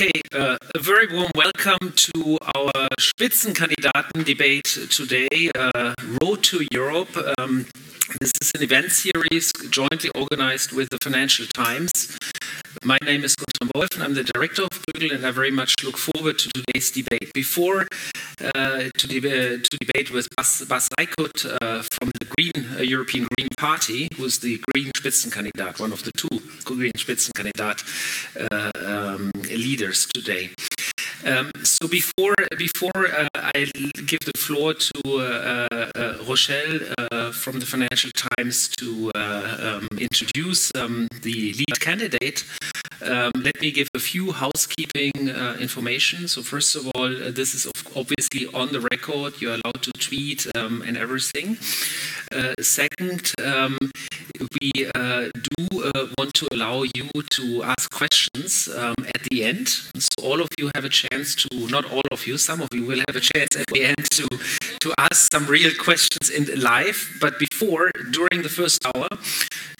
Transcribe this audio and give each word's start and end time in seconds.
Okay, 0.00 0.22
uh, 0.32 0.56
a 0.76 0.78
very 0.78 1.12
warm 1.12 1.28
welcome 1.34 1.92
to 1.92 2.38
our 2.54 2.70
Spitzenkandidaten 3.00 4.24
debate 4.24 4.62
today, 4.88 5.50
uh, 5.56 5.92
Road 6.22 6.44
to 6.44 6.64
Europe. 6.70 7.08
Um, 7.36 7.66
this 8.20 8.30
is 8.40 8.52
an 8.54 8.62
event 8.62 8.92
series 8.92 9.50
jointly 9.70 10.10
organized 10.14 10.70
with 10.70 10.90
the 10.90 10.98
Financial 11.02 11.46
Times. 11.46 12.16
My 12.84 12.98
name 13.04 13.24
is 13.24 13.34
Guntram 13.34 13.70
Wolf 13.74 13.88
and 13.94 14.04
I'm 14.04 14.14
the 14.14 14.22
director 14.22 14.62
of 14.62 14.70
Bruegel 14.70 15.16
and 15.16 15.26
I 15.26 15.32
very 15.32 15.50
much 15.50 15.74
look 15.82 15.96
forward 15.96 16.38
to 16.38 16.48
today's 16.50 16.92
debate. 16.92 17.32
Before 17.34 17.88
to, 18.38 19.06
deb 19.06 19.22
to, 19.22 19.78
debate 19.78 20.10
with 20.10 20.28
Bas, 20.36 20.64
Bas 20.64 20.88
uh, 20.98 21.82
from 21.92 22.10
the 22.18 22.26
Green 22.36 22.78
uh, 22.78 22.82
European 22.82 23.26
Green 23.36 23.48
Party, 23.56 24.08
who 24.16 24.24
is 24.24 24.38
the 24.38 24.60
Green 24.72 24.90
Spitzenkandidat, 24.96 25.80
one 25.80 25.92
of 25.92 26.04
the 26.04 26.12
two 26.12 26.40
Green 26.64 26.92
Spitzenkandidat 26.92 27.82
uh, 28.50 28.70
um, 28.84 29.30
leaders 29.50 30.06
today. 30.06 30.50
Um, 31.24 31.50
so 31.64 31.88
before 31.88 32.36
before 32.56 33.06
uh, 33.08 33.28
I 33.34 33.66
give 34.06 34.20
the 34.20 34.38
floor 34.38 34.74
to 34.74 35.00
uh, 35.06 35.66
uh, 35.67 35.67
Rochelle 36.28 36.80
uh, 36.98 37.32
from 37.32 37.58
the 37.60 37.66
Financial 37.66 38.10
Times 38.12 38.68
to 38.76 39.10
uh, 39.14 39.78
um, 39.80 39.88
introduce 39.98 40.70
um, 40.74 41.08
the 41.22 41.54
lead 41.54 41.80
candidate, 41.80 42.44
um, 43.02 43.32
let 43.36 43.60
me 43.60 43.70
give 43.70 43.88
a 43.94 43.98
few 43.98 44.32
housekeeping 44.32 45.30
uh, 45.30 45.56
information. 45.60 46.28
So 46.28 46.42
first 46.42 46.76
of 46.76 46.90
all, 46.94 47.08
this 47.08 47.54
is 47.54 47.70
obviously 47.96 48.46
on 48.52 48.72
the 48.72 48.80
record. 48.92 49.40
You're 49.40 49.54
allowed 49.54 49.82
to 49.82 49.92
tweet 49.92 50.46
um, 50.56 50.82
and 50.86 50.96
everything. 50.96 51.56
second, 52.60 53.32
um, 53.44 53.78
we 54.60 54.70
do 54.74 55.64
want 56.18 56.34
to 56.34 56.48
allow 56.52 56.82
you 56.82 57.08
to 57.30 57.62
ask 57.62 57.90
questions 57.90 58.68
at 58.68 59.22
the 59.30 59.44
end. 59.44 59.68
So 59.68 60.22
all 60.22 60.40
of 60.40 60.48
you 60.58 60.70
have 60.74 60.84
a 60.84 60.88
chance 60.88 61.34
to, 61.36 61.68
not 61.68 61.90
all 61.90 62.08
of 62.10 62.26
you, 62.26 62.36
some 62.36 62.60
of 62.60 62.68
you 62.74 62.84
will 62.84 63.02
have 63.06 63.16
a 63.16 63.20
chance 63.20 63.56
at 63.56 63.66
the 63.68 63.84
end 63.84 64.04
to, 64.18 64.26
to 64.80 64.94
ask 64.98 65.32
some 65.32 65.46
real 65.46 65.72
questions 65.78 66.30
in 66.30 66.60
live. 66.60 67.16
But 67.20 67.38
before, 67.38 67.90
during 68.10 68.42
the 68.42 68.48
first 68.48 68.84
hour, 68.86 69.08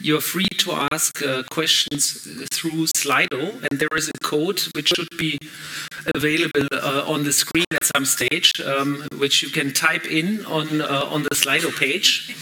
you're 0.00 0.20
free 0.20 0.52
to 0.58 0.72
ask 0.92 1.22
uh, 1.22 1.42
questions 1.50 2.26
through 2.50 2.86
Slido, 2.96 3.62
and 3.70 3.80
there 3.80 3.94
is 3.96 4.08
a 4.08 4.18
code 4.24 4.60
which 4.74 4.88
should 4.88 5.16
be 5.16 5.38
available 6.14 6.68
uh, 6.72 7.04
on 7.06 7.24
the 7.24 7.32
screen 7.32 7.66
at 7.72 7.84
some 7.84 8.04
stage, 8.04 8.52
um, 8.60 9.04
which 9.18 9.42
you 9.42 9.50
can 9.50 9.72
type 9.72 10.06
in 10.06 10.44
on, 10.46 10.80
uh, 10.80 11.04
on 11.10 11.22
the 11.24 11.34
Slido 11.34 11.70
page 11.76 12.34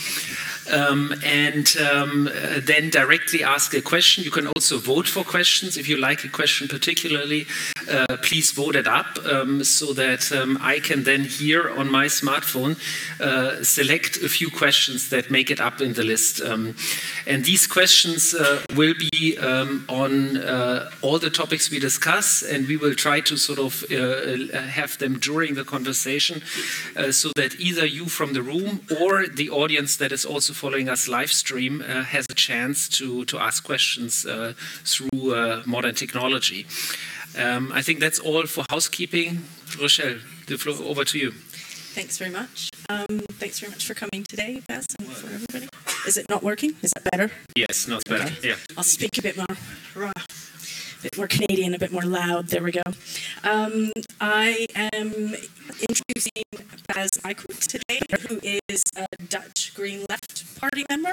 um, 0.73 1.15
and 1.25 1.77
um, 1.77 2.31
then 2.59 2.91
directly 2.91 3.43
ask 3.43 3.75
a 3.75 3.81
question. 3.81 4.25
You 4.25 4.31
can 4.31 4.47
also 4.49 4.79
vote 4.79 5.09
for 5.09 5.25
questions. 5.25 5.77
If 5.77 5.89
you 5.89 5.97
like 5.97 6.25
a 6.25 6.29
question 6.29 6.69
particularly, 6.69 7.47
uh, 7.91 8.17
please 8.23 8.51
vote 8.53 8.77
it 8.77 8.87
up 8.87 9.19
um, 9.27 9.63
so 9.65 9.93
that 9.93 10.33
um, 10.33 10.59
I 10.61 10.81
can 10.81 11.05
then 11.05 11.25
here 11.25 11.71
on 11.71 11.91
my 11.91 12.07
smartphone 12.07 12.77
uh, 13.21 13.63
select 13.63 14.17
a 14.19 14.29
few 14.29 14.51
questions 14.51 15.09
that 15.11 15.31
make 15.31 15.51
it 15.51 15.61
up 15.61 15.81
in 15.81 15.93
the 15.95 16.03
list. 16.03 16.41
Um, 16.41 16.75
and 17.27 17.45
these 17.45 17.67
questions 17.67 18.35
uh, 18.35 18.63
will 18.75 18.95
be 19.11 19.39
um, 19.39 19.85
on 19.89 20.37
uh, 20.39 20.91
all 21.03 21.19
the 21.19 21.31
topics 21.31 21.71
we 21.71 21.79
discuss, 21.79 22.43
and 22.43 22.67
we 22.67 22.77
will 22.77 22.95
try 22.95 23.21
to 23.21 23.37
sort 23.37 23.59
of 23.59 23.85
uh, 23.91 24.59
have 24.63 24.99
them 24.99 25.19
during 25.19 25.55
the 25.55 25.65
conversation 25.65 26.43
uh, 26.97 27.13
so 27.13 27.31
that 27.37 27.59
either 27.61 27.87
you 27.87 28.07
from 28.07 28.33
the 28.33 28.43
room 28.43 28.81
or 29.01 29.27
the 29.27 29.51
audience 29.51 29.97
that 29.97 30.13
is 30.13 30.25
also 30.25 30.53
following 30.57 30.89
us 30.89 31.07
live 31.07 31.31
stream 31.31 31.83
uh, 31.83 32.03
has 32.03 32.27
a 32.31 32.35
chance 32.35 32.89
to, 32.89 33.25
to 33.27 33.39
ask 33.39 33.63
questions 33.63 34.25
uh, 34.25 34.55
through 34.85 35.35
uh, 35.35 35.63
modern 35.67 35.95
technology. 35.95 36.67
Um, 37.39 37.71
I 37.73 37.83
think 37.83 38.01
that's 38.01 38.19
all 38.19 38.47
for 38.47 38.65
housekeeping. 38.71 39.43
Rochelle, 39.81 40.19
the 40.47 40.57
floor 40.57 40.77
over 40.89 41.05
to 41.05 41.19
you. 41.19 41.33
Thanks 41.97 42.19
very 42.19 42.31
much. 42.31 42.71
Um, 42.89 43.21
thanks 43.41 43.59
very 43.59 43.71
much 43.71 43.87
for 43.87 43.95
coming 43.95 44.25
today, 44.25 44.63
Bess, 44.69 44.87
and 44.99 45.09
for 45.09 45.27
everybody. 45.33 45.69
Is 46.07 46.17
it 46.17 46.29
not 46.29 46.43
working? 46.43 46.75
Is 46.83 46.93
that 46.95 47.05
better? 47.11 47.31
Yes, 47.57 47.89
no, 47.89 47.97
it's 47.97 48.05
better. 48.05 48.25
Okay. 48.25 48.49
Yeah. 48.49 48.57
I'll 48.77 48.85
speak 48.85 49.17
a 49.19 49.23
bit 49.23 49.37
more. 49.37 49.57
Bit 51.03 51.17
more 51.17 51.27
Canadian, 51.27 51.75
a 51.75 51.79
bit 51.79 51.93
more 51.93 52.03
loud. 52.05 52.49
There 52.49 52.63
we 52.63 52.73
go. 52.73 52.83
Um, 53.45 53.93
I 54.21 54.67
am 54.75 55.35
introducing 55.89 56.43
Bas 56.89 57.11
Eickhout 57.25 57.67
today, 57.67 58.01
who 58.29 58.41
is 58.69 58.83
a 58.97 59.07
Dutch 59.29 59.75
Green 59.75 60.05
Left 60.09 60.59
Party 60.59 60.85
member. 60.89 61.13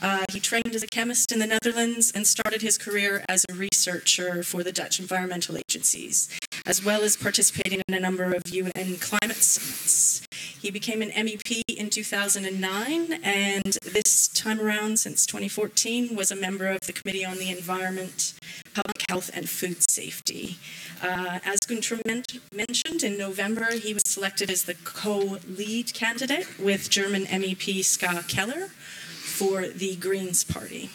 Uh, 0.00 0.24
he 0.32 0.40
trained 0.40 0.74
as 0.74 0.82
a 0.82 0.86
chemist 0.86 1.32
in 1.32 1.38
the 1.38 1.46
Netherlands 1.46 2.12
and 2.14 2.26
started 2.26 2.62
his 2.62 2.76
career 2.76 3.24
as 3.28 3.44
a 3.48 3.54
researcher 3.54 4.42
for 4.42 4.62
the 4.62 4.72
Dutch 4.72 5.00
environmental 5.00 5.56
agencies, 5.56 6.28
as 6.66 6.84
well 6.84 7.02
as 7.02 7.16
participating 7.16 7.82
in 7.88 7.94
a 7.94 8.00
number 8.00 8.34
of 8.34 8.42
UN 8.48 8.96
climate 8.98 9.36
summits. 9.36 10.26
He 10.60 10.70
became 10.70 11.02
an 11.02 11.10
MEP 11.10 11.62
in 11.68 11.90
2009, 11.90 13.20
and 13.24 13.78
this 13.92 14.28
time 14.28 14.60
around, 14.60 14.98
since 14.98 15.26
2014, 15.26 16.14
was 16.14 16.30
a 16.30 16.36
member 16.36 16.68
of 16.68 16.80
the 16.80 16.92
Committee 16.92 17.24
on 17.24 17.38
the 17.38 17.50
Environment, 17.50 18.34
Public 18.74 19.04
Health 19.08 19.21
and 19.30 19.48
Food 19.48 19.82
Safety. 19.90 20.58
Uh, 21.02 21.40
as 21.44 21.60
Guntram 21.60 22.04
men 22.06 22.22
mentioned, 22.52 23.02
in 23.02 23.18
November 23.18 23.72
he 23.72 23.92
was 23.94 24.02
selected 24.06 24.50
as 24.50 24.64
the 24.64 24.74
co-lead 24.84 25.94
candidate 25.94 26.46
with 26.58 26.90
German 26.90 27.24
MEP 27.26 27.84
Ska 27.84 28.24
Keller 28.28 28.68
for 28.68 29.66
the 29.66 29.96
Greens 29.96 30.44
Party. 30.44 30.90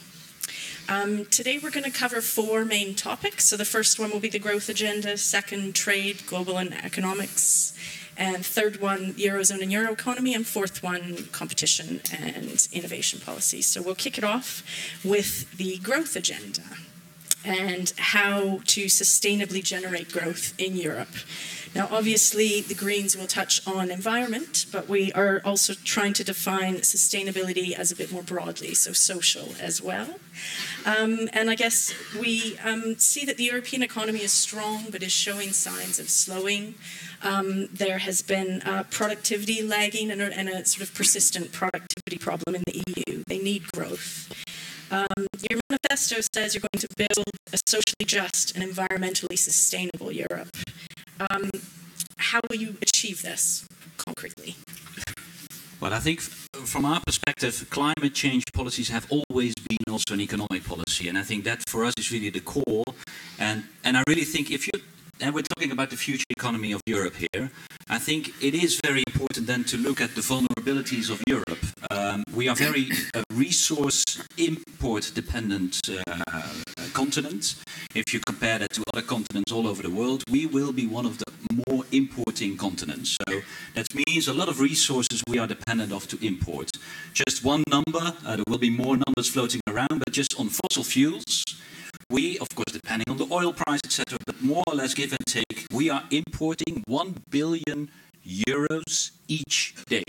Um, 0.89 1.25
today 1.25 1.59
we're 1.61 1.71
going 1.71 1.83
to 1.83 1.91
cover 1.91 2.21
four 2.21 2.63
main 2.63 2.95
topics. 2.95 3.45
So 3.45 3.57
the 3.57 3.65
first 3.65 3.99
one 3.99 4.09
will 4.09 4.21
be 4.21 4.29
the 4.29 4.39
growth 4.39 4.69
agenda, 4.69 5.17
second, 5.17 5.75
trade, 5.75 6.25
global 6.25 6.57
and 6.57 6.73
economics, 6.73 7.77
and 8.17 8.45
third 8.45 8.81
one, 8.81 9.13
Eurozone 9.13 9.61
and 9.61 9.71
Euro 9.71 9.91
economy, 9.91 10.33
and 10.33 10.47
fourth 10.47 10.81
one, 10.81 11.27
competition 11.31 12.01
and 12.17 12.67
innovation 12.71 13.19
policy. 13.19 13.61
So 13.61 13.81
we'll 13.81 13.95
kick 13.95 14.17
it 14.17 14.23
off 14.23 14.63
with 15.03 15.55
the 15.57 15.77
growth 15.79 16.15
agenda 16.15 16.63
and 17.47 17.93
how 17.97 18.59
to 18.65 18.85
sustainably 18.85 19.63
generate 19.63 20.11
growth 20.11 20.53
in 20.59 20.75
Europe. 20.75 21.15
Now, 21.73 21.87
obviously, 21.91 22.61
the 22.61 22.73
Greens 22.73 23.15
will 23.15 23.27
touch 23.27 23.65
on 23.65 23.89
environment, 23.89 24.65
but 24.71 24.89
we 24.89 25.11
are 25.13 25.41
also 25.45 25.73
trying 25.73 26.13
to 26.13 26.23
define 26.23 26.77
sustainability 26.77 27.73
as 27.73 27.91
a 27.91 27.95
bit 27.95 28.11
more 28.11 28.23
broadly, 28.23 28.73
so 28.73 28.91
social 28.91 29.49
as 29.61 29.81
well. 29.81 30.15
Um, 30.85 31.29
and 31.33 31.49
I 31.49 31.55
guess 31.55 31.93
we 32.19 32.57
um, 32.63 32.97
see 32.97 33.25
that 33.25 33.37
the 33.37 33.45
European 33.45 33.83
economy 33.83 34.23
is 34.23 34.31
strong, 34.31 34.85
but 34.91 35.03
is 35.03 35.11
showing 35.11 35.51
signs 35.51 35.99
of 35.99 36.09
slowing. 36.09 36.75
Um, 37.23 37.67
there 37.67 37.99
has 37.99 38.21
been 38.21 38.61
uh, 38.63 38.83
productivity 38.89 39.61
lagging 39.61 40.11
and 40.11 40.21
a, 40.21 40.37
and 40.37 40.49
a 40.49 40.65
sort 40.65 40.87
of 40.87 40.93
persistent 40.95 41.51
productivity 41.51 42.17
problem 42.17 42.55
in 42.55 42.63
the 42.65 42.83
EU. 42.87 43.23
They 43.27 43.39
need 43.39 43.71
growth. 43.71 44.33
Um, 44.89 45.27
your 45.49 45.59
manifesto 45.69 46.21
says 46.33 46.55
you're 46.55 46.61
going 46.61 46.79
to 46.79 46.87
build 46.95 47.27
a 47.53 47.57
socially 47.67 48.05
just 48.05 48.55
and 48.55 48.63
environmentally 48.63 49.37
sustainable 49.37 50.11
Europe. 50.11 50.49
Um, 51.29 51.49
how 52.17 52.39
will 52.49 52.57
you 52.57 52.77
achieve 52.81 53.21
this 53.21 53.67
concretely? 53.97 54.55
Well, 55.79 55.93
I 55.93 55.99
think 55.99 56.21
from 56.21 56.85
our 56.85 56.99
perspective, 57.05 57.67
climate 57.69 58.13
change 58.13 58.43
policies 58.53 58.89
have 58.89 59.05
always 59.11 59.53
been 59.69 59.77
also 59.91 60.13
an 60.13 60.21
economic 60.21 60.63
policy, 60.63 61.07
and 61.07 61.17
I 61.17 61.23
think 61.23 61.43
that 61.43 61.67
for 61.67 61.85
us 61.85 61.93
is 61.97 62.11
really 62.11 62.29
the 62.29 62.39
core. 62.39 62.83
And 63.37 63.63
and 63.83 63.97
I 63.97 64.03
really 64.07 64.25
think 64.25 64.49
if 64.49 64.65
you 64.67 64.81
and 65.21 65.33
we're 65.33 65.41
talking 65.41 65.71
about 65.71 65.89
the 65.89 65.97
future 65.97 66.25
economy 66.29 66.71
of 66.71 66.81
Europe 66.85 67.15
here, 67.15 67.51
I 67.89 67.99
think 67.99 68.33
it 68.41 68.53
is 68.53 68.79
very 68.83 69.03
important 69.07 69.47
then 69.47 69.63
to 69.65 69.77
look 69.77 70.01
at 70.01 70.15
the 70.15 70.21
vulnerabilities 70.21 71.09
of 71.09 71.21
Europe. 71.27 71.59
Um, 71.91 72.23
we 72.35 72.47
are 72.47 72.55
very 72.55 72.89
uh, 73.15 73.23
resource 73.33 74.03
import 74.37 75.11
dependent 75.15 75.79
uh, 75.89 76.53
continent. 76.93 77.55
If 77.95 78.13
you 78.13 78.19
compare 78.25 78.59
that 78.59 78.71
to 78.73 78.83
other 78.93 79.05
continents 79.05 79.51
all 79.51 79.67
over 79.67 79.81
the 79.81 79.89
world, 79.89 80.23
we 80.29 80.45
will 80.45 80.73
be 80.73 80.85
one 80.85 81.05
of 81.05 81.17
the 81.19 81.25
more 81.67 81.83
importing 81.91 82.57
continents. 82.57 83.17
So 83.27 83.41
that 83.75 83.87
means 83.93 84.27
a 84.27 84.33
lot 84.33 84.49
of 84.49 84.59
resources 84.59 85.23
we 85.27 85.39
are 85.39 85.47
dependent 85.47 85.91
of 85.91 86.07
to 86.09 86.25
import. 86.25 86.71
Just 87.13 87.43
one 87.43 87.63
number, 87.69 88.13
uh, 88.25 88.35
there 88.35 88.43
will 88.47 88.57
be 88.57 88.69
more 88.69 88.97
numbers 88.97 89.29
floating 89.29 89.61
around, 89.67 89.99
but 89.99 90.11
just 90.11 90.39
on 90.39 90.49
fossil 90.49 90.83
fuels, 90.83 91.43
we, 92.09 92.39
of 92.39 92.47
course, 92.55 92.71
depending 92.71 93.05
on 93.09 93.17
the 93.17 93.27
oil 93.31 93.53
price, 93.53 93.81
etc., 93.83 94.17
but 94.25 94.41
more 94.41 94.63
or 94.67 94.75
less 94.75 94.93
give 94.93 95.11
and 95.11 95.25
take, 95.25 95.67
we 95.73 95.89
are 95.89 96.03
importing 96.09 96.83
1 96.87 97.15
billion 97.29 97.89
euros 98.25 99.11
each 99.27 99.75
day. 99.89 100.03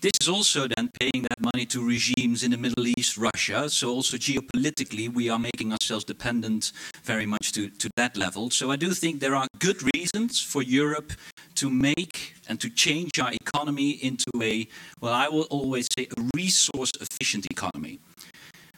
This 0.00 0.12
is 0.20 0.28
also 0.28 0.68
then 0.68 0.90
paying 1.00 1.22
that 1.22 1.40
money 1.40 1.64
to 1.66 1.82
regimes 1.82 2.42
in 2.42 2.50
the 2.50 2.58
Middle 2.58 2.86
East, 2.86 3.16
Russia. 3.16 3.70
So 3.70 3.88
also 3.88 4.18
geopolitically, 4.18 5.12
we 5.12 5.30
are 5.30 5.38
making 5.38 5.72
ourselves 5.72 6.04
dependent 6.04 6.72
very 7.04 7.24
much 7.24 7.52
to, 7.52 7.70
to 7.70 7.88
that 7.96 8.14
level. 8.14 8.50
So 8.50 8.70
I 8.70 8.76
do 8.76 8.90
think 8.90 9.20
there 9.20 9.34
are 9.34 9.46
good 9.60 9.82
reasons 9.94 10.42
for 10.42 10.62
Europe 10.62 11.14
to 11.54 11.70
make 11.70 12.34
and 12.48 12.60
to 12.60 12.68
change 12.68 13.18
our 13.18 13.32
economy 13.32 13.92
into 13.92 14.30
a, 14.42 14.68
well, 15.00 15.14
I 15.14 15.28
will 15.28 15.46
always 15.50 15.88
say 15.96 16.06
a 16.16 16.22
resource 16.36 16.92
efficient 17.00 17.46
economy. 17.50 17.98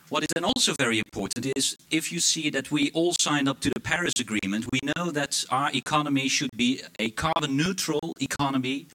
What 0.08 0.22
is 0.22 0.28
then 0.36 0.44
also 0.44 0.72
very 0.78 0.98
important 0.98 1.46
is 1.56 1.76
if 1.90 2.12
you 2.12 2.20
see 2.20 2.48
that 2.50 2.70
we 2.70 2.92
all 2.92 3.12
signed 3.20 3.48
up 3.48 3.58
to 3.60 3.70
the 3.70 3.80
Paris 3.80 4.12
Agreement, 4.20 4.64
we 4.70 4.78
know 4.94 5.10
that 5.10 5.44
our 5.50 5.68
economy 5.74 6.28
should 6.28 6.56
be 6.56 6.80
a 7.00 7.10
carbon 7.10 7.56
neutral 7.56 8.14
economy. 8.20 8.86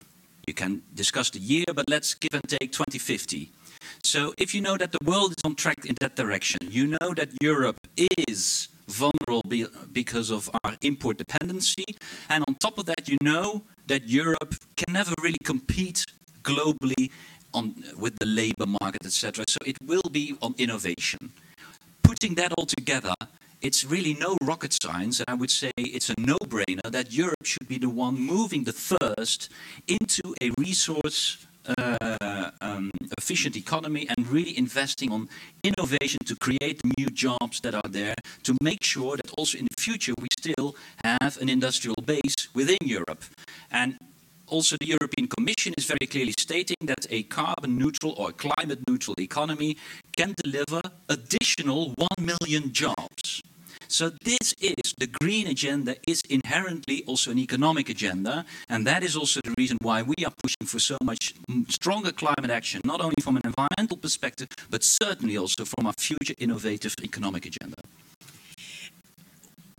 You 0.47 0.53
can 0.53 0.83
discuss 0.95 1.29
the 1.29 1.39
year, 1.39 1.65
but 1.75 1.83
let's 1.89 2.13
give 2.13 2.33
and 2.33 2.47
take 2.47 2.71
2050. 2.71 3.51
So 4.03 4.33
if 4.37 4.55
you 4.55 4.61
know 4.61 4.77
that 4.77 4.93
the 4.93 4.99
world 5.03 5.31
is 5.31 5.43
on 5.43 5.55
track 5.55 5.85
in 5.85 5.95
that 5.99 6.15
direction, 6.15 6.59
you 6.69 6.87
know 6.87 7.13
that 7.17 7.29
Europe 7.41 7.77
is 8.29 8.69
vulnerable 8.87 9.43
because 9.91 10.31
of 10.31 10.49
our 10.63 10.77
import 10.81 11.17
dependency, 11.17 11.85
and 12.29 12.45
on 12.47 12.55
top 12.55 12.77
of 12.77 12.85
that, 12.85 13.09
you 13.09 13.17
know 13.21 13.63
that 13.87 14.07
Europe 14.07 14.55
can 14.77 14.93
never 14.93 15.13
really 15.21 15.43
compete 15.43 16.05
globally 16.41 17.11
on, 17.53 17.83
with 17.97 18.17
the 18.19 18.25
labor 18.25 18.65
market, 18.65 19.05
etc. 19.05 19.45
So 19.47 19.59
it 19.65 19.77
will 19.81 20.09
be 20.11 20.35
on 20.41 20.55
innovation. 20.57 21.31
Putting 22.03 22.35
that 22.35 22.53
all 22.57 22.65
together, 22.65 23.13
it's 23.61 23.85
really 23.85 24.15
no 24.15 24.37
rocket 24.41 24.75
science, 24.81 25.19
and 25.19 25.29
I 25.29 25.35
would 25.35 25.51
say 25.51 25.71
it's 25.77 26.09
a 26.09 26.15
no-brainer 26.17 26.89
that 26.91 27.13
Europe 27.13 27.45
should 27.45 27.67
be 27.67 27.77
the 27.77 27.89
one 27.89 28.15
moving 28.15 28.63
the 28.63 28.73
first 28.73 29.49
into 29.87 30.33
a 30.41 30.51
resource 30.57 31.45
uh, 31.77 32.49
um, 32.61 32.91
efficient 33.17 33.55
economy 33.55 34.07
and 34.09 34.27
really 34.27 34.57
investing 34.57 35.11
on 35.11 35.29
innovation 35.63 36.17
to 36.25 36.35
create 36.35 36.81
new 36.97 37.07
jobs 37.07 37.59
that 37.61 37.75
are 37.75 37.89
there 37.89 38.15
to 38.43 38.55
make 38.61 38.83
sure 38.83 39.15
that 39.15 39.31
also 39.37 39.57
in 39.57 39.67
the 39.69 39.81
future 39.81 40.13
we 40.19 40.27
still 40.39 40.75
have 41.03 41.37
an 41.39 41.49
industrial 41.49 41.95
base 42.05 42.47
within 42.53 42.79
Europe. 42.83 43.23
And 43.71 43.97
also 44.51 44.75
the 44.79 44.87
European 44.87 45.27
Commission 45.27 45.73
is 45.77 45.85
very 45.85 46.05
clearly 46.05 46.33
stating 46.37 46.75
that 46.81 47.07
a 47.09 47.23
carbon 47.23 47.77
neutral 47.77 48.13
or 48.17 48.31
climate 48.31 48.79
neutral 48.87 49.15
economy 49.19 49.77
can 50.15 50.35
deliver 50.43 50.81
additional 51.09 51.93
1 51.95 52.07
million 52.19 52.71
jobs. 52.73 53.41
So 53.87 54.09
this 54.23 54.53
is, 54.61 54.93
the 54.97 55.07
green 55.07 55.47
agenda 55.47 55.95
is 56.07 56.21
inherently 56.29 57.03
also 57.07 57.31
an 57.31 57.39
economic 57.39 57.89
agenda, 57.89 58.45
and 58.69 58.87
that 58.87 59.03
is 59.03 59.17
also 59.17 59.41
the 59.43 59.53
reason 59.57 59.77
why 59.81 60.01
we 60.01 60.15
are 60.25 60.33
pushing 60.43 60.65
for 60.65 60.79
so 60.79 60.97
much 61.03 61.33
mm, 61.49 61.69
stronger 61.69 62.11
climate 62.13 62.51
action, 62.51 62.81
not 62.85 63.01
only 63.01 63.21
from 63.21 63.35
an 63.35 63.41
environmental 63.43 63.97
perspective, 63.97 64.47
but 64.69 64.81
certainly 64.83 65.37
also 65.37 65.65
from 65.65 65.87
our 65.87 65.93
future 65.97 66.35
innovative 66.37 66.95
economic 67.03 67.45
agenda 67.45 67.75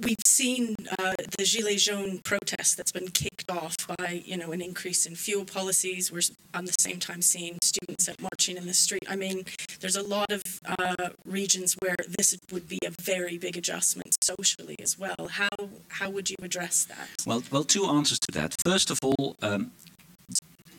we've 0.05 0.17
seen 0.27 0.75
uh, 0.99 1.15
the 1.39 1.45
Gilets 1.45 1.85
jaunes 1.85 2.21
protest 2.23 2.77
that's 2.77 2.93
been 2.93 3.09
kicked 3.09 3.51
off 3.51 3.77
by, 3.97 4.23
you 4.25 4.37
know, 4.37 4.53
an 4.53 4.61
increase 4.61 5.07
in 5.07 5.15
fuel 5.15 5.45
policies. 5.45 6.13
We're 6.13 6.23
on 6.55 6.65
the 6.65 6.75
same 6.79 6.99
time 6.99 7.23
seeing 7.23 7.59
students 7.63 8.09
marching 8.21 8.57
in 8.57 8.67
the 8.67 8.75
street. 8.75 9.05
I 9.09 9.17
mean, 9.17 9.45
there's 9.81 9.97
a 9.97 10.03
lot 10.03 10.31
of 10.33 10.43
uh, 10.79 11.11
regions 11.25 11.77
where 11.81 11.97
this 12.19 12.37
would 12.51 12.69
be 12.69 12.79
a 12.85 12.91
very 13.03 13.39
big 13.39 13.57
adjustment 13.57 14.17
socially 14.23 14.77
as 14.81 14.99
well. 14.99 15.29
How 15.31 15.49
how 15.89 16.11
would 16.11 16.31
you 16.31 16.37
address 16.43 16.85
that? 16.85 17.09
Well, 17.27 17.43
well, 17.51 17.65
two 17.65 17.87
answers 17.87 18.19
to 18.21 18.33
that. 18.33 18.57
First 18.65 18.91
of 18.91 18.99
all, 19.03 19.37
um, 19.43 19.73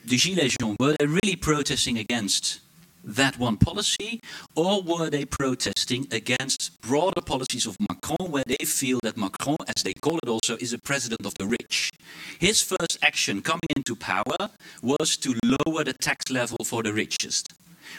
the 0.06 0.18
Gilets 0.18 0.56
jaunes 0.60 0.78
were 0.80 0.96
they 1.00 1.06
really 1.06 1.36
protesting 1.36 1.98
against 1.98 2.60
that 3.04 3.38
one 3.38 3.58
policy, 3.58 4.22
or 4.56 4.82
were 4.82 5.10
they 5.10 5.26
protesting 5.26 6.08
against 6.12 6.80
broader 6.82 7.22
policies 7.22 7.66
of 7.66 7.78
Macron, 7.80 8.32
where 8.32 8.44
they 8.46 8.66
feel 8.66 9.00
that 9.04 9.18
Macron, 9.18 9.58
as 9.76 9.84
they 9.84 9.94
call 9.94 10.18
it 10.18 10.30
also, 10.30 10.56
is 10.58 10.74
a 10.74 10.80
president 10.80 11.26
of 11.26 11.34
the 11.36 11.46
rich? 11.46 11.92
His 12.40 12.62
first 12.62 12.98
action 13.02 13.42
coming 13.42 13.62
into 13.76 13.96
power 13.96 14.50
was 14.82 15.18
to 15.18 15.36
lower 15.44 15.84
the 15.84 15.94
tax 15.94 16.32
level 16.32 16.64
for 16.64 16.84
the 16.84 16.94
richest 16.94 17.54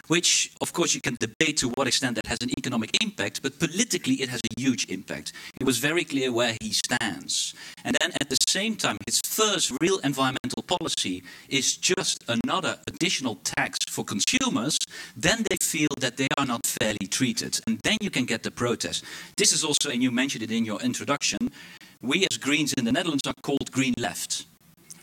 which, 0.09 0.53
of 0.61 0.73
course, 0.73 0.95
you 0.95 1.01
can 1.01 1.17
debate 1.21 1.57
to 1.59 1.69
what 1.71 1.87
extent 1.87 2.17
that 2.17 2.27
has 2.27 2.39
an 2.43 2.51
economic 2.59 2.91
impact, 3.03 3.43
but 3.43 3.59
politically 3.59 4.15
it 4.15 4.29
has 4.29 4.41
a 4.41 4.61
huge 4.61 4.87
impact. 4.89 5.33
It 5.61 5.67
was 5.67 5.79
very 5.79 6.05
clear 6.05 6.33
where 6.33 6.57
he 6.61 6.73
stands. 6.73 7.55
And 7.85 7.97
then 8.01 8.13
at 8.21 8.31
the 8.31 8.37
same 8.49 8.77
time, 8.77 8.97
his 9.07 9.21
first 9.25 9.73
real 9.81 9.99
environmental 9.99 10.63
policy 10.63 11.23
is 11.49 11.77
just 11.77 12.25
another 12.29 12.79
additional 12.87 13.37
tax 13.37 13.79
for 13.89 14.05
consumers, 14.05 14.79
then 15.17 15.45
they 15.51 15.57
feel 15.63 15.89
that 16.01 16.17
they 16.17 16.29
are 16.39 16.47
not 16.47 16.67
fairly 16.67 17.07
treated. 17.07 17.61
And 17.67 17.79
then 17.85 17.97
you 18.01 18.11
can 18.11 18.25
get 18.25 18.43
the 18.43 18.51
protest. 18.51 19.05
This 19.37 19.53
is 19.53 19.65
also, 19.65 19.91
and 19.91 20.03
you 20.03 20.11
mentioned 20.11 20.43
it 20.43 20.51
in 20.51 20.65
your 20.65 20.81
introduction, 20.81 21.51
we 22.01 22.27
as 22.31 22.37
Greens 22.37 22.73
in 22.75 22.85
the 22.85 22.93
Netherlands 22.93 23.27
are 23.27 23.35
called 23.43 23.71
Green 23.71 23.95
Left. 23.99 24.45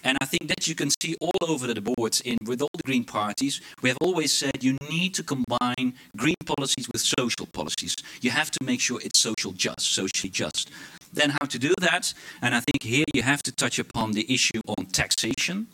And 0.04 0.18
I 0.22 0.26
think 0.26 0.48
that 0.48 0.68
you 0.68 0.76
can 0.76 0.90
see 1.02 1.16
all 1.22 1.32
over 1.48 1.68
the 1.74 1.82
boards 1.82 2.22
in 2.22 2.38
with 2.46 2.62
all 2.62 2.70
the 2.74 2.84
green 2.84 3.04
parties. 3.04 3.62
We 3.82 3.90
have 3.90 3.98
always 4.02 4.34
said 4.34 4.64
you 4.64 4.78
need 4.90 5.14
to 5.16 5.24
combine 5.24 5.94
green 6.18 6.42
policies 6.46 6.88
with 6.92 7.02
social 7.02 7.46
policies. 7.46 7.96
You 8.22 8.32
have 8.32 8.52
to 8.52 8.64
make 8.64 8.82
sure 8.82 9.00
it's 9.02 9.20
social 9.20 9.52
just, 9.52 9.82
socially 9.82 10.30
just. 10.30 10.72
Then 11.14 11.32
how 11.32 11.46
to 11.48 11.60
do 11.60 11.74
that? 11.82 12.14
And 12.42 12.56
I 12.56 12.62
think 12.62 12.84
here 12.84 13.06
you 13.14 13.22
have 13.22 13.44
to 13.44 13.52
touch 13.52 13.80
upon 13.80 14.14
the 14.14 14.26
issue 14.34 14.62
on 14.78 14.86
taxation, 14.88 15.68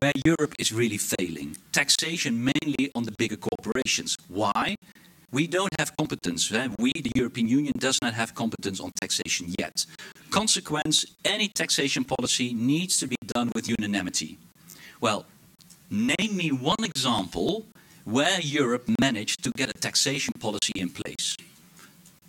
where 0.00 0.12
Europe 0.24 0.54
is 0.58 0.72
really 0.72 0.98
failing. 0.98 1.56
Taxation 1.72 2.42
mainly 2.42 2.90
on 2.94 3.04
the 3.04 3.12
bigger 3.12 3.36
corporations. 3.36 4.16
Why? 4.28 4.76
We 5.32 5.46
don't 5.46 5.72
have 5.78 5.96
competence. 5.96 6.52
Eh? 6.52 6.68
We, 6.78 6.92
the 6.92 7.10
European 7.14 7.48
Union, 7.48 7.72
does 7.78 7.98
not 8.02 8.12
have 8.12 8.34
competence 8.34 8.80
on 8.80 8.92
taxation 9.00 9.54
yet. 9.58 9.86
Consequence, 10.30 11.06
any 11.24 11.48
taxation 11.48 12.04
policy 12.04 12.52
needs 12.52 12.98
to 13.00 13.06
be 13.06 13.16
done 13.26 13.50
with 13.54 13.66
unanimity. 13.66 14.38
Well, 15.00 15.24
name 15.90 16.36
me 16.36 16.52
one 16.52 16.84
example 16.84 17.64
where 18.04 18.40
Europe 18.40 18.90
managed 19.00 19.42
to 19.44 19.50
get 19.52 19.70
a 19.70 19.72
taxation 19.72 20.34
policy 20.38 20.72
in 20.76 20.90
place. 20.90 21.36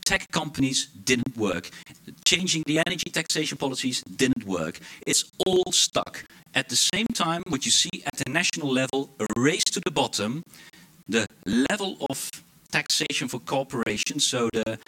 Tech 0.06 0.32
companies 0.32 0.88
didn't 1.04 1.36
work. 1.38 1.70
Changing 2.24 2.64
the 2.68 2.80
energy 2.80 3.10
taxation 3.10 3.58
policies 3.58 4.02
didn't 4.04 4.46
work. 4.46 4.80
It's 5.06 5.26
all 5.46 5.72
stuck. 5.72 6.24
At 6.56 6.70
the 6.70 6.76
same 6.76 7.08
time, 7.14 7.44
what 7.48 7.66
you 7.66 7.72
see 7.72 8.04
at 8.06 8.16
the 8.16 8.30
national 8.30 8.72
level, 8.72 9.10
a 9.20 9.26
race 9.38 9.64
to 9.66 9.82
the 9.84 9.92
bottom, 9.92 10.44
the 11.08 11.26
level 11.46 11.98
of 12.10 12.30
taxation 12.74 13.28
for 13.28 13.40
corporations. 13.40 14.26
So 14.26 14.50
the 14.52 14.80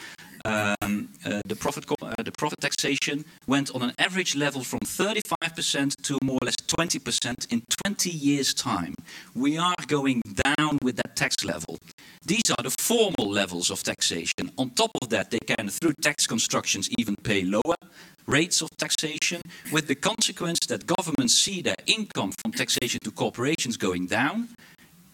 um, 0.45 1.09
uh, 1.25 1.41
the 1.45 1.55
profit 1.55 1.85
uh, 1.89 2.21
the 2.29 2.31
profit 2.31 2.59
taxation 2.61 3.25
went 3.47 3.67
on 3.75 3.81
an 3.81 3.93
average 3.97 4.35
level 4.35 4.61
from 4.63 4.79
35% 4.79 6.01
to 6.03 6.17
more 6.23 6.37
or 6.41 6.45
less 6.45 6.55
20% 6.55 7.51
in 7.51 7.63
20 7.83 8.09
years' 8.11 8.53
time. 8.53 8.93
We 9.33 9.57
are 9.57 9.75
going 9.87 10.21
down 10.45 10.77
with 10.83 10.95
that 10.97 11.15
tax 11.15 11.43
level. 11.43 11.79
These 12.23 12.47
are 12.55 12.63
the 12.63 12.75
formal 12.89 13.27
levels 13.41 13.71
of 13.71 13.81
taxation. 13.81 14.51
On 14.57 14.69
top 14.69 14.91
of 15.01 15.09
that, 15.09 15.31
they 15.31 15.39
can, 15.51 15.69
through 15.69 15.93
tax 16.01 16.27
constructions, 16.27 16.89
even 16.99 17.15
pay 17.15 17.41
lower 17.43 17.79
rates 18.27 18.61
of 18.61 18.69
taxation, 18.77 19.41
with 19.71 19.87
the 19.87 19.95
consequence 19.95 20.59
that 20.67 20.85
governments 20.85 21.33
see 21.33 21.61
their 21.61 21.81
income 21.85 22.31
from 22.41 22.51
taxation 22.51 22.99
to 23.03 23.11
corporations 23.11 23.77
going 23.77 24.05
down, 24.07 24.49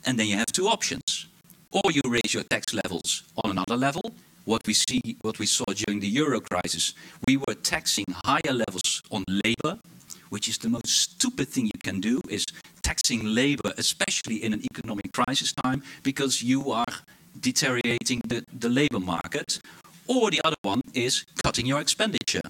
and 0.06 0.18
then 0.18 0.28
you 0.28 0.36
have 0.36 0.52
two 0.52 0.68
options 0.68 1.31
or 1.72 1.92
you 1.92 2.02
raise 2.08 2.34
your 2.34 2.44
tax 2.44 2.74
levels 2.74 3.24
on 3.44 3.52
another 3.52 3.78
level. 3.78 4.14
What 4.46 4.66
we 4.66 4.74
see, 4.74 5.18
what 5.22 5.40
we 5.40 5.46
saw 5.46 5.66
during 5.66 6.00
the 6.00 6.08
euro 6.08 6.42
crisis, 6.42 6.94
we 7.28 7.38
were 7.38 7.54
taxing 7.54 8.06
higher 8.26 8.54
levels 8.54 9.04
on 9.12 9.24
labor, 9.28 9.80
which 10.30 10.48
is 10.48 10.58
the 10.58 10.70
most 10.70 10.88
stupid 10.88 11.48
thing 11.48 11.66
you 11.66 11.80
can 11.84 12.00
do, 12.02 12.22
is 12.28 12.46
taxing 12.82 13.24
labor, 13.24 13.72
especially 13.78 14.44
in 14.44 14.54
an 14.54 14.64
economic 14.74 15.14
crisis 15.14 15.54
time, 15.54 15.84
because 16.04 16.42
you 16.42 16.72
are 16.72 16.94
deteriorating 17.40 18.22
the, 18.28 18.44
the 18.60 18.70
labor 18.70 19.00
market. 19.00 19.60
Or 20.08 20.32
the 20.32 20.42
other 20.44 20.58
one 20.64 20.82
is 20.94 21.26
cutting 21.44 21.66
your 21.66 21.80
expenditure. 21.80 22.42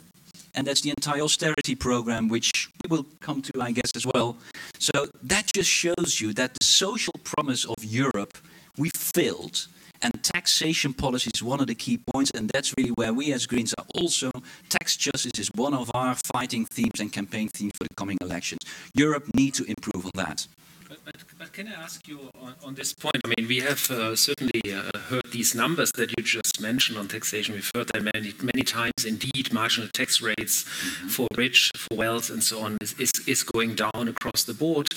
And 0.55 0.67
that's 0.67 0.81
the 0.81 0.89
entire 0.89 1.21
austerity 1.21 1.75
program, 1.75 2.27
which 2.27 2.69
we 2.83 2.87
will 2.89 3.05
come 3.19 3.41
to, 3.41 3.61
I 3.61 3.71
guess, 3.71 3.91
as 3.95 4.05
well. 4.05 4.37
So 4.79 5.07
that 5.23 5.47
just 5.53 5.69
shows 5.69 6.19
you 6.19 6.33
that 6.33 6.55
the 6.55 6.63
social 6.63 7.13
promise 7.23 7.65
of 7.65 7.75
Europe 7.83 8.37
we 8.77 8.89
failed. 8.95 9.67
And 10.03 10.23
taxation 10.23 10.93
policy 10.93 11.29
is 11.33 11.43
one 11.43 11.59
of 11.59 11.67
the 11.67 11.75
key 11.75 11.97
points, 11.97 12.31
and 12.31 12.49
that's 12.49 12.73
really 12.75 12.89
where 12.91 13.13
we 13.13 13.31
as 13.33 13.45
Greens 13.45 13.73
are 13.77 13.85
also. 13.93 14.31
Tax 14.69 14.97
justice 14.97 15.37
is 15.37 15.49
one 15.53 15.75
of 15.75 15.91
our 15.93 16.15
fighting 16.33 16.65
themes 16.65 16.99
and 16.99 17.13
campaign 17.13 17.49
themes 17.49 17.73
for 17.77 17.83
the 17.83 17.93
coming 17.95 18.17
elections. 18.21 18.61
Europe 18.95 19.25
needs 19.35 19.59
to 19.59 19.65
improve 19.65 20.05
on 20.05 20.11
that. 20.15 20.47
But, 20.89 20.97
but, 21.05 21.15
can 21.47 21.67
I 21.67 21.73
ask 21.73 22.07
you 22.07 22.29
on, 22.39 22.53
on, 22.63 22.75
this 22.75 22.93
point? 22.93 23.17
I 23.25 23.33
mean, 23.35 23.47
we 23.47 23.59
have 23.59 23.89
uh, 23.89 24.15
certainly 24.15 24.61
uh, 24.71 24.97
heard 25.09 25.25
these 25.31 25.55
numbers 25.55 25.91
that 25.93 26.11
you 26.17 26.23
just 26.23 26.61
mentioned 26.61 26.97
on 26.97 27.07
taxation. 27.07 27.55
We've 27.55 27.71
heard 27.75 27.87
that 27.93 28.03
many, 28.03 28.33
many 28.41 28.63
times. 28.63 29.05
Indeed, 29.05 29.51
marginal 29.51 29.89
tax 29.93 30.21
rates 30.21 30.63
mm-hmm. 30.63 31.07
for 31.07 31.27
rich, 31.35 31.71
for 31.75 31.95
wealth, 31.95 32.29
and 32.29 32.43
so 32.43 32.61
on 32.61 32.77
is, 32.81 32.93
is, 32.99 33.11
is 33.27 33.43
going 33.43 33.75
down 33.75 34.07
across 34.07 34.43
the 34.43 34.53
board. 34.53 34.87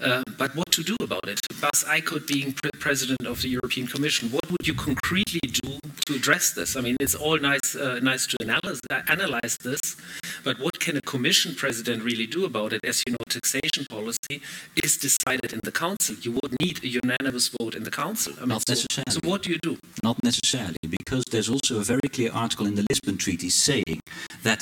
Uh, 0.00 0.22
but 0.38 0.54
what 0.56 0.70
to 0.72 0.82
do 0.82 0.96
about 1.00 1.28
it? 1.28 1.40
Bas 1.60 1.84
Eickhout 1.84 2.26
being 2.26 2.52
pre 2.52 2.70
president 2.78 3.26
of 3.26 3.42
the 3.42 3.48
European 3.48 3.86
Commission, 3.86 4.30
what 4.30 4.50
would 4.50 4.66
you 4.66 4.74
concretely 4.74 5.40
do 5.40 5.78
to 6.06 6.14
address 6.14 6.52
this? 6.52 6.76
I 6.76 6.80
mean, 6.80 6.96
it's 7.00 7.14
all 7.14 7.38
nice, 7.38 7.74
uh, 7.76 8.00
nice 8.00 8.26
to 8.28 8.36
analyze, 8.40 8.80
analyze 9.08 9.56
this, 9.62 9.96
But 10.42 10.58
what 10.58 10.80
can 10.80 10.96
a 10.96 11.02
commission 11.02 11.54
president 11.54 12.02
really 12.02 12.26
do 12.26 12.44
about 12.44 12.72
it? 12.72 12.80
As 12.84 13.02
you 13.06 13.12
know, 13.12 13.24
taxation 13.28 13.84
policy 13.90 14.40
is 14.82 14.96
decided 14.96 15.52
in 15.52 15.60
the 15.64 15.72
council. 15.80 16.14
You 16.20 16.32
would 16.38 16.52
need 16.60 16.76
a 16.84 16.88
unanimous 17.02 17.46
vote 17.58 17.74
in 17.74 17.84
the 17.88 17.90
council. 18.02 18.32
I 18.36 18.40
mean, 18.40 18.48
Not 18.50 18.62
so- 18.66 18.72
necessarily. 18.74 19.12
So 19.16 19.20
what 19.30 19.42
do 19.44 19.48
you 19.54 19.58
do? 19.68 19.72
Not 20.08 20.16
necessarily, 20.22 20.82
because 20.98 21.24
there's 21.32 21.48
also 21.54 21.72
a 21.84 21.84
very 21.92 22.08
clear 22.16 22.30
article 22.44 22.66
in 22.70 22.74
the 22.78 22.84
Lisbon 22.90 23.16
Treaty 23.24 23.50
saying 23.68 24.00
that 24.42 24.60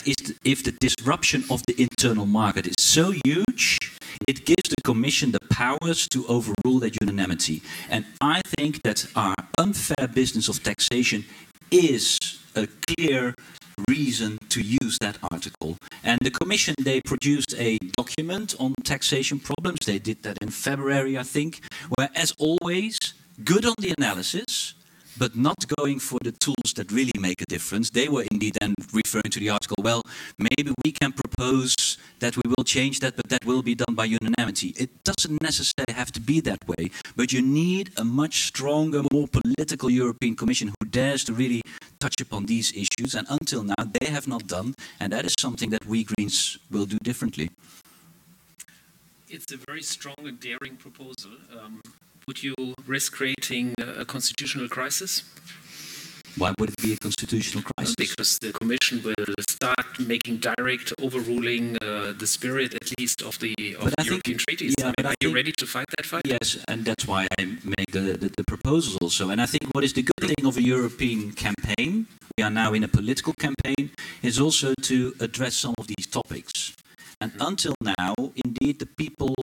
if 0.53 0.59
the 0.69 0.75
disruption 0.87 1.41
of 1.51 1.59
the 1.69 1.75
internal 1.87 2.27
market 2.41 2.65
is 2.73 2.79
so 2.97 3.05
huge, 3.25 3.65
it 4.33 4.39
gives 4.51 4.69
the 4.75 4.83
Commission 4.91 5.33
the 5.33 5.45
powers 5.63 6.01
to 6.15 6.19
overrule 6.37 6.79
that 6.85 6.95
unanimity. 7.03 7.63
And 7.95 8.03
I 8.37 8.39
think 8.57 8.73
that 8.87 8.99
our 9.17 9.35
unfair 9.65 10.07
business 10.21 10.47
of 10.49 10.63
taxation 10.63 11.25
is 11.71 12.19
a 12.55 12.65
clear 12.87 13.35
reason 13.89 14.39
to 14.49 14.61
use 14.61 14.99
that 15.01 15.19
article. 15.31 15.77
And 16.03 16.19
the 16.23 16.31
Commission, 16.31 16.75
they 16.81 17.01
produced 17.01 17.55
a 17.59 17.79
document 17.97 18.55
on 18.59 18.75
taxation 18.85 19.39
problems. 19.39 19.81
They 19.87 19.99
did 19.99 20.23
that 20.23 20.39
in 20.41 20.51
February, 20.51 21.19
I 21.19 21.23
think, 21.23 21.61
where, 21.97 22.11
as 22.15 22.33
always, 22.39 22.99
good 23.45 23.65
on 23.65 23.75
the 23.79 23.95
analysis, 23.97 24.75
but 25.19 25.37
not 25.37 25.67
going 25.77 25.99
for 25.99 26.19
the 26.23 26.33
tools 26.33 26.73
that 26.77 26.91
really 26.93 27.19
make 27.19 27.43
a 27.43 27.47
difference. 27.47 27.91
They 27.91 28.09
were 28.09 28.25
indeed 28.31 28.57
then 28.61 28.75
referring 28.93 29.31
to 29.31 29.41
the 29.41 29.51
article, 29.51 29.77
well, 29.83 30.03
maybe 30.39 30.73
we 30.85 30.93
can 30.93 31.13
propose 31.13 31.99
that 32.21 32.37
we 32.37 32.43
will 32.57 32.65
change 32.65 33.01
that, 33.01 33.17
but 33.17 33.29
that 33.29 33.45
will 33.45 33.63
be 33.63 33.75
done 33.75 33.95
by 33.95 34.05
unanimity. 34.05 34.75
It 34.77 34.91
doesn't 35.05 35.41
necessarily 35.43 35.95
have 35.95 36.13
to 36.13 36.21
be 36.21 36.41
that 36.41 36.67
way, 36.67 36.91
but 37.17 37.33
you 37.33 37.43
need 37.43 37.91
a 37.97 38.05
much 38.05 38.47
stronger, 38.47 39.03
more 39.13 39.29
political 39.29 39.91
European 39.91 40.35
Commission 40.37 40.69
who 40.69 40.87
dares 40.87 41.25
to 41.25 41.33
really 41.33 41.63
touch 41.99 42.21
upon 42.21 42.47
these 42.47 42.73
issues. 42.73 43.15
And 43.15 43.27
until 43.31 43.63
now, 43.63 43.85
they 44.01 44.07
have 44.07 44.29
not 44.29 44.47
done, 44.47 44.75
and 45.01 45.13
that 45.13 45.25
is 45.25 45.35
something 45.39 45.71
that 45.71 45.87
we 45.87 46.05
Greens 46.05 46.59
will 46.71 46.87
do 46.87 46.99
differently. 47.03 47.51
It's 49.31 49.53
a 49.53 49.59
very 49.59 49.83
strong 49.83 50.17
and 50.25 50.41
daring 50.41 50.77
proposal. 50.77 51.33
Um, 51.53 51.83
would 52.29 52.43
you 52.43 52.55
risk 52.87 53.15
creating 53.15 53.75
a 53.79 54.05
constitutional 54.05 54.69
crisis? 54.69 55.23
Why 56.37 56.53
would 56.59 56.69
it 56.69 56.81
be 56.83 56.93
a 56.93 56.97
constitutional 56.99 57.65
crisis? 57.65 57.95
Because 57.97 58.39
the 58.39 58.53
Commission 58.53 59.03
will 59.03 59.35
start 59.49 59.87
making 59.99 60.37
direct 60.37 60.93
overruling 61.03 61.79
uh, 61.79 62.13
the 62.17 62.27
spirit, 62.27 62.75
at 62.75 62.89
least, 63.01 63.23
of 63.23 63.39
the 63.41 63.55
of 63.81 63.87
I 63.87 63.91
the 63.91 63.95
think- 63.97 64.09
European 64.11 64.39
treaties. 64.47 64.75
yeah, 64.79 64.85
I 64.85 64.89
mean, 64.89 64.95
but 64.99 65.07
I 65.07 65.09
are 65.09 65.15
you 65.23 65.29
think- 65.29 65.37
ready 65.41 65.53
to 65.53 65.67
fight 65.67 65.89
that 65.97 66.05
fight? 66.05 66.23
Yes, 66.27 66.59
and 66.69 66.85
that's 66.85 67.07
why 67.09 67.27
I 67.39 67.45
make 67.77 67.91
the, 67.93 68.05
the, 68.23 68.29
the 68.37 68.45
proposals 68.45 68.99
also. 69.01 69.31
And 69.31 69.41
I 69.41 69.47
think 69.47 69.65
what 69.75 69.83
is 69.83 69.95
the 69.95 70.03
good 70.11 70.29
thing 70.31 70.45
of 70.47 70.59
a 70.59 70.63
European 70.63 71.33
campaign, 71.33 72.07
we 72.37 72.45
are 72.45 72.51
now 72.63 72.75
in 72.75 72.85
a 72.85 72.89
political 72.89 73.33
campaign, 73.47 73.91
is 74.23 74.39
also 74.39 74.75
to 74.83 75.15
address 75.19 75.55
some 75.57 75.75
of 75.79 75.87
these 75.89 76.07
topics. 76.07 76.75
And 77.21 77.33
until 77.41 77.75
now, 77.99 78.15
indeed, 78.45 78.79
the 78.79 78.87
people, 78.87 79.35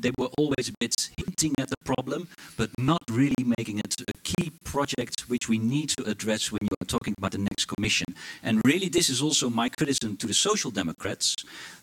they 0.00 0.12
were 0.18 0.30
always 0.38 0.68
a 0.68 0.72
bit 0.80 1.10
hinting 1.16 1.54
at 1.58 1.68
the 1.68 1.76
problem, 1.84 2.28
but 2.56 2.70
not 2.78 3.02
really 3.10 3.44
making 3.58 3.78
it 3.78 3.94
a 4.00 4.12
key 4.22 4.50
project 4.64 5.22
which 5.28 5.48
we 5.48 5.58
need 5.58 5.88
to 5.90 6.04
address 6.04 6.52
when 6.52 6.60
you 6.62 6.74
are 6.80 6.86
talking 6.86 7.14
about 7.18 7.32
the 7.32 7.38
next 7.38 7.66
commission. 7.66 8.06
And 8.42 8.60
really, 8.64 8.88
this 8.88 9.08
is 9.08 9.22
also 9.22 9.48
my 9.50 9.68
criticism 9.68 10.16
to 10.18 10.26
the 10.26 10.34
Social 10.34 10.70
Democrats. 10.70 11.36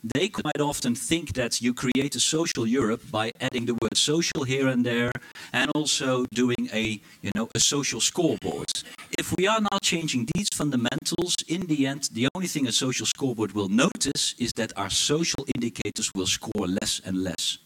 They 0.03 0.29
quite 0.29 0.61
often 0.61 0.95
think 0.95 1.33
that 1.33 1.61
you 1.61 1.73
create 1.73 2.15
a 2.15 2.19
social 2.19 2.65
Europe 2.67 3.01
by 3.11 3.31
adding 3.41 3.65
the 3.65 3.73
word 3.73 3.97
social 3.97 4.43
here 4.43 4.67
and 4.67 4.85
there, 4.85 5.11
and 5.53 5.71
also 5.73 6.25
doing 6.33 6.69
a, 6.73 7.01
you 7.21 7.31
know, 7.35 7.49
a 7.55 7.59
social 7.59 7.99
scoreboard. 7.99 8.71
If 9.17 9.33
we 9.37 9.47
are 9.47 9.61
now 9.61 9.79
changing 9.81 10.27
these 10.35 10.49
fundamentals, 10.53 11.35
in 11.47 11.61
the 11.67 11.87
end, 11.87 12.09
the 12.13 12.27
only 12.35 12.47
thing 12.47 12.67
a 12.67 12.71
social 12.71 13.05
scoreboard 13.05 13.53
will 13.53 13.69
notice 13.69 14.35
is 14.37 14.51
that 14.53 14.77
our 14.77 14.89
social 14.89 15.45
indicators 15.55 16.11
will 16.13 16.27
score 16.27 16.67
less 16.67 17.01
and 17.05 17.23
less. 17.23 17.57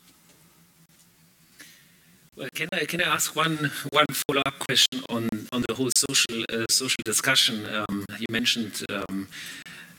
Can 2.56 2.70
I 2.72 2.86
can 2.86 3.02
I 3.02 3.14
ask 3.16 3.36
one 3.36 3.72
one 3.92 4.06
follow 4.12 4.42
up 4.46 4.60
question 4.60 5.02
on 5.10 5.28
on 5.52 5.64
the 5.68 5.74
whole 5.74 5.90
social 5.94 6.46
uh, 6.54 6.66
social 6.70 7.02
discussion? 7.04 7.66
Um, 7.66 8.06
you 8.18 8.28
mentioned 8.32 8.82
um, 8.90 9.28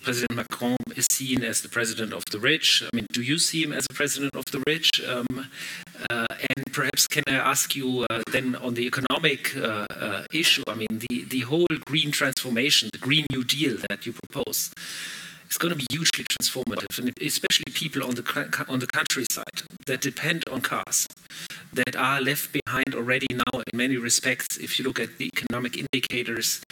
President 0.03 0.35
Macron 0.35 0.79
is 0.97 1.07
seen 1.11 1.45
as 1.45 1.61
the 1.61 1.69
president 1.69 2.15
of 2.15 2.25
the 2.33 2.39
rich. 2.39 2.83
I 2.83 2.97
mean, 2.97 3.07
do 3.13 3.21
you 3.21 3.39
see 3.39 3.63
him 3.63 3.75
as 3.75 3.85
a 3.91 3.93
president 3.93 4.35
of 4.35 4.47
the 4.47 4.63
rich? 4.67 4.89
Um, 5.07 5.51
uh, 6.09 6.27
and 6.57 6.65
perhaps 6.73 7.07
can 7.07 7.25
I 7.27 7.35
ask 7.35 7.77
you 7.77 8.07
uh, 8.09 8.23
then 8.33 8.57
on 8.57 8.73
the 8.73 8.87
economic 8.87 9.55
uh, 9.57 9.87
uh, 9.91 10.23
issue? 10.33 10.63
I 10.67 10.75
mean, 10.75 11.05
the 11.11 11.25
the 11.25 11.41
whole 11.41 11.75
green 11.85 12.11
transformation, 12.11 12.89
the 12.91 12.99
Green 12.99 13.27
New 13.31 13.45
Deal 13.45 13.77
that 13.91 14.07
you 14.07 14.15
propose. 14.15 14.71
It's 15.50 15.59
going 15.59 15.76
to 15.76 15.78
be 15.78 15.87
hugely 15.90 16.25
transformative, 16.25 16.97
and 17.00 17.12
especially 17.21 17.73
people 17.75 18.04
on 18.04 18.14
the 18.14 18.64
on 18.69 18.78
the 18.78 18.87
countryside 18.87 19.62
that 19.87 20.00
depend 20.00 20.45
on 20.49 20.61
cars 20.61 21.09
that 21.73 21.97
are 21.97 22.21
left 22.21 22.52
behind 22.52 22.95
already 22.95 23.26
now 23.33 23.59
in 23.59 23.76
many 23.76 23.97
respects. 23.97 24.59
If 24.59 24.78
you 24.78 24.85
look 24.85 25.00
at 25.00 25.19
the 25.19 25.26
economic 25.26 25.76
indicators, 25.76 26.62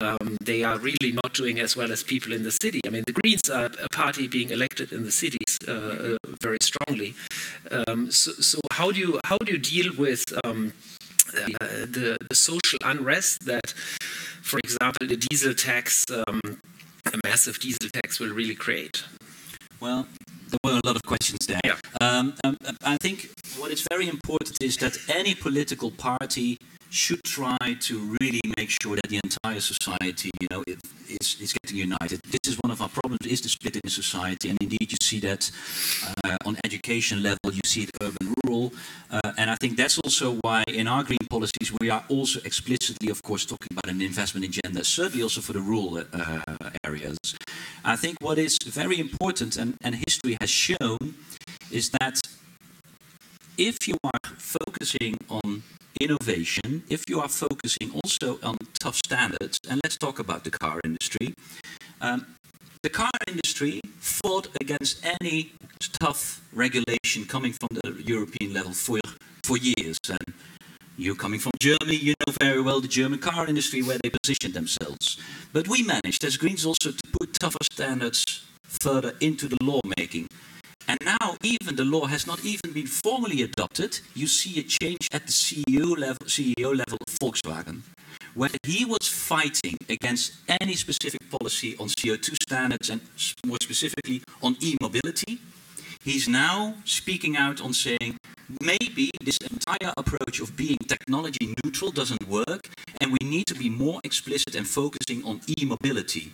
um, 0.00 0.38
they 0.42 0.64
are 0.64 0.78
really 0.78 1.12
not 1.12 1.34
doing 1.34 1.60
as 1.60 1.76
well 1.76 1.92
as 1.92 2.02
people 2.02 2.32
in 2.32 2.44
the 2.44 2.50
city. 2.50 2.80
I 2.86 2.90
mean, 2.90 3.04
the 3.06 3.12
Greens 3.12 3.50
are 3.50 3.70
a 3.82 3.88
party 3.90 4.26
being 4.26 4.48
elected 4.48 4.90
in 4.90 5.04
the 5.04 5.12
cities 5.12 5.58
uh, 5.68 5.72
uh, 5.72 6.16
very 6.40 6.58
strongly. 6.62 7.14
Um, 7.70 8.10
so, 8.10 8.32
so 8.32 8.58
how 8.72 8.90
do 8.90 9.00
you 9.00 9.20
how 9.26 9.36
do 9.36 9.52
you 9.52 9.58
deal 9.58 9.92
with 9.98 10.24
um, 10.44 10.72
uh, 11.36 11.84
the, 11.96 12.16
the 12.28 12.34
social 12.34 12.78
unrest 12.84 13.44
that, 13.44 13.74
for 14.42 14.58
example, 14.60 15.06
the 15.06 15.16
diesel 15.16 15.52
tax, 15.52 16.04
um, 16.10 16.40
a 17.12 17.18
massive 17.24 17.58
diesel 17.58 17.90
tax, 17.90 18.18
will 18.18 18.30
really 18.30 18.54
create? 18.54 19.04
Well, 19.80 20.06
there 20.48 20.58
were 20.64 20.80
a 20.82 20.86
lot 20.86 20.96
of 20.96 21.02
questions 21.02 21.46
there. 21.46 21.60
Yeah. 21.64 21.76
Um, 22.00 22.34
um, 22.44 22.56
I 22.84 22.96
think 22.98 23.30
what 23.58 23.70
is 23.70 23.86
very 23.90 24.08
important 24.08 24.62
is 24.62 24.76
that 24.78 24.96
any 25.08 25.34
political 25.34 25.90
party 25.90 26.58
should 26.94 27.22
try 27.24 27.76
to 27.80 28.16
really 28.20 28.40
make 28.56 28.70
sure 28.80 28.94
that 28.94 29.08
the 29.08 29.20
entire 29.24 29.60
society, 29.60 30.30
you 30.40 30.46
know, 30.50 30.62
it, 30.66 30.78
is, 31.20 31.36
is 31.40 31.52
getting 31.52 31.78
united. 31.78 32.20
This 32.22 32.52
is 32.52 32.56
one 32.62 32.70
of 32.70 32.80
our 32.80 32.88
problems: 32.88 33.26
is 33.26 33.40
the 33.40 33.48
split 33.48 33.76
in 33.76 33.90
society, 33.90 34.48
and 34.50 34.58
indeed 34.62 34.92
you 34.92 34.98
see 35.02 35.18
that 35.20 35.50
uh, 36.24 36.36
on 36.46 36.56
education 36.64 37.22
level, 37.22 37.50
you 37.52 37.60
see 37.66 37.82
it 37.82 37.90
urban, 38.00 38.34
rural, 38.46 38.72
uh, 39.10 39.32
and 39.36 39.50
I 39.50 39.56
think 39.56 39.76
that's 39.76 39.98
also 39.98 40.38
why 40.42 40.62
in 40.68 40.86
our 40.86 41.02
green 41.02 41.26
policies 41.28 41.72
we 41.80 41.90
are 41.90 42.04
also 42.08 42.38
explicitly, 42.44 43.10
of 43.10 43.22
course, 43.22 43.44
talking 43.44 43.68
about 43.72 43.88
an 43.92 44.00
investment 44.00 44.46
agenda, 44.46 44.84
certainly 44.84 45.22
also 45.22 45.40
for 45.40 45.52
the 45.52 45.60
rural 45.60 45.98
uh, 45.98 46.68
areas. 46.84 47.18
I 47.84 47.96
think 47.96 48.18
what 48.20 48.38
is 48.38 48.56
very 48.64 48.98
important, 49.00 49.56
and, 49.56 49.74
and 49.82 49.96
history 49.96 50.36
has 50.40 50.50
shown, 50.50 50.98
is 51.70 51.90
that 51.98 52.22
if 53.56 53.86
you 53.86 53.96
are 54.04 54.30
focusing 54.38 55.16
on 55.28 55.62
innovation, 56.00 56.82
if 56.88 57.08
you 57.08 57.20
are 57.20 57.28
focusing 57.28 57.92
also 57.92 58.38
on 58.42 58.56
tough 58.78 58.96
standards, 58.96 59.60
and 59.68 59.80
let's 59.84 59.96
talk 59.96 60.18
about 60.18 60.44
the 60.44 60.50
car 60.50 60.80
industry. 60.84 61.34
Um, 62.00 62.26
the 62.82 62.90
car 62.90 63.10
industry 63.26 63.80
fought 63.98 64.48
against 64.60 65.04
any 65.20 65.52
tough 66.00 66.42
regulation 66.52 67.24
coming 67.24 67.52
from 67.52 67.68
the 67.82 68.02
European 68.04 68.52
level 68.52 68.72
for, 68.72 68.98
for 69.42 69.56
years. 69.56 69.98
And 70.08 70.34
you 70.98 71.14
coming 71.14 71.40
from 71.40 71.52
Germany, 71.60 71.96
you 71.96 72.14
know 72.26 72.34
very 72.40 72.60
well 72.60 72.80
the 72.80 72.88
German 72.88 73.20
car 73.20 73.46
industry 73.46 73.82
where 73.82 73.98
they 74.02 74.10
positioned 74.10 74.54
themselves. 74.54 75.16
But 75.52 75.68
we 75.68 75.82
managed 75.82 76.24
as 76.24 76.36
Greens 76.36 76.66
also 76.66 76.90
to 76.90 77.02
put 77.18 77.34
tougher 77.34 77.64
standards 77.72 78.44
further 78.64 79.14
into 79.20 79.48
the 79.48 79.56
lawmaking. 79.62 80.28
And 80.94 81.16
now 81.20 81.36
even 81.42 81.74
the 81.74 81.84
law 81.84 82.06
has 82.06 82.24
not 82.24 82.44
even 82.44 82.72
been 82.72 82.86
formally 82.86 83.42
adopted. 83.42 83.98
You 84.14 84.28
see 84.28 84.60
a 84.60 84.62
change 84.62 85.08
at 85.12 85.26
the 85.26 85.32
CEO 85.32 85.98
level, 85.98 86.26
CEO 86.26 86.68
level 86.68 86.98
of 87.00 87.12
Volkswagen, 87.18 87.80
where 88.34 88.50
he 88.62 88.84
was 88.84 89.08
fighting 89.08 89.76
against 89.88 90.34
any 90.60 90.74
specific 90.74 91.28
policy 91.30 91.76
on 91.80 91.88
CO2 91.88 92.36
standards 92.40 92.90
and 92.90 93.00
more 93.44 93.58
specifically 93.60 94.22
on 94.40 94.56
e-mobility. 94.62 95.40
He's 96.04 96.28
now 96.28 96.74
speaking 96.84 97.36
out 97.36 97.60
on 97.60 97.72
saying 97.72 98.16
maybe 98.62 99.10
this 99.20 99.38
entire 99.38 99.92
approach 99.96 100.38
of 100.40 100.54
being 100.56 100.78
technology 100.86 101.56
neutral 101.64 101.90
doesn't 101.90 102.28
work 102.28 102.68
and 103.00 103.10
we 103.10 103.26
need 103.26 103.48
to 103.48 103.54
be 103.54 103.68
more 103.68 104.00
explicit 104.04 104.54
and 104.54 104.68
focusing 104.68 105.24
on 105.24 105.40
e-mobility. 105.58 106.30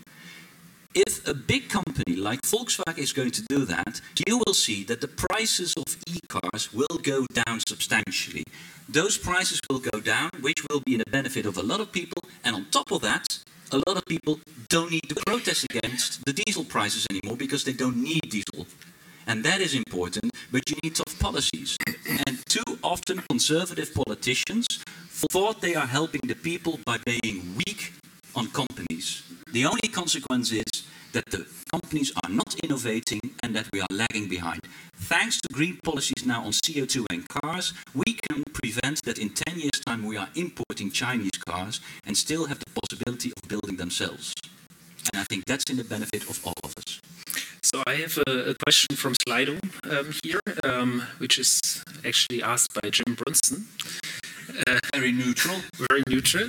If 0.95 1.25
a 1.29 1.35
big 1.35 1.69
company 1.69 2.17
like 2.17 2.43
Volkswagen 2.43 2.99
is 2.99 3.13
going 3.13 3.31
to 3.31 3.43
do 3.43 3.65
that, 3.65 4.01
you 4.27 4.43
will 4.45 4.55
see 4.55 4.83
that 4.85 5.01
the 5.01 5.07
prices 5.07 5.73
of 5.77 5.85
e-cars 6.09 6.73
will 6.73 6.99
go 7.03 7.27
down 7.33 7.61
substantially. 7.69 8.43
Those 8.89 9.17
prices 9.17 9.61
will 9.71 9.79
go 9.79 10.01
down, 10.01 10.31
which 10.41 10.67
will 10.69 10.81
be 10.81 10.95
in 10.95 10.99
the 10.99 11.11
benefit 11.11 11.47
of 11.47 11.57
a 11.57 11.63
lot 11.63 11.79
of 11.79 11.93
people, 11.93 12.25
and 12.43 12.57
on 12.57 12.67
top 12.73 12.91
of 12.91 13.03
that, 13.03 13.39
a 13.71 13.77
lot 13.87 13.97
of 13.99 14.05
people 14.07 14.41
don't 14.69 14.91
need 14.91 15.09
to 15.09 15.15
protest 15.27 15.65
against 15.73 16.25
the 16.25 16.33
diesel 16.33 16.65
prices 16.65 17.07
anymore 17.09 17.37
because 17.37 17.63
they 17.63 17.73
don't 17.73 17.97
need 17.97 18.29
diesel. 18.29 18.67
And 19.29 19.45
that 19.45 19.61
is 19.61 19.77
important, 19.77 20.35
but 20.51 20.69
you 20.69 20.77
need 20.83 20.97
tough 20.97 21.17
policies. 21.21 21.79
And 22.27 22.45
too 22.47 22.79
often 22.83 23.23
conservative 23.31 23.95
politicians 23.95 24.67
thought 25.31 25.61
they 25.61 25.77
are 25.77 25.87
helping 25.87 26.23
the 26.25 26.35
people 26.35 26.81
by 26.85 26.99
being 27.07 27.55
weak 27.59 27.93
on 28.35 28.49
companies. 28.49 29.23
The 29.53 29.67
only 29.67 29.89
consequence 29.89 30.53
is 30.53 30.87
that 31.13 31.27
the 31.27 31.45
companies 31.73 32.13
are 32.23 32.31
not 32.31 32.55
innovating 32.63 33.21
and 33.43 33.55
that 33.57 33.67
we 33.73 33.81
are 33.81 33.87
lagging 33.91 34.29
behind. 34.29 34.61
Thanks 34.95 35.41
to 35.41 35.49
green 35.53 35.79
policies 35.83 36.25
now 36.25 36.45
on 36.45 36.53
CO2 36.53 37.07
and 37.11 37.29
cars, 37.29 37.73
we 37.93 38.15
can 38.29 38.45
prevent 38.53 39.03
that 39.03 39.19
in 39.19 39.31
10 39.31 39.59
years' 39.59 39.81
time 39.85 40.07
we 40.07 40.17
are 40.17 40.29
importing 40.37 40.93
Chinese 40.93 41.39
cars 41.45 41.81
and 42.07 42.17
still 42.17 42.47
have 42.47 42.61
the 42.61 42.71
possibility 42.81 43.33
of 43.37 43.49
building 43.49 43.77
themselves. 43.77 44.35
And 45.13 45.21
I 45.21 45.25
think 45.25 45.47
that's 45.47 45.65
in 45.65 45.79
the 45.79 45.85
benefit 45.85 46.31
of 46.31 46.47
all 46.47 46.55
of 46.63 46.73
us. 46.77 47.01
So 47.63 47.83
I 47.87 47.95
have 47.95 48.19
a, 48.29 48.51
a 48.51 48.55
question 48.55 48.95
from 48.95 49.15
Slido 49.15 49.59
um, 49.91 50.15
here, 50.23 50.41
um, 50.63 51.03
which 51.19 51.39
is 51.41 51.83
actually 52.05 52.43
asked 52.43 52.73
by 52.81 52.91
Jim 52.91 53.17
Brunson. 53.17 53.67
Uh, 54.67 54.79
very 54.95 55.13
neutral. 55.13 55.57
Very 55.89 56.03
neutral. 56.09 56.49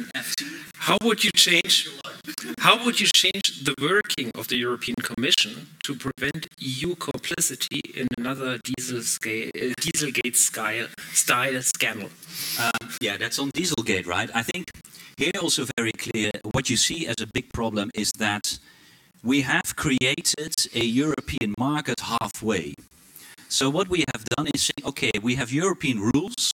How 0.75 0.97
would 1.03 1.23
you 1.23 1.31
change? 1.35 1.89
How 2.59 2.83
would 2.83 2.99
you 2.99 3.07
change 3.07 3.63
the 3.63 3.75
working 3.81 4.31
of 4.35 4.47
the 4.47 4.57
European 4.57 4.95
Commission 4.95 5.67
to 5.83 5.95
prevent 5.95 6.47
EU 6.59 6.95
complicity 6.95 7.81
in 7.95 8.07
another 8.17 8.57
Diesel 8.63 9.01
scale, 9.01 9.49
uh, 9.55 9.73
Dieselgate 9.79 10.35
style, 10.35 10.87
style 11.13 11.61
scandal? 11.61 12.09
Um, 12.59 12.89
yeah, 12.99 13.17
that's 13.17 13.39
on 13.39 13.51
Dieselgate, 13.51 14.07
right? 14.07 14.29
I 14.33 14.43
think 14.43 14.71
here 15.17 15.31
also 15.41 15.65
very 15.77 15.91
clear. 15.91 16.31
What 16.51 16.69
you 16.69 16.77
see 16.77 17.07
as 17.07 17.15
a 17.21 17.27
big 17.27 17.53
problem 17.53 17.91
is 17.93 18.11
that 18.13 18.57
we 19.23 19.41
have 19.41 19.75
created 19.75 20.55
a 20.73 20.83
European 20.83 21.53
market 21.57 21.99
halfway. 21.99 22.73
So 23.51 23.69
what 23.69 23.89
we 23.89 24.05
have 24.13 24.23
done 24.37 24.47
is 24.53 24.67
say, 24.67 24.79
okay, 24.85 25.11
we 25.21 25.35
have 25.35 25.51
European 25.51 25.99
rules, 25.99 26.51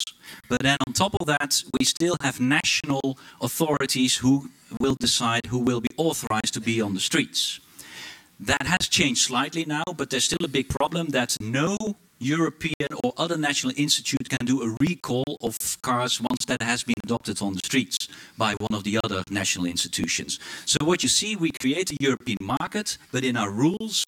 but 0.50 0.64
then 0.64 0.78
on 0.88 0.94
top 0.94 1.14
of 1.20 1.28
that, 1.28 1.62
we 1.78 1.86
still 1.86 2.18
have 2.22 2.40
national 2.40 3.20
authorities 3.40 4.18
who 4.18 4.50
will 4.80 4.96
decide 4.96 5.46
who 5.46 5.60
will 5.60 5.80
be 5.80 5.92
authorized 5.98 6.56
to 6.56 6.60
be 6.60 6.82
on 6.82 6.96
the 6.96 7.00
streets. 7.00 7.60
That 8.40 8.66
has 8.66 8.88
changed 8.88 9.22
slightly 9.22 9.64
now, 9.64 9.84
but 9.96 10.10
there's 10.10 10.24
still 10.24 10.44
a 10.44 10.48
big 10.48 10.70
problem 10.70 11.10
that 11.10 11.38
no 11.40 11.78
European 12.18 12.90
or 13.04 13.14
other 13.16 13.38
national 13.38 13.74
institute 13.78 14.28
can 14.28 14.48
do 14.48 14.64
a 14.64 14.76
recall 14.82 15.38
of 15.42 15.56
cars 15.84 16.20
once 16.20 16.46
that 16.46 16.64
has 16.64 16.84
been 16.84 17.02
adopted 17.04 17.44
on 17.44 17.54
the 17.54 17.62
streets 17.64 18.08
by 18.40 18.56
one 18.56 18.74
of 18.74 18.84
the 18.84 19.00
other 19.04 19.22
national 19.30 19.68
institutions. 19.68 20.40
So 20.66 20.84
what 20.84 21.04
you 21.04 21.10
see, 21.10 21.36
we 21.36 21.52
create 21.52 21.92
a 21.92 21.98
European 22.00 22.40
market, 22.42 22.98
but 23.12 23.24
in 23.24 23.38
our 23.38 23.52
rules, 23.52 24.04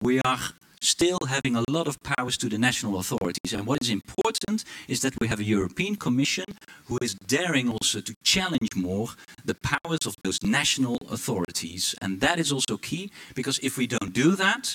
we 0.00 0.20
are 0.20 0.38
still 0.80 1.18
having 1.28 1.56
a 1.56 1.64
lot 1.68 1.88
of 1.88 2.02
powers 2.02 2.36
to 2.38 2.48
the 2.48 2.58
national 2.58 2.98
authorities. 2.98 3.52
And 3.52 3.66
what 3.66 3.82
is 3.82 3.90
important 3.90 4.64
is 4.88 5.00
that 5.00 5.14
we 5.20 5.28
have 5.28 5.40
a 5.40 5.44
European 5.44 5.96
Commission 5.96 6.44
who 6.86 6.98
is 7.02 7.14
daring 7.14 7.68
also 7.68 8.00
to 8.00 8.14
challenge 8.22 8.74
more 8.76 9.08
the 9.44 9.54
powers 9.54 10.06
of 10.06 10.14
those 10.24 10.42
national 10.42 10.98
authorities. 11.10 11.94
And 12.00 12.20
that 12.20 12.38
is 12.38 12.52
also 12.52 12.76
key, 12.76 13.10
because 13.34 13.58
if 13.60 13.76
we 13.76 13.86
don't 13.86 14.12
do 14.12 14.36
that, 14.36 14.74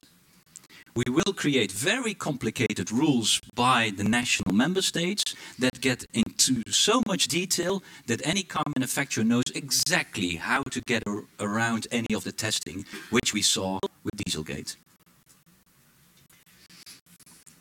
we 0.96 1.04
will 1.08 1.34
create 1.34 1.72
very 1.72 2.14
complicated 2.14 2.92
rules 2.92 3.42
by 3.56 3.92
the 3.96 4.04
national 4.04 4.54
member 4.54 4.82
states 4.82 5.36
that 5.58 5.82
get 5.82 6.06
into 6.14 6.62
so 6.72 7.02
much 7.08 7.28
detail 7.28 7.82
that 8.06 8.22
any 8.24 8.44
car 8.44 8.64
manufacturer 8.78 9.24
knows 9.24 9.46
exactly 9.56 10.36
how 10.36 10.62
to 10.70 10.82
get 10.82 11.04
around 11.40 11.88
any 11.92 12.14
of 12.14 12.24
the 12.24 12.32
testing, 12.32 12.86
which 13.10 13.34
we 13.34 13.42
saw 13.42 13.80
with 14.04 14.16
Dieselgate. 14.18 14.76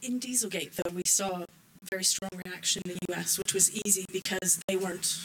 In 0.02 0.18
Dieselgate, 0.18 0.74
though, 0.74 0.90
we 0.92 1.02
saw 1.06 1.44
very 1.88 2.02
strong 2.02 2.30
reaction 2.44 2.82
in 2.84 2.96
the 3.00 3.14
US, 3.14 3.38
which 3.38 3.54
was 3.54 3.70
easy 3.86 4.04
because 4.12 4.60
they 4.66 4.74
weren't 4.74 5.24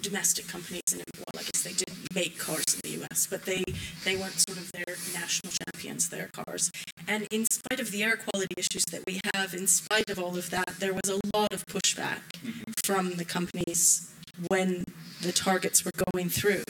domestic 0.00 0.48
companies 0.48 0.82
and 0.92 1.02
well, 1.18 1.40
I 1.40 1.42
guess 1.42 1.62
they 1.62 1.74
did 1.74 1.92
make 2.14 2.38
cars 2.38 2.64
in 2.72 2.80
the 2.82 3.04
US, 3.04 3.26
but 3.26 3.44
they, 3.44 3.62
they 4.04 4.16
weren't 4.16 4.40
sort 4.48 4.56
of 4.56 4.72
their 4.72 4.96
national 5.12 5.52
champions, 5.52 6.08
their 6.08 6.28
cars. 6.28 6.70
And 7.06 7.26
in 7.30 7.44
spite 7.50 7.80
of 7.80 7.90
the 7.90 8.02
air 8.02 8.16
quality 8.16 8.54
issues 8.56 8.86
that 8.86 9.02
we 9.06 9.20
have, 9.34 9.52
in 9.52 9.66
spite 9.66 10.08
of 10.08 10.18
all 10.18 10.38
of 10.38 10.48
that, 10.48 10.76
there 10.78 10.94
was 10.94 11.10
a 11.10 11.36
lot 11.36 11.52
of 11.52 11.66
pushback 11.66 12.20
mm-hmm. 12.42 12.72
from 12.82 13.16
the 13.16 13.26
companies 13.26 14.10
when 14.48 14.84
the 15.20 15.32
targets 15.32 15.84
were 15.84 15.92
going 16.12 16.30
through. 16.30 16.64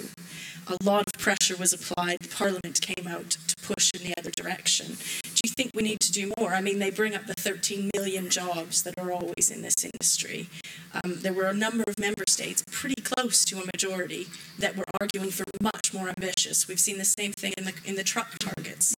A 0.67 0.77
lot 0.83 1.07
of 1.07 1.21
pressure 1.21 1.57
was 1.57 1.73
applied. 1.73 2.19
Parliament 2.31 2.81
came 2.81 3.07
out 3.07 3.31
to 3.31 3.57
push 3.67 3.91
in 3.95 4.03
the 4.09 4.15
other 4.19 4.31
direction. 4.31 4.97
Do 5.23 5.41
you 5.45 5.51
think 5.57 5.71
we 5.75 5.83
need 5.83 6.01
to 6.01 6.13
do 6.13 6.33
more? 6.39 6.55
I 6.55 6.61
mean, 6.61 6.79
they 6.79 6.91
bring 6.91 7.15
up 7.15 7.27
the 7.27 7.35
13 7.35 7.91
million 7.97 8.31
jobs 8.31 8.83
that 8.83 8.99
are 8.99 9.11
always 9.11 9.51
in 9.51 9.63
this 9.63 9.85
industry. 9.85 10.49
Um, 11.03 11.17
there 11.23 11.33
were 11.33 11.47
a 11.47 11.55
number 11.55 11.85
of 11.87 11.99
member 11.99 12.25
states, 12.29 12.65
pretty 12.71 13.01
close 13.03 13.45
to 13.47 13.61
a 13.61 13.67
majority, 13.67 14.27
that 14.59 14.77
were 14.77 14.85
arguing 15.01 15.31
for 15.31 15.45
much 15.61 15.93
more 15.93 16.09
ambitious. 16.09 16.69
We've 16.69 16.79
seen 16.79 16.99
the 16.99 17.05
same 17.05 17.33
thing 17.33 17.55
in 17.59 17.65
the 17.65 17.75
in 17.85 17.97
the 17.97 18.05
truck 18.05 18.39
targets, 18.39 18.95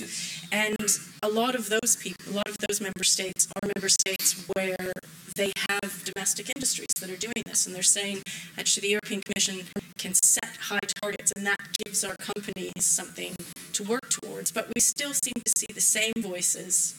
and 0.53 0.77
a 1.23 1.29
lot 1.29 1.55
of 1.55 1.69
those 1.69 1.97
people, 1.97 2.33
a 2.33 2.35
lot 2.35 2.49
of 2.49 2.59
those 2.69 2.81
member 2.81 3.05
states 3.05 3.49
are 3.57 3.71
member 3.75 3.89
states 3.89 4.45
where 4.55 4.93
they 5.37 5.53
have 5.69 6.05
domestic 6.05 6.51
industries 6.55 6.95
that 7.01 7.11
are 7.11 7.17
doing 7.17 7.43
this, 7.47 7.67
and 7.67 7.75
they're 7.75 7.83
saying 7.83 8.23
actually 8.59 8.83
the 8.83 8.93
European 8.93 9.23
Commission 9.23 9.67
can 9.99 10.15
set 10.15 10.57
high 10.61 10.87
targets, 11.03 11.33
and 11.37 11.47
that 11.47 11.61
gives 11.85 12.05
our 12.05 12.17
companies 12.17 12.85
something 12.85 13.35
to 13.73 13.85
work 13.85 14.09
towards. 14.09 14.51
But 14.57 14.73
we 14.75 14.81
still 14.81 15.13
seem 15.13 15.35
to 15.35 15.53
see 15.55 15.67
the 15.75 15.83
same 15.83 16.15
voices 16.17 16.99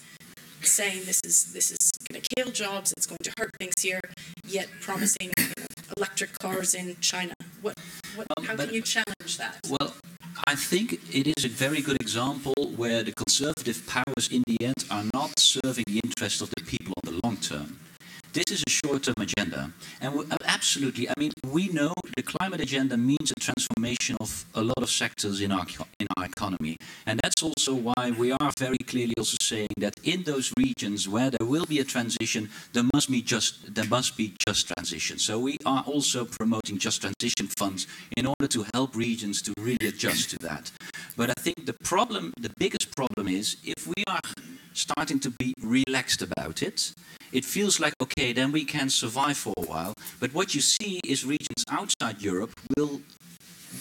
saying 0.61 1.05
this 1.05 1.19
is 1.25 1.53
this 1.53 1.71
is 1.71 1.89
going 2.07 2.21
to 2.21 2.35
kill 2.35 2.51
jobs, 2.51 2.93
it's 2.95 3.07
going 3.07 3.17
to 3.23 3.33
hurt 3.35 3.49
things 3.57 3.81
here, 3.81 3.99
yet 4.47 4.67
promising 4.79 5.31
you 5.35 5.43
know, 5.43 5.65
electric 5.97 6.37
cars 6.37 6.75
in 6.75 6.95
China. 7.01 7.33
What, 7.63 7.73
what 8.15 8.27
how 8.43 8.55
can 8.57 8.71
you 8.71 8.83
challenge 8.83 9.39
that? 9.39 9.55
Well, 9.71 9.95
I 10.45 10.53
think 10.53 10.99
it 11.11 11.25
is 11.35 11.45
a 11.45 11.49
very 11.49 11.81
good 11.81 11.99
example 11.99 12.53
where 12.75 13.01
the 13.01 13.13
conservative 13.13 13.87
powers 13.87 14.29
in 14.31 14.43
the 14.45 14.63
end 14.63 14.85
are 14.91 15.05
not 15.11 15.39
serving 15.39 15.85
the 15.87 15.99
interests 16.03 16.41
of 16.41 16.51
the 16.51 16.61
people 16.61 16.93
on 17.03 17.11
the 17.11 17.19
long 17.23 17.37
term. 17.37 17.79
This 18.33 18.51
is 18.51 18.63
a 18.67 18.69
short-term 18.69 19.15
agenda. 19.19 19.71
And 20.01 20.13
we, 20.13 20.25
uh, 20.29 20.37
absolutely, 20.45 21.09
I 21.09 21.13
mean, 21.17 21.31
we 21.51 21.69
know 21.69 21.93
the 22.15 22.23
climate 22.23 22.61
agenda 22.61 22.97
means 22.97 23.31
a 23.31 23.39
transformation 23.39 24.17
of 24.19 24.45
a 24.53 24.61
lot 24.61 24.77
of 24.81 24.89
sectors 24.89 25.41
in 25.41 25.51
our, 25.51 25.65
in 25.99 26.07
our 26.17 26.25
economy. 26.25 26.77
And 27.05 27.19
that's 27.23 27.41
also 27.41 27.73
why 27.73 28.11
we 28.17 28.31
are 28.31 28.51
very 28.57 28.77
clearly 28.85 29.13
also 29.17 29.37
saying 29.41 29.69
that 29.77 29.95
in 30.03 30.23
those 30.23 30.53
regions 30.57 31.07
where 31.07 31.29
there 31.31 31.47
will 31.47 31.65
be 31.65 31.79
a 31.79 31.83
transition, 31.83 32.49
there 32.73 32.85
must 32.93 33.09
be 33.09 33.21
just, 33.21 33.73
there 33.73 33.85
must 33.85 34.17
be 34.17 34.33
just 34.47 34.67
transition. 34.67 35.17
So 35.17 35.39
we 35.39 35.57
are 35.65 35.83
also 35.87 36.25
promoting 36.25 36.77
just 36.77 37.01
transition 37.01 37.47
funds 37.57 37.87
in 38.17 38.25
order 38.25 38.47
to 38.47 38.65
help 38.73 38.95
regions 38.95 39.41
to 39.43 39.53
really 39.59 39.87
adjust 39.87 40.29
to 40.31 40.37
that. 40.39 40.71
But 41.15 41.29
I 41.31 41.41
think 41.41 41.65
the 41.65 41.73
problem, 41.73 42.33
the 42.39 42.51
biggest 42.57 42.95
problem 42.95 43.27
is 43.27 43.57
if 43.63 43.87
we 43.87 44.03
are 44.07 44.19
starting 44.73 45.19
to 45.19 45.31
be 45.31 45.53
relaxed 45.61 46.21
about 46.21 46.61
it, 46.61 46.93
it 47.31 47.45
feels 47.45 47.79
like, 47.79 47.93
okay, 48.01 48.33
then 48.33 48.51
we 48.51 48.65
can 48.65 48.89
survive 48.89 49.37
for 49.37 49.53
a 49.57 49.61
while. 49.61 49.93
But 50.19 50.33
what 50.33 50.55
you 50.55 50.61
see 50.61 50.99
is 51.05 51.25
regions 51.25 51.63
outside 51.69 52.21
Europe 52.21 52.51
will, 52.75 53.01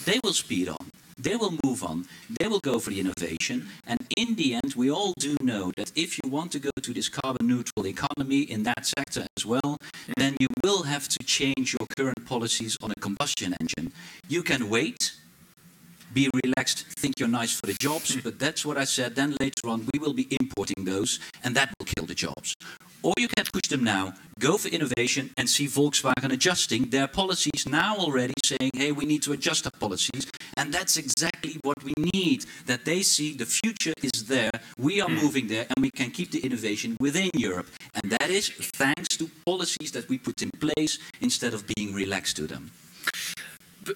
they 0.05 0.19
will 0.23 0.33
speed 0.33 0.69
on. 0.69 0.91
They 1.19 1.35
will 1.35 1.57
move 1.63 1.83
on. 1.83 2.05
They 2.39 2.47
will 2.47 2.59
go 2.59 2.77
for 2.77 2.91
the 2.91 2.99
innovation. 2.99 3.69
And 3.87 3.99
in 4.15 4.35
the 4.35 4.53
end, 4.53 4.75
we 4.75 4.91
all 4.91 5.13
do 5.17 5.35
know 5.41 5.71
that 5.75 5.91
if 5.95 6.19
you 6.19 6.29
want 6.29 6.51
to 6.51 6.59
go 6.59 6.69
to 6.79 6.93
this 6.93 7.09
carbon 7.09 7.47
neutral 7.47 7.87
economy 7.87 8.41
in 8.41 8.63
that 8.63 8.85
sector 8.85 9.25
as 9.35 9.45
well, 9.45 9.77
then 10.15 10.37
you 10.39 10.47
will 10.63 10.83
have 10.83 11.07
to 11.07 11.19
change 11.23 11.75
your 11.79 11.87
current 11.97 12.25
policies 12.27 12.77
on 12.83 12.91
a 12.91 12.99
combustion 12.99 13.55
engine. 13.59 13.91
You 14.27 14.43
can 14.43 14.69
wait 14.69 15.13
be 16.13 16.29
relaxed, 16.45 16.85
think 16.97 17.19
you're 17.19 17.27
nice 17.27 17.51
for 17.51 17.65
the 17.67 17.75
jobs, 17.79 18.15
but 18.23 18.39
that's 18.39 18.65
what 18.65 18.77
I 18.77 18.85
said. 18.85 19.15
Then 19.15 19.35
later 19.39 19.67
on, 19.67 19.87
we 19.93 19.99
will 19.99 20.13
be 20.13 20.27
importing 20.39 20.85
those, 20.85 21.19
and 21.43 21.55
that 21.55 21.73
will 21.77 21.85
kill 21.85 22.05
the 22.05 22.15
jobs. 22.15 22.55
Or 23.03 23.13
you 23.17 23.27
can 23.27 23.45
push 23.53 23.69
them 23.69 23.83
now, 23.83 24.13
go 24.39 24.57
for 24.57 24.69
innovation, 24.69 25.29
and 25.37 25.49
see 25.49 25.67
Volkswagen 25.67 26.31
adjusting 26.31 26.89
their 26.89 27.07
policies 27.07 27.67
now 27.67 27.95
already, 27.95 28.33
saying, 28.43 28.71
hey, 28.73 28.91
we 28.91 29.05
need 29.05 29.23
to 29.23 29.33
adjust 29.33 29.65
our 29.65 29.79
policies. 29.79 30.27
And 30.57 30.73
that's 30.73 30.97
exactly 30.97 31.57
what 31.63 31.83
we 31.83 31.93
need, 32.13 32.45
that 32.65 32.85
they 32.85 33.03
see 33.03 33.33
the 33.33 33.45
future 33.45 33.93
is 34.01 34.25
there, 34.25 34.51
we 34.77 34.99
are 35.01 35.09
hmm. 35.09 35.15
moving 35.15 35.47
there, 35.47 35.67
and 35.75 35.81
we 35.81 35.91
can 35.91 36.11
keep 36.11 36.31
the 36.31 36.39
innovation 36.39 36.97
within 36.99 37.29
Europe. 37.33 37.67
And 38.01 38.11
that 38.11 38.29
is 38.29 38.49
thanks 38.49 39.15
to 39.17 39.29
policies 39.45 39.91
that 39.91 40.09
we 40.09 40.17
put 40.17 40.41
in 40.41 40.49
place 40.59 40.97
instead 41.21 41.53
of 41.53 41.65
being 41.75 41.93
relaxed 41.93 42.37
to 42.37 42.47
them 42.47 42.71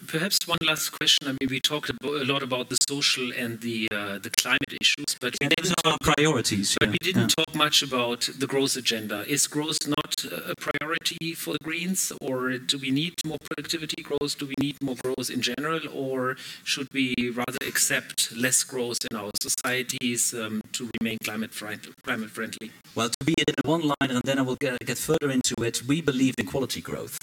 perhaps 0.08 0.38
one 0.48 0.58
last 0.66 0.90
question. 0.90 1.28
I 1.28 1.32
mean, 1.32 1.50
we 1.50 1.60
talked 1.60 1.90
a 1.90 2.26
lot 2.26 2.44
about 2.44 2.70
the 2.70 2.78
social 2.88 3.32
and 3.34 3.62
the 3.62 3.88
uh, 3.92 4.18
the 4.20 4.30
climate 4.38 4.74
issues, 4.82 5.16
but 5.20 5.36
yeah, 5.42 5.50
those 5.58 5.74
are 5.86 5.98
priorities. 6.02 6.78
But 6.80 6.90
yeah. 6.90 6.92
we 6.92 6.98
didn't 7.02 7.34
yeah. 7.38 7.44
talk 7.44 7.56
much 7.56 7.84
about 7.84 8.30
the 8.38 8.48
growth 8.48 8.76
agenda. 8.76 9.26
Is 9.28 9.48
growth 9.48 9.88
not 9.88 10.26
a 10.26 10.56
priority 10.56 11.34
for 11.34 11.54
the 11.54 11.64
Greens, 11.64 12.12
or 12.22 12.58
do 12.58 12.78
we 12.78 12.92
need 12.92 13.14
more 13.26 13.38
productivity 13.50 14.02
growth? 14.02 14.38
Do 14.38 14.46
we 14.48 14.56
need 14.60 14.82
more 14.82 14.96
growth 15.04 15.30
in 15.30 15.42
general, 15.42 15.82
or 15.94 16.36
should 16.64 16.88
we 16.94 17.16
rather 17.34 17.62
accept 17.68 18.36
less 18.36 18.64
growth 18.64 19.00
in 19.10 19.18
our 19.18 19.32
societies 19.42 20.34
um, 20.34 20.62
to 20.74 20.90
remain 21.00 21.18
climate 21.24 21.54
friendly? 21.54 21.94
Climate 22.04 22.30
friendly. 22.30 22.72
Well, 22.96 23.10
to 23.10 23.26
be 23.26 23.36
in 23.38 23.54
a 23.64 23.68
one-liner, 23.68 24.16
and 24.16 24.24
then 24.24 24.40
I 24.40 24.42
will 24.42 24.56
get, 24.56 24.80
get 24.86 24.98
further 24.98 25.30
into 25.32 25.56
it. 25.64 25.84
We 25.88 26.02
believe 26.02 26.36
in 26.38 26.46
quality 26.46 26.82
growth. 26.82 27.18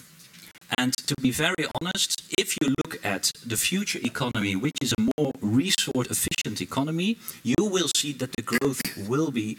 And 0.76 0.92
to 1.06 1.14
be 1.22 1.30
very 1.30 1.64
honest, 1.80 2.22
if 2.36 2.56
you 2.60 2.74
look 2.84 3.04
at 3.04 3.32
the 3.46 3.56
future 3.56 4.00
economy, 4.02 4.54
which 4.56 4.76
is 4.82 4.92
a 4.98 5.08
more 5.16 5.32
resource 5.40 6.08
efficient 6.08 6.60
economy, 6.60 7.18
you 7.42 7.56
will 7.58 7.88
see 7.96 8.12
that 8.12 8.32
the 8.32 8.42
growth 8.42 8.80
will 9.08 9.30
be 9.30 9.58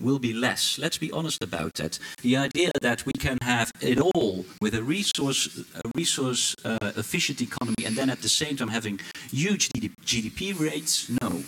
will 0.00 0.18
be 0.18 0.32
less. 0.32 0.78
Let's 0.78 0.98
be 0.98 1.10
honest 1.10 1.42
about 1.42 1.74
that. 1.74 1.98
The 2.22 2.36
idea 2.36 2.70
that 2.82 3.04
we 3.04 3.12
can 3.18 3.38
have 3.42 3.72
it 3.80 3.98
all 3.98 4.44
with 4.60 4.74
a 4.74 4.82
resource 4.82 5.64
a 5.74 5.90
resource 5.96 6.54
uh, 6.64 6.92
efficient 6.96 7.40
economy 7.40 7.84
and 7.84 7.96
then 7.96 8.10
at 8.10 8.22
the 8.22 8.28
same 8.28 8.56
time 8.56 8.68
having 8.68 9.00
huge 9.30 9.70
GDP 10.04 10.58
rates, 10.58 11.08
no. 11.20 11.42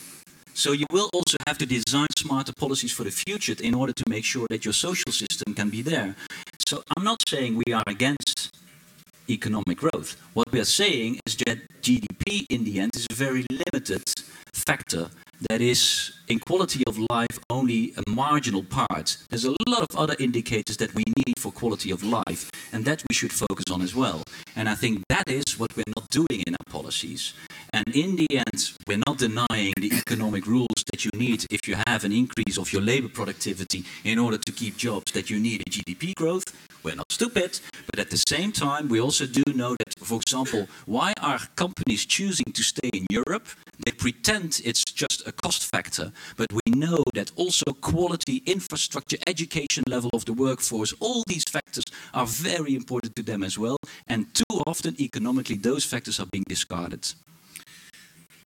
So 0.55 0.73
you 0.73 0.87
will 0.90 1.11
also 1.14 1.37
have 1.47 1.59
to 1.59 1.66
design 1.66 2.09
smarter 2.19 2.53
policies 2.53 2.93
for 2.93 3.05
the 3.05 3.11
future 3.11 3.55
in 3.62 3.75
order 3.75 3.93
to 3.93 4.05
make 4.09 4.25
sure 4.25 4.47
that 4.51 4.64
your 4.64 4.75
social 4.75 5.12
system 5.12 5.55
can 5.55 5.71
be 5.71 5.81
there. 5.81 6.16
So 6.66 6.83
I'm 6.97 7.05
not 7.05 7.23
saying 7.29 7.62
we 7.64 7.73
are 7.73 7.85
against 7.87 8.51
economic 9.31 9.79
growth. 9.79 10.16
What 10.35 10.51
we 10.53 10.61
are 10.61 10.64
saying 10.64 11.21
is 11.27 11.37
that 11.47 11.59
GDP 11.83 12.47
in 12.51 12.64
the 12.64 12.81
end 12.81 12.93
is 12.97 13.07
a 13.11 13.14
very 13.14 13.47
limited 13.51 14.03
factor 14.53 15.11
that 15.49 15.61
is 15.61 16.12
in 16.29 16.38
quality 16.38 16.83
of 16.87 16.99
life 17.11 17.38
only 17.49 17.95
a 17.97 18.11
marginal 18.11 18.62
part. 18.62 19.16
There's 19.31 19.45
a 19.45 19.55
lot 19.66 19.83
of 19.88 19.97
other 19.97 20.14
indicators 20.19 20.77
that 20.79 20.95
we 20.95 21.03
need 21.16 21.38
for 21.38 21.51
quality 21.51 21.90
of 21.90 22.03
life 22.03 22.51
and 22.73 22.85
that 22.85 23.03
we 23.09 23.14
should 23.14 23.33
focus 23.33 23.64
on 23.71 23.81
as 23.81 23.95
well. 23.95 24.23
And 24.57 24.69
I 24.69 24.75
think 24.75 25.03
that 25.09 25.29
is 25.29 25.59
what 25.59 25.75
we're 25.77 25.93
not 25.97 26.09
doing 26.11 26.43
in 26.47 26.55
our 26.55 26.71
policies. 26.71 27.33
And 27.73 27.89
in 27.95 28.17
the 28.17 28.27
end, 28.31 28.73
we're 28.87 29.03
not 29.07 29.19
denying 29.19 29.73
the 29.79 29.93
economic 29.93 30.47
rules 30.47 30.85
that 30.91 31.05
you 31.05 31.11
need 31.15 31.47
if 31.51 31.69
you 31.69 31.77
have 31.87 32.05
an 32.05 32.13
increase 32.13 32.59
of 32.59 32.73
your 32.73 32.83
labor 32.83 33.09
productivity 33.09 33.85
in 34.05 34.19
order 34.19 34.39
to 34.39 34.53
keep 34.53 34.77
jobs, 34.77 35.13
that 35.13 35.31
you 35.31 35.39
need 35.39 35.63
a 35.63 35.71
GDP 35.71 36.15
growth. 36.15 36.45
We're 36.83 36.97
not 36.97 37.13
stupid, 37.13 37.61
but 37.87 37.99
at 37.99 38.11
the 38.11 38.23
same 38.27 38.53
time, 38.53 38.89
we 38.89 39.01
also 39.01 39.27
do 39.27 39.43
know 39.55 39.77
that, 39.77 39.95
for 39.99 40.17
example, 40.17 40.67
why 40.87 41.13
are 41.21 41.39
companies 41.55 42.07
choosing 42.07 42.53
to 42.55 42.63
stay 42.63 42.89
in 42.93 43.07
Europe? 43.11 43.47
They 43.85 43.93
pretend 43.93 44.61
it's 44.65 44.83
just 44.85 45.27
a 45.27 45.33
cost 45.33 45.71
factor, 45.71 46.13
but 46.37 46.53
we 46.53 46.73
know 46.73 47.05
that 47.15 47.33
also 47.37 47.73
quality, 47.81 48.43
infrastructure, 48.47 49.19
education 49.27 49.85
level 49.89 50.11
of 50.15 50.25
the 50.25 50.33
workforce, 50.33 50.95
all 51.01 51.23
these 51.27 51.45
factors 51.45 51.85
are 52.15 52.27
very 52.27 52.75
important 52.75 53.15
to 53.17 53.23
them 53.23 53.43
as 53.43 53.59
well. 53.59 53.77
And 54.09 54.33
too 54.35 54.63
often, 54.67 54.97
economically, 55.01 55.57
those 55.57 55.85
factors 55.85 56.19
are 56.19 56.27
being 56.27 56.45
discarded. 56.49 57.13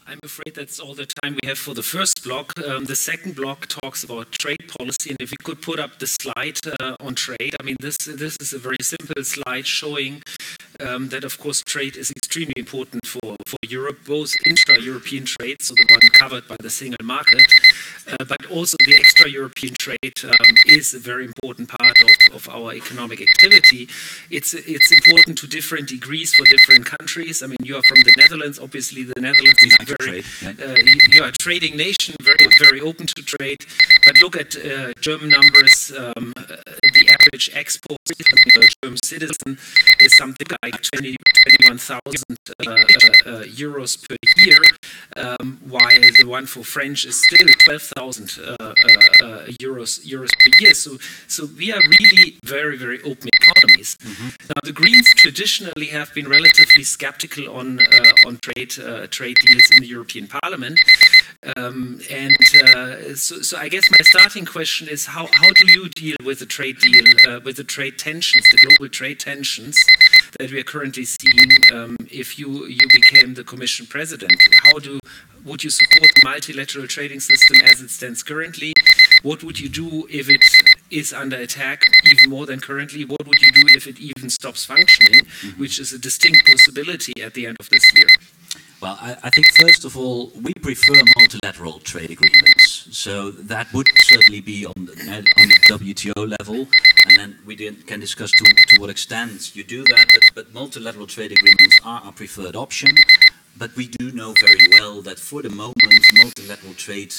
I'm 0.06 0.20
afraid 0.24 0.56
that's 0.56 0.80
all 0.80 0.94
the 0.94 1.06
time 1.06 1.38
we 1.42 1.48
have 1.48 1.58
for 1.58 1.74
the 1.74 1.84
first 1.84 2.24
block. 2.24 2.54
Um, 2.60 2.86
the 2.86 2.96
second 2.96 3.36
block 3.36 3.68
talks 3.68 4.04
about 4.04 4.32
trade 4.34 4.72
policy, 4.78 5.12
and 5.12 5.22
if 5.22 5.32
we 5.32 5.38
could 5.44 5.62
put 5.62 5.80
up 5.80 6.00
the 6.00 6.08
slide 6.08 6.60
uh, 6.80 6.96
on 7.00 7.16
trade, 7.16 7.56
I 7.60 7.64
mean, 7.64 7.78
this 7.80 7.98
this 7.98 8.38
is 8.40 8.54
a 8.54 8.60
very 8.60 8.78
simple 8.82 9.24
slide 9.24 9.66
showing 9.66 10.22
um, 10.80 11.10
that, 11.10 11.24
of 11.24 11.40
course, 11.40 11.62
trade 11.64 11.96
is 11.96 12.12
extremely 12.12 12.54
important 12.58 13.06
for, 13.06 13.36
for 13.46 13.58
Europe, 13.68 14.00
both 14.06 14.34
intra-European 14.46 15.26
trade, 15.26 15.62
so 15.62 15.74
the 15.74 15.88
one 15.90 16.10
covered 16.14 16.48
by 16.48 16.56
the 16.60 16.70
single 16.70 17.06
market, 17.06 17.46
uh, 18.08 18.26
but 18.26 18.46
also 18.48 18.76
the 18.86 18.96
extra-European 18.96 19.74
trade 19.80 20.18
um, 20.24 20.52
is 20.68 20.94
a 20.94 21.00
very 21.00 21.26
important 21.26 21.70
part 21.70 21.98
of, 22.02 22.36
of 22.36 22.50
our 22.50 22.74
economic 22.74 23.22
activity. 23.22 23.88
It's, 24.30 24.54
it's 24.54 24.92
important 24.92 25.38
to 25.40 25.48
different 25.48 25.88
degrees 25.88 26.34
for 26.36 26.46
different 26.46 26.86
countries. 26.86 27.42
I 27.44 27.48
mean, 27.48 27.58
you 27.64 27.78
are 27.78 27.84
from 27.84 28.02
the 28.02 28.14
Netherlands. 28.18 28.60
Obviously, 28.60 29.04
the 29.04 29.22
Netherlands 29.22 29.62
is 29.64 29.76
very, 30.00 30.24
uh, 30.46 30.76
you 31.12 31.24
are 31.24 31.30
a 31.30 31.32
trading 31.32 31.76
nation, 31.78 32.16
very, 32.22 32.48
very 32.60 32.82
open 32.82 33.08
to 33.08 33.22
trade. 33.24 33.66
But 34.06 34.22
look 34.22 34.36
at 34.36 34.56
uh, 34.56 34.94
German 35.00 35.30
numbers. 35.30 35.92
Um, 35.96 36.34
the 36.94 37.10
average 37.10 37.50
export 37.54 38.00
of 38.10 38.64
a 38.64 38.68
German 38.82 38.98
citizen 39.04 39.58
is 40.00 40.16
something 40.18 40.48
like 40.62 40.82
20, 40.82 41.16
21,000 41.60 42.04
uh, 42.06 42.70
uh, 42.70 42.72
uh, 42.72 43.44
euros 43.44 43.98
per 44.08 44.16
year, 44.38 44.62
um, 45.16 45.60
while 45.68 46.02
the 46.18 46.26
one 46.26 46.46
for 46.46 46.64
French 46.64 47.06
is 47.06 47.22
still 47.24 47.48
12,000 47.66 48.28
euros 49.60 50.06
euros 50.06 50.32
per 50.40 50.52
year. 50.60 50.74
So, 50.74 50.98
so 51.28 51.48
we 51.58 51.72
are 51.72 51.82
really 52.00 52.38
very, 52.44 52.78
very 52.78 53.02
open 53.02 53.30
economies. 53.42 53.96
Mm 54.04 54.12
-hmm. 54.12 54.30
Now, 54.50 54.62
the 54.64 54.74
Greens 54.74 55.10
traditionally 55.16 55.90
have 55.92 56.10
been 56.14 56.28
relatively 56.28 56.84
skeptical 56.84 57.48
on 57.50 57.80
on 58.26 58.38
trade 58.40 58.74
trade 59.10 59.38
deals 59.46 59.68
in 59.76 59.83
the 59.84 59.90
European 59.90 60.28
Parliament. 60.28 60.80
Um, 61.58 62.00
and 62.10 62.38
uh, 62.64 63.16
so, 63.16 63.42
so, 63.42 63.58
I 63.58 63.68
guess 63.68 63.92
my 63.92 63.98
starting 64.02 64.46
question 64.46 64.88
is 64.88 65.06
how, 65.06 65.28
how 65.34 65.50
do 65.50 65.70
you 65.70 65.90
deal 65.90 66.16
with 66.24 66.40
the 66.40 66.46
trade 66.46 66.78
deal, 66.80 67.04
uh, 67.28 67.42
with 67.44 67.58
the 67.58 67.66
trade 67.66 68.00
tensions, 68.00 68.46
the 68.50 68.58
global 68.66 68.88
trade 68.88 69.20
tensions 69.20 69.78
that 70.40 70.52
we 70.52 70.60
are 70.60 70.64
currently 70.64 71.04
seeing 71.04 71.52
um, 71.74 71.98
if 72.10 72.40
you, 72.40 72.66
you 72.68 72.88
became 72.94 73.34
the 73.34 73.44
Commission 73.44 73.86
President? 73.86 74.32
How 74.64 74.80
do, 74.80 75.00
would 75.44 75.66
you 75.66 75.70
support 75.70 76.10
the 76.16 76.22
multilateral 76.24 76.88
trading 76.88 77.20
system 77.20 77.58
as 77.66 77.82
it 77.82 77.90
stands 77.90 78.24
currently? 78.24 78.72
What 79.24 79.44
would 79.44 79.60
you 79.60 79.68
do 79.68 80.08
if 80.10 80.30
it 80.30 80.44
is 80.92 81.12
under 81.12 81.36
attack 81.36 81.84
even 82.10 82.30
more 82.30 82.46
than 82.46 82.62
currently? 82.62 83.04
What 83.04 83.28
would 83.28 83.42
you 83.42 83.52
do 83.52 83.64
if 83.76 83.86
it 83.86 84.00
even 84.00 84.30
stops 84.30 84.64
functioning, 84.64 85.26
mm 85.26 85.28
-hmm. 85.28 85.60
which 85.60 85.78
is 85.80 85.94
a 85.94 85.98
distinct 85.98 86.42
possibility 86.52 87.22
at 87.28 87.34
the 87.34 87.48
end 87.48 87.58
of 87.60 87.68
this 87.68 87.86
year? 87.94 88.10
Well, 88.84 88.98
I, 89.00 89.16
I, 89.24 89.30
think 89.30 89.48
first 89.62 89.86
of 89.86 89.96
all, 89.96 90.34
we 90.42 90.54
prefer 90.56 91.02
multilateral 91.18 91.80
trade 91.80 92.12
agreements. 92.12 92.90
So 92.92 93.32
that 93.32 93.72
would 93.72 93.88
certainly 94.02 94.42
be 94.42 94.66
on 94.66 94.74
the, 94.76 94.92
on 95.38 95.48
the 95.48 95.60
WTO 95.72 96.38
level, 96.38 96.68
and 97.08 97.18
then 97.18 97.38
we 97.46 97.56
can 97.56 98.02
discuss 98.02 98.32
to, 98.32 98.44
to 98.44 98.82
what 98.82 98.90
extent 98.90 99.56
you 99.56 99.64
do 99.64 99.86
that. 99.86 100.08
But, 100.14 100.24
but 100.36 100.54
multilateral 100.54 101.08
trade 101.08 101.32
agreements 101.32 101.80
are 101.86 102.02
our 102.04 102.12
preferred 102.12 102.58
option. 102.58 102.90
But 103.58 103.74
we 103.78 103.88
do 103.88 104.12
know 104.12 104.34
very 104.42 104.68
well 104.74 105.02
that 105.04 105.18
for 105.18 105.42
the 105.42 105.50
moment, 105.50 106.04
multilateral 106.16 106.74
trade 106.74 107.14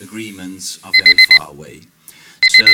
agreements 0.00 0.82
are 0.82 0.92
very 0.96 1.18
far 1.28 1.50
away. 1.50 1.82
So 2.48 2.64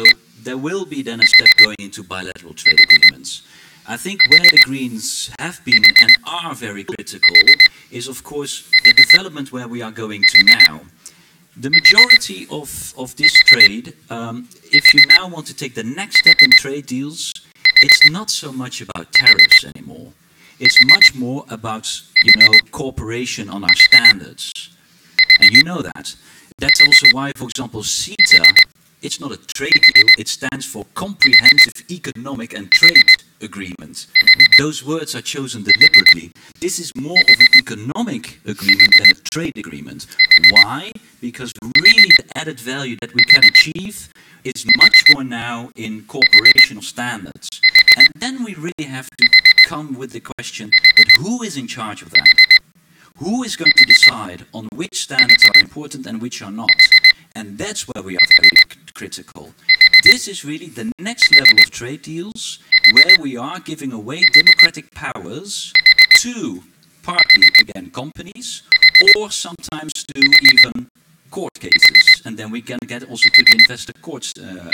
there 0.41 0.59
will 0.59 0.85
be 0.85 1.03
then 1.03 1.21
a 1.21 1.27
step 1.27 1.49
going 1.59 1.81
into 1.81 2.05
bilateral 2.05 2.55
trade 2.55 2.79
agreements. 2.85 3.43
I 3.89 3.97
think 3.97 4.21
where 4.31 4.49
the 4.49 4.61
Greens 4.63 5.29
have 5.41 5.61
been 5.65 5.83
and 6.01 6.17
are 6.25 6.55
very 6.55 6.85
critical 6.85 7.35
is, 7.93 8.09
of 8.09 8.25
course, 8.25 8.69
the 8.85 8.93
development 8.93 9.53
where 9.53 9.69
we 9.69 9.83
are 9.83 9.93
going 9.93 10.25
to 10.31 10.43
now. 10.45 10.81
The 11.57 11.71
majority 11.71 12.47
of, 12.51 12.95
of 12.97 13.15
this 13.17 13.33
trade, 13.41 13.95
um, 14.09 14.49
if 14.73 14.95
you 14.95 15.05
now 15.07 15.29
want 15.29 15.47
to 15.49 15.55
take 15.55 15.75
the 15.75 15.85
next 15.85 16.21
step 16.21 16.37
in 16.41 16.51
trade 16.53 16.87
deals, 16.87 17.33
it's 17.83 18.11
not 18.11 18.31
so 18.31 18.51
much 18.51 18.81
about 18.81 19.13
tariffs 19.13 19.65
anymore. 19.65 20.13
It's 20.59 20.79
much 20.87 21.15
more 21.15 21.45
about, 21.51 21.87
you 22.25 22.33
know, 22.37 22.53
cooperation 22.71 23.51
on 23.51 23.65
our 23.65 23.75
standards. 23.75 24.51
And 25.41 25.51
you 25.51 25.63
know 25.63 25.83
that. 25.83 26.15
That's 26.59 26.81
also 26.81 27.07
why, 27.13 27.33
for 27.37 27.45
example, 27.45 27.83
CETA, 27.83 28.45
it's 29.03 29.21
not 29.21 29.33
a 29.33 29.37
trade 29.37 29.83
deal, 29.95 30.07
it 30.19 30.29
stands 30.29 30.65
for 30.65 30.87
Comprehensive 30.95 31.85
Economic 31.91 32.55
and 32.55 32.71
Trade 32.71 33.22
agreement. 33.43 34.07
Those 34.59 34.85
words 34.85 35.15
are 35.15 35.23
chosen 35.23 35.63
deliberately. 35.63 36.33
This 36.61 36.79
is 36.79 36.93
more 36.95 37.19
of 37.19 37.41
an 37.41 37.47
economic 37.57 38.41
agreement 38.47 38.93
than 38.99 39.11
a 39.11 39.15
trade 39.31 39.57
agreement. 39.57 40.07
Why? 40.51 40.93
Because 41.21 41.53
really 41.81 42.11
the 42.17 42.25
added 42.37 42.61
value 42.61 42.97
that 43.01 43.15
we 43.15 43.25
can 43.25 43.45
achieve 43.45 44.13
is 44.45 44.65
much 44.77 45.05
more 45.13 45.25
now 45.25 45.71
in 45.77 46.03
corporational 46.03 46.83
standards. 46.83 47.49
And 47.97 48.09
then 48.15 48.45
we 48.45 48.55
really 48.55 48.89
have 48.89 49.09
to 49.19 49.29
come 49.67 49.95
with 49.95 50.13
the 50.13 50.21
question, 50.21 50.71
but 50.97 51.07
who 51.19 51.43
is 51.43 51.57
in 51.57 51.67
charge 51.67 52.03
of 52.03 52.11
that? 52.11 52.29
Who 53.19 53.43
is 53.43 53.57
going 53.57 53.73
to 53.77 53.85
decide 53.85 54.47
on 54.53 54.69
which 54.75 55.03
standards 55.03 55.45
are 55.45 55.61
important 55.61 56.07
and 56.07 56.21
which 56.21 56.43
are 56.43 56.51
not? 56.51 56.71
And 57.35 57.59
that's 57.59 57.87
where 57.89 58.03
we 58.03 58.17
are 58.17 58.29
very 58.41 58.51
critical. 58.95 59.55
This 60.03 60.27
is 60.27 60.45
really 60.45 60.69
the 60.69 60.91
next 60.99 61.33
level 61.35 61.59
of 61.59 61.71
trade 61.71 62.03
deals 62.03 62.59
where 62.93 63.17
we 63.21 63.37
are 63.37 63.59
giving 63.61 63.93
away 63.93 64.25
democratic 64.33 64.91
powers 64.95 65.73
to 66.21 66.63
partly, 67.03 67.49
again, 67.61 67.91
companies 67.91 68.63
or 69.17 69.31
sometimes 69.31 69.93
to 69.93 70.21
even 70.21 70.89
court 71.31 71.55
cases. 71.59 72.23
And 72.25 72.37
then 72.39 72.51
we 72.51 72.61
can 72.61 72.79
get 72.87 73.03
also 73.09 73.29
to 73.31 73.43
the 73.45 73.57
investor 73.59 73.95
courts 73.95 74.33
uh, 74.39 74.71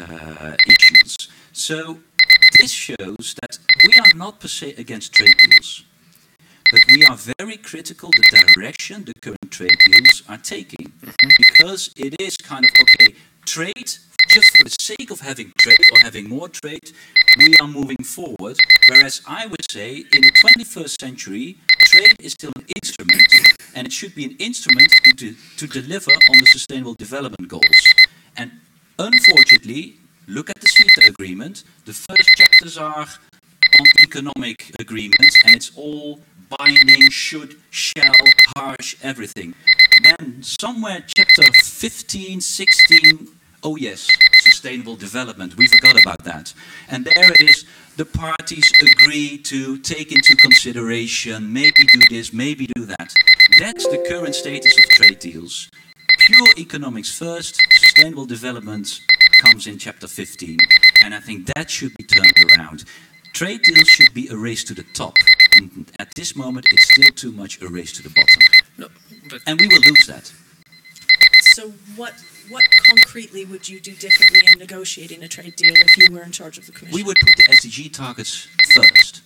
uh, 0.00 0.56
issues. 0.66 1.28
So 1.52 1.98
this 2.58 2.70
shows 2.72 3.34
that 3.42 3.58
we 3.86 3.98
are 3.98 4.14
not 4.16 4.40
per 4.40 4.48
se 4.48 4.74
against 4.78 5.12
trade 5.12 5.36
deals. 5.38 5.84
But 6.70 6.80
we 6.88 7.04
are 7.04 7.16
very 7.38 7.58
critical 7.58 8.10
the 8.10 8.52
direction 8.54 9.04
the 9.04 9.12
current 9.20 9.50
trade 9.50 9.78
deals 9.86 10.22
are 10.28 10.38
taking. 10.38 10.86
Mm 10.86 11.08
-hmm. 11.08 11.30
Because 11.38 11.90
it 11.96 12.12
is 12.20 12.36
kind 12.36 12.64
of, 12.64 12.72
okay, 12.84 13.14
trade 13.44 13.90
just 14.36 14.54
for 14.54 14.64
the 14.64 14.76
sake 14.82 15.10
of 15.10 15.20
having 15.20 15.50
trade 15.56 15.80
or 15.92 15.98
having 16.00 16.28
more 16.28 16.46
trade, 16.46 16.92
we 17.38 17.56
are 17.56 17.66
moving 17.66 17.96
forward. 18.04 18.58
Whereas 18.86 19.22
I 19.26 19.46
would 19.46 19.64
say 19.70 20.04
in 20.12 20.20
the 20.20 20.32
21st 20.44 21.00
century, 21.00 21.56
trade 21.86 22.16
is 22.20 22.32
still 22.32 22.52
an 22.56 22.66
instrument, 22.76 23.22
and 23.74 23.86
it 23.86 23.94
should 23.94 24.14
be 24.14 24.26
an 24.26 24.36
instrument 24.38 24.90
to, 25.04 25.12
to, 25.14 25.34
to 25.56 25.66
deliver 25.66 26.10
on 26.10 26.38
the 26.38 26.44
Sustainable 26.52 26.92
Development 26.92 27.48
Goals. 27.48 27.80
And 28.36 28.50
unfortunately, 28.98 29.96
look 30.28 30.50
at 30.50 30.60
the 30.60 30.68
CETA 30.68 31.08
agreement. 31.08 31.64
The 31.86 31.94
first 31.94 32.28
chapters 32.36 32.76
are 32.76 33.06
on 33.80 33.86
economic 34.02 34.70
agreements, 34.78 35.34
and 35.46 35.56
it's 35.56 35.72
all 35.74 36.20
binding, 36.58 37.08
should, 37.08 37.56
shall, 37.70 38.20
harsh, 38.54 38.96
everything. 39.02 39.54
Then 40.04 40.42
somewhere 40.42 41.02
chapter 41.06 41.44
15, 41.64 42.42
16, 42.42 43.28
oh 43.62 43.76
yes, 43.76 44.08
sustainable 44.40 44.96
development. 44.96 45.56
We 45.56 45.66
forgot 45.66 46.00
about 46.00 46.24
that. 46.24 46.52
And 46.88 47.04
there 47.04 47.32
it 47.32 47.40
is. 47.40 47.64
The 47.96 48.04
parties 48.04 48.70
agree 48.82 49.38
to 49.38 49.78
take 49.78 50.12
into 50.12 50.36
consideration, 50.36 51.52
maybe 51.52 51.84
do 51.92 52.00
this, 52.10 52.32
maybe 52.32 52.66
do 52.74 52.84
that. 52.86 53.14
That's 53.58 53.86
the 53.86 54.04
current 54.08 54.34
status 54.34 54.76
of 54.78 54.84
trade 54.90 55.18
deals. 55.18 55.70
Pure 56.18 56.48
economics 56.58 57.16
first, 57.16 57.60
sustainable 57.78 58.26
development 58.26 59.00
comes 59.40 59.66
in 59.66 59.78
chapter 59.78 60.06
15. 60.06 60.58
And 61.02 61.14
I 61.14 61.20
think 61.20 61.46
that 61.54 61.70
should 61.70 61.96
be 61.96 62.04
turned 62.04 62.34
around. 62.50 62.84
Trade 63.32 63.62
deals 63.62 63.88
should 63.88 64.12
be 64.14 64.28
a 64.28 64.36
race 64.36 64.64
to 64.64 64.74
the 64.74 64.84
top. 64.94 65.14
And 65.56 65.90
at 65.98 66.14
this 66.14 66.36
moment, 66.36 66.66
it's 66.70 66.90
still 66.92 67.12
too 67.14 67.32
much 67.32 67.60
a 67.62 67.68
race 67.68 67.92
to 67.92 68.02
the 68.02 68.10
bottom. 68.10 68.42
No, 68.78 68.88
but 69.30 69.40
And 69.46 69.60
we 69.60 69.68
will 69.68 69.80
lose 69.80 70.06
that. 70.06 70.32
So 71.56 71.70
what 71.96 72.12
what 72.50 72.64
concretely 72.86 73.46
would 73.46 73.66
you 73.66 73.80
do 73.80 73.92
differently 73.94 74.40
in 74.46 74.58
negotiating 74.58 75.22
a 75.22 75.28
trade 75.28 75.56
deal 75.56 75.74
if 75.74 75.96
you 75.96 76.14
were 76.14 76.22
in 76.22 76.30
charge 76.30 76.58
of 76.58 76.66
the 76.66 76.72
commission? 76.72 76.94
We 76.94 77.02
would 77.02 77.16
put 77.18 77.34
the 77.34 77.44
SDG 77.44 77.94
targets 77.94 78.46
first. 78.74 79.22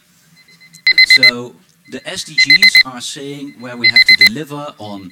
So 1.07 1.57
the 1.91 1.99
SDGs 2.03 2.87
are 2.87 3.01
saying 3.01 3.55
where 3.59 3.77
we 3.77 3.89
have 3.89 4.05
to 4.05 4.15
deliver 4.27 4.65
on 4.79 5.11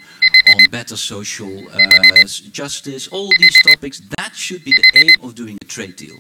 on 0.54 0.64
better 0.70 0.96
social 0.96 1.68
uh, 1.70 2.24
justice, 2.52 3.08
all 3.08 3.30
these 3.40 3.58
topics. 3.62 4.00
That 4.16 4.36
should 4.36 4.62
be 4.62 4.70
the 4.70 4.86
aim 4.94 5.16
of 5.20 5.34
doing 5.34 5.58
a 5.60 5.64
trade 5.64 5.96
deal. 5.96 6.18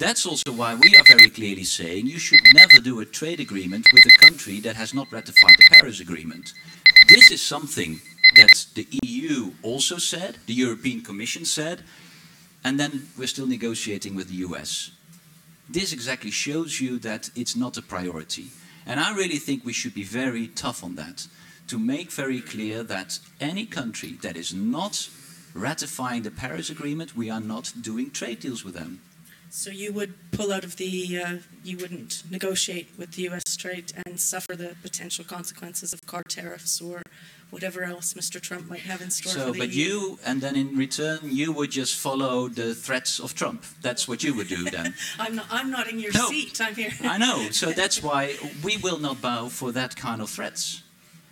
That's 0.00 0.26
also 0.26 0.50
why 0.50 0.74
we 0.74 0.96
are 0.96 1.04
very 1.04 1.30
clearly 1.30 1.62
saying 1.62 2.08
you 2.08 2.18
should 2.18 2.40
never 2.52 2.80
do 2.80 2.98
a 2.98 3.04
trade 3.04 3.38
agreement 3.38 3.86
with 3.92 4.04
a 4.04 4.18
country 4.26 4.58
that 4.66 4.74
has 4.74 4.92
not 4.92 5.06
ratified 5.12 5.54
the 5.56 5.66
Paris 5.70 6.00
Agreement. 6.00 6.52
This 7.08 7.30
is 7.30 7.40
something 7.40 8.00
that 8.34 8.66
the 8.74 8.86
EU 9.02 9.52
also 9.62 9.98
said, 9.98 10.38
the 10.46 10.54
European 10.54 11.02
Commission 11.02 11.44
said, 11.44 11.82
and 12.64 12.80
then 12.80 13.08
we're 13.16 13.28
still 13.28 13.46
negotiating 13.46 14.14
with 14.14 14.28
the 14.28 14.46
US. 14.46 14.90
This 15.68 15.92
exactly 15.92 16.30
shows 16.30 16.80
you 16.80 16.98
that 16.98 17.30
it's 17.34 17.56
not 17.56 17.76
a 17.76 17.82
priority. 17.82 18.48
And 18.86 19.00
I 19.00 19.14
really 19.14 19.38
think 19.38 19.64
we 19.64 19.72
should 19.72 19.94
be 19.94 20.04
very 20.04 20.48
tough 20.48 20.84
on 20.84 20.94
that 20.96 21.26
to 21.68 21.78
make 21.78 22.10
very 22.12 22.40
clear 22.40 22.82
that 22.84 23.18
any 23.40 23.66
country 23.66 24.12
that 24.22 24.36
is 24.36 24.54
not 24.54 25.08
ratifying 25.54 26.22
the 26.22 26.30
Paris 26.30 26.70
Agreement, 26.70 27.16
we 27.16 27.30
are 27.30 27.40
not 27.40 27.72
doing 27.80 28.10
trade 28.10 28.40
deals 28.40 28.64
with 28.64 28.74
them. 28.74 29.00
So 29.56 29.70
you 29.70 29.90
would 29.94 30.12
pull 30.32 30.52
out 30.52 30.64
of 30.64 30.76
the, 30.76 31.18
uh, 31.18 31.36
you 31.64 31.78
wouldn't 31.78 32.24
negotiate 32.30 32.90
with 32.98 33.12
the 33.12 33.22
U.S. 33.22 33.56
trade 33.56 33.90
and 34.04 34.20
suffer 34.20 34.54
the 34.54 34.76
potential 34.82 35.24
consequences 35.24 35.94
of 35.94 36.04
car 36.04 36.22
tariffs 36.28 36.78
or 36.78 37.00
whatever 37.48 37.82
else 37.82 38.12
Mr. 38.12 38.38
Trump 38.38 38.68
might 38.68 38.80
have 38.80 39.00
in 39.00 39.10
store 39.10 39.32
So, 39.32 39.54
but 39.54 39.70
EU. 39.70 39.82
you, 39.82 40.18
and 40.26 40.42
then 40.42 40.56
in 40.56 40.76
return, 40.76 41.20
you 41.22 41.52
would 41.52 41.70
just 41.70 41.96
follow 41.96 42.48
the 42.48 42.74
threats 42.74 43.18
of 43.18 43.34
Trump. 43.34 43.64
That's 43.80 44.06
what 44.06 44.22
you 44.22 44.34
would 44.34 44.48
do 44.48 44.62
then. 44.64 44.92
I'm 45.18 45.36
not, 45.36 45.46
I'm 45.50 45.70
not 45.70 45.88
in 45.88 46.00
your 46.00 46.12
No. 46.12 46.28
seat. 46.28 46.60
I'm 46.60 46.74
here. 46.74 46.92
I 47.00 47.16
know. 47.16 47.48
So 47.50 47.72
that's 47.80 48.02
why 48.02 48.36
we 48.62 48.76
will 48.76 48.98
not 48.98 49.22
bow 49.22 49.48
for 49.48 49.72
that 49.72 49.96
kind 49.96 50.20
of 50.20 50.28
threats. 50.28 50.82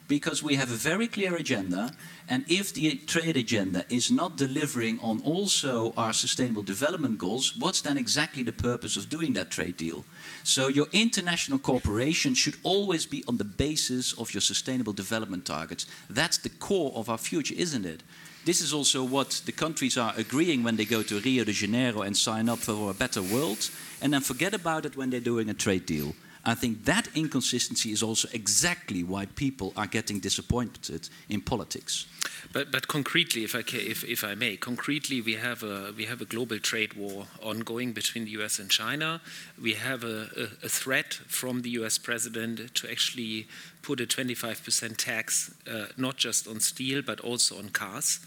Because 0.06 0.42
we 0.42 0.56
have 0.56 0.70
a 0.70 0.74
very 0.74 1.08
clear 1.08 1.34
agenda, 1.34 1.90
and 2.28 2.44
if 2.46 2.74
the 2.74 2.96
trade 3.06 3.38
agenda 3.38 3.86
is 3.88 4.10
not 4.10 4.36
delivering 4.36 5.00
on 5.00 5.22
also 5.22 5.94
our 5.96 6.12
sustainable 6.12 6.62
development 6.62 7.16
goals, 7.16 7.56
what's 7.56 7.80
then 7.80 7.96
exactly 7.96 8.42
the 8.42 8.52
purpose 8.52 8.98
of 8.98 9.08
doing 9.08 9.32
that 9.32 9.50
trade 9.50 9.78
deal? 9.78 10.04
So 10.42 10.68
your 10.68 10.88
international 10.92 11.58
cooperation 11.58 12.34
should 12.34 12.56
always 12.62 13.06
be 13.06 13.24
on 13.26 13.38
the 13.38 13.44
basis 13.44 14.12
of 14.18 14.34
your 14.34 14.42
sustainable 14.42 14.92
development 14.92 15.46
targets. 15.46 15.86
That's 16.10 16.36
the 16.36 16.50
core 16.50 16.92
of 16.94 17.08
our 17.08 17.18
future, 17.18 17.54
isn't 17.56 17.86
it? 17.86 18.02
This 18.44 18.60
is 18.60 18.74
also 18.74 19.02
what 19.02 19.40
the 19.46 19.52
countries 19.52 19.96
are 19.96 20.12
agreeing 20.18 20.62
when 20.62 20.76
they 20.76 20.84
go 20.84 21.02
to 21.02 21.18
Rio 21.20 21.44
de 21.44 21.52
Janeiro 21.52 22.02
and 22.02 22.14
sign 22.14 22.50
up 22.50 22.58
for 22.58 22.90
a 22.90 22.94
better 22.94 23.22
world, 23.22 23.70
and 24.02 24.12
then 24.12 24.20
forget 24.20 24.52
about 24.52 24.84
it 24.84 24.98
when 24.98 25.08
they're 25.08 25.20
doing 25.20 25.48
a 25.48 25.54
trade 25.54 25.86
deal. 25.86 26.14
I 26.46 26.54
think 26.54 26.84
that 26.84 27.08
inconsistency 27.14 27.90
is 27.90 28.02
also 28.02 28.28
exactly 28.32 29.02
why 29.02 29.26
people 29.26 29.72
are 29.76 29.86
getting 29.86 30.20
disappointed 30.20 31.08
in 31.28 31.40
politics. 31.40 32.06
But, 32.52 32.70
but 32.70 32.86
concretely, 32.86 33.44
if 33.44 33.54
I, 33.54 33.60
if, 33.72 34.04
if 34.04 34.22
I 34.22 34.34
may, 34.34 34.56
concretely, 34.56 35.22
we 35.22 35.34
have, 35.34 35.62
a, 35.62 35.92
we 35.96 36.04
have 36.04 36.20
a 36.20 36.26
global 36.26 36.58
trade 36.58 36.94
war 36.94 37.26
ongoing 37.42 37.92
between 37.92 38.26
the 38.26 38.30
US 38.42 38.58
and 38.58 38.70
China. 38.70 39.22
We 39.60 39.72
have 39.74 40.04
a, 40.04 40.28
a, 40.36 40.66
a 40.66 40.68
threat 40.68 41.14
from 41.14 41.62
the 41.62 41.70
US 41.70 41.96
president 41.96 42.74
to 42.74 42.90
actually 42.90 43.46
put 43.82 44.00
a 44.00 44.06
25% 44.06 44.96
tax, 44.98 45.54
uh, 45.70 45.86
not 45.96 46.16
just 46.16 46.46
on 46.46 46.60
steel, 46.60 47.00
but 47.00 47.20
also 47.20 47.58
on 47.58 47.70
cars. 47.70 48.20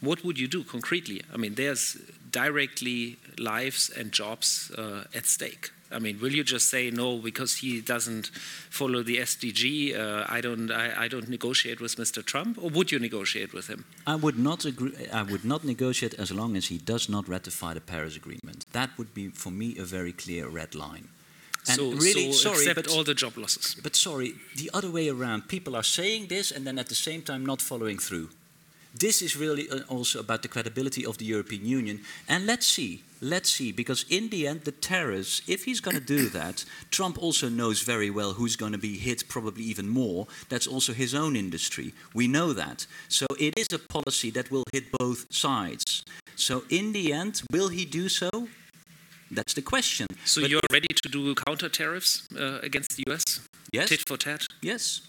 What 0.00 0.24
would 0.24 0.38
you 0.38 0.48
do 0.48 0.62
concretely? 0.62 1.22
I 1.32 1.36
mean, 1.38 1.54
there's 1.54 1.96
directly 2.30 3.16
lives 3.38 3.90
and 3.90 4.12
jobs 4.12 4.70
uh, 4.76 5.04
at 5.14 5.26
stake. 5.26 5.70
I 5.92 5.98
mean, 5.98 6.20
will 6.20 6.32
you 6.32 6.44
just 6.44 6.68
say 6.68 6.90
no 6.90 7.18
because 7.18 7.56
he 7.56 7.80
doesn't 7.80 8.28
follow 8.70 9.02
the 9.02 9.16
SDG? 9.18 9.98
Uh, 9.98 10.24
I 10.28 10.40
don't. 10.40 10.70
I, 10.70 11.04
I 11.04 11.08
don't 11.08 11.28
negotiate 11.28 11.80
with 11.80 11.96
Mr. 11.96 12.24
Trump, 12.24 12.58
or 12.62 12.70
would 12.70 12.92
you 12.92 12.98
negotiate 12.98 13.52
with 13.52 13.66
him? 13.68 13.84
I 14.06 14.14
would 14.14 14.38
not 14.38 14.64
agree. 14.64 14.92
I 15.12 15.22
would 15.22 15.44
not 15.44 15.64
negotiate 15.64 16.14
as 16.14 16.30
long 16.30 16.56
as 16.56 16.66
he 16.68 16.78
does 16.78 17.08
not 17.08 17.28
ratify 17.28 17.74
the 17.74 17.80
Paris 17.80 18.16
Agreement. 18.16 18.66
That 18.72 18.90
would 18.98 19.14
be 19.14 19.28
for 19.28 19.50
me 19.50 19.76
a 19.78 19.84
very 19.84 20.12
clear 20.12 20.48
red 20.48 20.74
line. 20.74 21.08
And 21.68 21.76
so, 21.76 21.90
really, 21.90 22.32
so 22.32 22.54
sorry, 22.54 22.72
but 22.72 22.88
all 22.88 23.04
the 23.04 23.14
job 23.14 23.36
losses. 23.36 23.76
But 23.82 23.94
sorry, 23.94 24.34
the 24.56 24.70
other 24.72 24.90
way 24.90 25.08
around. 25.08 25.48
People 25.48 25.76
are 25.76 25.82
saying 25.82 26.28
this 26.28 26.50
and 26.50 26.66
then 26.66 26.78
at 26.78 26.88
the 26.88 26.94
same 26.94 27.22
time 27.22 27.44
not 27.44 27.60
following 27.60 27.98
through. 27.98 28.30
This 28.94 29.22
is 29.22 29.36
really 29.36 29.70
uh, 29.70 29.80
also 29.88 30.18
about 30.18 30.42
the 30.42 30.48
credibility 30.48 31.06
of 31.06 31.18
the 31.18 31.24
European 31.24 31.64
Union. 31.64 32.00
And 32.28 32.46
let's 32.46 32.66
see, 32.66 33.02
let's 33.20 33.48
see, 33.50 33.70
because 33.72 34.04
in 34.08 34.28
the 34.30 34.48
end, 34.48 34.62
the 34.64 34.72
tariffs, 34.72 35.42
if 35.46 35.64
he's 35.64 35.80
going 35.80 35.96
to 35.96 36.02
do 36.02 36.28
that, 36.40 36.64
Trump 36.90 37.22
also 37.22 37.48
knows 37.48 37.82
very 37.82 38.10
well 38.10 38.32
who's 38.32 38.56
going 38.56 38.72
to 38.72 38.78
be 38.78 38.98
hit, 38.98 39.28
probably 39.28 39.64
even 39.64 39.88
more. 39.88 40.26
That's 40.48 40.66
also 40.66 40.92
his 40.92 41.14
own 41.14 41.36
industry. 41.36 41.94
We 42.14 42.26
know 42.26 42.52
that. 42.52 42.86
So 43.08 43.26
it 43.38 43.54
is 43.56 43.68
a 43.72 43.78
policy 43.78 44.30
that 44.32 44.50
will 44.50 44.64
hit 44.72 44.90
both 44.98 45.26
sides. 45.32 46.04
So 46.34 46.64
in 46.68 46.92
the 46.92 47.12
end, 47.12 47.42
will 47.52 47.68
he 47.68 47.84
do 47.84 48.08
so? 48.08 48.48
That's 49.30 49.54
the 49.54 49.62
question. 49.62 50.06
So 50.24 50.40
But 50.40 50.50
you're 50.50 50.60
ready 50.72 50.88
to 51.02 51.08
do 51.08 51.34
counter 51.36 51.68
tariffs 51.68 52.26
uh, 52.36 52.58
against 52.62 52.96
the 52.96 53.04
US? 53.12 53.22
Yes, 53.72 53.88
Tit 53.88 54.02
for 54.08 54.16
tat. 54.16 54.44
yes. 54.60 55.02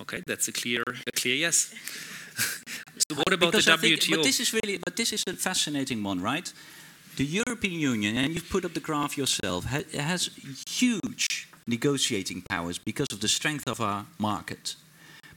Okay, 0.00 0.22
that's 0.26 0.48
a 0.48 0.52
clear, 0.52 0.82
a 1.06 1.12
clear 1.12 1.36
yes. 1.36 1.72
So 2.40 3.14
what 3.16 3.32
about 3.32 3.52
Because 3.52 3.64
the 3.66 3.72
I 3.74 3.76
think- 3.76 4.00
WTO? 4.00 4.16
but 4.16 4.24
this 4.24 4.40
is 4.40 4.52
really, 4.52 4.78
but 4.84 4.96
this 4.96 5.12
is 5.12 5.22
a 5.26 5.32
fascinating 5.34 6.02
one, 6.02 6.20
right? 6.20 6.52
The 7.16 7.24
European 7.24 7.80
Union, 7.80 8.16
and 8.16 8.34
you've 8.34 8.48
put 8.48 8.64
up 8.64 8.72
the 8.72 8.80
graph 8.80 9.16
yourself, 9.18 9.64
ha- 9.66 9.84
has 9.94 10.30
huge 10.68 11.48
negotiating 11.66 12.42
powers 12.48 12.78
because 12.78 13.08
of 13.12 13.20
the 13.20 13.28
strength 13.28 13.66
of 13.68 13.80
our 13.80 14.06
market. 14.18 14.76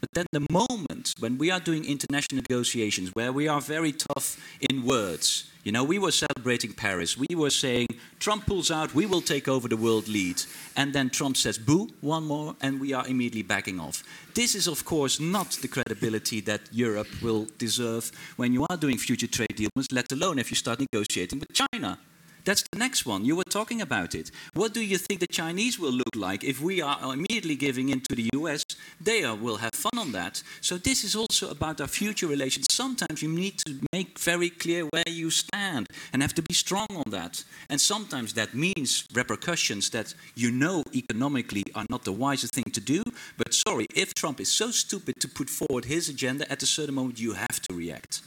But 0.04 0.12
then 0.12 0.26
the 0.34 0.46
moment 0.52 1.14
when 1.20 1.38
we 1.38 1.50
are 1.50 1.62
doing 1.62 1.86
international 1.86 2.42
negotiations, 2.42 3.16
where 3.16 3.32
we 3.32 3.48
are 3.48 3.62
very 3.62 3.94
tough 3.94 4.38
in 4.70 4.84
words, 4.84 5.50
you 5.64 5.72
know, 5.72 5.86
we 5.86 5.98
were 5.98 6.12
celebrating 6.12 6.74
Paris. 6.74 7.18
We 7.18 7.34
were 7.34 7.50
saying, 7.50 7.88
Trump 8.20 8.46
pulls 8.46 8.70
out, 8.70 8.94
we 8.94 9.06
will 9.06 9.22
take 9.22 9.48
over 9.48 9.70
the 9.70 9.78
world 9.78 10.10
lead. 10.10 10.42
And 10.76 10.92
then 10.92 11.10
Trump 11.10 11.38
says, 11.38 11.58
boo, 11.58 11.88
one 12.02 12.26
more, 12.26 12.58
and 12.60 12.82
we 12.82 12.92
are 12.92 13.08
immediately 13.08 13.44
backing 13.44 13.80
off. 13.80 14.04
This 14.36 14.56
is, 14.56 14.68
of 14.68 14.84
course, 14.84 15.22
not 15.22 15.52
the 15.62 15.70
credibility 15.70 16.42
that 16.42 16.60
Europe 16.74 17.08
will 17.22 17.48
deserve 17.58 18.12
when 18.36 18.52
you 18.52 18.66
are 18.70 18.76
doing 18.76 18.98
future 18.98 19.28
trade 19.28 19.56
deals, 19.56 19.88
let 19.90 20.12
alone 20.12 20.38
if 20.38 20.52
you 20.52 20.58
start 20.58 20.82
negotiating 20.82 21.40
with 21.40 21.54
China. 21.54 21.98
That's 22.46 22.64
the 22.64 22.78
next 22.78 23.06
one. 23.06 23.24
You 23.24 23.38
were 23.38 23.46
talking 23.46 23.82
about 23.82 24.14
it. 24.16 24.30
What 24.54 24.74
do 24.74 24.82
you 24.82 24.98
think 24.98 25.22
the 25.22 25.28
Chinese 25.28 25.80
will 25.80 25.94
look 25.94 26.16
like 26.16 26.44
if 26.44 26.62
we 26.62 26.82
are 26.82 27.14
immediately 27.14 27.56
giving 27.56 27.90
in 27.90 28.02
to 28.02 28.16
the 28.16 28.30
US? 28.34 28.66
They 29.00 29.24
are, 29.24 29.36
will 29.36 29.58
have 29.58 29.74
fun 29.74 29.98
on 29.98 30.12
that. 30.12 30.44
So 30.60 30.78
this 30.78 31.06
is 31.06 31.16
also 31.16 31.50
about 31.50 31.80
our 31.80 31.88
future 31.88 32.28
relations. 32.28 32.68
Sometimes 32.70 33.22
you 33.22 33.30
need 33.30 33.60
to 33.60 33.80
make 33.94 34.20
very 34.20 34.50
clear 34.50 34.84
where 34.86 35.08
you 35.08 35.30
stand 35.30 35.88
and 36.12 36.22
have 36.22 36.34
to 36.34 36.42
be 36.42 36.54
strong 36.54 36.88
on 36.90 37.12
that. 37.12 37.44
And 37.70 37.80
sometimes 37.80 38.34
that 38.34 38.54
means 38.54 39.06
repercussions 39.14 39.90
that 39.92 40.14
you 40.36 40.52
know 40.52 40.84
economically 40.94 41.64
are 41.76 41.86
not 41.90 42.04
the 42.04 42.12
wisest 42.12 42.54
thing 42.54 42.72
to 42.74 42.82
do. 42.82 43.04
But 43.38 43.54
sorry, 43.54 43.88
if 43.96 44.14
Trump 44.14 44.42
is 44.42 44.52
so 44.52 44.72
stupid 44.72 45.20
to 45.22 45.30
put 45.30 45.50
forward 45.50 45.86
his 45.86 46.10
agenda 46.10 46.52
at 46.52 46.62
a 46.62 46.66
certain 46.66 46.96
moment, 46.96 47.20
you 47.22 47.34
have 47.34 47.62
to 47.62 47.74
react 47.74 48.22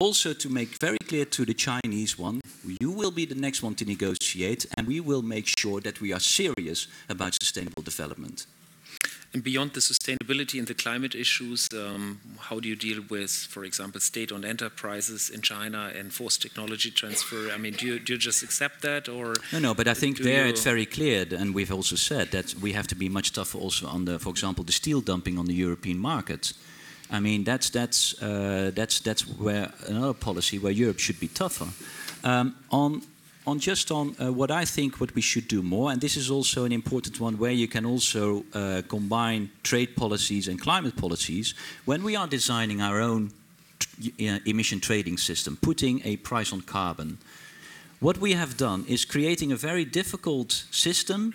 also 0.00 0.32
to 0.32 0.48
make 0.48 0.78
very 0.80 0.98
clear 0.98 1.24
to 1.24 1.44
the 1.44 1.54
Chinese 1.54 2.18
one, 2.18 2.40
you 2.80 2.90
will 2.90 3.10
be 3.10 3.26
the 3.26 3.34
next 3.34 3.62
one 3.62 3.74
to 3.76 3.84
negotiate, 3.84 4.66
and 4.76 4.86
we 4.86 5.00
will 5.00 5.22
make 5.22 5.46
sure 5.58 5.80
that 5.80 6.00
we 6.00 6.12
are 6.12 6.20
serious 6.20 6.88
about 7.08 7.34
sustainable 7.34 7.82
development. 7.82 8.46
and 9.34 9.42
beyond 9.42 9.72
the 9.72 9.80
sustainability 9.80 10.58
and 10.60 10.68
the 10.68 10.74
climate 10.74 11.14
issues, 11.16 11.68
um, 11.74 12.20
how 12.38 12.60
do 12.60 12.68
you 12.68 12.76
deal 12.76 13.02
with, 13.10 13.32
for 13.32 13.64
example, 13.64 14.00
state-owned 14.00 14.44
enterprises 14.44 15.28
in 15.28 15.42
China 15.42 15.90
and 15.98 16.14
forced 16.14 16.40
technology 16.40 16.90
transfer? 16.90 17.50
I 17.50 17.58
mean, 17.58 17.72
do 17.72 17.84
you, 17.86 17.98
do 17.98 18.12
you 18.12 18.18
just 18.18 18.44
accept 18.44 18.82
that, 18.82 19.08
or 19.08 19.34
no, 19.52 19.58
no? 19.58 19.74
But 19.74 19.88
I 19.88 19.94
think 19.94 20.18
there 20.18 20.46
it's 20.46 20.62
very 20.62 20.86
clear, 20.86 21.26
and 21.36 21.52
we've 21.52 21.72
also 21.72 21.96
said 21.96 22.30
that 22.30 22.54
we 22.62 22.72
have 22.72 22.86
to 22.86 22.94
be 22.94 23.08
much 23.08 23.32
tougher 23.32 23.58
also 23.58 23.88
on 23.88 24.04
the, 24.04 24.20
for 24.20 24.30
example, 24.30 24.62
the 24.62 24.72
steel 24.72 25.00
dumping 25.00 25.36
on 25.36 25.46
the 25.46 25.54
European 25.54 25.98
market. 25.98 26.52
I 27.14 27.20
mean, 27.20 27.44
that's 27.44 27.70
that's 27.70 28.20
uh, 28.22 28.72
that's 28.74 29.00
that's 29.00 29.22
where 29.38 29.70
another 29.86 30.14
policy 30.14 30.58
where 30.58 30.72
Europe 30.72 30.98
should 30.98 31.20
be 31.20 31.28
tougher. 31.28 31.68
Um, 32.24 32.56
on 32.70 33.02
on 33.46 33.58
just 33.58 33.90
on 33.90 34.16
uh, 34.20 34.32
what 34.32 34.50
I 34.50 34.64
think 34.64 35.00
what 35.00 35.14
we 35.14 35.22
should 35.22 35.48
do 35.48 35.62
more, 35.62 35.92
and 35.92 36.00
this 36.00 36.16
is 36.16 36.30
also 36.30 36.64
an 36.64 36.72
important 36.72 37.20
one 37.20 37.38
where 37.38 37.52
you 37.52 37.68
can 37.68 37.86
also 37.86 38.44
uh, 38.54 38.82
combine 38.88 39.50
trade 39.62 39.94
policies 39.96 40.48
and 40.48 40.60
climate 40.60 40.96
policies. 40.96 41.54
When 41.84 42.02
we 42.02 42.16
are 42.16 42.26
designing 42.26 42.80
our 42.80 43.00
own 43.00 43.30
uh, 44.02 44.38
emission 44.44 44.80
trading 44.80 45.18
system, 45.18 45.56
putting 45.60 46.00
a 46.04 46.16
price 46.16 46.52
on 46.52 46.62
carbon, 46.62 47.18
what 48.00 48.18
we 48.18 48.32
have 48.32 48.56
done 48.56 48.84
is 48.88 49.04
creating 49.04 49.52
a 49.52 49.56
very 49.56 49.84
difficult 49.84 50.64
system 50.70 51.34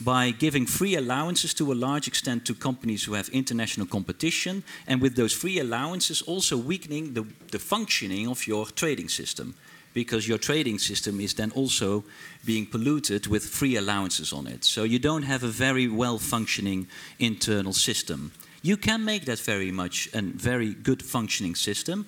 by 0.00 0.30
giving 0.30 0.66
free 0.66 0.94
allowances 0.94 1.54
to 1.54 1.72
a 1.72 1.74
large 1.74 2.06
extent 2.06 2.44
to 2.44 2.54
companies 2.54 3.04
who 3.04 3.14
have 3.14 3.28
international 3.30 3.86
competition, 3.86 4.62
and 4.86 5.00
with 5.00 5.16
those 5.16 5.32
free 5.32 5.58
allowances 5.58 6.22
also 6.22 6.56
weakening 6.56 7.14
the, 7.14 7.24
the 7.50 7.58
functioning 7.58 8.28
of 8.28 8.46
your 8.46 8.66
trading 8.66 9.08
system 9.08 9.54
because 9.94 10.28
your 10.28 10.38
trading 10.38 10.78
system 10.78 11.20
is 11.20 11.34
then 11.34 11.50
also 11.52 12.04
being 12.44 12.66
polluted 12.66 13.26
with 13.26 13.44
free 13.44 13.76
allowances 13.76 14.32
on 14.32 14.46
it. 14.46 14.64
So 14.64 14.84
you 14.84 14.98
don't 14.98 15.24
have 15.24 15.42
a 15.42 15.48
very 15.48 15.88
well 15.88 16.18
functioning 16.18 16.86
internal 17.18 17.72
system. 17.72 18.30
You 18.62 18.76
can 18.76 19.04
make 19.04 19.24
that 19.24 19.40
very 19.40 19.72
much 19.72 20.08
a 20.14 20.22
very 20.22 20.74
good 20.74 21.02
functioning 21.02 21.56
system, 21.56 22.06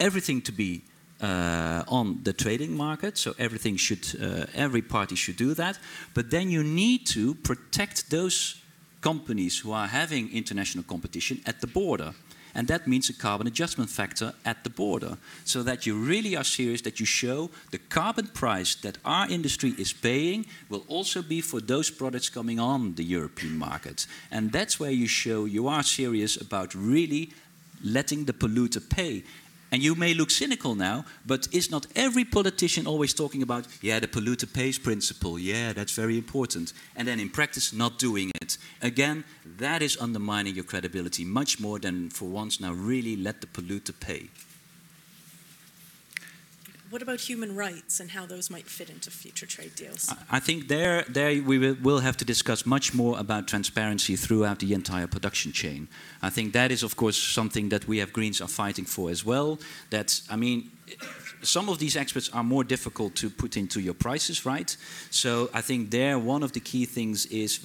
everything 0.00 0.42
to 0.42 0.52
be 0.52 0.82
on 1.20 2.20
the 2.22 2.32
trading 2.32 2.76
market, 2.76 3.18
so 3.18 3.34
everything 3.38 3.76
should, 3.76 4.06
uh, 4.20 4.46
every 4.54 4.82
party 4.82 5.16
should 5.16 5.36
do 5.36 5.54
that. 5.54 5.78
But 6.14 6.30
then 6.30 6.50
you 6.50 6.62
need 6.62 7.06
to 7.06 7.34
protect 7.34 8.10
those 8.10 8.56
companies 9.00 9.58
who 9.58 9.72
are 9.72 9.88
having 9.88 10.32
international 10.32 10.84
competition 10.84 11.40
at 11.44 11.60
the 11.60 11.66
border. 11.66 12.14
And 12.54 12.66
that 12.68 12.86
means 12.86 13.10
a 13.10 13.12
carbon 13.12 13.46
adjustment 13.46 13.90
factor 13.90 14.32
at 14.44 14.64
the 14.64 14.70
border, 14.70 15.18
so 15.44 15.62
that 15.62 15.86
you 15.86 15.94
really 15.94 16.36
are 16.36 16.44
serious, 16.44 16.80
that 16.82 16.98
you 16.98 17.06
show 17.06 17.50
the 17.70 17.78
carbon 17.78 18.26
price 18.28 18.74
that 18.76 18.98
our 19.04 19.28
industry 19.30 19.74
is 19.78 19.92
paying 19.92 20.46
will 20.68 20.84
also 20.88 21.22
be 21.22 21.40
for 21.40 21.60
those 21.60 21.90
products 21.90 22.30
coming 22.30 22.58
on 22.58 22.94
the 22.94 23.04
European 23.04 23.58
market. 23.58 24.06
And 24.30 24.50
that's 24.50 24.80
where 24.80 24.90
you 24.90 25.06
show 25.06 25.44
you 25.44 25.68
are 25.68 25.82
serious 25.82 26.40
about 26.40 26.74
really 26.74 27.30
letting 27.84 28.24
the 28.24 28.32
polluter 28.32 28.80
pay. 28.80 29.22
And 29.70 29.82
you 29.82 29.94
may 29.94 30.14
look 30.14 30.30
cynical 30.30 30.74
now, 30.74 31.04
but 31.26 31.46
is 31.52 31.70
not 31.70 31.86
every 31.94 32.24
politician 32.24 32.86
always 32.86 33.12
talking 33.12 33.42
about, 33.42 33.66
yeah, 33.82 34.00
the 34.00 34.08
polluter 34.08 34.50
pays 34.50 34.78
principle, 34.78 35.38
yeah, 35.38 35.74
that's 35.74 35.92
very 35.92 36.16
important, 36.16 36.72
and 36.96 37.06
then 37.06 37.20
in 37.20 37.28
practice 37.28 37.72
not 37.72 37.98
doing 37.98 38.30
it? 38.40 38.56
Again, 38.80 39.24
that 39.58 39.82
is 39.82 39.98
undermining 40.00 40.54
your 40.54 40.64
credibility 40.64 41.24
much 41.24 41.60
more 41.60 41.78
than 41.78 42.08
for 42.08 42.26
once 42.28 42.60
now 42.60 42.72
really 42.72 43.16
let 43.16 43.40
the 43.40 43.46
polluter 43.46 43.92
pay. 44.00 44.30
What 46.90 47.02
about 47.02 47.20
human 47.20 47.54
rights 47.54 48.00
and 48.00 48.10
how 48.10 48.24
those 48.24 48.50
might 48.50 48.66
fit 48.66 48.88
into 48.88 49.10
future 49.10 49.46
trade 49.46 49.74
deals? 49.74 50.12
I 50.30 50.40
think 50.40 50.68
there, 50.68 51.04
there 51.08 51.42
we 51.42 51.72
will, 51.74 51.98
have 51.98 52.16
to 52.18 52.24
discuss 52.24 52.64
much 52.64 52.94
more 52.94 53.18
about 53.18 53.46
transparency 53.46 54.16
throughout 54.16 54.60
the 54.60 54.72
entire 54.72 55.06
production 55.06 55.52
chain. 55.52 55.88
I 56.22 56.30
think 56.30 56.52
that 56.52 56.70
is, 56.70 56.82
of 56.82 56.96
course, 56.96 57.18
something 57.18 57.68
that 57.70 57.86
we 57.88 57.98
have 57.98 58.12
Greens 58.12 58.40
are 58.40 58.48
fighting 58.48 58.86
for 58.86 59.10
as 59.10 59.24
well. 59.24 59.58
That 59.90 60.20
I 60.30 60.36
mean, 60.36 60.70
some 61.42 61.68
of 61.68 61.78
these 61.78 61.96
experts 61.96 62.30
are 62.32 62.44
more 62.44 62.64
difficult 62.64 63.14
to 63.16 63.28
put 63.28 63.56
into 63.56 63.80
your 63.80 63.94
prices, 63.94 64.46
right? 64.46 64.76
So 65.10 65.50
I 65.52 65.60
think 65.60 65.90
there 65.90 66.18
one 66.18 66.42
of 66.42 66.52
the 66.52 66.60
key 66.60 66.86
things 66.86 67.26
is 67.26 67.60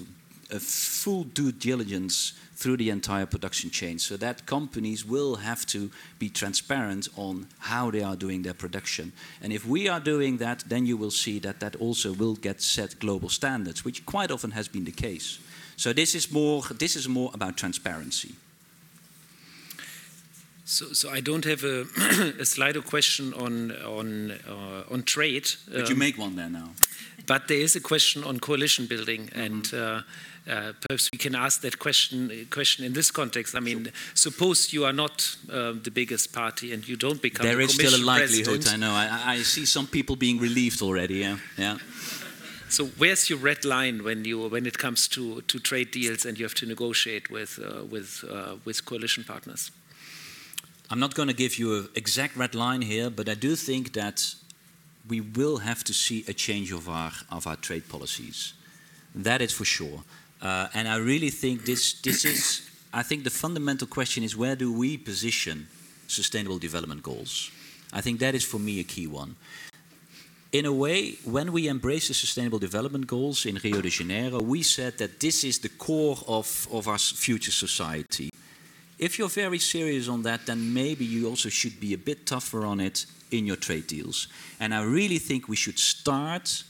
a 0.51 0.59
full 0.59 1.23
due 1.23 1.51
diligence 1.51 2.33
through 2.63 2.77
the 2.77 2.89
entire 2.89 3.25
production 3.25 3.69
chain 3.69 3.99
so 3.99 4.15
that 4.15 4.45
companies 4.45 5.05
will 5.05 5.35
have 5.35 5.65
to 5.65 5.91
be 6.17 6.29
transparent 6.29 7.09
on 7.17 7.45
how 7.59 7.91
they 7.91 8.01
are 8.01 8.15
doing 8.15 8.43
their 8.43 8.53
production. 8.53 9.11
And 9.41 9.51
if 9.51 9.67
we 9.67 9.89
are 9.89 9.99
doing 9.99 10.37
that, 10.37 10.63
then 10.69 10.85
you 10.85 10.95
will 10.95 11.11
see 11.11 11.39
that 11.39 11.59
that 11.59 11.75
also 11.75 12.13
will 12.13 12.35
get 12.35 12.61
set 12.61 12.99
global 12.99 13.27
standards, 13.27 13.83
which 13.83 14.05
quite 14.05 14.31
often 14.31 14.51
has 14.51 14.69
been 14.69 14.85
the 14.85 14.91
case. 14.91 15.39
So 15.75 15.91
this 15.91 16.15
is 16.15 16.31
more, 16.31 16.61
this 16.79 16.95
is 16.95 17.09
more 17.09 17.31
about 17.33 17.57
transparency. 17.57 18.35
So, 20.65 20.93
so 20.93 21.09
I 21.09 21.19
don't 21.19 21.43
have 21.43 21.65
a, 21.65 21.81
a 22.39 22.45
Slido 22.45 22.81
question 22.81 23.33
on 23.33 23.71
on 23.85 24.31
uh, 24.47 24.93
on 24.93 25.03
trade. 25.03 25.47
But 25.67 25.81
um, 25.81 25.89
you 25.89 25.95
make 25.97 26.17
one 26.17 26.35
there 26.37 26.49
now. 26.49 26.69
But 27.25 27.47
there 27.47 27.61
is 27.61 27.75
a 27.75 27.81
question 27.81 28.23
on 28.23 28.39
coalition 28.39 28.87
building, 28.87 29.21
mm 29.21 29.33
-hmm. 29.33 29.45
and 29.45 29.73
uh, 29.73 30.01
uh, 30.49 30.73
perhaps 30.81 31.09
we 31.13 31.17
can 31.17 31.35
ask 31.35 31.61
that 31.61 31.79
question 31.79 32.47
question 32.49 32.85
in 32.85 32.93
this 32.93 33.11
context. 33.11 33.55
I 33.55 33.59
mean, 33.59 33.91
suppose 34.13 34.73
you 34.73 34.85
are 34.85 34.93
not 34.93 35.37
uh, 35.49 35.73
the 35.83 35.91
biggest 35.91 36.33
party 36.33 36.73
and 36.73 36.87
you 36.87 36.97
don't 36.97 37.21
become. 37.21 37.45
There 37.45 37.61
is 37.61 37.73
still 37.73 37.95
a 37.95 38.03
likelihood. 38.03 38.61
President. 38.61 38.73
I 38.73 38.77
know. 38.77 38.93
I, 38.93 39.35
I, 39.35 39.43
see 39.43 39.65
some 39.65 39.87
people 39.87 40.15
being 40.15 40.39
relieved 40.39 40.81
already. 40.81 41.15
Yeah, 41.15 41.37
yeah. 41.57 41.77
So 42.69 42.87
where's 42.97 43.29
your 43.29 43.39
red 43.39 43.63
line 43.63 44.03
when 44.03 44.25
you 44.25 44.49
when 44.49 44.65
it 44.65 44.77
comes 44.77 45.07
to, 45.09 45.41
to 45.41 45.59
trade 45.59 45.91
deals 45.91 46.25
and 46.25 46.37
you 46.37 46.45
have 46.45 46.55
to 46.55 46.65
negotiate 46.65 47.29
with 47.29 47.59
uh, 47.59 47.85
with 47.85 48.25
uh, 48.29 48.55
with 48.65 48.83
coalition 48.83 49.23
partners? 49.23 49.71
I'm 50.89 50.99
not 50.99 51.13
going 51.13 51.29
to 51.29 51.35
give 51.35 51.57
you 51.57 51.77
an 51.77 51.89
exact 51.95 52.35
red 52.35 52.53
line 52.53 52.81
here, 52.81 53.09
but 53.09 53.29
I 53.29 53.35
do 53.35 53.55
think 53.55 53.93
that 53.93 54.35
we 55.07 55.21
will 55.21 55.57
have 55.57 55.83
to 55.83 55.93
see 55.93 56.25
a 56.27 56.33
change 56.33 56.73
of 56.73 56.89
our 56.89 57.11
of 57.29 57.47
our 57.47 57.55
trade 57.55 57.87
policies. 57.87 58.53
That 59.15 59.41
is 59.41 59.53
for 59.53 59.65
sure. 59.65 60.03
Uh, 60.43 60.67
and 60.73 60.89
I 60.89 60.97
really 60.97 61.29
think 61.29 61.63
this, 61.63 61.93
this 62.01 62.25
is, 62.25 62.69
I 62.93 63.01
think 63.01 63.23
the 63.23 63.29
fundamental 63.29 63.87
question 63.87 64.23
is 64.23 64.35
where 64.35 64.57
do 64.57 64.73
we 64.73 64.97
position 64.97 65.67
sustainable 66.07 66.59
development 66.59 67.01
goals? 67.01 67.49
I 67.93 68.01
think 68.01 68.19
that 68.19 68.35
is 68.35 68.43
for 68.43 68.59
me 68.59 68.81
a 68.81 68.83
key 68.83 69.07
one. 69.07 69.37
In 70.51 70.65
a 70.65 70.73
way, 70.73 71.13
when 71.23 71.51
we 71.51 71.67
embrace 71.67 72.09
the 72.09 72.13
sustainable 72.13 72.59
development 72.59 73.07
goals 73.07 73.45
in 73.45 73.57
Rio 73.63 73.81
de 73.81 73.89
Janeiro, 73.89 74.39
we 74.39 74.61
said 74.63 74.97
that 74.97 75.19
this 75.19 75.43
is 75.43 75.59
the 75.59 75.69
core 75.69 76.17
of, 76.27 76.67
of 76.71 76.87
our 76.87 76.99
future 76.99 77.51
society. 77.51 78.29
If 78.99 79.17
you're 79.17 79.29
very 79.29 79.59
serious 79.59 80.07
on 80.07 80.23
that, 80.23 80.45
then 80.45 80.73
maybe 80.73 81.05
you 81.05 81.27
also 81.27 81.49
should 81.49 81.79
be 81.79 81.93
a 81.93 81.97
bit 81.97 82.25
tougher 82.25 82.65
on 82.65 82.79
it 82.79 83.05
in 83.31 83.47
your 83.47 83.55
trade 83.55 83.87
deals. 83.87 84.27
And 84.59 84.75
I 84.75 84.83
really 84.83 85.17
think 85.17 85.47
we 85.47 85.55
should 85.55 85.79
start 85.79 86.63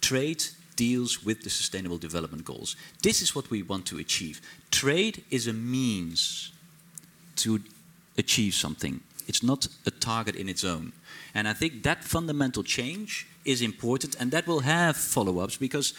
trade 0.00 0.44
deals 0.76 1.24
with 1.24 1.42
the 1.42 1.50
Sustainable 1.50 1.98
Development 1.98 2.44
Goals. 2.44 2.76
This 3.02 3.22
is 3.22 3.34
what 3.34 3.50
we 3.50 3.62
want 3.62 3.86
to 3.86 3.98
achieve. 3.98 4.40
Trade 4.70 5.24
is 5.30 5.46
a 5.46 5.52
means 5.52 6.52
to 7.36 7.60
achieve 8.16 8.54
something. 8.54 9.00
It's 9.26 9.42
not 9.42 9.68
a 9.86 9.90
target 9.90 10.36
in 10.36 10.48
its 10.48 10.64
own. 10.64 10.92
And 11.34 11.48
I 11.48 11.52
think 11.52 11.82
that 11.82 12.04
fundamental 12.04 12.62
change 12.62 13.26
is 13.44 13.62
important 13.62 14.16
and 14.20 14.30
that 14.30 14.46
will 14.46 14.60
have 14.60 14.96
follow 14.96 15.38
ups 15.38 15.56
because, 15.56 15.94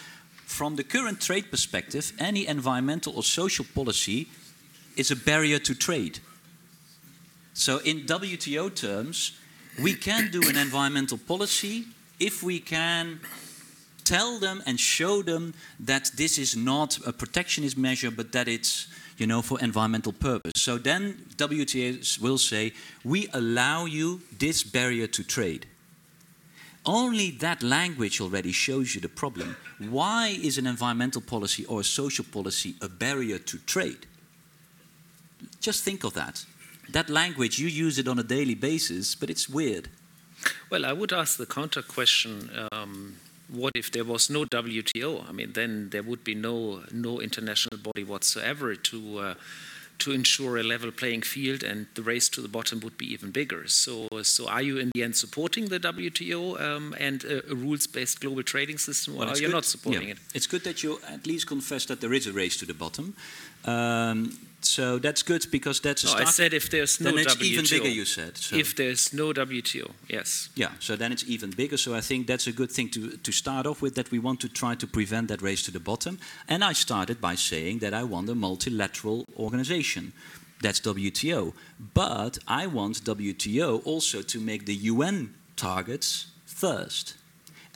from 0.46 0.76
the 0.76 0.84
current 0.84 1.22
trade 1.22 1.50
perspective, 1.52 2.14
any 2.20 2.48
environmental 2.48 3.16
or 3.16 3.24
social 3.24 3.66
policy 3.74 4.28
is 4.96 5.12
a 5.12 5.16
barrier 5.16 5.60
to 5.60 5.76
trade. 5.76 6.20
So, 7.54 7.80
in 7.80 8.06
WTO 8.06 8.74
terms, 8.76 9.32
we 9.82 9.94
can 9.94 10.32
do 10.32 10.42
an 10.48 10.58
environmental 10.58 11.18
policy 11.18 11.86
if 12.20 12.44
we 12.44 12.60
can 12.60 13.20
tell 14.06 14.40
them 14.40 14.64
and 14.66 14.80
show 14.80 15.22
them 15.22 15.54
that 15.80 16.12
this 16.16 16.38
is 16.38 16.56
not 16.56 16.98
a 17.06 17.12
protectionist 17.12 17.78
measure, 17.78 18.12
but 18.12 18.32
that 18.32 18.48
it's 18.48 18.88
you 19.18 19.28
know 19.28 19.42
for 19.42 19.60
environmental 19.60 20.14
purpose. 20.14 20.54
So 20.56 20.78
then 20.78 21.26
WTO 21.36 22.22
will 22.22 22.38
say, 22.38 22.74
we 23.04 23.28
allow 23.34 23.86
you 23.86 24.22
this 24.40 24.64
barrier 24.64 25.08
to 25.08 25.24
trade. 25.24 25.66
Only 26.86 27.32
that 27.32 27.64
language 27.64 28.22
already 28.22 28.52
shows 28.52 28.94
you 28.94 29.02
the 29.02 29.10
problem. 29.10 29.58
Why 29.80 30.38
is 30.42 30.58
an 30.58 30.68
environmental 30.68 31.22
policy 31.22 31.66
or 31.66 31.80
a 31.80 31.84
social 31.84 32.26
policy 32.32 32.76
a 32.80 32.88
barrier 32.88 33.40
to 33.40 33.58
trade? 33.66 34.06
Just 35.60 35.84
think 35.84 36.04
of 36.04 36.14
that. 36.14 36.46
That 36.92 37.10
language, 37.10 37.58
you 37.58 37.68
use 37.68 37.98
it 37.98 38.08
on 38.08 38.20
a 38.20 38.24
daily 38.24 38.54
basis, 38.54 39.16
but 39.16 39.32
it's 39.32 39.50
weird. 39.50 39.90
Well, 40.70 40.86
I 40.86 40.94
would 40.94 41.12
ask 41.12 41.38
the 41.38 41.48
counter 41.48 41.82
question 41.82 42.52
um, 42.72 43.16
what 43.48 43.74
if 43.76 43.92
there 43.92 44.04
was 44.04 44.30
no 44.30 44.46
WTO? 44.46 45.28
I 45.28 45.32
mean, 45.32 45.54
then 45.54 45.90
there 45.90 46.04
would 46.04 46.24
be 46.24 46.36
no 46.36 46.84
no 46.92 47.22
international 47.22 47.78
body 47.80 48.04
whatsoever 48.04 48.76
to 48.76 49.20
uh, 49.20 49.34
to 50.00 50.12
ensure 50.12 50.58
a 50.58 50.64
level 50.64 50.92
playing 50.92 51.22
field, 51.22 51.64
and 51.64 51.88
the 51.96 52.02
race 52.02 52.30
to 52.30 52.42
the 52.42 52.48
bottom 52.48 52.80
would 52.82 52.98
be 52.98 53.12
even 53.14 53.32
bigger. 53.32 53.68
So, 53.68 54.08
so 54.24 54.48
are 54.48 54.62
you 54.62 54.78
in 54.78 54.92
the 54.94 55.04
end 55.04 55.16
supporting 55.16 55.66
the 55.70 55.80
WTO 55.80 56.60
um, 56.62 56.96
and 57.00 57.24
a, 57.24 57.52
a 57.52 57.56
rules-based 57.56 58.20
global 58.20 58.44
trading 58.44 58.78
system, 58.78 59.18
or 59.18 59.26
are 59.26 59.38
you 59.38 59.48
not 59.48 59.66
supporting 59.66 60.10
yeah. 60.10 60.16
it? 60.16 60.20
It's 60.34 60.48
good 60.48 60.64
that 60.64 60.84
you 60.84 61.00
at 61.08 61.26
least 61.26 61.48
confess 61.48 61.86
that 61.86 62.02
there 62.02 62.14
is 62.14 62.28
a 62.28 62.34
race 62.34 62.58
to 62.58 62.66
the 62.66 62.74
bottom. 62.74 63.16
Um, 63.64 64.38
so 64.66 65.00
that's 65.00 65.24
good 65.24 65.46
because 65.52 65.80
that's 65.80 66.04
a 66.04 66.08
no, 66.08 66.12
start. 66.12 66.28
I 66.28 66.32
said 66.32 66.54
if 66.54 66.70
there's 66.70 67.00
no 67.00 67.12
then 67.12 67.20
it's 67.20 67.36
WTO. 67.36 67.44
even 67.44 67.66
bigger, 67.70 67.90
you 67.90 68.06
said. 68.06 68.38
So. 68.38 68.56
If 68.56 68.76
there's 68.76 69.14
no 69.14 69.34
WTO, 69.34 69.92
yes. 70.08 70.50
Yeah, 70.56 70.72
so 70.80 70.96
then 70.96 71.12
it's 71.12 71.24
even 71.28 71.52
bigger. 71.52 71.78
So 71.78 71.96
I 71.96 72.02
think 72.02 72.28
that's 72.28 72.48
a 72.48 72.52
good 72.52 72.72
thing 72.72 72.90
to, 72.90 73.18
to 73.18 73.32
start 73.32 73.66
off 73.66 73.82
with 73.82 73.96
that 73.96 74.12
we 74.12 74.20
want 74.20 74.40
to 74.42 74.50
try 74.50 74.76
to 74.76 74.88
prevent 74.88 75.28
that 75.28 75.42
race 75.42 75.64
to 75.64 75.72
the 75.72 75.80
bottom. 75.80 76.20
And 76.48 76.64
I 76.64 76.74
started 76.74 77.22
by 77.22 77.36
saying 77.36 77.80
that 77.80 77.94
I 77.94 78.04
want 78.04 78.30
a 78.30 78.36
multilateral 78.36 79.26
organization. 79.38 80.14
That's 80.62 80.80
WTO. 80.80 81.54
But 81.94 82.38
I 82.48 82.68
want 82.68 83.04
WTO 83.04 83.86
also 83.86 84.22
to 84.22 84.40
make 84.40 84.66
the 84.66 84.76
UN 84.76 85.36
targets 85.56 86.28
first 86.46 87.16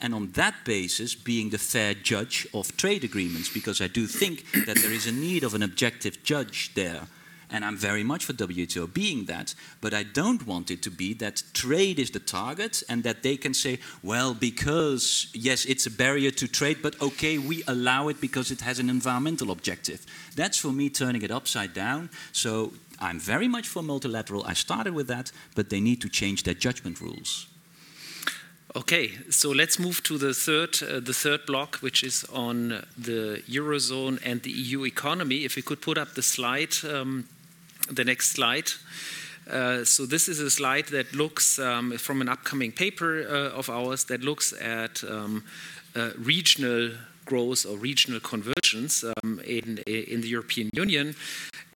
and 0.00 0.14
on 0.14 0.32
that 0.32 0.54
basis 0.64 1.14
being 1.14 1.50
the 1.50 1.58
fair 1.58 1.94
judge 1.94 2.46
of 2.54 2.76
trade 2.76 3.04
agreements 3.04 3.48
because 3.48 3.80
I 3.80 3.88
do 3.88 4.06
think 4.06 4.44
that 4.66 4.76
there 4.76 4.92
is 4.92 5.06
a 5.06 5.12
need 5.12 5.44
of 5.44 5.54
an 5.54 5.62
objective 5.62 6.22
judge 6.22 6.72
there 6.74 7.06
and 7.50 7.64
I'm 7.64 7.76
very 7.76 8.04
much 8.04 8.24
for 8.24 8.32
WTO 8.32 8.92
being 8.92 9.24
that, 9.24 9.54
but 9.80 9.92
I 9.92 10.04
don't 10.04 10.46
want 10.46 10.70
it 10.70 10.82
to 10.82 10.90
be 10.90 11.14
that 11.14 11.42
trade 11.52 11.98
is 11.98 12.10
the 12.10 12.20
target 12.20 12.82
and 12.88 13.02
that 13.02 13.22
they 13.22 13.36
can 13.36 13.54
say, 13.54 13.80
well, 14.02 14.34
because, 14.34 15.26
yes, 15.34 15.64
it's 15.64 15.86
a 15.86 15.90
barrier 15.90 16.30
to 16.30 16.46
trade, 16.46 16.78
but 16.80 17.00
okay, 17.02 17.38
we 17.38 17.64
allow 17.66 18.08
it 18.08 18.20
because 18.20 18.50
it 18.50 18.60
has 18.60 18.78
an 18.78 18.88
environmental 18.88 19.50
objective. 19.50 20.06
That's 20.36 20.58
for 20.58 20.72
me 20.72 20.90
turning 20.90 21.22
it 21.22 21.30
upside 21.30 21.74
down. 21.74 22.10
So 22.32 22.72
I'm 23.00 23.18
very 23.18 23.48
much 23.48 23.66
for 23.66 23.82
multilateral. 23.82 24.44
I 24.44 24.54
started 24.54 24.94
with 24.94 25.08
that, 25.08 25.32
but 25.56 25.70
they 25.70 25.80
need 25.80 26.00
to 26.02 26.08
change 26.08 26.44
their 26.44 26.54
judgment 26.54 27.00
rules. 27.00 27.49
Okay, 28.76 29.10
so 29.30 29.50
let's 29.50 29.80
move 29.80 30.00
to 30.04 30.16
the 30.16 30.32
third, 30.32 30.80
uh, 30.80 31.00
the 31.00 31.12
third 31.12 31.44
block, 31.44 31.78
which 31.78 32.04
is 32.04 32.24
on 32.32 32.84
the 32.96 33.42
eurozone 33.48 34.20
and 34.24 34.40
the 34.44 34.50
EU 34.52 34.84
economy. 34.84 35.44
If 35.44 35.56
we 35.56 35.62
could 35.62 35.80
put 35.80 35.98
up 35.98 36.14
the 36.14 36.22
slide, 36.22 36.76
um, 36.84 37.26
the 37.90 38.04
next 38.04 38.30
slide. 38.30 38.70
Uh, 39.50 39.84
so 39.84 40.06
this 40.06 40.28
is 40.28 40.38
a 40.38 40.50
slide 40.50 40.86
that 40.88 41.12
looks 41.12 41.58
um, 41.58 41.98
from 41.98 42.20
an 42.20 42.28
upcoming 42.28 42.70
paper 42.70 43.26
uh, 43.28 43.58
of 43.58 43.68
ours 43.68 44.04
that 44.04 44.20
looks 44.20 44.52
at 44.52 45.02
um, 45.02 45.42
uh, 45.96 46.10
regional 46.16 46.92
growth 47.24 47.66
or 47.66 47.76
regional 47.76 48.20
convergence 48.20 49.02
um, 49.02 49.40
in, 49.44 49.78
in 49.86 50.20
the 50.20 50.28
European 50.28 50.70
Union. 50.74 51.16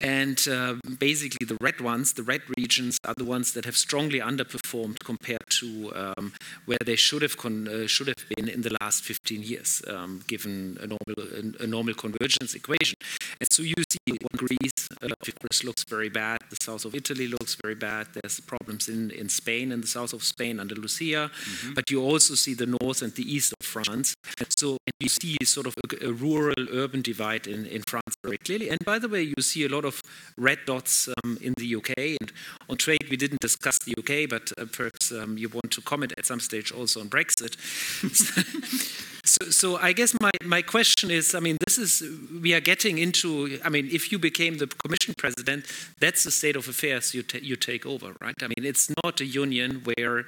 And 0.00 0.46
uh, 0.48 0.74
basically, 0.98 1.46
the 1.46 1.56
red 1.60 1.80
ones, 1.80 2.12
the 2.12 2.22
red 2.22 2.42
regions, 2.56 2.98
are 3.04 3.14
the 3.14 3.24
ones 3.24 3.52
that 3.54 3.64
have 3.64 3.76
strongly 3.76 4.20
underperformed 4.20 4.98
compared 5.04 5.48
to 5.60 5.92
um, 5.94 6.32
where 6.66 6.78
they 6.84 6.96
should 6.96 7.22
have 7.22 7.36
uh, 7.44 7.86
should 7.86 8.08
have 8.08 8.24
been 8.36 8.48
in 8.48 8.62
the 8.62 8.76
last 8.80 9.04
15 9.04 9.42
years, 9.42 9.82
um, 9.88 10.22
given 10.26 10.78
a 10.80 10.86
normal 10.86 11.60
a, 11.60 11.66
normal 11.66 11.94
convergence 11.94 12.54
equation. 12.54 12.96
And 13.40 13.52
so 13.52 13.62
you 13.62 13.74
see, 13.88 14.16
Greece, 14.36 14.88
uh, 15.02 15.06
of 15.06 15.34
course, 15.40 15.64
looks 15.64 15.84
very 15.84 16.08
bad. 16.08 16.38
The 16.50 16.56
south 16.60 16.84
of 16.84 16.94
Italy 16.94 17.28
looks 17.28 17.56
very 17.62 17.74
bad. 17.74 18.08
There's 18.14 18.40
problems 18.40 18.88
in, 18.88 19.10
in 19.10 19.28
Spain, 19.28 19.72
and 19.72 19.82
the 19.82 19.86
south 19.86 20.12
of 20.12 20.22
Spain, 20.22 20.60
Andalusia. 20.60 21.30
Mm-hmm. 21.32 21.74
But 21.74 21.90
you 21.90 22.02
also 22.02 22.34
see 22.34 22.54
the 22.54 22.66
north 22.66 23.02
and 23.02 23.14
the 23.14 23.22
east 23.22 23.54
of 23.58 23.66
France. 23.66 24.14
And 24.38 24.48
so 24.56 24.78
and 24.86 24.94
you 25.00 25.08
see 25.08 25.36
sort 25.44 25.66
of 25.66 25.74
a, 25.84 26.08
a 26.08 26.12
rural-urban 26.12 27.02
divide 27.02 27.46
in, 27.46 27.66
in 27.66 27.82
France 27.86 28.14
very 28.22 28.38
clearly. 28.38 28.68
And 28.70 28.78
by 28.84 28.98
the 28.98 29.08
way, 29.08 29.22
you 29.22 29.40
see 29.40 29.64
a 29.64 29.68
lot 29.68 29.83
of 29.84 30.02
red 30.36 30.58
dots 30.66 31.08
um, 31.08 31.38
in 31.40 31.54
the 31.56 31.76
UK. 31.76 32.16
And 32.20 32.32
on 32.68 32.76
trade, 32.76 33.06
we 33.10 33.16
didn't 33.16 33.40
discuss 33.40 33.78
the 33.78 33.94
UK, 33.98 34.28
but 34.28 34.52
uh, 34.58 34.66
perhaps 34.70 35.12
um, 35.12 35.38
you 35.38 35.48
want 35.48 35.70
to 35.72 35.80
comment 35.80 36.12
at 36.18 36.26
some 36.26 36.40
stage 36.40 36.72
also 36.72 37.00
on 37.00 37.08
Brexit. 37.08 37.56
so, 39.24 39.50
so, 39.50 39.76
I 39.76 39.92
guess 39.92 40.14
my, 40.20 40.30
my 40.44 40.62
question 40.62 41.10
is 41.10 41.34
I 41.34 41.40
mean, 41.40 41.56
this 41.66 41.78
is, 41.78 42.02
we 42.42 42.54
are 42.54 42.60
getting 42.60 42.98
into, 42.98 43.58
I 43.64 43.68
mean, 43.68 43.88
if 43.90 44.12
you 44.12 44.18
became 44.18 44.58
the 44.58 44.66
Commission 44.66 45.14
President, 45.16 45.66
that's 46.00 46.24
the 46.24 46.30
state 46.30 46.56
of 46.56 46.68
affairs 46.68 47.14
you, 47.14 47.24
you 47.40 47.56
take 47.56 47.86
over, 47.86 48.14
right? 48.20 48.34
I 48.42 48.46
mean, 48.46 48.64
it's 48.64 48.90
not 49.02 49.20
a 49.20 49.26
union 49.26 49.82
where 49.84 50.26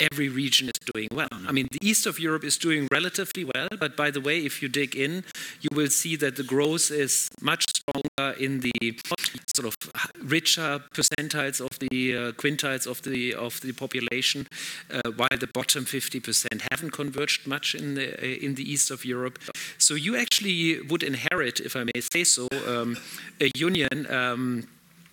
every 0.00 0.28
region 0.28 0.68
is 0.68 0.78
doing 0.92 1.08
well. 1.12 1.28
I 1.46 1.52
mean, 1.52 1.68
the 1.70 1.78
east 1.82 2.06
of 2.06 2.18
Europe 2.18 2.44
is 2.44 2.56
doing 2.56 2.88
relatively 2.90 3.44
well, 3.44 3.68
but 3.78 3.96
by 3.96 4.10
the 4.10 4.20
way, 4.20 4.38
if 4.44 4.62
you 4.62 4.68
dig 4.68 4.94
in, 4.94 5.24
you 5.60 5.70
will 5.72 5.88
see 5.88 6.16
that 6.16 6.36
the 6.36 6.42
growth 6.42 6.90
is 6.90 7.28
much 7.40 7.64
stronger 7.68 8.38
in 8.38 8.60
the 8.60 8.98
sort 9.54 9.66
of 9.66 9.76
richer 10.22 10.80
percentiles 10.94 11.60
of 11.60 11.78
the 11.78 12.16
uh, 12.16 12.32
quintiles 12.32 12.86
of 12.86 13.02
the 13.02 13.34
of 13.34 13.60
the 13.60 13.72
population, 13.72 14.46
uh, 14.90 15.10
while 15.16 15.38
the 15.38 15.48
bottom 15.48 15.84
50% 15.84 16.66
haven't 16.70 16.92
converged 16.92 17.46
much 17.46 17.74
in 17.74 17.94
the 17.94 18.14
uh, 18.14 18.46
in 18.46 18.54
the 18.54 18.70
east 18.70 18.90
of 18.90 19.04
Europe. 19.04 19.38
So 19.78 19.94
you 19.94 20.16
actually 20.16 20.80
would 20.82 21.02
inherit, 21.02 21.60
if 21.60 21.76
I 21.76 21.84
may 21.84 22.00
say 22.00 22.24
so, 22.24 22.48
um, 22.66 22.96
a 23.40 23.50
union. 23.54 24.06
Um, 24.10 24.68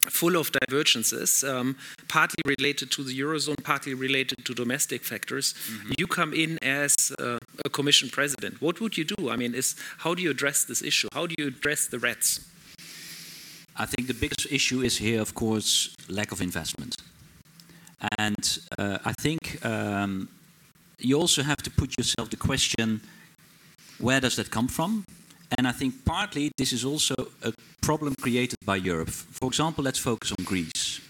full 0.10 0.36
of 0.36 0.51
divergences, 0.51 1.43
um, 1.43 1.76
partly 2.08 2.41
related 2.45 2.91
to 2.91 3.03
the 3.03 3.20
eurozone, 3.20 3.62
partly 3.64 3.93
related 3.93 4.45
to 4.45 4.53
domestic 4.53 5.03
factors. 5.03 5.53
Mm-hmm. 5.53 5.91
You 5.97 6.08
come 6.08 6.34
in 6.34 6.58
as 6.62 6.95
uh, 7.20 7.38
a 7.64 7.70
commission 7.70 8.10
president. 8.10 8.62
What 8.62 8.80
would 8.82 8.97
you 8.97 9.06
do? 9.06 9.30
I 9.30 9.36
mean, 9.36 9.53
is 9.53 9.76
how 9.99 10.16
do 10.16 10.22
you 10.22 10.32
address 10.32 10.66
this 10.66 10.82
issue? 10.82 11.08
How 11.14 11.28
do 11.28 11.36
you 11.38 11.47
address 11.47 11.88
the 11.88 11.99
reds? 11.99 12.39
I 13.78 13.86
think 13.86 14.08
the 14.08 14.14
biggest 14.14 14.47
issue 14.51 14.82
is 14.82 14.97
here, 14.97 15.22
of 15.22 15.34
course, 15.34 15.93
lack 16.08 16.32
of 16.32 16.41
investment, 16.41 16.95
and 18.18 18.60
uh, 18.78 18.99
I 19.03 19.12
think 19.12 19.66
um, 19.66 20.30
you 20.97 21.20
also 21.20 21.43
have 21.43 21.62
to 21.64 21.70
put 21.70 21.97
yourself 21.97 22.30
the 22.30 22.38
question: 22.38 23.01
where 23.99 24.22
does 24.22 24.36
that 24.38 24.49
come 24.49 24.70
from? 24.70 25.06
And 25.58 25.68
I 25.68 25.72
think 25.72 26.06
partly 26.06 26.51
this 26.58 26.74
is 26.74 26.84
also 26.84 27.16
a 27.41 27.53
problem 27.82 28.16
created 28.16 28.58
by 28.66 28.76
Europe. 28.76 29.10
For 29.10 29.47
example, 29.47 29.84
let's 29.84 29.99
focus 29.99 30.32
on 30.32 30.43
Greece. 30.43 31.01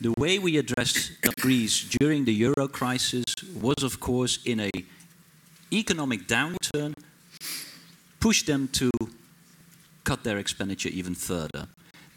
The 0.00 0.12
way 0.18 0.38
we 0.38 0.58
addressed 0.58 1.12
Greece 1.40 1.84
during 2.00 2.24
the 2.24 2.32
euro 2.32 2.68
crisis 2.68 3.24
was, 3.60 3.82
of 3.82 4.00
course, 4.00 4.38
in 4.44 4.60
a 4.60 4.70
economic 5.72 6.26
downturn, 6.26 6.94
push 8.20 8.42
them 8.42 8.68
to 8.68 8.90
cut 10.04 10.22
their 10.24 10.38
expenditure 10.38 10.90
even 10.90 11.14
further. 11.14 11.66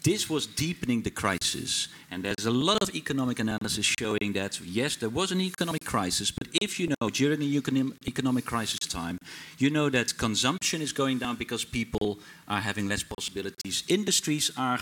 This 0.04 0.30
was 0.30 0.46
deepening 0.46 1.02
the 1.02 1.10
crisis, 1.10 1.88
and 2.08 2.22
there's 2.22 2.46
a 2.46 2.52
lot 2.52 2.80
of 2.82 2.94
economic 2.94 3.40
analysis 3.40 3.84
showing 3.98 4.32
that 4.34 4.60
yes, 4.60 4.94
there 4.94 5.08
was 5.08 5.32
an 5.32 5.40
economic 5.40 5.84
crisis, 5.84 6.30
but 6.30 6.46
if 6.62 6.78
you 6.78 6.86
know 6.88 7.10
during 7.10 7.40
the 7.40 7.92
economic 8.06 8.44
crisis 8.44 8.78
time, 8.78 9.18
you 9.58 9.70
know 9.70 9.90
that 9.90 10.16
consumption 10.16 10.82
is 10.82 10.92
going 10.92 11.18
down 11.18 11.34
because 11.34 11.64
people 11.64 12.20
are 12.46 12.60
having 12.60 12.88
less 12.88 13.02
possibilities. 13.02 13.82
Industries 13.88 14.52
are 14.56 14.78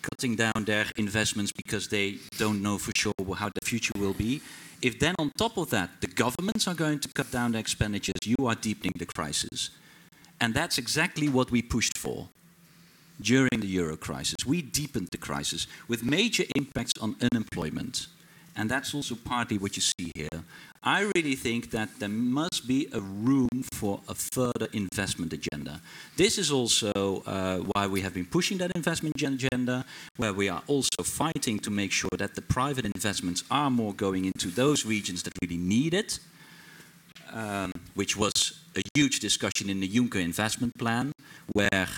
cutting 0.00 0.34
down 0.34 0.64
their 0.64 0.86
investments 0.96 1.52
because 1.52 1.88
they 1.88 2.16
don't 2.38 2.62
know 2.62 2.78
for 2.78 2.92
sure 2.96 3.12
how 3.36 3.50
the 3.50 3.64
future 3.64 3.92
will 3.98 4.14
be. 4.14 4.40
If 4.80 4.98
then 4.98 5.14
on 5.18 5.30
top 5.36 5.58
of 5.58 5.68
that, 5.70 5.90
the 6.00 6.06
governments 6.06 6.66
are 6.66 6.74
going 6.74 7.00
to 7.00 7.08
cut 7.12 7.30
down 7.30 7.52
their 7.52 7.60
expenditures, 7.60 8.24
you 8.24 8.46
are 8.46 8.54
deepening 8.54 8.94
the 8.98 9.06
crisis. 9.06 9.70
And 10.40 10.54
that's 10.54 10.78
exactly 10.78 11.28
what 11.28 11.50
we 11.50 11.60
pushed 11.60 11.98
for 11.98 12.28
during 13.20 13.60
the 13.60 13.66
euro 13.66 13.96
crisis. 13.96 14.36
We 14.46 14.62
deepened 14.62 15.08
the 15.12 15.18
crisis 15.18 15.66
with 15.88 16.02
major 16.04 16.44
impacts 16.56 16.92
on 17.00 17.16
unemployment. 17.20 18.06
And 18.54 18.70
that's 18.70 18.94
also 18.94 19.14
partly 19.14 19.56
what 19.56 19.76
you 19.76 19.82
see 19.82 20.12
here. 20.14 20.44
I 20.84 21.10
really 21.14 21.36
think 21.36 21.70
that 21.70 21.88
there 22.00 22.08
must 22.08 22.66
be 22.66 22.88
a 22.92 23.00
room 23.00 23.48
for 23.72 24.00
a 24.08 24.14
further 24.14 24.66
investment 24.72 25.32
agenda. 25.32 25.80
This 26.16 26.38
is 26.38 26.50
also 26.50 27.22
uh, 27.24 27.58
why 27.58 27.86
we 27.86 28.00
have 28.00 28.14
been 28.14 28.26
pushing 28.26 28.58
that 28.58 28.72
investment 28.74 29.14
agenda, 29.14 29.84
where 30.16 30.32
we 30.32 30.48
are 30.48 30.62
also 30.66 31.02
fighting 31.02 31.60
to 31.60 31.70
make 31.70 31.92
sure 31.92 32.10
that 32.18 32.34
the 32.34 32.42
private 32.42 32.84
investments 32.84 33.44
are 33.50 33.70
more 33.70 33.94
going 33.94 34.24
into 34.24 34.48
those 34.48 34.84
regions 34.84 35.22
that 35.22 35.32
really 35.40 35.56
need 35.56 35.94
it, 35.94 36.18
um, 37.32 37.72
which 37.94 38.16
was 38.16 38.60
a 38.76 38.82
huge 38.94 39.20
discussion 39.20 39.70
in 39.70 39.80
the 39.80 39.88
Juncker 39.88 40.20
investment 40.20 40.76
plan, 40.78 41.12
where 41.52 41.88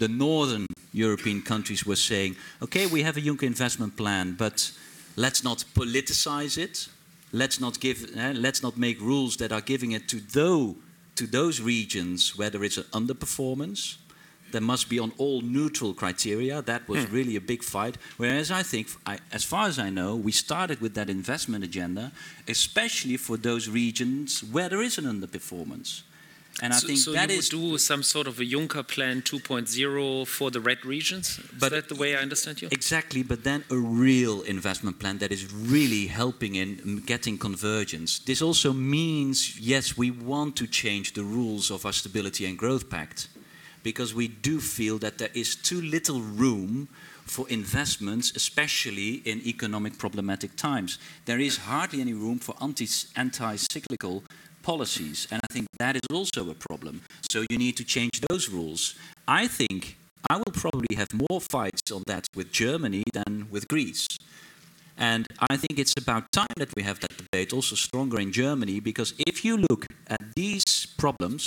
the 0.00 0.08
northern 0.08 0.66
European 0.92 1.42
countries 1.42 1.86
were 1.86 1.94
saying, 1.96 2.34
okay, 2.62 2.86
we 2.86 3.02
have 3.02 3.16
a 3.16 3.20
Juncker 3.20 3.44
investment 3.44 3.96
plan, 3.96 4.34
but 4.36 4.72
let's 5.14 5.44
not 5.44 5.64
politicize 5.74 6.58
it. 6.58 6.88
Let's 7.32 7.60
not 7.60 7.78
give, 7.78 8.10
uh, 8.16 8.32
let's 8.34 8.62
not 8.62 8.76
make 8.76 9.00
rules 9.00 9.36
that 9.36 9.52
are 9.52 9.60
giving 9.60 9.92
it 9.92 10.08
to 10.08 10.16
those, 10.16 10.74
to 11.14 11.26
those 11.26 11.60
regions 11.60 12.36
where 12.36 12.50
there 12.50 12.64
is 12.64 12.78
an 12.78 12.84
underperformance. 12.92 13.98
There 14.50 14.60
must 14.60 14.88
be 14.88 14.98
on 14.98 15.12
all 15.18 15.42
neutral 15.42 15.94
criteria. 15.94 16.62
That 16.62 16.88
was 16.88 17.04
hmm. 17.04 17.14
really 17.14 17.36
a 17.36 17.40
big 17.40 17.62
fight. 17.62 17.96
Whereas 18.16 18.50
I 18.50 18.64
think, 18.64 18.88
I, 19.06 19.18
as 19.32 19.44
far 19.44 19.68
as 19.68 19.78
I 19.78 19.90
know, 19.90 20.16
we 20.16 20.32
started 20.32 20.80
with 20.80 20.94
that 20.94 21.08
investment 21.08 21.62
agenda, 21.62 22.10
especially 22.48 23.16
for 23.16 23.36
those 23.36 23.68
regions 23.68 24.42
where 24.42 24.68
there 24.68 24.82
is 24.82 24.98
an 24.98 25.04
underperformance. 25.04 26.02
And 26.62 26.72
I 26.74 26.76
so, 26.78 26.86
think 26.86 26.98
so 26.98 27.12
that 27.12 27.30
you 27.30 27.38
is 27.38 27.52
would 27.52 27.60
do 27.60 27.78
some 27.78 28.02
sort 28.02 28.26
of 28.26 28.38
a 28.38 28.44
Juncker 28.44 28.86
Plan 28.86 29.22
2.0 29.22 30.26
for 30.26 30.50
the 30.50 30.60
red 30.60 30.84
regions. 30.84 31.38
Is 31.38 31.44
But- 31.58 31.70
that 31.72 31.88
the 31.88 31.94
way 31.94 32.16
I 32.16 32.20
understand 32.20 32.60
you? 32.60 32.68
Exactly, 32.70 33.22
but 33.22 33.44
then 33.44 33.64
a 33.70 33.76
real 33.76 34.42
investment 34.42 34.98
plan 34.98 35.18
that 35.18 35.32
is 35.32 35.50
really 35.52 36.06
helping 36.08 36.56
in 36.56 37.02
getting 37.06 37.38
convergence. 37.38 38.18
This 38.18 38.42
also 38.42 38.72
means, 38.72 39.58
yes, 39.58 39.96
we 39.96 40.10
want 40.10 40.56
to 40.56 40.66
change 40.66 41.14
the 41.14 41.24
rules 41.24 41.70
of 41.70 41.86
our 41.86 41.92
Stability 41.92 42.44
and 42.46 42.58
Growth 42.58 42.90
Pact 42.90 43.28
because 43.82 44.14
we 44.14 44.28
do 44.28 44.60
feel 44.60 44.98
that 44.98 45.16
there 45.18 45.30
is 45.32 45.54
too 45.56 45.80
little 45.80 46.20
room 46.20 46.88
for 47.24 47.48
investments, 47.48 48.32
especially 48.34 49.22
in 49.24 49.40
economic 49.46 49.96
problematic 49.96 50.56
times. 50.56 50.98
There 51.24 51.38
is 51.38 51.58
hardly 51.58 52.00
any 52.00 52.12
room 52.12 52.38
for 52.40 52.54
anti- 52.60 52.88
anti-cyclical 53.16 54.24
policies, 54.70 55.26
and 55.32 55.40
I 55.48 55.52
think 55.54 55.66
that 55.84 55.96
is 55.96 56.08
also 56.18 56.42
a 56.48 56.54
problem. 56.68 56.94
So 57.32 57.38
you 57.50 57.58
need 57.64 57.76
to 57.80 57.84
change 57.96 58.16
those 58.28 58.44
rules. 58.56 58.82
I 59.26 59.48
think 59.58 59.96
I 60.32 60.36
will 60.36 60.54
probably 60.64 60.94
have 61.00 61.10
more 61.28 61.40
fights 61.56 61.90
on 61.96 62.02
that 62.06 62.24
with 62.36 62.48
Germany 62.52 63.04
than 63.18 63.32
with 63.50 63.64
Greece. 63.74 64.06
And 64.96 65.22
I 65.52 65.56
think 65.56 65.74
it's 65.82 65.96
about 66.04 66.22
time 66.30 66.56
that 66.62 66.70
we 66.76 66.82
have 66.88 66.98
that 67.00 67.14
debate 67.22 67.50
also 67.56 67.74
stronger 67.74 68.18
in 68.20 68.30
Germany 68.44 68.76
because 68.90 69.10
if 69.30 69.44
you 69.44 69.54
look 69.68 69.82
at 70.14 70.22
these 70.36 70.86
problems, 71.04 71.42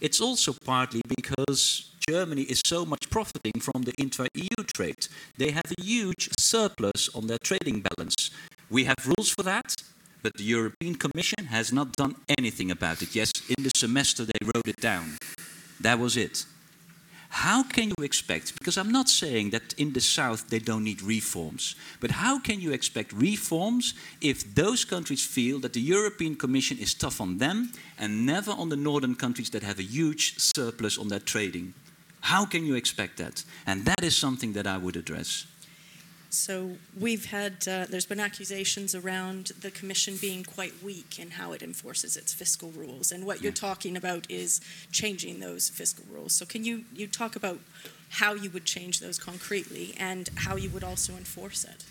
it's 0.00 0.20
also 0.20 0.50
partly 0.64 1.02
because 1.16 1.64
Germany 2.10 2.44
is 2.54 2.60
so 2.74 2.84
much 2.92 3.04
profiting 3.16 3.58
from 3.66 3.82
the 3.82 3.94
intra 4.04 4.26
EU 4.34 4.60
trade. 4.76 5.02
They 5.36 5.50
have 5.58 5.70
a 5.78 5.82
huge 5.82 6.24
surplus 6.52 7.00
on 7.14 7.26
their 7.28 7.42
trading 7.48 7.84
balance. 7.88 8.30
We 8.70 8.82
have 8.90 9.00
rules 9.12 9.30
for 9.30 9.44
that, 9.44 9.68
but 10.22 10.34
the 10.34 10.44
European 10.44 10.94
Commission 10.94 11.46
has 11.46 11.72
not 11.72 11.92
done 11.96 12.14
anything 12.38 12.70
about 12.70 13.02
it. 13.02 13.14
Yes, 13.14 13.32
in 13.48 13.64
the 13.64 13.70
semester 13.76 14.24
they 14.24 14.44
wrote 14.44 14.66
it 14.66 14.80
down. 14.80 15.16
That 15.80 15.98
was 15.98 16.16
it. 16.16 16.46
How 17.30 17.62
can 17.62 17.90
you 17.90 18.04
expect, 18.04 18.58
because 18.58 18.78
I'm 18.78 18.90
not 18.90 19.08
saying 19.08 19.50
that 19.50 19.74
in 19.74 19.92
the 19.92 20.00
south 20.00 20.48
they 20.48 20.58
don't 20.58 20.84
need 20.84 21.02
reforms, 21.02 21.76
but 22.00 22.10
how 22.10 22.38
can 22.38 22.58
you 22.58 22.72
expect 22.72 23.12
reforms 23.12 23.94
if 24.20 24.54
those 24.54 24.84
countries 24.84 25.24
feel 25.24 25.60
that 25.60 25.74
the 25.74 25.80
European 25.80 26.36
Commission 26.36 26.78
is 26.78 26.94
tough 26.94 27.20
on 27.20 27.38
them 27.38 27.72
and 27.98 28.24
never 28.24 28.50
on 28.52 28.70
the 28.70 28.76
northern 28.76 29.14
countries 29.14 29.50
that 29.50 29.62
have 29.62 29.78
a 29.78 29.82
huge 29.82 30.38
surplus 30.38 30.96
on 30.98 31.08
their 31.08 31.20
trading? 31.20 31.74
How 32.20 32.46
can 32.46 32.64
you 32.64 32.74
expect 32.74 33.18
that? 33.18 33.44
And 33.66 33.84
that 33.84 34.02
is 34.02 34.16
something 34.16 34.54
that 34.54 34.66
I 34.66 34.78
would 34.78 34.96
address. 34.96 35.46
So 36.30 36.76
we've 36.98 37.26
had, 37.26 37.66
uh, 37.66 37.86
there's 37.88 38.06
been 38.06 38.20
accusations 38.20 38.94
around 38.94 39.52
the 39.60 39.70
Commission 39.70 40.16
being 40.20 40.44
quite 40.44 40.82
weak 40.82 41.18
in 41.18 41.30
how 41.30 41.52
it 41.52 41.62
enforces 41.62 42.16
its 42.16 42.34
fiscal 42.34 42.70
rules. 42.70 43.10
And 43.10 43.24
what 43.24 43.42
you're 43.42 43.52
talking 43.52 43.96
about 43.96 44.26
is 44.30 44.60
changing 44.92 45.40
those 45.40 45.68
fiscal 45.70 46.04
rules. 46.10 46.34
So 46.34 46.44
can 46.44 46.64
you, 46.64 46.84
you 46.94 47.06
talk 47.06 47.34
about 47.34 47.60
how 48.10 48.34
you 48.34 48.50
would 48.50 48.64
change 48.64 49.00
those 49.00 49.18
concretely 49.18 49.94
and 49.98 50.28
how 50.36 50.56
you 50.56 50.68
would 50.70 50.84
also 50.84 51.14
enforce 51.14 51.64
it? 51.64 51.84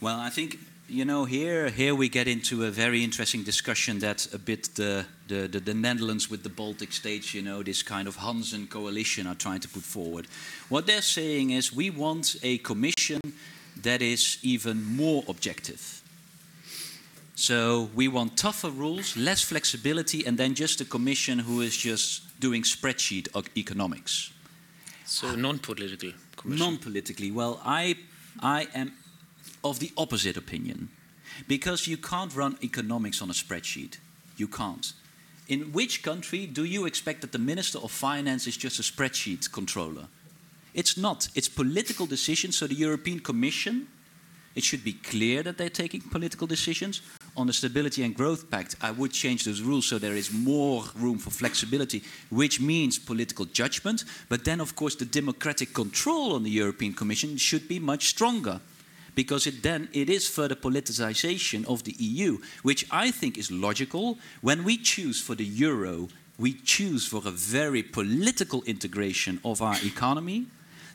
Well, 0.00 0.18
I 0.18 0.30
think 0.30 0.58
you 0.88 1.04
know 1.04 1.24
here 1.24 1.68
here 1.68 1.94
we 1.94 2.08
get 2.08 2.28
into 2.28 2.64
a 2.64 2.70
very 2.70 3.02
interesting 3.02 3.42
discussion 3.42 3.98
that 4.00 4.32
a 4.34 4.38
bit 4.38 4.74
the 4.74 5.06
the, 5.28 5.48
the, 5.48 5.60
the 5.60 5.74
Netherlands 5.74 6.30
with 6.30 6.42
the 6.42 6.48
Baltic 6.48 6.92
states, 6.92 7.32
you 7.32 7.42
know, 7.42 7.62
this 7.62 7.82
kind 7.82 8.06
of 8.06 8.16
Hansen 8.16 8.66
coalition 8.66 9.26
are 9.26 9.34
trying 9.34 9.60
to 9.60 9.68
put 9.68 9.82
forward. 9.82 10.26
What 10.68 10.86
they're 10.86 11.02
saying 11.02 11.50
is 11.50 11.72
we 11.72 11.90
want 11.90 12.36
a 12.42 12.58
commission 12.58 13.20
that 13.82 14.02
is 14.02 14.38
even 14.42 14.84
more 14.84 15.24
objective. 15.28 16.02
So 17.36 17.90
we 17.94 18.06
want 18.06 18.36
tougher 18.36 18.70
rules, 18.70 19.16
less 19.16 19.42
flexibility, 19.42 20.24
and 20.24 20.38
then 20.38 20.54
just 20.54 20.80
a 20.80 20.84
commission 20.84 21.38
who 21.40 21.62
is 21.62 21.76
just 21.76 22.38
doing 22.38 22.62
spreadsheet 22.62 23.28
economics. 23.56 24.32
So 25.04 25.34
non-political 25.34 26.12
commission. 26.36 26.64
Non-politically, 26.64 27.32
well, 27.32 27.60
I, 27.64 27.96
I 28.40 28.68
am 28.74 28.92
of 29.62 29.78
the 29.78 29.92
opposite 29.96 30.36
opinion, 30.36 30.88
because 31.48 31.86
you 31.86 31.96
can't 31.96 32.34
run 32.34 32.58
economics 32.62 33.22
on 33.22 33.30
a 33.30 33.34
spreadsheet. 33.34 33.98
You 34.36 34.48
can't. 34.48 34.92
In 35.48 35.72
which 35.72 36.02
country 36.02 36.46
do 36.46 36.64
you 36.64 36.86
expect 36.86 37.20
that 37.20 37.32
the 37.32 37.38
Minister 37.38 37.78
of 37.78 37.90
Finance 37.90 38.46
is 38.46 38.56
just 38.56 38.78
a 38.78 38.82
spreadsheet 38.82 39.52
controller? 39.52 40.08
It's 40.72 40.96
not. 40.96 41.28
It's 41.34 41.48
political 41.48 42.06
decisions. 42.06 42.56
So 42.56 42.66
the 42.66 42.74
European 42.74 43.20
Commission, 43.20 43.86
it 44.54 44.64
should 44.64 44.82
be 44.82 44.94
clear 44.94 45.42
that 45.42 45.58
they're 45.58 45.68
taking 45.68 46.00
political 46.00 46.46
decisions. 46.46 47.02
On 47.36 47.46
the 47.46 47.52
Stability 47.52 48.04
and 48.04 48.14
Growth 48.14 48.50
Pact, 48.50 48.76
I 48.80 48.90
would 48.90 49.12
change 49.12 49.44
those 49.44 49.60
rules 49.60 49.86
so 49.86 49.98
there 49.98 50.16
is 50.16 50.32
more 50.32 50.84
room 50.96 51.18
for 51.18 51.30
flexibility, 51.30 52.02
which 52.30 52.60
means 52.60 52.98
political 52.98 53.44
judgment. 53.44 54.04
But 54.28 54.44
then, 54.44 54.60
of 54.60 54.76
course, 54.76 54.94
the 54.94 55.04
democratic 55.04 55.74
control 55.74 56.34
on 56.34 56.42
the 56.42 56.50
European 56.50 56.94
Commission 56.94 57.36
should 57.36 57.68
be 57.68 57.78
much 57.78 58.06
stronger 58.06 58.60
because 59.14 59.46
it 59.46 59.62
then 59.62 59.88
it 59.92 60.10
is 60.10 60.28
further 60.28 60.54
politicization 60.54 61.64
of 61.66 61.84
the 61.84 61.94
EU, 61.98 62.38
which 62.62 62.86
I 62.90 63.10
think 63.10 63.38
is 63.38 63.50
logical. 63.50 64.18
When 64.40 64.64
we 64.64 64.76
choose 64.76 65.20
for 65.20 65.34
the 65.34 65.44
euro, 65.44 66.08
we 66.38 66.54
choose 66.54 67.06
for 67.06 67.22
a 67.24 67.30
very 67.30 67.82
political 67.82 68.62
integration 68.62 69.40
of 69.44 69.62
our 69.62 69.76
economy. 69.84 70.46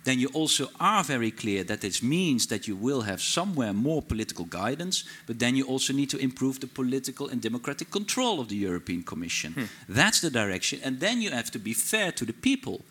Then 0.06 0.20
you 0.20 0.30
also 0.30 0.70
are 0.80 1.04
very 1.04 1.30
clear 1.30 1.64
that 1.66 1.82
this 1.82 2.02
means 2.02 2.48
that 2.48 2.68
you 2.68 2.76
will 2.76 3.02
have 3.02 3.22
somewhere 3.22 3.74
more 3.74 4.02
political 4.02 4.46
guidance, 4.46 5.04
but 5.28 5.40
then 5.40 5.56
you 5.56 5.66
also 5.66 5.94
need 5.94 6.10
to 6.10 6.18
improve 6.18 6.60
the 6.60 6.68
political 6.68 7.28
and 7.28 7.42
democratic 7.42 7.92
control 7.92 8.40
of 8.40 8.48
the 8.48 8.56
European 8.56 9.04
Commission. 9.04 9.54
Hmm. 9.54 9.66
That's 9.90 10.22
the 10.22 10.30
direction. 10.30 10.80
And 10.84 11.00
then 11.00 11.22
you 11.22 11.32
have 11.32 11.52
to 11.52 11.60
be 11.60 11.74
fair 11.74 12.12
to 12.14 12.26
the 12.26 12.34
people 12.34 12.82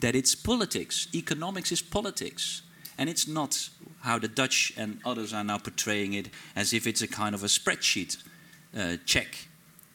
that 0.00 0.14
it's 0.14 0.34
politics. 0.34 1.08
Economics 1.14 1.72
is 1.72 1.82
politics. 1.82 2.62
And 2.98 3.08
it's 3.08 3.28
not 3.28 3.70
how 4.00 4.18
the 4.18 4.28
Dutch 4.28 4.72
and 4.76 4.98
others 5.04 5.32
are 5.32 5.44
now 5.44 5.58
portraying 5.58 6.12
it 6.14 6.28
as 6.54 6.72
if 6.72 6.86
it's 6.86 7.02
a 7.02 7.08
kind 7.08 7.34
of 7.34 7.42
a 7.42 7.46
spreadsheet 7.46 8.16
uh, 8.76 8.96
check. 9.06 9.48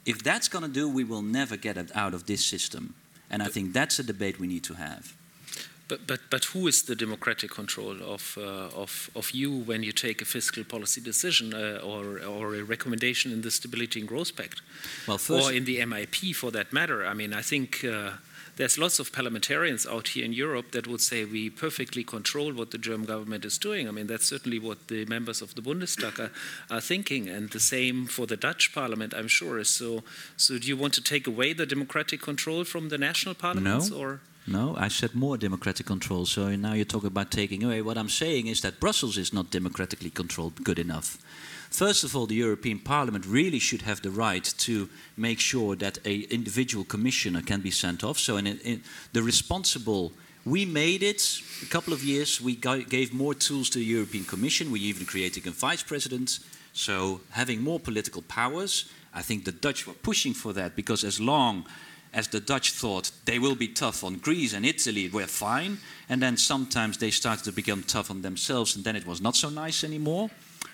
If 0.05 0.23
that's 0.23 0.47
going 0.47 0.63
to 0.63 0.71
do, 0.71 0.89
we 0.89 1.03
will 1.03 1.21
never 1.21 1.57
get 1.57 1.77
it 1.77 1.91
out 1.95 2.13
of 2.13 2.25
this 2.25 2.45
system. 2.45 2.95
And 3.29 3.41
I 3.41 3.47
think 3.47 3.73
that's 3.73 3.99
a 3.99 4.03
debate 4.03 4.39
we 4.39 4.47
need 4.47 4.63
to 4.65 4.73
have. 4.75 5.13
But, 5.87 6.07
but, 6.07 6.19
but 6.29 6.45
who 6.45 6.67
is 6.67 6.83
the 6.83 6.95
democratic 6.95 7.51
control 7.51 8.01
of, 8.01 8.37
uh, 8.37 8.81
of, 8.81 9.09
of 9.15 9.31
you 9.31 9.51
when 9.51 9.83
you 9.83 9.91
take 9.91 10.21
a 10.21 10.25
fiscal 10.25 10.63
policy 10.63 11.01
decision 11.01 11.53
uh, 11.53 11.81
or, 11.83 12.19
or 12.23 12.55
a 12.55 12.63
recommendation 12.63 13.31
in 13.31 13.41
the 13.41 13.51
Stability 13.51 13.99
and 13.99 14.07
Growth 14.07 14.35
Pact? 14.35 14.61
Well, 15.07 15.17
first, 15.17 15.49
or 15.49 15.53
in 15.53 15.65
the 15.65 15.79
MIP 15.79 16.35
for 16.35 16.51
that 16.51 16.71
matter. 16.71 17.05
I 17.05 17.13
mean, 17.13 17.33
I 17.33 17.41
think 17.41 17.83
uh, 17.83 18.11
there's 18.55 18.77
lots 18.77 18.99
of 18.99 19.11
parliamentarians 19.11 19.85
out 19.87 20.09
here 20.09 20.23
in 20.25 20.33
Europe 20.33 20.71
that 20.71 20.87
would 20.87 21.01
say 21.01 21.25
we 21.25 21.49
perfectly 21.49 22.03
control 22.03 22.53
what 22.53 22.71
the 22.71 22.77
German 22.77 23.07
government 23.07 23.45
is 23.45 23.57
doing. 23.57 23.87
I 23.87 23.91
mean, 23.91 24.07
that's 24.07 24.27
certainly 24.27 24.59
what 24.59 24.87
the 24.87 25.05
members 25.05 25.41
of 25.41 25.55
the 25.55 25.61
Bundestag 25.61 26.19
are, 26.19 26.31
are 26.69 26.81
thinking, 26.81 27.29
and 27.29 27.49
the 27.49 27.59
same 27.59 28.05
for 28.05 28.27
the 28.27 28.37
Dutch 28.37 28.73
parliament, 28.73 29.13
I'm 29.15 29.27
sure. 29.27 29.63
So, 29.63 30.03
so 30.37 30.57
do 30.59 30.67
you 30.67 30.77
want 30.77 30.93
to 30.93 31.01
take 31.03 31.25
away 31.27 31.53
the 31.53 31.65
democratic 31.65 32.21
control 32.21 32.63
from 32.63 32.89
the 32.89 32.97
national 32.97 33.35
parliaments, 33.35 33.89
No. 33.89 33.97
or? 33.97 34.19
no, 34.45 34.75
I 34.77 34.89
said 34.89 35.15
more 35.15 35.37
democratic 35.37 35.85
control. 35.85 36.25
So 36.25 36.53
now 36.55 36.73
you're 36.73 36.85
talking 36.85 37.07
about 37.07 37.31
taking 37.31 37.63
away. 37.63 37.81
What 37.81 37.97
I'm 37.97 38.09
saying 38.09 38.47
is 38.47 38.61
that 38.61 38.79
Brussels 38.79 39.17
is 39.17 39.31
not 39.33 39.51
democratically 39.51 40.09
controlled 40.09 40.63
good 40.63 40.79
enough. 40.79 41.17
First 41.73 42.03
of 42.03 42.15
all, 42.15 42.27
the 42.27 42.35
European 42.35 42.77
Parliament 42.77 43.25
really 43.25 43.57
should 43.57 43.81
have 43.81 43.99
the 44.03 44.11
right 44.11 44.43
to 44.59 44.89
make 45.17 45.39
sure 45.39 45.75
that 45.77 45.97
a 46.05 46.19
individual 46.29 46.83
commissioner 46.83 47.41
can 47.41 47.61
be 47.61 47.71
sent 47.71 48.03
off. 48.03 48.19
So, 48.19 48.37
in, 48.37 48.45
in 48.45 48.83
the 49.11 49.23
responsible, 49.23 50.11
we 50.45 50.65
made 50.65 51.01
it 51.01 51.41
a 51.63 51.65
couple 51.65 51.91
of 51.91 52.03
years. 52.03 52.39
We 52.39 52.55
ga- 52.55 52.83
gave 52.83 53.11
more 53.11 53.33
tools 53.33 53.71
to 53.71 53.79
the 53.79 53.85
European 53.85 54.23
Commission. 54.23 54.69
We 54.69 54.81
even 54.81 55.07
created 55.07 55.47
a 55.47 55.49
vice 55.49 55.81
president. 55.81 56.39
So, 56.73 57.21
having 57.31 57.63
more 57.63 57.79
political 57.79 58.21
powers. 58.21 58.85
I 59.11 59.23
think 59.23 59.43
the 59.43 59.51
Dutch 59.51 59.87
were 59.87 59.93
pushing 59.93 60.35
for 60.35 60.53
that 60.53 60.75
because 60.75 61.03
as 61.03 61.19
long 61.19 61.65
as 62.13 62.27
the 62.27 62.39
Dutch 62.39 62.71
thought 62.71 63.09
they 63.25 63.39
will 63.39 63.55
be 63.55 63.67
tough 63.67 64.03
on 64.03 64.19
Greece 64.19 64.53
and 64.53 64.63
Italy, 64.63 65.09
we're 65.09 65.25
fine. 65.25 65.79
And 66.07 66.21
then 66.21 66.37
sometimes 66.37 66.99
they 66.99 67.09
started 67.09 67.45
to 67.45 67.51
become 67.51 67.81
tough 67.81 68.11
on 68.11 68.21
themselves, 68.21 68.75
and 68.75 68.85
then 68.85 68.95
it 68.95 69.07
was 69.07 69.21
not 69.21 69.35
so 69.35 69.49
nice 69.49 69.83
anymore. 69.83 70.29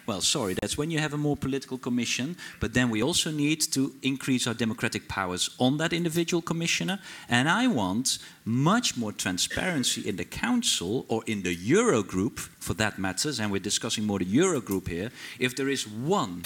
Well, 0.10 0.22
sorry, 0.22 0.56
that's 0.60 0.76
when 0.76 0.90
you 0.90 0.98
have 0.98 1.14
a 1.14 1.20
more 1.20 1.38
political 1.38 1.78
commission. 1.78 2.36
But 2.60 2.74
then 2.74 2.90
we 2.90 3.04
also 3.04 3.30
need 3.30 3.62
to 3.74 3.94
increase 4.02 4.48
our 4.48 4.56
democratic 4.56 5.08
powers 5.08 5.52
on 5.60 5.78
that 5.78 5.94
individual 5.94 6.42
commissioner. 6.42 6.98
And 7.30 7.48
I 7.48 7.68
want 7.68 8.18
much 8.44 8.98
more 8.98 9.12
transparency 9.12 10.02
in 10.10 10.16
the 10.16 10.26
council 10.26 11.06
or 11.10 11.22
in 11.28 11.44
the 11.44 11.56
Eurogroup, 11.56 12.40
for 12.40 12.74
that 12.74 12.98
matters. 12.98 13.40
And 13.40 13.52
we're 13.52 13.60
discussing 13.60 14.04
more 14.04 14.18
the 14.18 14.26
Eurogroup 14.26 14.88
here. 14.88 15.12
If 15.38 15.56
there 15.56 15.70
is 15.70 15.88
one 15.88 16.42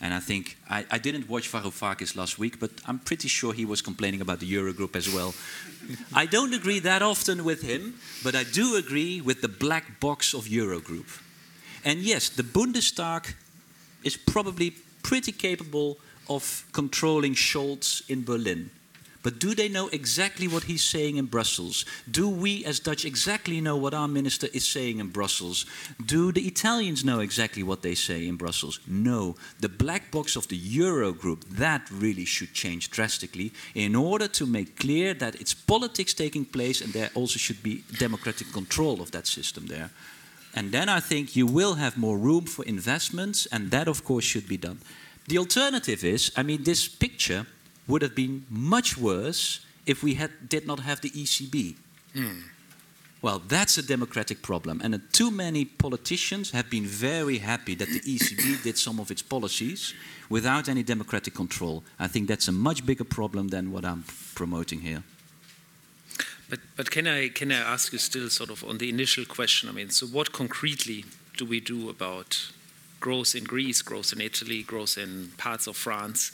and 0.00 0.14
I 0.14 0.20
think 0.20 0.56
I, 0.70 0.86
I 0.88 0.98
didn't 0.98 1.28
watch 1.28 1.50
Varoufakis 1.50 2.14
last 2.14 2.38
week, 2.38 2.60
but 2.60 2.70
I'm 2.86 3.00
pretty 3.00 3.26
sure 3.26 3.52
he 3.52 3.64
was 3.64 3.82
complaining 3.82 4.20
about 4.20 4.38
the 4.38 4.46
Eurogroup 4.46 4.94
as 4.94 5.12
well. 5.12 5.34
I 6.14 6.24
don't 6.26 6.54
agree 6.54 6.78
that 6.78 7.02
often 7.02 7.42
with 7.42 7.62
him, 7.62 7.94
but 8.22 8.36
I 8.36 8.44
do 8.44 8.76
agree 8.76 9.20
with 9.20 9.40
the 9.40 9.48
black 9.48 9.98
box 9.98 10.34
of 10.34 10.44
Eurogroup. 10.44 11.22
And 11.88 12.00
yes, 12.00 12.28
the 12.28 12.42
Bundestag 12.42 13.32
is 14.04 14.14
probably 14.14 14.72
pretty 15.02 15.32
capable 15.32 15.96
of 16.28 16.66
controlling 16.72 17.32
Scholz 17.32 18.02
in 18.10 18.24
Berlin. 18.24 18.68
But 19.22 19.38
do 19.38 19.54
they 19.54 19.70
know 19.70 19.88
exactly 19.88 20.46
what 20.48 20.64
he's 20.64 20.84
saying 20.84 21.16
in 21.16 21.24
Brussels? 21.24 21.86
Do 22.10 22.28
we 22.28 22.62
as 22.66 22.78
Dutch 22.78 23.06
exactly 23.06 23.62
know 23.62 23.78
what 23.78 23.94
our 23.94 24.06
minister 24.06 24.48
is 24.52 24.68
saying 24.68 24.98
in 24.98 25.08
Brussels? 25.08 25.64
Do 26.04 26.30
the 26.30 26.46
Italians 26.46 27.06
know 27.06 27.20
exactly 27.20 27.62
what 27.62 27.80
they 27.80 27.94
say 27.94 28.28
in 28.28 28.36
Brussels? 28.36 28.80
No. 28.86 29.36
The 29.60 29.70
black 29.70 30.10
box 30.10 30.36
of 30.36 30.46
the 30.48 30.60
Eurogroup, 30.60 31.42
that 31.56 31.90
really 31.90 32.26
should 32.26 32.52
change 32.52 32.90
drastically 32.90 33.50
in 33.74 33.96
order 33.96 34.28
to 34.28 34.44
make 34.44 34.78
clear 34.78 35.14
that 35.14 35.40
it's 35.40 35.54
politics 35.54 36.12
taking 36.12 36.44
place 36.44 36.82
and 36.82 36.92
there 36.92 37.08
also 37.14 37.38
should 37.38 37.62
be 37.62 37.82
democratic 37.98 38.52
control 38.52 39.00
of 39.00 39.10
that 39.12 39.26
system 39.26 39.68
there. 39.68 39.90
And 40.54 40.72
then 40.72 40.88
I 40.88 41.00
think 41.00 41.36
you 41.36 41.46
will 41.46 41.74
have 41.74 41.96
more 41.96 42.18
room 42.18 42.46
for 42.46 42.64
investments, 42.64 43.46
and 43.52 43.70
that, 43.70 43.88
of 43.88 44.04
course, 44.04 44.24
should 44.24 44.48
be 44.48 44.56
done. 44.56 44.78
The 45.28 45.38
alternative 45.38 46.04
is 46.04 46.32
I 46.36 46.42
mean, 46.42 46.62
this 46.64 46.88
picture 46.88 47.46
would 47.86 48.02
have 48.02 48.14
been 48.14 48.44
much 48.50 48.96
worse 48.96 49.60
if 49.86 50.02
we 50.02 50.14
had, 50.14 50.48
did 50.48 50.66
not 50.66 50.80
have 50.80 51.00
the 51.00 51.10
ECB. 51.10 51.76
Mm. 52.14 52.42
Well, 53.20 53.42
that's 53.48 53.78
a 53.78 53.82
democratic 53.82 54.42
problem. 54.42 54.80
And 54.82 55.00
too 55.12 55.30
many 55.30 55.64
politicians 55.64 56.52
have 56.52 56.70
been 56.70 56.84
very 56.84 57.38
happy 57.38 57.74
that 57.74 57.88
the 57.88 58.00
ECB 58.00 58.62
did 58.62 58.78
some 58.78 59.00
of 59.00 59.10
its 59.10 59.22
policies 59.22 59.92
without 60.28 60.68
any 60.68 60.82
democratic 60.82 61.34
control. 61.34 61.82
I 61.98 62.06
think 62.06 62.28
that's 62.28 62.48
a 62.48 62.52
much 62.52 62.86
bigger 62.86 63.04
problem 63.04 63.48
than 63.48 63.72
what 63.72 63.84
I'm 63.84 64.04
promoting 64.34 64.80
here. 64.80 65.02
But, 66.48 66.60
but 66.76 66.90
can, 66.90 67.06
I, 67.06 67.28
can 67.28 67.52
I 67.52 67.56
ask 67.56 67.92
you 67.92 67.98
still, 67.98 68.30
sort 68.30 68.50
of, 68.50 68.64
on 68.64 68.78
the 68.78 68.88
initial 68.88 69.24
question? 69.24 69.68
I 69.68 69.72
mean, 69.72 69.90
so 69.90 70.06
what 70.06 70.32
concretely 70.32 71.04
do 71.36 71.44
we 71.44 71.60
do 71.60 71.90
about 71.90 72.50
growth 73.00 73.34
in 73.34 73.44
Greece, 73.44 73.82
growth 73.82 74.12
in 74.12 74.20
Italy, 74.20 74.62
growth 74.62 74.96
in 74.96 75.32
parts 75.36 75.66
of 75.66 75.76
France? 75.76 76.32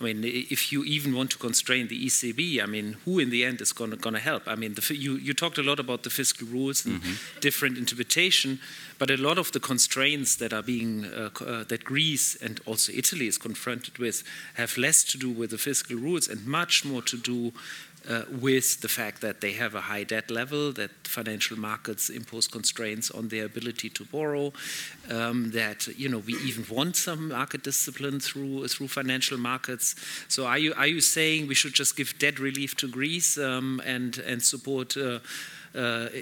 I 0.00 0.04
mean, 0.04 0.24
if 0.24 0.72
you 0.72 0.82
even 0.84 1.14
want 1.14 1.30
to 1.30 1.38
constrain 1.38 1.86
the 1.86 2.06
ECB, 2.06 2.60
I 2.60 2.66
mean, 2.66 2.96
who 3.04 3.20
in 3.20 3.30
the 3.30 3.44
end 3.44 3.60
is 3.60 3.72
going 3.72 3.92
to 3.92 4.18
help? 4.18 4.42
I 4.46 4.56
mean, 4.56 4.74
the, 4.74 4.94
you, 4.94 5.14
you 5.16 5.32
talked 5.32 5.56
a 5.56 5.62
lot 5.62 5.78
about 5.78 6.02
the 6.02 6.10
fiscal 6.10 6.48
rules 6.48 6.84
and 6.84 7.00
mm-hmm. 7.00 7.40
different 7.40 7.78
interpretation, 7.78 8.58
but 8.98 9.10
a 9.10 9.16
lot 9.16 9.38
of 9.38 9.52
the 9.52 9.60
constraints 9.60 10.36
that 10.36 10.52
are 10.52 10.62
being 10.62 11.04
uh, 11.04 11.30
uh, 11.40 11.64
that 11.64 11.84
Greece 11.84 12.34
and 12.42 12.60
also 12.66 12.92
Italy 12.92 13.28
is 13.28 13.38
confronted 13.38 13.98
with 13.98 14.24
have 14.54 14.76
less 14.76 15.04
to 15.04 15.18
do 15.18 15.30
with 15.30 15.50
the 15.50 15.58
fiscal 15.58 15.96
rules 15.96 16.28
and 16.28 16.44
much 16.44 16.84
more 16.84 17.02
to 17.02 17.16
do 17.16 17.52
uh, 18.08 18.22
with 18.40 18.80
the 18.80 18.88
fact 18.88 19.20
that 19.20 19.40
they 19.40 19.52
have 19.52 19.74
a 19.74 19.80
high 19.80 20.04
debt 20.04 20.30
level, 20.30 20.72
that 20.72 20.90
financial 21.04 21.58
markets 21.58 22.10
impose 22.10 22.46
constraints 22.46 23.10
on 23.10 23.28
their 23.28 23.44
ability 23.44 23.88
to 23.90 24.04
borrow, 24.04 24.52
um, 25.10 25.50
that 25.52 25.86
you 25.98 26.08
know 26.08 26.18
we 26.18 26.34
even 26.34 26.64
want 26.74 26.96
some 26.96 27.28
market 27.28 27.62
discipline 27.62 28.20
through 28.20 28.68
through 28.68 28.88
financial 28.88 29.38
markets. 29.38 29.94
So 30.28 30.46
are 30.46 30.58
you 30.58 30.74
are 30.74 30.86
you 30.86 31.00
saying 31.00 31.46
we 31.46 31.54
should 31.54 31.74
just 31.74 31.96
give 31.96 32.18
debt 32.18 32.38
relief 32.38 32.74
to 32.76 32.88
Greece 32.88 33.38
um, 33.38 33.80
and 33.84 34.18
and 34.18 34.42
support? 34.42 34.96
Uh, 34.96 35.20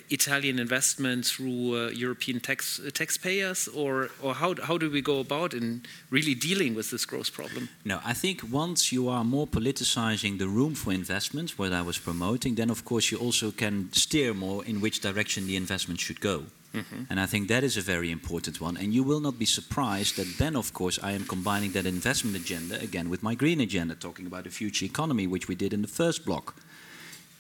Italian 0.09 0.59
investment 0.59 1.27
through 1.27 1.77
uh, 1.77 1.91
European 1.91 2.41
tax, 2.41 2.81
uh, 2.81 2.91
taxpayers, 2.91 3.69
or, 3.69 4.09
or 4.23 4.35
how, 4.35 4.55
how 4.63 4.79
do 4.79 4.91
we 4.91 5.03
go 5.03 5.21
about 5.21 5.53
in 5.53 5.83
really 6.11 6.35
dealing 6.35 6.75
with 6.75 6.91
this 6.91 7.05
growth 7.05 7.33
problem? 7.33 7.69
No, 7.85 8.01
I 8.05 8.15
think 8.15 8.43
once 8.51 8.93
you 8.93 9.09
are 9.09 9.25
more 9.25 9.47
politicizing 9.47 10.39
the 10.39 10.49
room 10.49 10.75
for 10.75 10.93
investment, 10.93 11.59
what 11.59 11.73
I 11.73 11.83
was 11.83 11.99
promoting, 11.99 12.55
then 12.55 12.71
of 12.71 12.85
course 12.85 13.11
you 13.11 13.19
also 13.19 13.51
can 13.51 13.93
steer 13.93 14.33
more 14.33 14.65
in 14.65 14.81
which 14.81 15.01
direction 15.01 15.47
the 15.47 15.57
investment 15.57 16.01
should 16.01 16.21
go. 16.21 16.45
Mm-hmm. 16.75 17.03
And 17.11 17.21
I 17.21 17.27
think 17.27 17.49
that 17.49 17.63
is 17.63 17.77
a 17.77 17.83
very 17.83 18.11
important 18.11 18.59
one. 18.59 18.79
And 18.79 18.95
you 18.95 19.03
will 19.03 19.21
not 19.21 19.39
be 19.39 19.45
surprised 19.45 20.17
that 20.17 20.39
then, 20.39 20.57
of 20.57 20.73
course, 20.73 20.99
I 21.03 21.13
am 21.13 21.25
combining 21.27 21.73
that 21.73 21.85
investment 21.85 22.37
agenda 22.37 22.81
again 22.81 23.11
with 23.11 23.23
my 23.23 23.35
green 23.35 23.61
agenda, 23.61 23.95
talking 23.95 24.27
about 24.27 24.45
the 24.45 24.51
future 24.51 24.87
economy, 24.87 25.27
which 25.27 25.49
we 25.49 25.55
did 25.55 25.75
in 25.75 25.83
the 25.83 25.89
first 25.89 26.25
block 26.25 26.55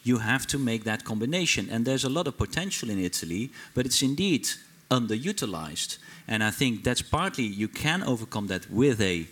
you 0.03 0.18
have 0.18 0.46
to 0.48 0.59
make 0.59 0.84
that 0.84 1.05
combination. 1.05 1.68
And 1.70 1.84
there's 1.84 2.05
a 2.05 2.09
lot 2.09 2.26
of 2.26 2.36
potential 2.36 2.90
in 2.90 2.98
Italy, 2.98 3.50
but 3.74 3.86
it's 3.86 4.03
indeed 4.03 4.48
underutilized. 4.90 5.98
And 6.28 6.42
I 6.42 6.50
think 6.50 6.84
that's 6.84 7.03
partly 7.03 7.44
you 7.44 7.68
can 7.68 8.03
overcome 8.03 8.46
that 8.48 8.70
with 8.70 9.00
a 9.00 9.26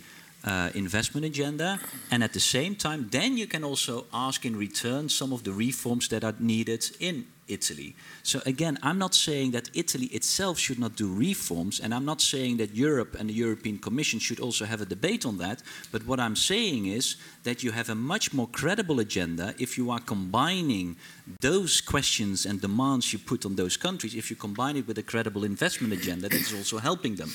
uh, 0.44 0.70
investment 0.74 1.26
agenda, 1.26 1.78
and 2.10 2.24
at 2.24 2.32
the 2.32 2.40
same 2.40 2.74
time, 2.74 3.08
then 3.10 3.36
you 3.36 3.46
can 3.46 3.62
also 3.62 4.06
ask 4.12 4.46
in 4.46 4.56
return 4.56 5.08
some 5.08 5.34
of 5.34 5.42
the 5.44 5.52
reforms 5.52 6.08
that 6.08 6.24
are 6.24 6.34
needed 6.38 6.90
in 6.98 7.26
Italy. 7.50 7.94
So 8.22 8.40
again, 8.46 8.78
I'm 8.82 8.98
not 8.98 9.14
saying 9.14 9.50
that 9.52 9.70
Italy 9.74 10.06
itself 10.06 10.58
should 10.58 10.78
not 10.78 10.96
do 10.96 11.12
reforms, 11.12 11.80
and 11.80 11.92
I'm 11.92 12.04
not 12.04 12.20
saying 12.20 12.58
that 12.58 12.74
Europe 12.74 13.16
and 13.18 13.28
the 13.28 13.34
European 13.34 13.78
Commission 13.78 14.18
should 14.20 14.40
also 14.40 14.64
have 14.64 14.80
a 14.80 14.86
debate 14.86 15.26
on 15.26 15.38
that. 15.38 15.62
But 15.92 16.06
what 16.06 16.20
I'm 16.20 16.36
saying 16.36 16.86
is 16.86 17.16
that 17.42 17.62
you 17.62 17.72
have 17.72 17.90
a 17.90 17.94
much 17.94 18.32
more 18.32 18.48
credible 18.48 19.00
agenda 19.00 19.54
if 19.58 19.76
you 19.76 19.90
are 19.90 20.00
combining 20.00 20.96
those 21.40 21.80
questions 21.80 22.46
and 22.46 22.60
demands 22.60 23.12
you 23.12 23.18
put 23.18 23.44
on 23.44 23.56
those 23.56 23.76
countries, 23.76 24.14
if 24.14 24.30
you 24.30 24.36
combine 24.36 24.76
it 24.76 24.86
with 24.86 24.98
a 24.98 25.02
credible 25.02 25.44
investment 25.44 25.92
agenda 25.92 26.28
that 26.28 26.40
is 26.40 26.54
also 26.54 26.78
helping 26.78 27.16
them. 27.16 27.30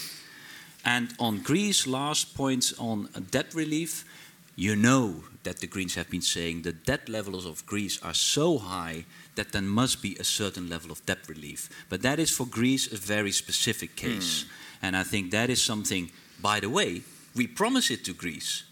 And 0.85 1.13
on 1.19 1.41
Greece, 1.41 1.87
last 1.87 2.35
point 2.35 2.73
on 2.77 3.09
debt 3.31 3.53
relief, 3.55 4.05
you 4.55 4.75
know 4.75 5.23
that 5.43 5.59
the 5.59 5.67
Greens 5.67 5.95
have 5.95 6.09
been 6.09 6.21
saying 6.21 6.61
the 6.61 6.71
debt 6.71 7.09
levels 7.09 7.45
of 7.45 7.65
Greece 7.65 8.01
are 8.01 8.13
so 8.13 8.57
high 8.57 9.05
that 9.35 9.51
there 9.51 9.61
must 9.61 10.01
be 10.01 10.15
a 10.15 10.23
certain 10.23 10.69
level 10.69 10.91
of 10.91 11.05
debt 11.05 11.27
relief. 11.27 11.69
But 11.89 12.01
that 12.01 12.19
is 12.19 12.31
for 12.31 12.45
Greece 12.45 12.91
a 12.91 12.95
very 12.95 13.31
specific 13.31 13.95
case. 13.95 14.43
Mm. 14.43 14.47
And 14.81 14.97
I 14.97 15.03
think 15.03 15.31
that 15.31 15.49
is 15.49 15.61
something, 15.61 16.11
by 16.41 16.59
the 16.59 16.69
way, 16.69 17.01
we 17.35 17.47
promise 17.47 17.91
it 17.91 18.05
to 18.05 18.13
Greece. 18.13 18.63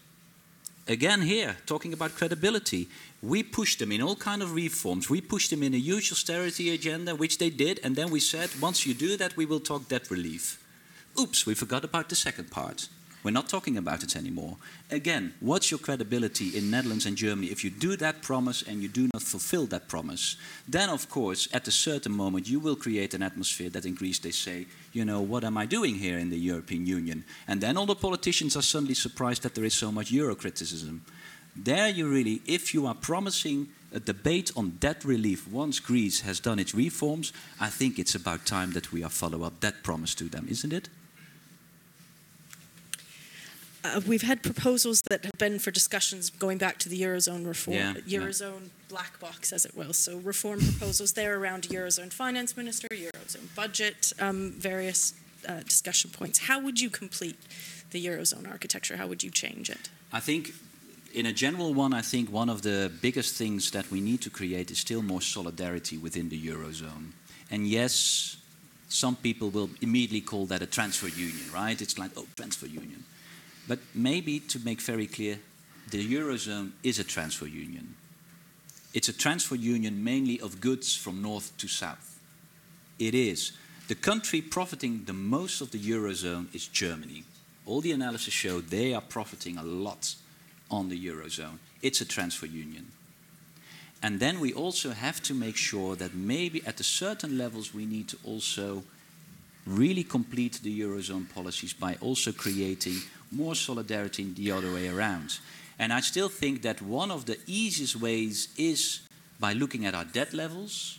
Again, 0.88 1.22
here, 1.22 1.56
talking 1.66 1.92
about 1.92 2.14
credibility, 2.14 2.88
we 3.22 3.42
pushed 3.42 3.78
them 3.78 3.92
in 3.92 4.02
all 4.02 4.16
kind 4.16 4.42
of 4.42 4.54
reforms. 4.54 5.08
We 5.08 5.20
pushed 5.20 5.50
them 5.50 5.62
in 5.62 5.74
a 5.74 5.78
huge 5.78 6.12
austerity 6.12 6.74
agenda, 6.74 7.14
which 7.14 7.38
they 7.38 7.50
did, 7.50 7.80
and 7.82 7.96
then 7.96 8.10
we 8.10 8.20
said, 8.20 8.50
once 8.60 8.86
you 8.86 8.94
do 8.94 9.16
that, 9.16 9.36
we 9.36 9.46
will 9.46 9.60
talk 9.60 9.88
debt 9.88 10.10
relief. 10.10 10.62
Oops, 11.18 11.46
we 11.46 11.54
forgot 11.54 11.84
about 11.84 12.08
the 12.08 12.16
second 12.16 12.50
part. 12.50 12.88
We're 13.24 13.30
not 13.30 13.48
talking 13.48 13.78
about 13.78 14.02
it 14.02 14.16
anymore. 14.16 14.58
Again, 14.90 15.32
what's 15.40 15.70
your 15.70 15.80
credibility 15.80 16.56
in 16.58 16.70
Netherlands 16.70 17.06
and 17.06 17.16
Germany 17.16 17.46
if 17.46 17.64
you 17.64 17.70
do 17.70 17.96
that 17.96 18.20
promise 18.20 18.60
and 18.60 18.82
you 18.82 18.88
do 18.88 19.08
not 19.14 19.22
fulfill 19.22 19.64
that 19.68 19.88
promise? 19.88 20.36
Then, 20.68 20.90
of 20.90 21.08
course, 21.08 21.48
at 21.50 21.66
a 21.66 21.70
certain 21.70 22.12
moment, 22.12 22.50
you 22.50 22.60
will 22.60 22.76
create 22.76 23.14
an 23.14 23.22
atmosphere 23.22 23.70
that 23.70 23.86
in 23.86 23.94
Greece 23.94 24.18
they 24.18 24.30
say, 24.30 24.66
you 24.92 25.06
know, 25.06 25.22
what 25.22 25.42
am 25.42 25.56
I 25.56 25.64
doing 25.64 25.94
here 25.94 26.18
in 26.18 26.28
the 26.28 26.38
European 26.38 26.84
Union? 26.86 27.24
And 27.48 27.62
then 27.62 27.78
all 27.78 27.86
the 27.86 27.94
politicians 27.94 28.56
are 28.56 28.62
suddenly 28.62 28.94
surprised 28.94 29.42
that 29.42 29.54
there 29.54 29.64
is 29.64 29.74
so 29.74 29.90
much 29.90 30.10
Euro-criticism. 30.10 31.02
There, 31.56 31.88
you 31.88 32.06
really, 32.06 32.42
if 32.44 32.74
you 32.74 32.86
are 32.86 32.94
promising 32.94 33.68
a 33.90 34.00
debate 34.00 34.50
on 34.54 34.76
debt 34.80 35.02
relief 35.02 35.48
once 35.48 35.80
Greece 35.80 36.20
has 36.22 36.40
done 36.40 36.58
its 36.58 36.74
reforms, 36.74 37.32
I 37.58 37.70
think 37.70 37.98
it's 37.98 38.14
about 38.14 38.44
time 38.44 38.72
that 38.72 38.92
we 38.92 39.02
follow 39.04 39.44
up 39.44 39.60
that 39.60 39.82
promise 39.82 40.14
to 40.16 40.24
them, 40.24 40.46
isn't 40.50 40.72
it? 40.74 40.90
Uh, 43.84 44.00
we've 44.06 44.22
had 44.22 44.42
proposals 44.42 45.02
that 45.10 45.24
have 45.24 45.38
been 45.38 45.58
for 45.58 45.70
discussions 45.70 46.30
going 46.30 46.58
back 46.58 46.78
to 46.78 46.88
the 46.88 47.00
eurozone 47.00 47.46
reform, 47.46 47.76
yeah, 47.76 47.94
eurozone 48.08 48.62
yeah. 48.62 48.88
black 48.88 49.20
box, 49.20 49.52
as 49.52 49.64
it 49.64 49.76
will. 49.76 49.92
So 49.92 50.18
reform 50.18 50.60
proposals 50.60 51.12
there 51.12 51.38
around 51.38 51.64
eurozone 51.64 52.12
finance 52.12 52.56
minister, 52.56 52.88
eurozone 52.90 53.54
budget, 53.54 54.12
um, 54.20 54.52
various 54.52 55.14
uh, 55.48 55.60
discussion 55.60 56.10
points. 56.10 56.38
How 56.38 56.58
would 56.60 56.80
you 56.80 56.90
complete 56.90 57.36
the 57.90 58.04
eurozone 58.04 58.50
architecture? 58.50 58.96
How 58.96 59.06
would 59.06 59.22
you 59.22 59.30
change 59.30 59.70
it? 59.70 59.90
I 60.12 60.20
think. 60.20 60.54
In 61.14 61.26
a 61.26 61.32
general 61.32 61.72
one, 61.72 61.94
I 61.94 62.02
think 62.02 62.28
one 62.32 62.48
of 62.48 62.62
the 62.62 62.90
biggest 63.00 63.36
things 63.36 63.70
that 63.70 63.88
we 63.88 64.00
need 64.00 64.20
to 64.22 64.30
create 64.30 64.72
is 64.72 64.80
still 64.80 65.00
more 65.00 65.20
solidarity 65.20 65.96
within 65.96 66.28
the 66.28 66.46
eurozone. 66.48 67.12
And 67.52 67.68
yes, 67.68 68.36
some 68.88 69.14
people 69.14 69.50
will 69.50 69.70
immediately 69.80 70.22
call 70.22 70.46
that 70.46 70.60
a 70.60 70.66
transfer 70.66 71.06
union, 71.06 71.46
right? 71.54 71.80
It's 71.80 71.98
like, 71.98 72.10
oh, 72.16 72.26
transfer 72.34 72.66
union. 72.66 73.04
But 73.66 73.78
maybe 73.94 74.40
to 74.40 74.58
make 74.58 74.80
very 74.80 75.06
clear, 75.06 75.38
the 75.90 76.14
Eurozone 76.14 76.72
is 76.82 76.98
a 76.98 77.04
transfer 77.04 77.46
union. 77.46 77.94
It's 78.92 79.08
a 79.08 79.12
transfer 79.16 79.56
union 79.56 80.04
mainly 80.04 80.40
of 80.40 80.60
goods 80.60 80.94
from 80.94 81.22
north 81.22 81.56
to 81.58 81.68
south. 81.68 82.18
It 82.98 83.14
is. 83.14 83.52
The 83.88 83.94
country 83.94 84.40
profiting 84.40 85.04
the 85.04 85.12
most 85.12 85.60
of 85.60 85.70
the 85.70 85.78
Eurozone 85.78 86.54
is 86.54 86.68
Germany. 86.68 87.24
All 87.66 87.80
the 87.80 87.92
analysis 87.92 88.32
show 88.32 88.60
they 88.60 88.94
are 88.94 89.00
profiting 89.00 89.58
a 89.58 89.62
lot 89.62 90.14
on 90.70 90.88
the 90.88 91.06
Eurozone. 91.06 91.58
It's 91.82 92.00
a 92.00 92.06
transfer 92.06 92.46
union. 92.46 92.86
And 94.02 94.20
then 94.20 94.38
we 94.38 94.52
also 94.52 94.90
have 94.90 95.22
to 95.22 95.34
make 95.34 95.56
sure 95.56 95.96
that 95.96 96.14
maybe 96.14 96.62
at 96.66 96.80
a 96.80 96.84
certain 96.84 97.38
levels 97.38 97.74
we 97.74 97.86
need 97.86 98.08
to 98.08 98.18
also 98.24 98.84
really 99.66 100.04
complete 100.04 100.60
the 100.62 100.80
Eurozone 100.80 101.32
policies 101.34 101.72
by 101.72 101.96
also 102.00 102.30
creating 102.32 102.96
more 103.34 103.54
solidarity 103.54 104.24
the 104.24 104.52
other 104.52 104.72
way 104.72 104.88
around. 104.88 105.38
And 105.78 105.92
I 105.92 106.00
still 106.00 106.28
think 106.28 106.62
that 106.62 106.80
one 106.80 107.10
of 107.10 107.26
the 107.26 107.38
easiest 107.46 107.96
ways 107.96 108.48
is 108.56 109.00
by 109.40 109.52
looking 109.52 109.86
at 109.86 109.94
our 109.94 110.04
debt 110.04 110.32
levels. 110.32 110.98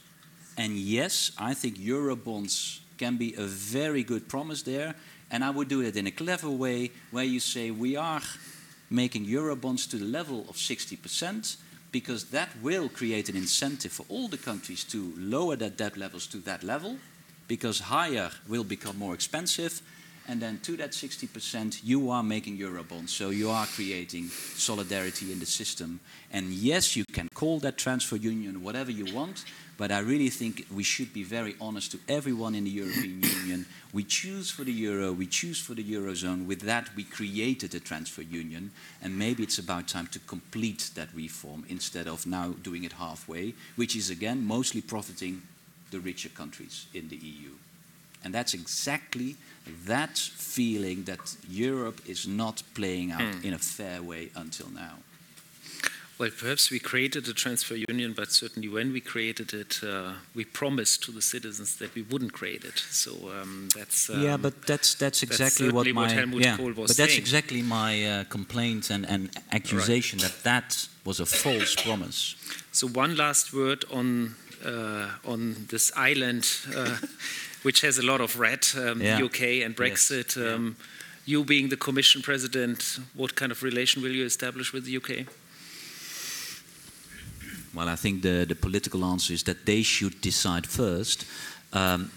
And 0.57 0.77
yes, 0.77 1.31
I 1.38 1.53
think 1.53 1.77
Eurobonds 1.77 2.79
can 2.97 3.17
be 3.17 3.33
a 3.36 3.43
very 3.45 4.03
good 4.03 4.27
promise 4.27 4.63
there. 4.63 4.95
And 5.31 5.43
I 5.43 5.49
would 5.49 5.67
do 5.67 5.81
it 5.81 5.95
in 5.95 6.07
a 6.07 6.11
clever 6.11 6.49
way 6.49 6.91
where 7.11 7.23
you 7.23 7.39
say 7.39 7.71
we 7.71 7.95
are 7.95 8.21
making 8.89 9.25
Eurobonds 9.25 9.89
to 9.89 9.97
the 9.97 10.05
level 10.05 10.41
of 10.49 10.55
60% 10.55 11.57
because 11.95 12.25
that 12.25 12.49
will 12.61 12.89
create 12.89 13.29
an 13.29 13.38
incentive 13.38 13.89
for 13.89 14.05
all 14.09 14.27
the 14.27 14.38
countries 14.38 14.83
to 14.83 15.13
lower 15.17 15.55
their 15.55 15.69
debt 15.69 15.95
levels 15.95 16.27
to 16.27 16.38
that 16.39 16.61
level, 16.61 16.97
because 17.47 17.79
higher 17.79 18.29
will 18.49 18.65
become 18.65 18.97
more 18.97 19.13
expensive. 19.13 19.81
And 20.28 20.41
then 20.41 20.59
to 20.63 20.76
that 20.78 20.91
60%, 20.91 21.82
you 21.84 22.09
are 22.09 22.23
making 22.23 22.57
Eurobonds. 22.57 23.09
So 23.09 23.30
you 23.30 23.51
are 23.51 23.67
creating 23.67 24.30
solidarity 24.30 25.32
in 25.32 25.39
the 25.39 25.45
system. 25.45 25.99
And 26.32 26.49
yes, 26.49 26.95
you 26.95 27.05
can 27.13 27.30
call 27.34 27.59
that 27.59 27.78
transfer 27.78 28.15
union 28.15 28.63
whatever 28.63 28.89
you 28.89 29.13
want, 29.13 29.45
but 29.78 29.91
I 29.91 29.99
really 29.99 30.30
think 30.30 30.65
we 30.73 30.84
should 30.84 31.13
be 31.13 31.23
very 31.23 31.55
honest 31.61 31.91
to 31.91 31.99
everyone 32.07 32.55
in 32.55 32.63
the 32.63 32.71
European 32.71 33.21
Union. 33.41 33.65
We 33.93 34.03
choose 34.03 34.49
for 34.49 34.63
the 34.63 34.71
euro, 34.71 35.11
we 35.11 35.28
choose 35.28 35.59
for 35.59 35.76
the 35.76 35.84
eurozone. 35.84 36.47
With 36.47 36.61
that, 36.61 36.89
we 36.95 37.03
created 37.03 37.76
a 37.76 37.80
transfer 37.80 38.23
union, 38.23 38.71
and 39.03 39.19
maybe 39.19 39.43
it's 39.43 39.59
about 39.59 39.88
time 39.88 40.07
to 40.07 40.19
complete 40.19 40.89
that 40.95 41.09
reform 41.13 41.65
instead 41.69 42.07
of 42.07 42.26
now 42.26 42.55
doing 42.63 42.84
it 42.84 42.93
halfway, 42.93 43.53
which 43.76 43.95
is 43.95 44.09
again 44.09 44.45
mostly 44.45 44.82
profiting 44.82 45.43
the 45.91 45.99
richer 45.99 46.30
countries 46.30 46.88
in 46.93 47.09
the 47.09 47.17
EU. 47.17 47.51
And 48.26 48.34
that's 48.34 48.53
exactly 48.53 49.36
that 49.86 50.17
feeling 50.17 51.03
that 51.03 51.36
Europe 51.47 52.01
is 52.07 52.28
not 52.28 52.63
playing 52.73 53.11
out 53.11 53.21
mm. 53.21 53.45
in 53.45 53.53
a 53.53 53.59
fair 53.59 54.01
way 54.01 54.32
until 54.36 54.69
now. 54.69 54.95
Well, 56.17 56.30
perhaps 56.30 56.71
we 56.71 56.80
created 56.80 57.28
a 57.28 57.34
transfer 57.34 57.76
union, 57.76 58.13
but 58.13 58.32
certainly 58.32 58.69
when 58.69 58.93
we 58.93 59.01
created 59.01 59.53
it, 59.53 59.82
uh, 59.84 60.13
we 60.34 60.45
promised 60.45 61.03
to 61.03 61.11
the 61.11 61.21
citizens 61.21 61.76
that 61.76 61.93
we 61.93 62.03
wouldn't 62.03 62.32
create 62.32 62.63
it. 62.63 62.80
So 62.80 63.11
um, 63.41 63.67
that's 63.76 64.09
um, 64.09 64.23
yeah, 64.23 64.38
but 64.38 64.65
that's 64.65 64.95
that's 64.95 65.23
exactly 65.23 65.65
that's 65.65 65.76
what 65.76 65.88
my 65.93 66.03
what 66.03 66.11
Helmut 66.13 66.41
yeah, 66.41 66.55
Kohl 66.55 66.71
was 66.71 66.91
but 66.91 66.97
that's 66.97 67.11
saying. 67.11 67.19
exactly 67.19 67.61
my 67.61 68.05
uh, 68.05 68.23
complaint 68.30 68.89
and, 68.91 69.05
and 69.09 69.30
accusation 69.51 70.19
right. 70.19 70.32
that 70.32 70.43
that 70.43 70.88
was 71.03 71.19
a 71.19 71.26
false 71.26 71.76
promise. 71.76 72.36
So 72.71 72.88
one 72.88 73.17
last 73.17 73.53
word 73.53 73.84
on 73.91 74.36
uh, 74.65 75.09
on 75.26 75.67
this 75.69 75.91
island, 75.97 76.47
uh, 76.73 76.95
which 77.66 77.82
has 77.82 77.97
a 77.97 78.03
lot 78.03 78.22
of 78.22 78.39
red, 78.39 78.63
um, 78.78 79.01
yeah. 79.01 79.18
the 79.18 79.26
UK 79.26 79.41
and 79.66 79.76
Brexit. 79.76 80.36
Yes. 80.36 80.38
Um, 80.38 80.76
yeah. 80.78 80.86
You 81.26 81.43
being 81.43 81.70
the 81.70 81.78
Commission 81.78 82.22
President, 82.22 82.99
what 83.16 83.34
kind 83.34 83.51
of 83.51 83.63
relation 83.63 84.03
will 84.03 84.11
you 84.11 84.24
establish 84.24 84.72
with 84.72 84.86
the 84.86 84.97
UK? 84.97 85.26
Well, 87.74 87.89
I 87.89 87.95
think 87.95 88.22
the, 88.22 88.45
the 88.47 88.55
political 88.55 89.03
answer 89.03 89.34
is 89.34 89.43
that 89.43 89.66
they 89.66 89.82
should 89.82 90.22
decide 90.22 90.68
first. 90.68 91.26
Um, 91.74 92.11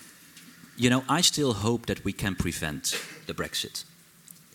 you 0.76 0.90
know, 0.90 1.03
I 1.09 1.22
still 1.22 1.55
hope 1.55 1.86
that 1.86 2.05
we 2.05 2.12
can 2.12 2.34
prevent 2.34 2.94
the 3.26 3.32
Brexit. 3.32 3.84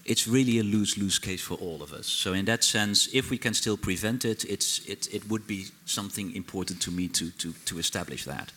It's 0.05 0.27
really 0.27 0.59
a 0.59 0.63
lose-lose 0.63 1.17
case 1.17 1.41
for 1.41 1.55
all 1.55 1.81
of 1.81 1.91
us. 1.91 2.05
So, 2.05 2.33
in 2.33 2.45
that 2.45 2.63
sense, 2.63 3.09
if 3.13 3.31
we 3.31 3.37
can 3.39 3.55
still 3.55 3.77
prevent 3.77 4.25
it, 4.25 4.45
it's, 4.45 4.79
it, 4.85 5.07
it 5.11 5.27
would 5.27 5.47
be 5.47 5.65
something 5.85 6.35
important 6.35 6.81
to 6.81 6.91
me 6.91 7.07
to, 7.07 7.31
to, 7.31 7.53
to 7.65 7.79
establish 7.79 8.25
that. 8.25 8.51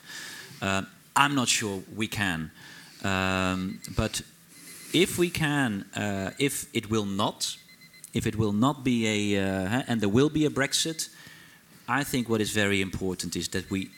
Uh, 0.61 0.83
I'm 1.17 1.35
not 1.35 1.49
sure 1.49 1.83
we 1.97 2.07
can, 2.07 2.51
um, 3.03 3.81
but 3.97 4.23
if 4.93 5.19
we 5.19 5.31
can, 5.31 5.85
uh, 5.97 6.31
if 6.39 6.67
it 6.73 6.91
will 6.91 7.07
not, 7.07 7.57
if 8.15 8.27
it 8.27 8.37
will 8.37 8.53
not 8.53 8.85
be 8.85 9.35
a, 9.35 9.43
uh, 9.43 9.83
and 9.89 10.01
there 10.01 10.09
will 10.09 10.31
be 10.31 10.45
a 10.45 10.51
Brexit, 10.51 11.09
I 11.89 12.05
think 12.05 12.29
what 12.29 12.41
is 12.41 12.51
very 12.51 12.81
important 12.81 13.37
is 13.37 13.49
that 13.49 13.71
we 13.71 13.91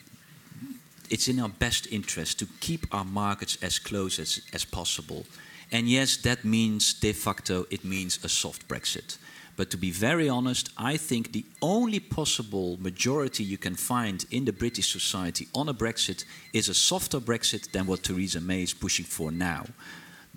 it's 1.10 1.28
in 1.28 1.40
our 1.40 1.48
best 1.48 1.86
interest 1.90 2.38
to 2.38 2.46
keep 2.60 2.86
our 2.92 3.04
markets 3.04 3.56
as 3.62 3.78
close 3.78 4.18
as, 4.18 4.42
as 4.52 4.64
possible. 4.64 5.24
And 5.72 5.88
yes, 5.88 6.18
that 6.18 6.44
means 6.44 6.94
de 6.94 7.12
facto 7.12 7.66
it 7.70 7.84
means 7.84 8.22
a 8.24 8.28
soft 8.28 8.68
Brexit. 8.68 9.16
But 9.58 9.70
to 9.70 9.76
be 9.76 9.90
very 9.90 10.28
honest, 10.28 10.70
I 10.78 10.96
think 10.96 11.32
the 11.32 11.44
only 11.60 11.98
possible 11.98 12.78
majority 12.80 13.42
you 13.42 13.58
can 13.58 13.74
find 13.74 14.24
in 14.30 14.44
the 14.44 14.52
British 14.52 14.92
society 14.92 15.48
on 15.52 15.68
a 15.68 15.74
Brexit 15.74 16.24
is 16.52 16.68
a 16.68 16.74
softer 16.74 17.18
Brexit 17.18 17.72
than 17.72 17.86
what 17.86 18.04
Theresa 18.04 18.40
May 18.40 18.62
is 18.62 18.72
pushing 18.72 19.04
for 19.04 19.32
now. 19.32 19.66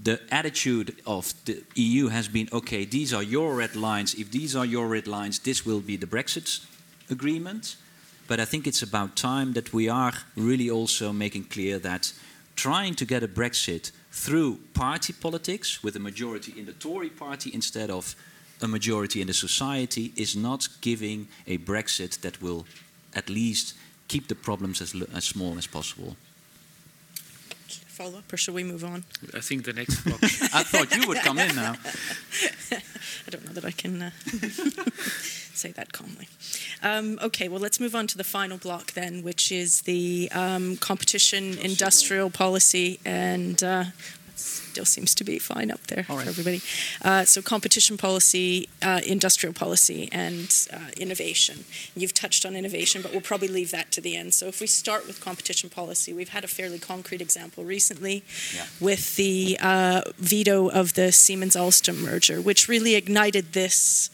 The 0.03 0.19
attitude 0.31 0.95
of 1.05 1.35
the 1.45 1.61
EU 1.75 2.07
has 2.07 2.27
been 2.29 2.49
okay, 2.51 2.83
these 2.83 3.13
are 3.13 3.21
your 3.21 3.53
red 3.53 3.75
lines. 3.75 4.15
If 4.15 4.31
these 4.31 4.55
are 4.55 4.65
your 4.65 4.87
red 4.87 5.05
lines, 5.05 5.37
this 5.37 5.67
will 5.67 5.81
be 5.81 5.97
the 5.97 6.07
Brexit 6.07 6.65
agreement. 7.11 7.75
But 8.27 8.39
I 8.39 8.45
think 8.45 8.65
it's 8.65 8.81
about 8.81 9.15
time 9.15 9.53
that 9.53 9.71
we 9.71 9.87
are 9.87 10.13
really 10.35 10.71
also 10.71 11.13
making 11.13 11.43
clear 11.43 11.77
that 11.77 12.11
trying 12.55 12.95
to 12.95 13.05
get 13.05 13.21
a 13.21 13.27
Brexit 13.27 13.91
through 14.11 14.61
party 14.73 15.13
politics 15.13 15.83
with 15.83 15.95
a 15.95 15.99
majority 15.99 16.55
in 16.57 16.65
the 16.65 16.73
Tory 16.73 17.09
party 17.09 17.51
instead 17.53 17.91
of 17.91 18.15
a 18.61 18.67
majority 18.67 19.21
in 19.21 19.27
the 19.27 19.33
society 19.33 20.13
is 20.15 20.35
not 20.35 20.67
giving 20.81 21.27
a 21.47 21.57
Brexit 21.57 22.21
that 22.21 22.41
will 22.41 22.65
at 23.13 23.29
least 23.29 23.73
keep 24.07 24.27
the 24.27 24.35
problems 24.35 24.81
as, 24.81 24.95
as 25.13 25.25
small 25.25 25.57
as 25.57 25.67
possible. 25.67 26.15
Follow 27.87 28.19
up, 28.19 28.33
or 28.33 28.37
shall 28.37 28.53
we 28.53 28.63
move 28.63 28.83
on? 28.83 29.03
I 29.33 29.41
think 29.41 29.65
the 29.65 29.73
next 29.73 30.03
block. 30.03 30.23
I 30.23 30.63
thought 30.63 30.95
you 30.95 31.07
would 31.07 31.19
come 31.19 31.37
in 31.37 31.55
now. 31.55 31.75
I 32.71 33.29
don't 33.29 33.45
know 33.45 33.53
that 33.53 33.65
I 33.65 33.71
can. 33.71 34.01
Uh 34.01 34.11
say 35.61 35.71
that 35.71 35.93
calmly. 35.93 36.27
Um, 36.81 37.19
okay, 37.21 37.47
well, 37.47 37.59
let's 37.59 37.79
move 37.79 37.95
on 37.95 38.07
to 38.07 38.17
the 38.17 38.23
final 38.23 38.57
block 38.57 38.93
then, 38.93 39.21
which 39.21 39.51
is 39.51 39.81
the 39.81 40.29
um, 40.33 40.77
competition, 40.77 41.57
industrial 41.59 42.29
policy, 42.29 42.99
and 43.05 43.63
uh, 43.63 43.85
still 44.71 44.85
seems 44.85 45.13
to 45.15 45.23
be 45.23 45.37
fine 45.37 45.69
up 45.69 45.85
there 45.87 46.03
for 46.03 46.21
everybody. 46.21 46.61
Uh, 47.03 47.25
so, 47.25 47.41
competition 47.41 47.97
policy, 47.97 48.69
uh, 48.81 49.01
industrial 49.05 49.53
policy, 49.53 50.09
and 50.11 50.67
uh, 50.71 50.89
innovation. 50.97 51.65
You've 51.95 52.13
touched 52.13 52.45
on 52.45 52.55
innovation, 52.55 53.01
but 53.01 53.11
we'll 53.11 53.21
probably 53.21 53.49
leave 53.49 53.71
that 53.71 53.91
to 53.91 54.01
the 54.01 54.15
end. 54.15 54.33
So, 54.33 54.47
if 54.47 54.61
we 54.61 54.67
start 54.67 55.07
with 55.07 55.19
competition 55.19 55.69
policy, 55.69 56.13
we've 56.13 56.29
had 56.29 56.43
a 56.43 56.47
fairly 56.47 56.79
concrete 56.79 57.21
example 57.21 57.63
recently 57.63 58.23
yeah. 58.55 58.65
with 58.79 59.15
the 59.17 59.57
uh, 59.61 60.01
veto 60.17 60.69
of 60.69 60.93
the 60.93 61.11
Siemens 61.11 61.55
Alstom 61.55 62.01
merger, 62.01 62.41
which 62.41 62.67
really 62.67 62.95
ignited 62.95 63.53
this 63.53 64.09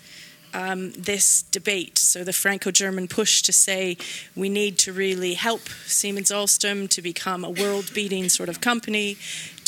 um, 0.53 0.91
this 0.93 1.43
debate. 1.43 1.97
So 1.97 2.23
the 2.23 2.33
Franco-German 2.33 3.07
push 3.07 3.41
to 3.43 3.53
say 3.53 3.97
we 4.35 4.49
need 4.49 4.77
to 4.79 4.93
really 4.93 5.35
help 5.35 5.69
Siemens 5.85 6.31
Alstom 6.31 6.89
to 6.89 7.01
become 7.01 7.43
a 7.43 7.49
world-beating 7.49 8.29
sort 8.29 8.49
of 8.49 8.61
company 8.61 9.17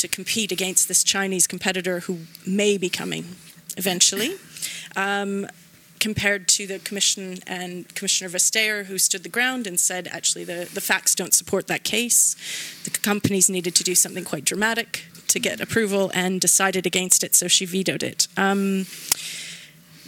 to 0.00 0.08
compete 0.08 0.52
against 0.52 0.88
this 0.88 1.04
Chinese 1.04 1.46
competitor 1.46 2.00
who 2.00 2.20
may 2.46 2.76
be 2.76 2.88
coming 2.88 3.24
eventually. 3.76 4.36
Um, 4.96 5.46
compared 6.00 6.48
to 6.48 6.66
the 6.66 6.78
commission 6.78 7.38
and 7.46 7.94
Commissioner 7.94 8.30
Vestager, 8.30 8.86
who 8.86 8.98
stood 8.98 9.22
the 9.22 9.28
ground 9.28 9.66
and 9.66 9.78
said, 9.78 10.08
actually, 10.10 10.44
the, 10.44 10.68
the 10.72 10.80
facts 10.80 11.14
don't 11.14 11.34
support 11.34 11.66
that 11.66 11.84
case. 11.84 12.34
The 12.84 12.90
companies 12.90 13.50
needed 13.50 13.74
to 13.76 13.84
do 13.84 13.94
something 13.94 14.24
quite 14.24 14.44
dramatic 14.44 15.04
to 15.28 15.38
get 15.38 15.60
approval 15.60 16.10
and 16.14 16.40
decided 16.40 16.86
against 16.86 17.22
it, 17.22 17.34
so 17.34 17.48
she 17.48 17.66
vetoed 17.66 18.02
it. 18.02 18.26
Um, 18.36 18.86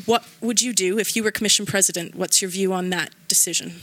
what 0.07 0.27
would 0.41 0.63
you 0.63 0.73
do 0.73 0.99
if 0.99 1.15
you 1.15 1.23
were 1.23 1.31
commission 1.31 1.67
president? 1.67 2.15
What's 2.15 2.41
your 2.41 2.51
view 2.51 2.73
on 2.73 2.91
that 2.91 3.11
decision? 3.29 3.75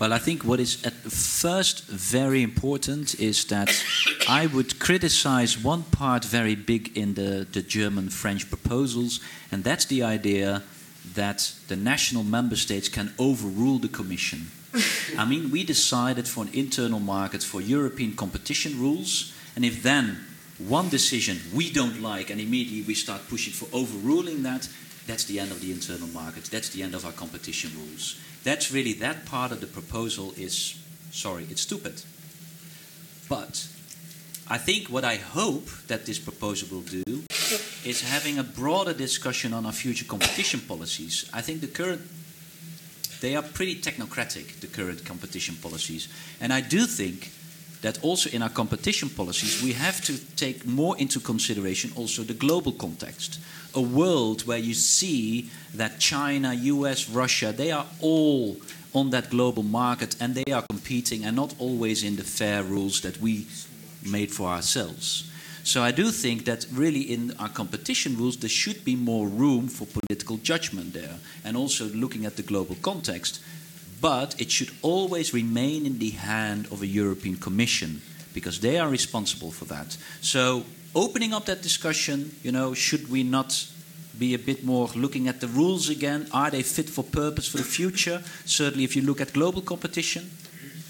Well, 0.00 0.14
I 0.14 0.18
think 0.18 0.44
what 0.44 0.60
is 0.60 0.82
at 0.86 0.94
first 0.94 1.86
very 1.86 2.42
important 2.42 3.20
is 3.20 3.44
that 3.44 3.68
I 4.28 4.46
would 4.46 4.80
criticize 4.80 5.62
one 5.62 5.82
part 5.82 6.24
very 6.24 6.54
big 6.54 6.96
in 6.96 7.14
the, 7.14 7.46
the 7.52 7.60
German 7.60 8.08
French 8.08 8.48
proposals, 8.48 9.20
and 9.52 9.62
that's 9.62 9.84
the 9.84 10.02
idea 10.02 10.62
that 11.14 11.52
the 11.68 11.76
national 11.76 12.24
member 12.24 12.56
states 12.56 12.88
can 12.88 13.12
overrule 13.18 13.78
the 13.78 13.88
Commission. 13.88 14.50
I 15.18 15.26
mean, 15.26 15.50
we 15.50 15.64
decided 15.64 16.26
for 16.26 16.44
an 16.44 16.50
internal 16.54 17.00
market 17.00 17.42
for 17.42 17.60
European 17.60 18.16
competition 18.16 18.80
rules, 18.80 19.34
and 19.54 19.66
if 19.66 19.82
then 19.82 20.16
one 20.56 20.88
decision 20.88 21.40
we 21.52 21.70
don't 21.70 22.00
like 22.00 22.30
and 22.30 22.40
immediately 22.40 22.82
we 22.86 22.94
start 22.94 23.20
pushing 23.28 23.52
for 23.52 23.68
overruling 23.76 24.44
that, 24.44 24.66
that's 25.06 25.24
the 25.24 25.40
end 25.40 25.50
of 25.50 25.60
the 25.60 25.72
internal 25.72 26.08
market. 26.08 26.44
That's 26.44 26.70
the 26.70 26.82
end 26.82 26.94
of 26.94 27.04
our 27.04 27.12
competition 27.12 27.72
rules. 27.76 28.18
That's 28.42 28.72
really 28.72 28.94
that 28.94 29.26
part 29.26 29.52
of 29.52 29.60
the 29.60 29.66
proposal 29.66 30.32
is 30.36 30.76
sorry, 31.10 31.46
it's 31.50 31.62
stupid. 31.62 32.02
But 33.28 33.68
I 34.48 34.58
think 34.58 34.88
what 34.88 35.04
I 35.04 35.16
hope 35.16 35.68
that 35.86 36.06
this 36.06 36.18
proposal 36.18 36.68
will 36.70 36.82
do 36.82 37.22
is 37.84 38.02
having 38.02 38.38
a 38.38 38.42
broader 38.42 38.92
discussion 38.92 39.52
on 39.52 39.66
our 39.66 39.72
future 39.72 40.04
competition 40.04 40.60
policies. 40.60 41.30
I 41.32 41.40
think 41.40 41.60
the 41.60 41.68
current 41.68 42.02
they 43.20 43.36
are 43.36 43.42
pretty 43.42 43.76
technocratic, 43.76 44.60
the 44.60 44.66
current 44.66 45.04
competition 45.04 45.54
policies. 45.56 46.08
And 46.40 46.54
I 46.54 46.62
do 46.62 46.86
think 46.86 47.30
that 47.82 48.02
also 48.02 48.30
in 48.30 48.42
our 48.42 48.48
competition 48.48 49.10
policies 49.10 49.62
we 49.62 49.72
have 49.72 50.00
to 50.04 50.18
take 50.36 50.66
more 50.66 50.96
into 50.98 51.20
consideration 51.20 51.92
also 51.96 52.22
the 52.22 52.34
global 52.34 52.72
context 52.72 53.40
a 53.74 53.80
world 53.80 54.46
where 54.46 54.58
you 54.58 54.74
see 54.74 55.50
that 55.74 55.98
China, 55.98 56.52
US, 56.54 57.08
Russia, 57.08 57.52
they 57.52 57.70
are 57.70 57.86
all 58.00 58.56
on 58.92 59.10
that 59.10 59.30
global 59.30 59.62
market 59.62 60.16
and 60.20 60.34
they 60.34 60.52
are 60.52 60.64
competing 60.68 61.24
and 61.24 61.36
not 61.36 61.54
always 61.58 62.02
in 62.02 62.16
the 62.16 62.24
fair 62.24 62.62
rules 62.62 63.00
that 63.02 63.20
we 63.20 63.46
made 64.04 64.32
for 64.32 64.48
ourselves. 64.48 65.30
So 65.62 65.82
I 65.82 65.92
do 65.92 66.10
think 66.10 66.46
that 66.46 66.66
really 66.72 67.00
in 67.00 67.34
our 67.38 67.48
competition 67.48 68.16
rules 68.16 68.38
there 68.38 68.50
should 68.50 68.84
be 68.84 68.96
more 68.96 69.28
room 69.28 69.68
for 69.68 69.86
political 69.86 70.38
judgment 70.38 70.94
there 70.94 71.16
and 71.44 71.56
also 71.56 71.84
looking 71.84 72.26
at 72.26 72.36
the 72.36 72.42
global 72.42 72.76
context. 72.82 73.40
but 74.00 74.40
it 74.40 74.50
should 74.50 74.70
always 74.82 75.34
remain 75.34 75.84
in 75.84 75.98
the 75.98 76.10
hand 76.10 76.66
of 76.70 76.82
a 76.82 76.86
European 76.86 77.36
Commission 77.36 78.00
because 78.32 78.60
they 78.60 78.78
are 78.78 78.88
responsible 78.88 79.50
for 79.50 79.66
that. 79.66 79.96
So, 80.20 80.64
opening 80.94 81.32
up 81.32 81.46
that 81.46 81.62
discussion, 81.62 82.34
you 82.42 82.52
know, 82.52 82.74
should 82.74 83.10
we 83.10 83.22
not 83.22 83.66
be 84.18 84.34
a 84.34 84.38
bit 84.38 84.64
more 84.64 84.88
looking 84.94 85.28
at 85.28 85.40
the 85.40 85.48
rules 85.48 85.88
again? 85.88 86.26
Are 86.32 86.50
they 86.50 86.62
fit 86.62 86.90
for 86.90 87.02
purpose 87.02 87.48
for 87.48 87.58
the 87.58 87.64
future? 87.64 88.22
Certainly, 88.44 88.84
if 88.84 88.96
you 88.96 89.02
look 89.02 89.20
at 89.20 89.32
global 89.32 89.62
competition, 89.62 90.30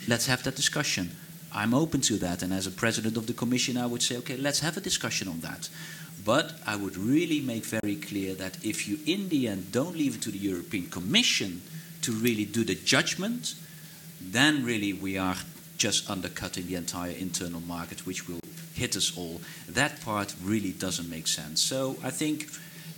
let's 0.09 0.27
have 0.27 0.43
that 0.45 0.57
discussion. 0.57 1.11
I'm 1.53 1.75
open 1.75 2.01
to 2.03 2.17
that, 2.19 2.43
and 2.43 2.53
as 2.53 2.67
a 2.67 2.71
president 2.71 3.17
of 3.17 3.27
the 3.27 3.33
commission, 3.33 3.77
I 3.77 3.87
would 3.87 4.03
say, 4.03 4.17
okay, 4.19 4.37
let's 4.37 4.61
have 4.61 4.77
a 4.77 4.81
discussion 4.81 5.29
on 5.29 5.41
that. 5.41 5.69
But 6.25 6.53
I 6.67 6.77
would 6.77 6.97
really 6.97 7.41
make 7.41 7.65
very 7.65 7.97
clear 7.97 8.35
that 8.35 8.65
if 8.65 8.87
you, 8.87 8.99
in 9.07 9.29
the 9.31 9.49
end, 9.49 9.73
don't 9.73 9.97
leave 9.97 10.17
it 10.17 10.23
to 10.23 10.31
the 10.31 10.39
European 10.39 10.87
Commission 10.89 11.63
to 12.03 12.13
really 12.13 12.45
do 12.45 12.63
the 12.63 12.75
judgment, 12.75 13.55
then 14.21 14.65
really 14.65 14.93
we 14.93 15.19
are 15.19 15.37
just 15.81 16.11
undercutting 16.11 16.67
the 16.67 16.75
entire 16.75 17.13
internal 17.13 17.61
market, 17.63 18.07
which 18.07 18.29
will 18.29 18.41
hit 18.75 18.97
us 18.97 19.17
all. 19.17 19.41
That 19.67 20.01
part 20.03 20.35
really 20.45 20.73
doesn't 20.73 21.09
make 21.09 21.27
sense. 21.27 21.63
So 21.63 21.97
I 22.05 22.11
think, 22.11 22.49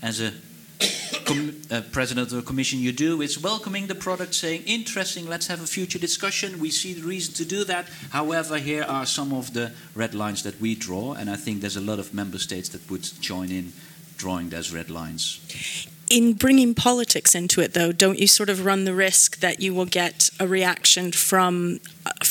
as 0.03 0.21
a 0.21 0.33
uh, 1.71 1.83
president 1.93 2.33
of 2.33 2.37
the 2.37 2.43
commission 2.43 2.81
you 2.81 2.91
do 2.91 3.23
is 3.23 3.41
welcoming 3.41 3.87
the 3.87 3.95
product, 3.95 4.35
saying, 4.35 4.65
interesting, 4.67 5.29
let's 5.29 5.47
have 5.47 5.63
a 5.63 5.67
future 5.67 6.01
discussion. 6.01 6.59
We 6.59 6.71
see 6.71 6.93
the 6.93 7.07
reason 7.07 7.35
to 7.35 7.45
do 7.45 7.63
that. 7.65 7.87
However, 8.11 8.59
here 8.59 8.83
are 8.83 9.07
some 9.07 9.33
of 9.33 9.53
the 9.53 9.71
red 9.95 10.13
lines 10.13 10.43
that 10.43 10.61
we 10.61 10.75
draw, 10.75 11.15
and 11.15 11.31
I 11.31 11.37
think 11.37 11.61
there's 11.61 11.77
a 11.77 11.81
lot 11.81 12.01
of 12.01 12.13
member 12.13 12.39
states 12.39 12.69
that 12.71 12.91
would 12.91 13.09
join 13.21 13.53
in 13.53 13.73
drawing 14.17 14.49
those 14.49 14.73
red 14.73 14.91
lines 14.91 15.87
in 16.13 16.35
bringing 16.35 16.75
politics 16.75 17.35
into 17.35 17.63
it, 17.63 17.73
though, 17.73 17.91
don't 17.91 18.19
you 18.19 18.27
sort 18.27 18.51
of 18.51 18.67
run 18.67 18.85
the 18.85 18.95
risk 18.95 19.41
that 19.41 19.61
you 19.61 19.73
will 19.73 19.87
get 19.87 20.29
a 20.39 20.47
reaction 20.47 21.11
from 21.11 21.81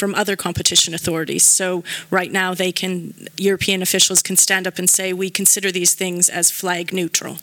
from 0.02 0.16
other 0.16 0.36
competition 0.36 0.96
authorities? 0.96 1.46
So 1.46 1.84
right 2.10 2.32
now, 2.32 2.56
they 2.56 2.72
can 2.72 3.14
European 3.38 3.84
officials 3.84 4.24
can 4.24 4.36
stand 4.36 4.66
up 4.66 4.80
and 4.80 4.90
say 4.90 5.14
we 5.14 5.30
consider 5.30 5.72
these 5.72 5.94
things 5.94 6.28
as 6.28 6.50
flag 6.50 6.92
neutral, 6.92 7.38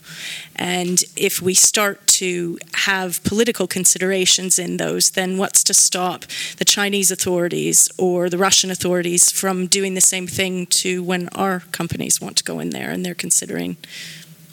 and 0.56 1.04
if 1.14 1.40
we 1.40 1.54
start 1.54 2.04
to 2.18 2.58
have 2.88 3.22
political 3.22 3.68
considerations 3.68 4.58
in 4.58 4.76
those, 4.76 5.10
then 5.10 5.38
what's 5.38 5.62
to 5.62 5.72
stop 5.72 6.24
the 6.56 6.64
Chinese 6.64 7.12
authorities 7.12 7.88
or 7.96 8.28
the 8.28 8.38
Russian 8.48 8.70
authorities 8.72 9.30
from 9.30 9.68
doing 9.68 9.94
the 9.94 10.00
same 10.00 10.26
thing 10.26 10.66
to 10.82 10.90
when 11.04 11.28
our 11.28 11.60
companies 11.70 12.20
want 12.20 12.36
to 12.38 12.44
go 12.44 12.58
in 12.58 12.70
there 12.70 12.90
and 12.90 13.06
they're 13.06 13.14
considering? 13.26 13.76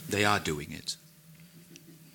They 0.08 0.24
are 0.24 0.40
doing 0.40 0.72
it. 0.72 0.96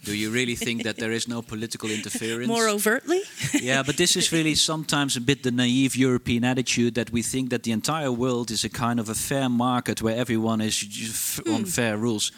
Do 0.04 0.16
you 0.16 0.30
really 0.30 0.56
think 0.56 0.82
that 0.84 0.96
there 0.96 1.12
is 1.12 1.28
no 1.28 1.42
political 1.42 1.90
interference? 1.90 2.48
More 2.48 2.68
overtly? 2.68 3.20
yeah, 3.60 3.82
but 3.82 3.96
this 3.96 4.16
is 4.16 4.32
really 4.32 4.54
sometimes 4.54 5.16
a 5.16 5.20
bit 5.20 5.42
the 5.42 5.50
naive 5.50 5.94
European 5.94 6.44
attitude 6.44 6.94
that 6.94 7.10
we 7.12 7.22
think 7.22 7.50
that 7.50 7.62
the 7.62 7.72
entire 7.72 8.10
world 8.10 8.50
is 8.50 8.64
a 8.64 8.70
kind 8.70 8.98
of 8.98 9.08
a 9.10 9.14
fair 9.14 9.48
market 9.48 10.00
where 10.00 10.16
everyone 10.16 10.62
is 10.62 11.40
on 11.46 11.62
hmm. 11.62 11.64
fair 11.64 11.98
rules. 11.98 12.32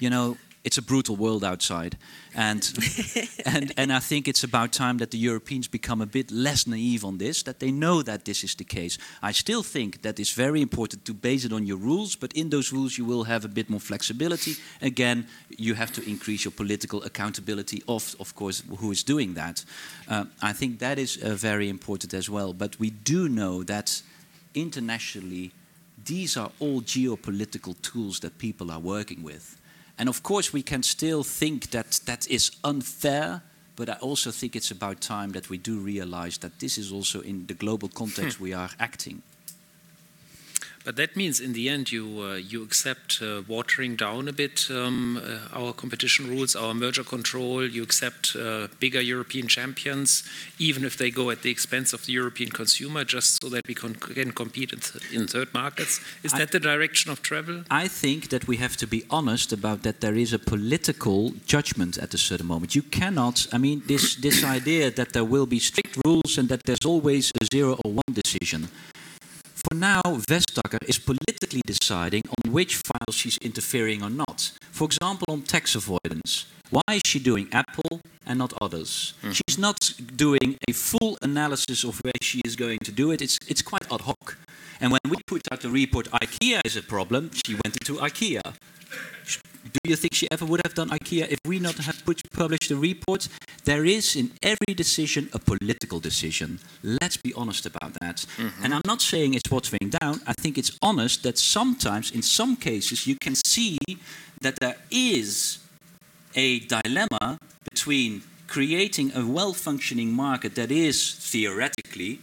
You 0.00 0.10
know, 0.10 0.36
it's 0.64 0.76
a 0.78 0.82
brutal 0.82 1.16
world 1.16 1.44
outside. 1.44 1.96
And, 2.38 2.72
and, 3.44 3.72
and 3.76 3.92
I 3.92 3.98
think 3.98 4.28
it's 4.28 4.44
about 4.44 4.72
time 4.72 4.98
that 4.98 5.10
the 5.10 5.18
Europeans 5.18 5.66
become 5.66 6.00
a 6.00 6.06
bit 6.06 6.30
less 6.30 6.68
naive 6.68 7.04
on 7.04 7.18
this, 7.18 7.42
that 7.42 7.58
they 7.58 7.72
know 7.72 8.00
that 8.02 8.24
this 8.26 8.44
is 8.44 8.54
the 8.54 8.64
case. 8.64 8.96
I 9.20 9.32
still 9.32 9.64
think 9.64 10.02
that 10.02 10.20
it's 10.20 10.32
very 10.32 10.62
important 10.62 11.04
to 11.06 11.14
base 11.14 11.44
it 11.44 11.52
on 11.52 11.66
your 11.66 11.78
rules, 11.78 12.14
but 12.14 12.32
in 12.34 12.50
those 12.50 12.72
rules 12.72 12.96
you 12.96 13.04
will 13.04 13.24
have 13.24 13.44
a 13.44 13.48
bit 13.48 13.68
more 13.68 13.80
flexibility. 13.80 14.54
Again, 14.80 15.26
you 15.56 15.74
have 15.74 15.90
to 15.94 16.08
increase 16.08 16.44
your 16.44 16.52
political 16.52 17.02
accountability 17.02 17.82
of, 17.88 18.14
of 18.20 18.36
course, 18.36 18.62
who 18.78 18.92
is 18.92 19.02
doing 19.02 19.34
that. 19.34 19.64
Uh, 20.08 20.26
I 20.40 20.52
think 20.52 20.78
that 20.78 21.00
is 21.00 21.16
uh, 21.16 21.34
very 21.34 21.68
important 21.68 22.14
as 22.14 22.30
well. 22.30 22.52
But 22.52 22.78
we 22.78 22.90
do 22.90 23.28
know 23.28 23.64
that 23.64 24.00
internationally, 24.54 25.50
these 26.04 26.36
are 26.36 26.52
all 26.60 26.82
geopolitical 26.82 27.74
tools 27.82 28.20
that 28.20 28.38
people 28.38 28.70
are 28.70 28.78
working 28.78 29.24
with. 29.24 29.56
And 29.98 30.08
of 30.08 30.22
course, 30.22 30.52
we 30.52 30.62
can 30.62 30.82
still 30.82 31.24
think 31.24 31.70
that 31.70 32.00
that 32.04 32.26
is 32.30 32.52
unfair, 32.62 33.42
but 33.76 33.88
I 33.88 33.94
also 33.94 34.30
think 34.30 34.54
it's 34.54 34.70
about 34.70 35.00
time 35.00 35.32
that 35.32 35.50
we 35.50 35.58
do 35.58 35.78
realize 35.78 36.38
that 36.38 36.60
this 36.60 36.78
is 36.78 36.92
also 36.92 37.20
in 37.20 37.46
the 37.46 37.54
global 37.54 37.88
context 37.88 38.40
we 38.46 38.54
are 38.54 38.70
acting. 38.78 39.22
But 40.88 40.96
that 40.96 41.16
means, 41.16 41.38
in 41.38 41.52
the 41.52 41.68
end, 41.68 41.92
you 41.92 42.22
uh, 42.22 42.36
you 42.36 42.62
accept 42.62 43.20
uh, 43.20 43.42
watering 43.46 43.94
down 43.94 44.26
a 44.26 44.32
bit 44.32 44.68
um, 44.70 45.18
uh, 45.18 45.58
our 45.60 45.74
competition 45.74 46.30
rules, 46.30 46.56
our 46.56 46.72
merger 46.72 47.04
control. 47.04 47.62
You 47.62 47.82
accept 47.82 48.34
uh, 48.34 48.68
bigger 48.80 49.02
European 49.02 49.48
champions, 49.48 50.22
even 50.58 50.86
if 50.86 50.96
they 50.96 51.10
go 51.10 51.28
at 51.28 51.42
the 51.42 51.50
expense 51.50 51.92
of 51.92 52.06
the 52.06 52.14
European 52.14 52.50
consumer, 52.50 53.04
just 53.04 53.38
so 53.42 53.50
that 53.50 53.68
we 53.68 53.74
can, 53.74 53.96
can 53.96 54.32
compete 54.32 54.72
in, 54.72 54.80
th 54.80 55.12
in, 55.12 55.26
third 55.26 55.52
markets. 55.52 56.00
Is 56.22 56.32
I, 56.32 56.38
that 56.38 56.50
the 56.52 56.60
direction 56.70 57.12
of 57.12 57.20
travel? 57.20 57.56
I 57.84 57.88
think 58.02 58.28
that 58.28 58.48
we 58.48 58.56
have 58.56 58.74
to 58.78 58.86
be 58.86 59.00
honest 59.10 59.52
about 59.52 59.82
that. 59.82 60.00
There 60.00 60.18
is 60.24 60.32
a 60.32 60.38
political 60.38 61.18
judgment 61.54 61.98
at 61.98 62.14
a 62.14 62.18
certain 62.28 62.46
moment. 62.46 62.74
You 62.74 62.84
cannot. 63.00 63.46
I 63.52 63.58
mean, 63.58 63.82
this 63.86 64.16
this 64.16 64.42
idea 64.58 64.90
that 64.90 65.08
there 65.12 65.28
will 65.34 65.46
be 65.46 65.60
strict 65.60 65.94
rules 66.06 66.38
and 66.38 66.48
that 66.48 66.62
there's 66.64 66.86
always 66.92 67.24
a 67.42 67.44
zero 67.54 67.72
or 67.84 67.90
one 68.02 68.14
decision. 68.22 68.68
For 69.68 69.74
now, 69.74 70.00
Vestager 70.04 70.82
is 70.88 70.98
politically 70.98 71.60
deciding 71.66 72.22
on 72.26 72.52
which 72.52 72.76
files 72.76 73.14
she's 73.14 73.36
interfering 73.38 74.02
or 74.02 74.08
not. 74.08 74.52
For 74.70 74.84
example, 74.84 75.26
on 75.28 75.42
tax 75.42 75.74
avoidance. 75.74 76.46
Why 76.70 76.94
is 76.94 77.02
she 77.04 77.18
doing 77.18 77.48
Apple 77.52 78.00
and 78.24 78.38
not 78.38 78.54
others? 78.62 79.12
Mm. 79.22 79.34
She's 79.34 79.58
not 79.58 79.92
doing 80.16 80.56
a 80.66 80.72
full 80.72 81.18
analysis 81.20 81.84
of 81.84 82.00
where 82.02 82.18
she 82.22 82.40
is 82.46 82.56
going 82.56 82.78
to 82.84 82.92
do 82.92 83.10
it. 83.10 83.20
It's, 83.20 83.38
it's 83.46 83.60
quite 83.60 83.84
ad 83.92 84.02
hoc. 84.02 84.38
And 84.80 84.90
when 84.90 85.00
we 85.10 85.16
put 85.26 85.42
out 85.52 85.60
the 85.60 85.68
report, 85.68 86.10
IKEA 86.12 86.60
is 86.64 86.76
a 86.76 86.82
problem, 86.82 87.30
she 87.34 87.54
went 87.54 87.76
into 87.76 88.00
IKEA. 88.00 88.40
Do 89.72 89.80
you 89.90 89.96
think 89.96 90.14
she 90.14 90.28
ever 90.30 90.44
would 90.44 90.60
have 90.64 90.74
done 90.74 90.88
IKEA 90.90 91.28
if 91.28 91.38
we 91.44 91.58
not 91.58 91.76
have 91.76 92.04
put, 92.04 92.22
published 92.32 92.68
the 92.68 92.76
report? 92.76 93.28
There 93.64 93.84
is 93.84 94.16
in 94.16 94.32
every 94.42 94.74
decision 94.74 95.28
a 95.32 95.38
political 95.38 96.00
decision. 96.00 96.60
Let's 96.82 97.16
be 97.16 97.32
honest 97.34 97.66
about 97.66 97.92
that. 98.00 98.26
Mm 98.36 98.48
-hmm. 98.48 98.64
And 98.64 98.72
I'm 98.74 98.86
not 98.92 99.02
saying 99.02 99.34
it's 99.34 99.50
watering 99.50 99.90
down. 100.00 100.14
I 100.26 100.34
think 100.42 100.56
it's 100.56 100.72
honest 100.78 101.22
that 101.22 101.38
sometimes, 101.38 102.10
in 102.10 102.22
some 102.22 102.56
cases, 102.56 103.04
you 103.04 103.16
can 103.24 103.34
see 103.46 103.76
that 104.40 104.54
there 104.58 104.78
is 104.88 105.58
a 106.34 106.48
dilemma 106.58 107.38
between 107.70 108.22
creating 108.46 109.14
a 109.14 109.22
well-functioning 109.24 110.10
market 110.14 110.54
that 110.54 110.70
is 110.70 111.16
theoretically 111.30 112.20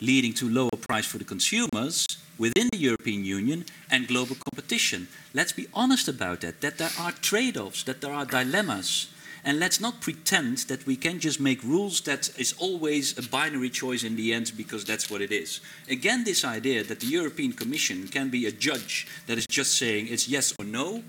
leading 0.00 0.34
to 0.34 0.48
lower 0.48 0.76
price 0.88 1.08
for 1.08 1.18
the 1.18 1.24
consumers 1.24 2.06
within 2.38 2.68
the 2.72 2.78
European 2.78 3.24
Union 3.24 3.64
and 3.90 4.08
global 4.08 4.36
competition. 4.36 5.08
Let's 5.34 5.52
be 5.52 5.66
honest 5.72 6.08
about 6.08 6.40
that, 6.40 6.60
that 6.60 6.78
there 6.78 6.90
are 6.98 7.12
trade-offs, 7.12 7.82
that 7.84 8.00
there 8.00 8.12
are 8.12 8.24
dilemmas. 8.24 9.08
And 9.44 9.60
let's 9.60 9.80
not 9.80 10.00
pretend 10.00 10.58
that 10.66 10.86
we 10.86 10.96
can 10.96 11.20
just 11.20 11.38
make 11.38 11.62
rules 11.62 12.00
that 12.00 12.30
is 12.36 12.52
always 12.58 13.16
a 13.16 13.22
binary 13.22 13.70
choice 13.70 14.02
in 14.02 14.16
the 14.16 14.34
end 14.34 14.52
because 14.56 14.84
that's 14.84 15.08
what 15.08 15.20
it 15.20 15.30
is. 15.30 15.60
Again, 15.88 16.24
this 16.24 16.44
idea 16.44 16.82
that 16.82 16.98
the 16.98 17.06
European 17.06 17.52
Commission 17.52 18.08
can 18.08 18.28
be 18.28 18.46
a 18.46 18.50
judge 18.50 19.06
that 19.28 19.38
is 19.38 19.46
just 19.46 19.78
saying 19.78 20.08
it's 20.10 20.28
yes 20.28 20.52
or 20.58 20.64
no, 20.64 21.04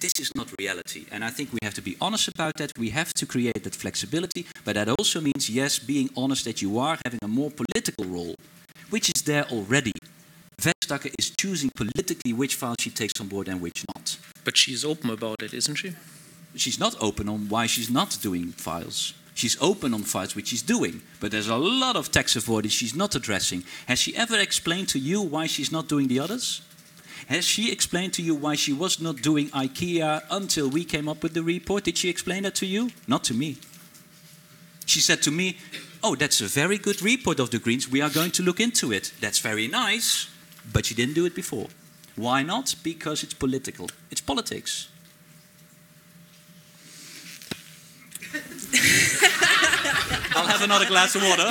this 0.00 0.12
is 0.18 0.34
not 0.34 0.48
reality. 0.58 1.04
And 1.12 1.22
I 1.22 1.30
think 1.30 1.52
we 1.52 1.58
have 1.62 1.74
to 1.74 1.82
be 1.82 1.96
honest 2.00 2.28
about 2.28 2.54
that. 2.56 2.72
We 2.78 2.88
have 2.90 3.12
to 3.14 3.26
create 3.26 3.62
that 3.64 3.74
flexibility, 3.74 4.46
but 4.64 4.74
that 4.74 4.88
also 4.88 5.20
means, 5.20 5.50
yes, 5.50 5.78
being 5.78 6.08
honest 6.16 6.46
that 6.46 6.62
you 6.62 6.78
are 6.78 6.98
having 7.04 7.20
a 7.22 7.28
more 7.28 7.50
political 7.50 8.06
role, 8.06 8.34
which 8.88 9.10
is 9.14 9.22
there 9.22 9.44
already. 9.50 9.92
Vestager 10.62 11.12
is 11.18 11.30
choosing 11.30 11.70
politically 11.74 12.32
which 12.32 12.54
files 12.54 12.76
she 12.78 12.90
takes 12.90 13.20
on 13.20 13.26
board 13.26 13.48
and 13.48 13.60
which 13.60 13.84
not. 13.94 14.16
But 14.44 14.56
she's 14.56 14.84
open 14.84 15.10
about 15.10 15.42
it, 15.42 15.52
isn't 15.52 15.74
she? 15.74 15.94
She's 16.54 16.78
not 16.78 16.94
open 17.00 17.28
on 17.28 17.48
why 17.48 17.66
she's 17.66 17.90
not 17.90 18.18
doing 18.22 18.52
files. 18.52 19.14
She's 19.34 19.60
open 19.60 19.92
on 19.94 20.02
files 20.02 20.36
which 20.36 20.48
she's 20.48 20.62
doing, 20.62 21.02
but 21.18 21.30
there's 21.32 21.48
a 21.48 21.56
lot 21.56 21.96
of 21.96 22.12
tax 22.12 22.36
avoidance 22.36 22.74
she's 22.74 22.94
not 22.94 23.14
addressing. 23.14 23.64
Has 23.86 23.98
she 23.98 24.14
ever 24.16 24.38
explained 24.38 24.88
to 24.90 24.98
you 24.98 25.20
why 25.22 25.46
she's 25.46 25.72
not 25.72 25.88
doing 25.88 26.08
the 26.08 26.20
others? 26.20 26.60
Has 27.26 27.44
she 27.44 27.72
explained 27.72 28.12
to 28.14 28.22
you 28.22 28.34
why 28.34 28.54
she 28.56 28.72
was 28.72 29.00
not 29.00 29.22
doing 29.22 29.48
IKEA 29.48 30.22
until 30.30 30.68
we 30.68 30.84
came 30.84 31.08
up 31.08 31.22
with 31.22 31.34
the 31.34 31.42
report? 31.42 31.84
Did 31.84 31.96
she 31.96 32.08
explain 32.08 32.42
that 32.42 32.54
to 32.56 32.66
you? 32.66 32.90
Not 33.08 33.24
to 33.24 33.34
me. 33.34 33.56
She 34.86 35.00
said 35.00 35.22
to 35.22 35.30
me, 35.30 35.56
Oh, 36.04 36.16
that's 36.16 36.40
a 36.40 36.46
very 36.46 36.78
good 36.78 37.00
report 37.00 37.38
of 37.38 37.50
the 37.50 37.60
Greens. 37.60 37.88
We 37.88 38.02
are 38.02 38.10
going 38.10 38.32
to 38.32 38.42
look 38.42 38.58
into 38.58 38.92
it. 38.92 39.12
That's 39.20 39.38
very 39.38 39.68
nice. 39.68 40.28
But 40.70 40.86
she 40.86 40.94
didn't 40.94 41.14
do 41.14 41.24
it 41.24 41.34
before. 41.34 41.68
Why 42.16 42.42
not? 42.42 42.74
Because 42.82 43.22
it's 43.22 43.34
political. 43.34 43.88
It's 44.10 44.20
politics. 44.20 44.88
I'll 50.34 50.46
have 50.46 50.62
another 50.62 50.86
glass 50.86 51.14
of 51.14 51.22
water. 51.22 51.50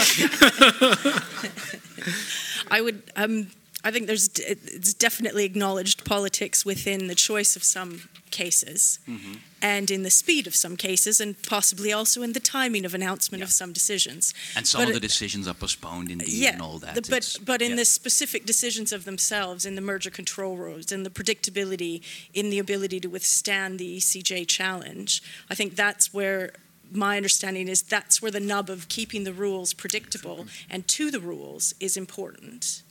I 2.72 2.82
would. 2.82 3.03
Um, 3.16 3.47
I 3.84 3.91
think 3.91 4.07
there's 4.07 4.30
it's 4.38 4.93
definitely 4.93 5.45
acknowledged 5.45 6.05
politics 6.05 6.66
within 6.66 7.07
the 7.07 7.16
choice 7.16 7.55
of 7.55 7.64
some 7.64 8.01
cases 8.32 9.00
mm-hmm. 9.08 9.34
and 9.62 9.92
in 9.92 10.04
the 10.04 10.10
speed 10.10 10.48
of 10.48 10.56
some 10.56 10.76
cases 10.78 11.20
and 11.22 11.42
possibly 11.44 11.94
also 11.94 12.22
in 12.24 12.34
the 12.34 12.40
timing 12.40 12.86
of 12.86 12.94
announcement 12.94 13.44
of 13.44 13.52
some 13.52 13.72
decisions. 13.74 14.34
And 14.56 14.66
some 14.66 14.82
But 14.82 14.88
of 14.90 14.94
the 14.96 15.00
decisions 15.00 15.48
are 15.48 15.54
postponed 15.54 16.10
indeed 16.10 16.30
yeah, 16.30 16.54
and 16.54 16.62
all 16.62 16.80
that. 16.80 16.96
the- 16.96 17.02
but 17.02 17.18
It's- 17.18 17.38
but 17.38 17.62
in 17.62 17.72
yeah. 17.72 17.76
the 17.78 17.86
specific 17.86 18.46
decisions 18.46 18.92
of 18.92 19.04
themselves, 19.06 19.66
in 19.66 19.76
the 19.76 19.82
merger 19.82 20.10
control 20.10 20.58
rules, 20.58 20.92
in 20.92 21.04
the 21.04 21.10
predictability, 21.10 22.02
in 22.34 22.50
the 22.50 22.60
ability 22.60 23.00
to 23.02 23.08
withstand 23.10 23.78
the 23.80 23.98
ECJ 23.98 24.46
challenge, 24.46 25.22
I 25.50 25.56
think 25.56 25.76
that's 25.76 26.14
where 26.14 26.54
my 26.94 27.16
understanding 27.18 27.68
is 27.68 27.82
that's 27.84 28.22
where 28.22 28.32
the 28.32 28.40
nub 28.40 28.70
of 28.70 28.88
keeping 28.90 29.24
the 29.24 29.34
rules 29.34 29.74
predictable 29.74 30.48
and 30.70 30.88
to 30.90 31.10
the 31.12 31.20
rules 31.20 31.74
is 31.80 31.96
important. 31.96 32.82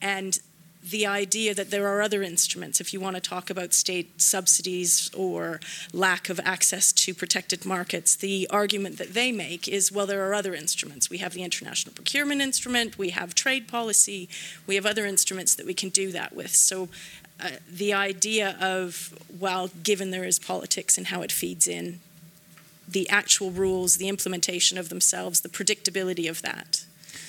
And 0.00 0.38
the 0.82 1.06
idea 1.06 1.54
that 1.54 1.70
there 1.70 1.86
are 1.86 2.00
other 2.00 2.22
instruments, 2.22 2.80
if 2.80 2.92
you 2.92 3.00
want 3.00 3.16
to 3.16 3.20
talk 3.20 3.50
about 3.50 3.74
state 3.74 4.20
subsidies 4.20 5.10
or 5.14 5.60
lack 5.92 6.30
of 6.30 6.40
access 6.44 6.90
to 6.92 7.12
protected 7.12 7.66
markets, 7.66 8.16
the 8.16 8.48
argument 8.50 8.96
that 8.96 9.12
they 9.12 9.30
make 9.30 9.68
is 9.68 9.92
well, 9.92 10.06
there 10.06 10.26
are 10.28 10.34
other 10.34 10.54
instruments. 10.54 11.10
We 11.10 11.18
have 11.18 11.34
the 11.34 11.42
international 11.42 11.94
procurement 11.94 12.40
instrument, 12.40 12.96
we 12.96 13.10
have 13.10 13.34
trade 13.34 13.68
policy, 13.68 14.28
we 14.66 14.74
have 14.74 14.86
other 14.86 15.04
instruments 15.04 15.54
that 15.54 15.66
we 15.66 15.74
can 15.74 15.90
do 15.90 16.12
that 16.12 16.34
with. 16.34 16.54
So 16.54 16.88
uh, 17.42 17.50
the 17.70 17.92
idea 17.92 18.56
of, 18.60 19.18
well, 19.38 19.70
given 19.82 20.10
there 20.10 20.24
is 20.24 20.38
politics 20.38 20.96
and 20.96 21.08
how 21.08 21.20
it 21.20 21.32
feeds 21.32 21.68
in, 21.68 22.00
the 22.88 23.08
actual 23.08 23.50
rules, 23.50 23.98
the 23.98 24.08
implementation 24.08 24.78
of 24.78 24.88
themselves, 24.88 25.40
the 25.40 25.48
predictability 25.48 26.28
of 26.28 26.42
that. 26.42 26.84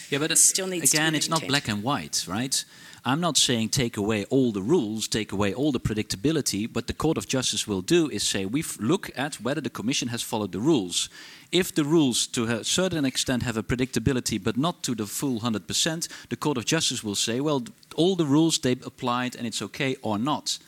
Yeah, 0.10 0.20
but 0.20 0.38
still 0.38 0.68
needs 0.68 0.92
to 0.92 0.98
be 0.98 1.02
again, 1.02 1.16
it's 1.16 1.30
not 1.30 1.48
black 1.48 1.68
and 1.68 1.84
white, 1.84 2.26
right? 2.28 2.64
I'm 3.04 3.20
not 3.20 3.36
saying 3.36 3.70
take 3.70 3.98
away 3.98 4.26
all 4.26 4.52
the 4.52 4.62
rules, 4.62 5.08
take 5.08 5.32
away 5.32 5.56
all 5.56 5.72
the 5.72 5.80
predictability. 5.80 6.72
What 6.72 6.86
the 6.86 6.94
Court 6.94 7.18
of 7.18 7.28
Justice 7.28 7.68
will 7.68 7.82
do 7.82 8.08
is 8.10 8.22
say 8.22 8.46
we 8.46 8.64
look 8.80 9.10
at 9.18 9.42
whether 9.42 9.60
the 9.60 9.72
Commission 9.72 10.10
has 10.10 10.22
followed 10.22 10.52
the 10.52 10.60
rules. 10.60 11.10
If 11.52 11.74
the 11.74 11.84
rules, 11.84 12.28
to 12.28 12.44
a 12.44 12.64
certain 12.64 13.04
extent, 13.04 13.42
have 13.42 13.58
a 13.58 13.64
predictability, 13.64 14.42
but 14.42 14.56
not 14.56 14.84
to 14.84 14.94
the 14.94 15.08
full 15.08 15.40
100%, 15.40 16.08
the 16.30 16.36
Court 16.36 16.58
of 16.60 16.66
Justice 16.66 17.04
will 17.04 17.16
say, 17.16 17.40
well, 17.40 17.64
all 17.96 18.16
the 18.16 18.26
rules 18.26 18.60
they 18.60 18.74
applied 18.74 19.36
and 19.36 19.48
it's 19.48 19.64
okay 19.64 19.96
or 20.04 20.20
not. 20.20 20.60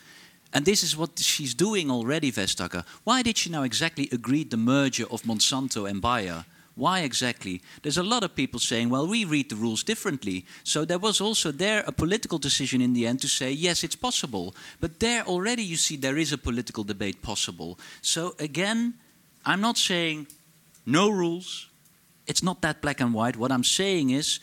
And 0.52 0.66
this 0.66 0.82
is 0.82 0.98
what 0.98 1.20
she's 1.20 1.54
doing 1.54 1.92
already, 1.92 2.32
Vestager. 2.32 2.84
Why 3.04 3.22
did 3.22 3.38
she 3.38 3.52
now 3.52 3.62
exactly 3.62 4.10
agree 4.12 4.44
the 4.44 4.58
merger 4.58 5.06
of 5.12 5.22
Monsanto 5.22 5.88
and 5.88 6.02
Bayer? 6.02 6.46
Why 6.76 7.02
exactly? 7.02 7.62
There's 7.84 8.00
a 8.00 8.04
lot 8.04 8.24
of 8.24 8.36
people 8.36 8.60
saying, 8.60 8.90
well, 8.90 9.06
we 9.06 9.26
read 9.26 9.50
the 9.50 9.56
rules 9.56 9.84
differently. 9.84 10.46
So 10.64 10.86
there 10.86 10.98
was 10.98 11.22
also 11.22 11.52
there 11.52 11.84
a 11.86 11.92
political 11.92 12.40
decision 12.40 12.82
in 12.82 12.94
the 12.94 13.06
end 13.06 13.22
to 13.22 13.28
say, 13.28 13.52
yes, 13.52 13.84
it's 13.84 13.96
possible. 13.96 14.56
But 14.80 15.00
there 15.00 15.24
already 15.24 15.64
you 15.64 15.78
see 15.78 15.98
there 15.98 16.18
is 16.18 16.32
a 16.32 16.38
political 16.38 16.84
debate 16.84 17.22
possible. 17.22 17.78
So 18.02 18.36
again, 18.40 18.96
I'm 19.46 19.62
not 19.62 19.78
saying 19.78 20.28
no 20.86 21.10
rules. 21.10 21.70
It's 22.26 22.42
not 22.42 22.62
that 22.62 22.82
black 22.82 23.02
and 23.02 23.14
white. 23.14 23.38
What 23.38 23.52
I'm 23.52 23.64
saying 23.64 24.10
is 24.10 24.40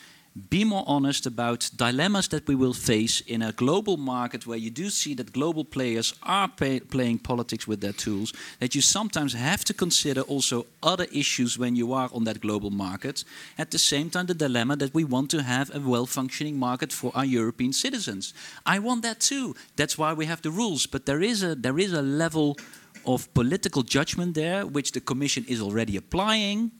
be 0.49 0.63
more 0.63 0.85
honest 0.87 1.25
about 1.25 1.69
dilemmas 1.75 2.29
that 2.29 2.47
we 2.47 2.55
will 2.55 2.73
face 2.73 3.19
in 3.21 3.41
a 3.41 3.51
global 3.51 3.97
market 3.97 4.47
where 4.47 4.57
you 4.57 4.69
do 4.69 4.89
see 4.89 5.13
that 5.15 5.33
global 5.33 5.65
players 5.65 6.13
are 6.23 6.47
pay, 6.47 6.79
playing 6.79 7.19
politics 7.19 7.67
with 7.67 7.81
their 7.81 7.91
tools, 7.91 8.31
that 8.59 8.73
you 8.73 8.81
sometimes 8.81 9.33
have 9.33 9.65
to 9.65 9.73
consider 9.73 10.21
also 10.21 10.67
other 10.81 11.05
issues 11.11 11.57
when 11.57 11.75
you 11.75 11.91
are 11.91 12.09
on 12.13 12.23
that 12.23 12.39
global 12.39 12.69
market. 12.69 13.25
At 13.57 13.71
the 13.71 13.79
same 13.79 14.09
time, 14.09 14.27
the 14.27 14.33
dilemma 14.33 14.77
that 14.77 14.93
we 14.93 15.03
want 15.03 15.29
to 15.31 15.43
have 15.43 15.75
a 15.75 15.79
well 15.79 16.05
functioning 16.05 16.57
market 16.57 16.93
for 16.93 17.11
our 17.13 17.25
European 17.25 17.73
citizens. 17.73 18.33
I 18.65 18.79
want 18.79 19.01
that 19.01 19.19
too. 19.19 19.55
That's 19.75 19.97
why 19.97 20.13
we 20.13 20.27
have 20.27 20.41
the 20.41 20.51
rules. 20.51 20.85
But 20.85 21.05
there 21.05 21.21
is 21.21 21.43
a, 21.43 21.55
there 21.55 21.77
is 21.77 21.91
a 21.91 22.01
level 22.01 22.57
of 23.05 23.33
political 23.33 23.83
judgment 23.83 24.35
there, 24.35 24.65
which 24.65 24.93
the 24.93 25.01
Commission 25.01 25.43
is 25.49 25.61
already 25.61 25.97
applying. 25.97 26.71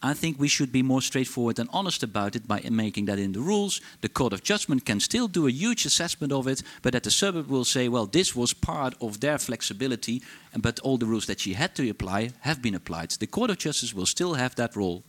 I 0.00 0.14
think 0.14 0.38
we 0.38 0.48
should 0.48 0.70
be 0.70 0.82
more 0.82 1.02
straightforward 1.02 1.58
and 1.58 1.68
honest 1.72 2.04
about 2.04 2.36
it 2.36 2.46
by 2.46 2.62
making 2.70 3.06
that 3.06 3.18
in 3.18 3.32
the 3.32 3.40
rules. 3.40 3.80
The 4.00 4.08
Court 4.08 4.32
of 4.32 4.44
Judgment 4.44 4.84
can 4.84 5.00
still 5.00 5.26
do 5.26 5.48
a 5.48 5.50
huge 5.50 5.84
assessment 5.84 6.32
of 6.32 6.46
it, 6.46 6.62
but 6.82 6.92
that 6.92 7.02
the 7.02 7.10
suburb 7.10 7.48
will 7.48 7.64
say, 7.64 7.88
well, 7.88 8.06
this 8.06 8.36
was 8.36 8.54
part 8.54 8.94
of 9.00 9.18
their 9.18 9.38
flexibility, 9.38 10.22
but 10.56 10.78
all 10.80 10.98
the 10.98 11.06
rules 11.06 11.26
that 11.26 11.40
she 11.40 11.54
had 11.54 11.74
to 11.74 11.90
apply 11.90 12.30
have 12.40 12.62
been 12.62 12.76
applied. 12.76 13.10
The 13.10 13.26
Court 13.26 13.50
of 13.50 13.58
Justice 13.58 13.92
will 13.92 14.06
still 14.06 14.34
have 14.34 14.54
that 14.54 14.76
role. 14.76 15.02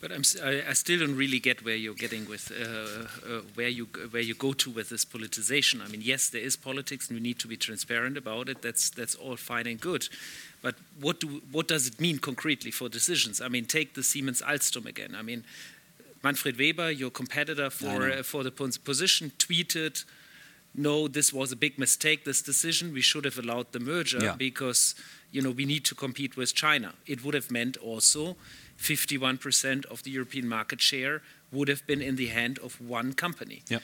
But 0.00 0.12
I, 0.12 0.62
I 0.68 0.72
still 0.74 1.00
don't 1.00 1.16
really 1.16 1.40
get 1.40 1.64
where 1.64 1.74
you're 1.74 1.94
getting 1.94 2.28
with 2.28 2.52
uh, 2.52 3.28
uh, 3.28 3.40
where 3.54 3.68
you 3.68 3.86
where 4.10 4.22
you 4.22 4.34
go 4.34 4.52
to 4.52 4.70
with 4.70 4.88
this 4.88 5.04
politicization. 5.04 5.84
I 5.84 5.88
mean, 5.88 6.02
yes, 6.02 6.28
there 6.28 6.40
is 6.40 6.56
politics, 6.56 7.08
and 7.08 7.18
we 7.18 7.22
need 7.22 7.38
to 7.40 7.48
be 7.48 7.56
transparent 7.56 8.16
about 8.16 8.48
it. 8.48 8.62
That's 8.62 8.90
that's 8.90 9.16
all 9.16 9.36
fine 9.36 9.66
and 9.66 9.80
good. 9.80 10.08
But 10.62 10.74
what 11.00 11.20
do 11.20 11.42
what 11.52 11.68
does 11.68 11.86
it 11.86 12.00
mean 12.00 12.18
concretely 12.18 12.70
for 12.70 12.88
decisions? 12.88 13.40
I 13.40 13.48
mean, 13.48 13.64
take 13.64 13.94
the 13.94 14.02
Siemens 14.02 14.42
Alstom 14.42 14.86
again. 14.86 15.14
I 15.14 15.22
mean, 15.22 15.44
Manfred 16.22 16.58
Weber, 16.58 16.90
your 16.90 17.10
competitor 17.10 17.70
for 17.70 18.10
uh, 18.10 18.22
for 18.22 18.42
the 18.42 18.50
position, 18.50 19.30
tweeted, 19.38 20.04
"No, 20.74 21.08
this 21.08 21.32
was 21.32 21.52
a 21.52 21.56
big 21.56 21.78
mistake. 21.78 22.24
This 22.24 22.42
decision. 22.42 22.92
We 22.92 23.02
should 23.02 23.24
have 23.24 23.38
allowed 23.38 23.72
the 23.72 23.80
merger 23.80 24.18
Yeah. 24.20 24.36
because 24.36 24.94
you 25.30 25.42
know 25.42 25.50
we 25.52 25.64
need 25.64 25.84
to 25.84 25.94
compete 25.94 26.36
with 26.36 26.54
China. 26.54 26.94
It 27.06 27.22
would 27.24 27.34
have 27.34 27.50
meant 27.50 27.76
also." 27.76 28.36
51% 28.78 29.84
of 29.86 30.04
the 30.04 30.10
European 30.12 30.48
market 30.48 30.80
share 30.80 31.20
would 31.50 31.66
have 31.68 31.84
been 31.86 32.00
in 32.00 32.14
the 32.16 32.28
hand 32.28 32.58
of 32.60 32.80
one 32.80 33.12
company, 33.12 33.62
Yep. 33.68 33.82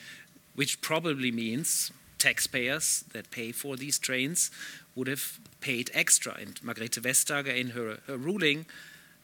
which 0.55 0.79
probably 0.79 1.31
means 1.31 1.91
taxpayers 2.17 3.03
that 3.11 3.29
pay 3.29 3.51
for 3.51 3.75
these 3.75 3.99
trains 3.99 4.49
would 4.95 5.07
have 5.07 5.39
paid 5.61 5.91
extra. 5.93 6.35
And 6.39 6.55
Margrethe 6.61 7.01
Vestager, 7.01 7.55
in 7.55 7.71
her, 7.71 7.99
her 8.07 8.17
ruling, 8.17 8.65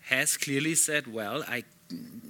has 0.09 0.37
clearly 0.37 0.75
said, 0.75 1.07
well, 1.07 1.43
I, 1.47 1.63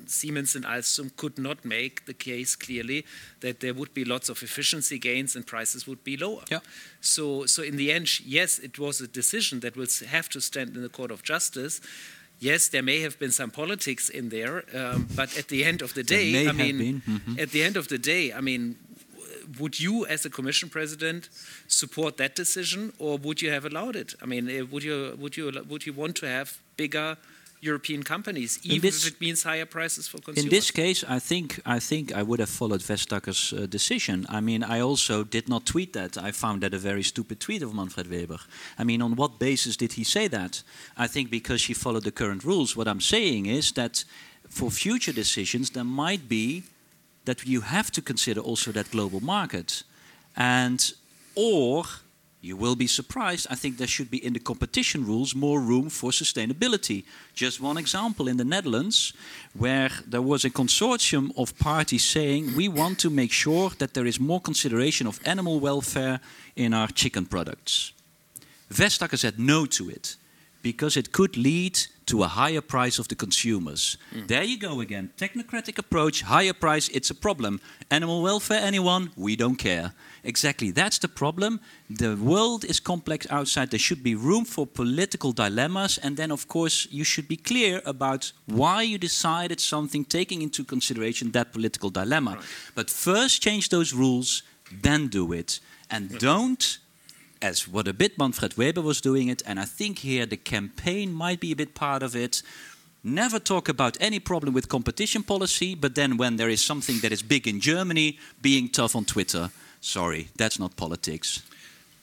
Siemens 0.06 0.56
and 0.56 0.66
Alstom 0.66 1.16
could 1.16 1.38
not 1.38 1.64
make 1.64 2.06
the 2.06 2.14
case 2.14 2.56
clearly 2.56 3.06
that 3.40 3.60
there 3.60 3.74
would 3.74 3.94
be 3.94 4.04
lots 4.04 4.30
of 4.30 4.42
efficiency 4.44 5.00
gains 5.00 5.36
and 5.36 5.46
prices 5.46 5.88
would 5.88 6.04
be 6.04 6.18
lower. 6.18 6.44
Yeah. 6.50 6.60
So, 7.00 7.46
so 7.46 7.64
in 7.64 7.78
the 7.78 7.92
end, 7.92 8.20
yes, 8.26 8.60
it 8.60 8.78
was 8.80 9.02
a 9.02 9.08
decision 9.08 9.62
that 9.62 9.76
will 9.76 9.88
have 10.08 10.30
to 10.30 10.42
stand 10.42 10.76
in 10.76 10.82
the 10.82 10.90
Court 10.90 11.12
of 11.12 11.24
Justice. 11.24 11.82
Yes, 12.40 12.70
there 12.70 12.82
may 12.82 13.02
have 13.02 13.20
been 13.20 13.32
some 13.32 13.52
politics 13.52 14.10
in 14.10 14.30
there, 14.30 14.64
um, 14.76 15.08
but 15.16 15.38
at 15.38 15.48
the 15.48 15.64
end 15.64 15.84
of 15.84 15.94
the 15.94 16.04
day, 16.04 16.48
I 16.48 16.52
mean, 16.52 16.78
been, 16.78 17.02
mhm. 17.02 17.40
at 17.40 17.52
the 17.52 17.62
end 17.62 17.78
of 17.78 17.88
the 17.88 18.00
day, 18.00 18.34
I 18.34 18.42
mean, 18.42 18.78
would 19.60 19.80
you, 19.80 20.06
as 20.06 20.26
a 20.26 20.30
Commission 20.30 20.70
President, 20.70 21.30
support 21.68 22.18
that 22.18 22.36
decision, 22.36 22.94
or 23.00 23.18
would 23.18 23.42
you 23.42 23.52
have 23.52 23.66
allowed 23.66 23.96
it? 23.96 24.16
I 24.22 24.26
mean, 24.26 24.50
eh, 24.50 24.62
would 24.62 24.84
you 24.84 25.16
would 25.20 25.38
you 25.38 25.52
would 25.68 25.86
you 25.86 25.94
want 25.94 26.16
to 26.18 26.28
have 26.28 26.60
bigger 26.78 27.18
European 27.64 28.04
companies, 28.04 28.60
even 28.64 28.82
this- 28.82 29.06
if 29.06 29.14
it 29.14 29.22
means 29.22 29.44
higher 29.44 29.66
prices 29.66 30.08
for 30.08 30.18
consumers? 30.20 30.44
In 30.44 30.50
this 30.50 30.72
case, 30.72 31.04
I 31.08 31.20
think 31.20 31.60
I 31.66 31.80
think 31.80 32.12
I 32.12 32.24
would 32.24 32.40
have 32.40 32.50
followed 32.50 32.82
Vestager's 32.82 33.54
uh, 33.54 33.68
decision. 33.68 34.26
I 34.30 34.42
mean, 34.42 34.64
I 34.64 34.82
also 34.82 35.24
did 35.24 35.48
not 35.48 35.66
tweet 35.66 35.94
that. 35.94 36.18
I 36.18 36.32
found 36.32 36.62
that 36.62 36.74
a 36.74 36.80
very 36.80 37.04
stupid 37.04 37.40
tweet 37.40 37.62
of 37.64 37.74
Manfred 37.74 38.08
Weber. 38.10 38.40
I 38.80 38.84
mean, 38.84 39.02
on 39.02 39.16
what 39.16 39.40
basis 39.40 39.78
did 39.78 39.94
he 39.94 40.04
say 40.04 40.28
that? 40.30 40.64
I 40.98 41.08
think 41.08 41.30
because 41.30 41.62
she 41.62 41.74
followed 41.74 42.04
the 42.04 42.12
current 42.12 42.44
rules. 42.44 42.76
What 42.76 42.88
I'm 42.88 43.02
saying 43.02 43.46
is 43.46 43.72
that 43.74 44.06
for 44.50 44.72
future 44.72 45.14
decisions, 45.14 45.70
there 45.70 45.84
might 45.86 46.28
be 46.28 46.64
that 47.26 47.46
you 47.46 47.62
have 47.62 47.92
to 47.92 48.02
consider 48.02 48.42
also 48.42 48.72
that 48.72 48.92
global 48.92 49.22
market, 49.22 49.84
and 50.36 50.94
or 51.36 51.86
you 52.42 52.58
will 52.58 52.76
be 52.76 52.88
surprised. 52.88 53.46
I 53.52 53.56
think 53.56 53.78
there 53.78 53.88
should 53.88 54.10
be 54.10 54.26
in 54.26 54.34
the 54.34 54.40
competition 54.40 55.06
rules 55.06 55.36
more 55.36 55.62
room 55.62 55.90
for 55.90 56.12
sustainability. 56.12 57.04
Just 57.36 57.62
one 57.62 57.78
example 57.78 58.28
in 58.28 58.38
the 58.38 58.44
Netherlands, 58.44 59.14
where 59.54 59.92
there 60.08 60.24
was 60.24 60.44
a 60.44 60.50
consortium 60.50 61.32
of 61.38 61.58
parties 61.60 62.04
saying 62.04 62.56
we 62.56 62.68
want 62.68 62.98
to 63.00 63.10
make 63.10 63.32
sure 63.32 63.70
that 63.78 63.94
there 63.94 64.08
is 64.08 64.20
more 64.20 64.42
consideration 64.42 65.08
of 65.08 65.20
animal 65.26 65.60
welfare 65.60 66.20
in 66.56 66.74
our 66.74 66.88
chicken 66.88 67.26
products. 67.26 67.94
Vestager 68.74 69.18
said 69.18 69.38
no 69.38 69.66
to 69.66 69.90
it 69.90 70.16
because 70.62 70.98
it 70.98 71.12
could 71.12 71.38
lead 71.38 71.80
to 72.06 72.24
a 72.24 72.28
higher 72.28 72.62
price 72.62 73.00
of 73.00 73.08
the 73.08 73.16
consumers. 73.16 73.98
Mm. 74.14 74.28
There 74.28 74.44
you 74.44 74.58
go 74.58 74.82
again. 74.82 75.12
Technocratic 75.18 75.78
approach, 75.78 76.24
higher 76.24 76.54
price, 76.54 76.90
it's 76.90 77.10
a 77.10 77.16
problem. 77.16 77.62
Animal 77.90 78.22
welfare, 78.22 78.60
anyone? 78.62 79.12
We 79.16 79.36
don't 79.36 79.56
care. 79.56 79.94
Exactly, 80.24 80.72
that's 80.72 81.00
the 81.00 81.08
problem. 81.08 81.60
The 81.90 82.16
world 82.16 82.66
is 82.66 82.80
complex 82.80 83.26
outside. 83.30 83.70
There 83.70 83.80
should 83.80 84.04
be 84.04 84.16
room 84.16 84.46
for 84.46 84.68
political 84.68 85.32
dilemmas. 85.32 85.98
And 85.98 86.18
then, 86.18 86.32
of 86.32 86.48
course, 86.48 86.88
you 86.92 87.04
should 87.04 87.28
be 87.28 87.38
clear 87.38 87.82
about 87.86 88.32
why 88.46 88.84
you 88.84 88.98
decided 88.98 89.60
something, 89.60 90.06
taking 90.06 90.42
into 90.42 90.64
consideration 90.64 91.32
that 91.32 91.54
political 91.54 91.90
dilemma. 91.90 92.40
But 92.76 92.90
first, 92.90 93.42
change 93.42 93.70
those 93.70 93.94
rules, 93.94 94.44
then 94.82 95.08
do 95.08 95.34
it. 95.34 95.60
And 95.90 96.18
don't 96.20 96.78
as 97.42 97.68
what 97.68 97.88
a 97.88 97.94
bit 97.94 98.18
Manfred 98.18 98.58
Weber 98.58 98.82
was 98.82 99.02
doing 99.02 99.28
it, 99.28 99.42
and 99.46 99.60
I 99.60 99.66
think 99.66 100.00
here 100.00 100.26
the 100.26 100.38
campaign 100.38 101.12
might 101.12 101.40
be 101.40 101.52
a 101.52 101.56
bit 101.56 101.74
part 101.74 102.04
of 102.04 102.16
it. 102.16 102.42
Never 103.04 103.40
talk 103.40 103.68
about 103.68 103.98
any 104.00 104.20
problem 104.20 104.54
with 104.54 104.70
competition 104.70 105.24
policy, 105.24 105.74
but 105.74 105.96
then 105.96 106.18
when 106.18 106.38
there 106.38 106.50
is 106.50 106.64
something 106.64 107.00
that 107.00 107.12
is 107.12 107.24
big 107.24 107.48
in 107.48 107.60
Germany, 107.60 108.20
being 108.42 108.70
tough 108.70 108.96
on 108.96 109.06
Twitter. 109.06 109.50
Sorry, 109.80 110.30
that's 110.36 110.60
not 110.60 110.76
politics. 110.76 111.42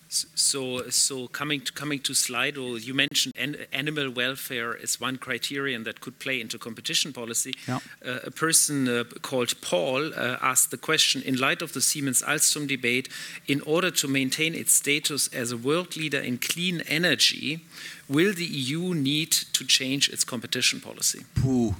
So, 0.08 0.88
so 0.88 1.28
coming 1.28 1.60
to 1.60 1.72
coming 1.72 2.00
to 2.00 2.12
Slido, 2.12 2.82
you 2.82 2.94
mentioned 2.94 3.34
an, 3.36 3.56
animal 3.72 4.10
welfare 4.10 4.74
is 4.74 4.98
one 4.98 5.16
criterion 5.18 5.84
that 5.84 6.00
could 6.00 6.18
play 6.18 6.40
into 6.40 6.58
competition 6.58 7.12
policy. 7.12 7.52
Yeah. 7.66 7.80
Uh, 8.04 8.20
a 8.24 8.30
person 8.30 8.88
uh, 8.88 9.04
called 9.20 9.60
Paul 9.60 10.14
uh, 10.14 10.38
asked 10.40 10.70
the 10.70 10.78
question: 10.78 11.22
In 11.22 11.36
light 11.36 11.60
of 11.60 11.74
the 11.74 11.82
Siemens 11.82 12.22
Alstom 12.22 12.66
debate, 12.66 13.10
in 13.46 13.60
order 13.62 13.90
to 13.90 14.08
maintain 14.08 14.54
its 14.54 14.72
status 14.72 15.28
as 15.28 15.52
a 15.52 15.58
world 15.58 15.94
leader 15.96 16.20
in 16.20 16.38
clean 16.38 16.80
energy, 16.86 17.60
will 18.08 18.32
the 18.32 18.46
EU 18.46 18.94
need 18.94 19.32
to 19.32 19.66
change 19.66 20.08
its 20.08 20.24
competition 20.24 20.80
policy? 20.80 21.24
Pooh. 21.34 21.74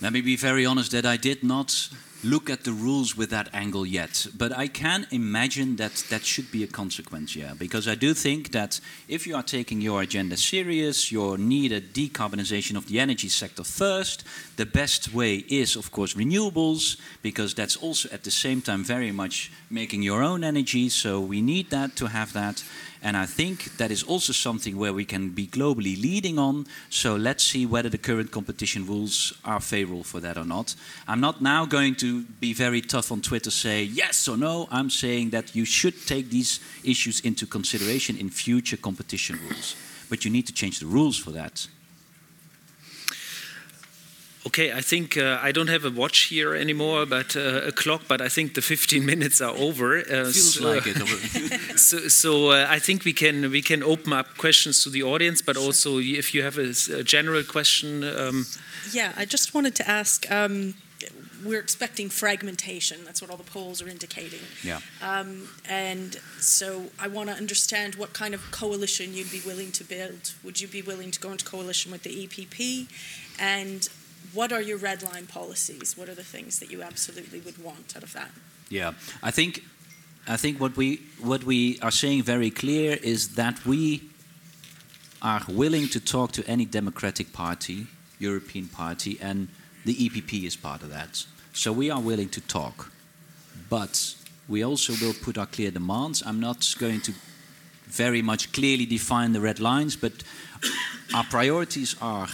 Let 0.00 0.12
me 0.12 0.22
be 0.22 0.36
very 0.36 0.64
honest 0.64 0.92
that 0.92 1.04
I 1.04 1.16
did 1.16 1.44
not 1.44 1.88
look 2.22 2.48
at 2.48 2.64
the 2.64 2.72
rules 2.72 3.16
with 3.16 3.30
that 3.30 3.48
angle 3.52 3.84
yet. 3.84 4.26
But 4.36 4.56
I 4.56 4.68
can 4.68 5.06
imagine 5.10 5.76
that 5.76 6.04
that 6.10 6.24
should 6.24 6.50
be 6.50 6.62
a 6.62 6.66
consequence, 6.66 7.34
yeah. 7.34 7.54
Because 7.58 7.88
I 7.88 7.94
do 7.94 8.14
think 8.14 8.52
that 8.52 8.80
if 9.08 9.26
you 9.26 9.34
are 9.36 9.42
taking 9.42 9.80
your 9.80 10.02
agenda 10.02 10.36
serious, 10.36 11.10
you 11.10 11.36
need 11.36 11.72
a 11.72 11.80
decarbonization 11.80 12.76
of 12.76 12.86
the 12.86 13.00
energy 13.00 13.28
sector 13.28 13.64
first. 13.64 14.24
The 14.56 14.66
best 14.66 15.12
way 15.12 15.44
is, 15.48 15.76
of 15.76 15.90
course, 15.90 16.14
renewables, 16.14 16.96
because 17.22 17.54
that's 17.54 17.76
also 17.76 18.08
at 18.10 18.24
the 18.24 18.30
same 18.30 18.62
time 18.62 18.84
very 18.84 19.12
much 19.12 19.50
making 19.70 20.02
your 20.02 20.22
own 20.22 20.44
energy. 20.44 20.88
So 20.88 21.20
we 21.20 21.42
need 21.42 21.70
that 21.70 21.96
to 21.96 22.06
have 22.06 22.32
that. 22.34 22.62
And 23.02 23.16
I 23.16 23.26
think 23.26 23.76
that 23.78 23.90
is 23.90 24.04
also 24.04 24.32
something 24.32 24.76
where 24.76 24.92
we 24.92 25.04
can 25.04 25.30
be 25.30 25.48
globally 25.48 26.00
leading 26.00 26.38
on. 26.38 26.66
So 26.88 27.16
let's 27.16 27.42
see 27.42 27.66
whether 27.66 27.88
the 27.88 27.98
current 27.98 28.30
competition 28.30 28.86
rules 28.86 29.32
are 29.44 29.60
favorable 29.60 30.04
for 30.04 30.20
that 30.20 30.38
or 30.38 30.44
not. 30.44 30.76
I'm 31.08 31.20
not 31.20 31.42
now 31.42 31.66
going 31.66 31.96
to 31.96 32.22
be 32.40 32.54
very 32.54 32.80
tough 32.80 33.10
on 33.10 33.20
Twitter, 33.20 33.50
say 33.50 33.82
yes 33.82 34.28
or 34.28 34.36
no. 34.36 34.68
I'm 34.70 34.88
saying 34.88 35.30
that 35.30 35.56
you 35.56 35.64
should 35.64 36.06
take 36.06 36.30
these 36.30 36.60
issues 36.84 37.20
into 37.20 37.44
consideration 37.44 38.16
in 38.16 38.30
future 38.30 38.76
competition 38.76 39.38
rules. 39.48 39.74
But 40.08 40.24
you 40.24 40.30
need 40.30 40.46
to 40.46 40.52
change 40.52 40.78
the 40.78 40.86
rules 40.86 41.18
for 41.18 41.32
that. 41.32 41.66
Okay, 44.44 44.72
I 44.72 44.80
think 44.80 45.16
uh, 45.16 45.38
I 45.40 45.52
don't 45.52 45.68
have 45.68 45.84
a 45.84 45.90
watch 45.90 46.22
here 46.30 46.54
anymore, 46.54 47.06
but 47.06 47.36
uh, 47.36 47.68
a 47.68 47.72
clock. 47.72 48.02
But 48.08 48.20
I 48.20 48.28
think 48.28 48.54
the 48.54 48.62
15 48.62 49.06
minutes 49.12 49.40
are 49.40 49.54
over. 49.54 49.98
Uh, 49.98 50.04
Feels 50.04 50.54
so, 50.54 50.68
like 50.68 50.82
it. 50.86 50.98
so, 51.78 52.08
so 52.08 52.50
uh, 52.50 52.66
I 52.68 52.80
think 52.80 53.04
we 53.04 53.12
can 53.12 53.50
we 53.50 53.62
can 53.62 53.82
open 53.82 54.12
up 54.12 54.36
questions 54.38 54.82
to 54.82 54.90
the 54.90 55.02
audience, 55.04 55.42
but 55.42 55.56
also 55.56 55.98
if 55.98 56.34
you 56.34 56.42
have 56.42 56.58
a 56.58 57.02
general 57.04 57.44
question. 57.44 58.02
Um, 58.02 58.46
Yeah, 58.92 59.12
I 59.16 59.24
just 59.24 59.54
wanted 59.54 59.74
to 59.76 59.88
ask. 59.88 60.26
Um, 60.30 60.74
we're 61.44 61.60
expecting 61.60 62.08
fragmentation. 62.08 63.04
That's 63.04 63.20
what 63.20 63.30
all 63.30 63.36
the 63.36 63.50
polls 63.50 63.82
are 63.82 63.88
indicating. 63.88 64.40
yeah. 64.62 64.80
Um, 65.02 65.48
and 65.68 66.14
so 66.38 66.90
I 67.00 67.08
want 67.08 67.30
to 67.30 67.34
understand 67.34 67.96
what 67.96 68.12
kind 68.12 68.34
of 68.34 68.40
coalition 68.52 69.12
you'd 69.12 69.32
be 69.32 69.40
willing 69.44 69.72
to 69.72 69.84
build. 69.84 70.34
Would 70.44 70.60
you 70.60 70.68
be 70.68 70.82
willing 70.82 71.10
to 71.10 71.20
go 71.20 71.32
into 71.32 71.44
coalition 71.44 71.90
with 71.90 72.02
the 72.04 72.26
EPP? 72.26 72.86
And 73.40 73.88
what 74.32 74.52
are 74.52 74.62
your 74.62 74.78
red 74.78 75.02
line 75.02 75.26
policies? 75.26 75.96
What 75.96 76.08
are 76.08 76.14
the 76.14 76.24
things 76.24 76.58
that 76.60 76.70
you 76.70 76.82
absolutely 76.82 77.40
would 77.40 77.62
want 77.62 77.94
out 77.96 78.02
of 78.02 78.12
that? 78.12 78.30
Yeah, 78.68 78.92
I 79.22 79.30
think 79.30 79.62
I 80.26 80.36
think 80.36 80.60
what 80.60 80.76
we 80.76 81.00
what 81.20 81.44
we 81.44 81.78
are 81.80 81.90
saying 81.90 82.22
very 82.22 82.50
clear 82.50 82.98
is 83.02 83.34
that 83.34 83.66
we 83.66 84.02
are 85.20 85.42
willing 85.48 85.88
to 85.88 86.00
talk 86.00 86.32
to 86.32 86.44
any 86.46 86.64
democratic 86.64 87.32
party, 87.32 87.86
European 88.18 88.68
party, 88.68 89.18
and 89.20 89.48
the 89.84 89.94
EPP 89.94 90.44
is 90.44 90.56
part 90.56 90.82
of 90.82 90.90
that. 90.90 91.24
So 91.52 91.72
we 91.72 91.90
are 91.90 92.00
willing 92.00 92.28
to 92.30 92.40
talk, 92.40 92.90
but 93.68 94.14
we 94.48 94.64
also 94.64 94.94
will 95.00 95.14
put 95.14 95.38
our 95.38 95.46
clear 95.46 95.70
demands. 95.70 96.22
I'm 96.24 96.40
not 96.40 96.74
going 96.78 97.00
to 97.02 97.12
very 97.86 98.22
much 98.22 98.52
clearly 98.52 98.86
define 98.86 99.32
the 99.32 99.40
red 99.40 99.60
lines, 99.60 99.96
but 99.96 100.12
our 101.14 101.24
priorities 101.24 101.94
are 102.00 102.28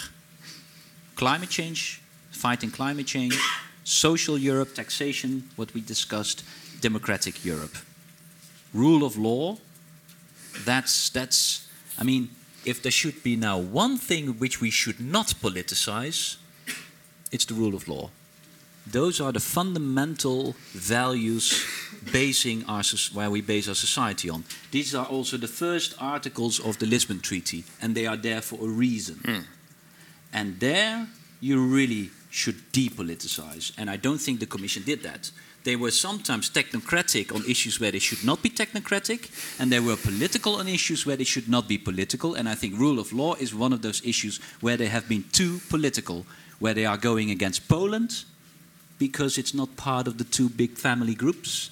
climate 1.19 1.51
change, 1.51 2.01
fighting 2.31 2.71
climate 2.71 3.07
change, 3.07 3.37
social 3.83 4.39
Europe, 4.39 4.73
taxation, 4.75 5.43
what 5.57 5.75
we 5.75 5.81
discussed, 5.81 6.45
democratic 6.81 7.45
Europe. 7.45 7.77
Rule 8.73 9.05
of 9.05 9.17
law, 9.17 9.59
that's, 10.65 11.11
that's, 11.11 11.67
I 11.99 12.05
mean, 12.05 12.29
if 12.65 12.81
there 12.83 12.93
should 12.93 13.25
be 13.25 13.35
now 13.35 13.59
one 13.59 13.99
thing 13.99 14.39
which 14.39 14.61
we 14.61 14.71
should 14.71 15.01
not 15.01 15.35
politicize, 15.43 16.37
it's 17.33 17.47
the 17.47 17.55
rule 17.55 17.75
of 17.75 17.89
law. 17.89 18.11
Those 18.87 19.21
are 19.21 19.33
the 19.33 19.41
fundamental 19.41 20.55
values 20.73 21.67
basing 22.13 22.65
our, 22.67 22.85
where 23.13 23.31
we 23.31 23.41
base 23.41 23.69
our 23.69 23.75
society 23.75 24.31
on. 24.31 24.45
These 24.71 24.95
are 24.95 25.07
also 25.07 25.37
the 25.37 25.49
first 25.49 25.97
articles 25.99 26.61
of 26.61 26.79
the 26.79 26.87
Lisbon 26.87 27.19
Treaty, 27.19 27.65
and 27.83 27.97
they 27.97 28.07
are 28.07 28.17
there 28.17 28.41
for 28.41 28.61
a 28.65 28.69
reason. 28.69 29.17
Hmm. 29.25 29.58
And 30.33 30.61
there 30.61 31.07
you 31.41 31.65
really 31.65 32.11
should 32.31 32.73
depoliticize. 32.73 33.73
And 33.79 33.89
I 33.91 33.97
don't 33.97 34.21
think 34.21 34.41
the 34.41 34.47
Commission 34.47 34.83
did 34.85 35.03
that. 35.03 35.31
They 35.65 35.77
were 35.77 35.91
sometimes 35.91 36.51
technocratic 36.51 37.35
on 37.35 37.45
issues 37.45 37.81
where 37.81 37.91
they 37.91 37.99
should 37.99 38.25
not 38.25 38.43
be 38.43 38.49
technocratic, 38.49 39.29
and 39.59 39.71
they 39.71 39.81
were 39.81 39.97
political 39.97 40.55
on 40.57 40.69
issues 40.69 41.05
where 41.05 41.17
they 41.17 41.25
should 41.25 41.49
not 41.49 41.69
be 41.69 41.79
political. 41.79 42.35
And 42.35 42.49
I 42.49 42.55
think 42.55 42.79
rule 42.79 42.99
of 42.99 43.13
law 43.13 43.35
is 43.35 43.55
one 43.55 43.73
of 43.73 43.83
those 43.83 44.05
issues 44.05 44.41
where 44.61 44.77
they 44.77 44.87
have 44.87 45.09
been 45.09 45.25
too 45.33 45.61
political, 45.69 46.27
where 46.59 46.75
they 46.75 46.87
are 46.87 46.97
going 46.97 47.31
against 47.31 47.69
Poland 47.69 48.25
because 48.99 49.39
it's 49.39 49.55
not 49.55 49.77
part 49.77 50.09
of 50.09 50.19
the 50.19 50.25
two 50.25 50.49
big 50.49 50.77
family 50.77 51.15
groups, 51.15 51.71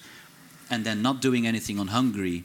and 0.70 0.84
then 0.84 1.02
not 1.02 1.20
doing 1.20 1.46
anything 1.46 1.78
on 1.78 1.88
Hungary 1.88 2.44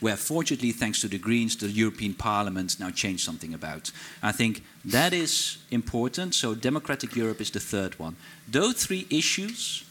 where 0.00 0.16
fortunately, 0.16 0.72
thanks 0.72 1.00
to 1.00 1.08
the 1.08 1.18
Greens, 1.18 1.56
the 1.56 1.70
European 1.70 2.14
Parliament 2.14 2.78
now 2.78 2.90
changed 2.90 3.24
something 3.24 3.54
about. 3.54 3.90
I 4.22 4.32
think 4.32 4.62
that 4.84 5.12
is 5.12 5.58
important. 5.70 6.34
So, 6.34 6.54
democratic 6.54 7.16
Europe 7.16 7.40
is 7.40 7.50
the 7.50 7.60
third 7.60 7.98
one. 7.98 8.16
Those 8.46 8.84
three 8.84 9.06
issues 9.10 9.84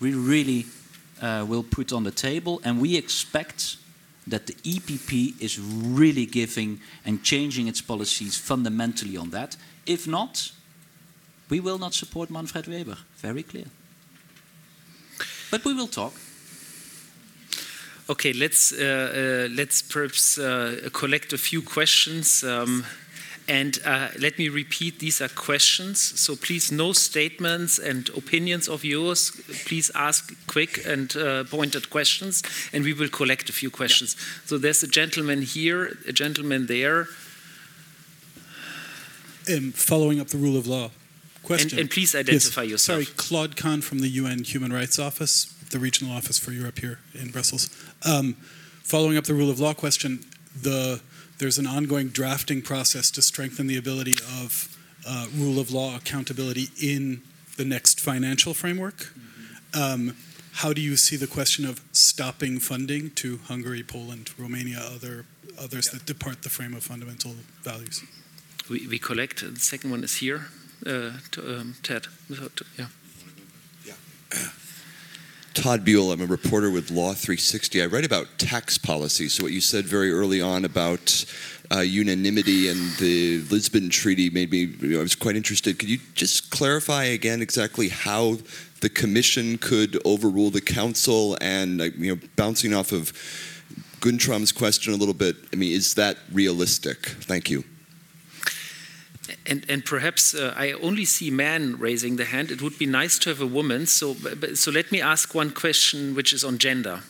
we 0.00 0.14
really 0.14 0.66
uh, 1.20 1.44
will 1.48 1.62
put 1.62 1.92
on 1.92 2.04
the 2.04 2.10
table, 2.10 2.60
and 2.64 2.80
we 2.80 2.96
expect 2.96 3.76
that 4.26 4.46
the 4.46 4.54
EPP 4.54 5.40
is 5.40 5.58
really 5.58 6.26
giving 6.26 6.80
and 7.04 7.22
changing 7.22 7.68
its 7.68 7.80
policies 7.80 8.36
fundamentally 8.36 9.16
on 9.16 9.30
that. 9.30 9.56
If 9.86 10.06
not, 10.06 10.52
we 11.48 11.60
will 11.60 11.78
not 11.78 11.94
support 11.94 12.30
Manfred 12.30 12.68
Weber. 12.68 12.98
Very 13.16 13.42
clear. 13.42 13.66
But 15.50 15.64
we 15.64 15.74
will 15.74 15.88
talk. 15.88 16.14
Okay, 18.08 18.32
let's 18.32 18.72
uh, 18.72 19.46
uh, 19.48 19.54
let's 19.54 19.80
perhaps 19.82 20.38
uh, 20.38 20.88
collect 20.92 21.32
a 21.32 21.38
few 21.38 21.62
questions. 21.62 22.42
Um, 22.44 22.84
and 23.48 23.80
uh, 23.84 24.08
let 24.20 24.38
me 24.38 24.48
repeat, 24.48 25.00
these 25.00 25.20
are 25.20 25.28
questions. 25.28 25.98
So 26.20 26.36
please, 26.36 26.70
no 26.70 26.92
statements 26.92 27.78
and 27.78 28.08
opinions 28.10 28.68
of 28.68 28.84
yours. 28.84 29.32
Please 29.66 29.90
ask 29.96 30.32
quick 30.46 30.86
and 30.86 31.14
uh, 31.16 31.44
pointed 31.44 31.90
questions, 31.90 32.42
and 32.72 32.84
we 32.84 32.92
will 32.92 33.08
collect 33.08 33.48
a 33.48 33.52
few 33.52 33.68
questions. 33.70 34.16
So 34.46 34.58
there's 34.58 34.82
a 34.84 34.86
gentleman 34.86 35.42
here, 35.42 35.98
a 36.06 36.12
gentleman 36.12 36.66
there, 36.66 37.06
Um, 39.48 39.72
following 39.72 40.20
up 40.20 40.28
the 40.28 40.38
rule 40.38 40.56
of 40.56 40.66
law. 40.68 40.84
and, 40.84 41.42
Question. 41.42 41.78
and 41.80 41.90
please 41.90 42.14
Yes, 42.14 42.20
identify 42.28 42.62
yourself. 42.62 43.02
Sorry, 43.04 43.06
Claude 43.16 43.56
Cahn 43.56 43.82
from 43.82 43.98
the 43.98 44.08
UN 44.22 44.44
Human 44.44 44.72
Rights 44.72 44.98
Office, 45.00 45.52
the 45.72 45.78
regional 45.78 46.14
office 46.14 46.38
for 46.38 46.52
Europe 46.52 46.78
here 46.78 47.00
in 47.14 47.30
Brussels. 47.30 47.68
Um, 48.06 48.34
following 48.82 49.16
up 49.16 49.24
the 49.24 49.34
rule 49.34 49.50
of 49.50 49.58
law 49.58 49.74
question, 49.74 50.20
the 50.60 51.00
there's 51.38 51.58
an 51.58 51.66
ongoing 51.66 52.08
drafting 52.08 52.62
process 52.62 53.10
to 53.10 53.22
strengthen 53.22 53.66
the 53.66 53.76
ability 53.76 54.16
of 54.40 54.78
uh, 55.04 55.26
rule 55.36 55.58
of 55.58 55.72
law 55.72 55.96
accountability 55.96 56.68
in 56.80 57.22
the 57.56 57.64
next 57.64 58.00
financial 58.00 58.54
framework. 58.54 59.12
Um, 59.74 60.16
how 60.52 60.72
do 60.72 60.80
you 60.80 60.96
see 60.96 61.16
the 61.16 61.26
question 61.26 61.64
of 61.64 61.80
stopping 61.92 62.60
funding 62.60 63.10
to 63.12 63.38
Hungary, 63.48 63.82
Poland, 63.82 64.30
Romania, 64.38 64.78
other 64.78 65.24
others 65.58 65.90
that 65.90 66.06
depart 66.06 66.42
the 66.42 66.50
frame 66.50 66.74
of 66.74 66.84
fundamental 66.84 67.34
values? 67.62 68.04
We, 68.70 68.86
we 68.86 68.98
collect. 68.98 69.40
The 69.40 69.58
second 69.58 69.90
one 69.90 70.04
is 70.04 70.16
here. 70.18 70.46
Uh, 70.86 71.12
to, 71.32 71.60
um, 71.60 71.74
Ted. 71.82 72.06
So, 72.28 72.48
to- 72.48 72.64
yeah. 72.78 72.86
Todd 75.54 75.84
Buell, 75.84 76.12
I'm 76.12 76.20
a 76.22 76.26
reporter 76.26 76.70
with 76.70 76.90
Law 76.90 77.12
360. 77.12 77.82
I 77.82 77.86
write 77.86 78.06
about 78.06 78.38
tax 78.38 78.78
policy. 78.78 79.28
So, 79.28 79.42
what 79.42 79.52
you 79.52 79.60
said 79.60 79.84
very 79.84 80.10
early 80.10 80.40
on 80.40 80.64
about 80.64 81.24
uh, 81.70 81.80
unanimity 81.80 82.68
and 82.68 82.78
the 82.96 83.42
Lisbon 83.50 83.90
Treaty 83.90 84.30
made 84.30 84.50
me, 84.50 84.96
I 84.96 85.02
was 85.02 85.14
quite 85.14 85.36
interested. 85.36 85.78
Could 85.78 85.90
you 85.90 85.98
just 86.14 86.50
clarify 86.50 87.04
again 87.04 87.42
exactly 87.42 87.90
how 87.90 88.38
the 88.80 88.88
Commission 88.88 89.58
could 89.58 90.00
overrule 90.06 90.50
the 90.50 90.60
Council? 90.60 91.36
And, 91.40 91.80
you 91.98 92.14
know, 92.14 92.20
bouncing 92.36 92.72
off 92.72 92.92
of 92.92 93.12
Guntram's 94.00 94.52
question 94.52 94.94
a 94.94 94.96
little 94.96 95.14
bit, 95.14 95.36
I 95.52 95.56
mean, 95.56 95.72
is 95.72 95.94
that 95.94 96.16
realistic? 96.32 96.98
Thank 97.06 97.50
you. 97.50 97.62
And, 99.46 99.64
and 99.68 99.84
perhaps 99.84 100.34
uh, 100.34 100.52
I 100.56 100.72
only 100.72 101.04
see 101.04 101.30
men 101.30 101.78
raising 101.78 102.16
the 102.16 102.24
hand. 102.24 102.50
It 102.50 102.60
would 102.60 102.78
be 102.78 102.86
nice 102.86 103.18
to 103.20 103.30
have 103.30 103.40
a 103.40 103.46
woman. 103.46 103.86
So, 103.86 104.14
so 104.54 104.70
let 104.70 104.90
me 104.90 105.00
ask 105.00 105.34
one 105.34 105.50
question, 105.50 106.14
which 106.14 106.32
is 106.32 106.44
on 106.44 106.58
gender. 106.58 107.00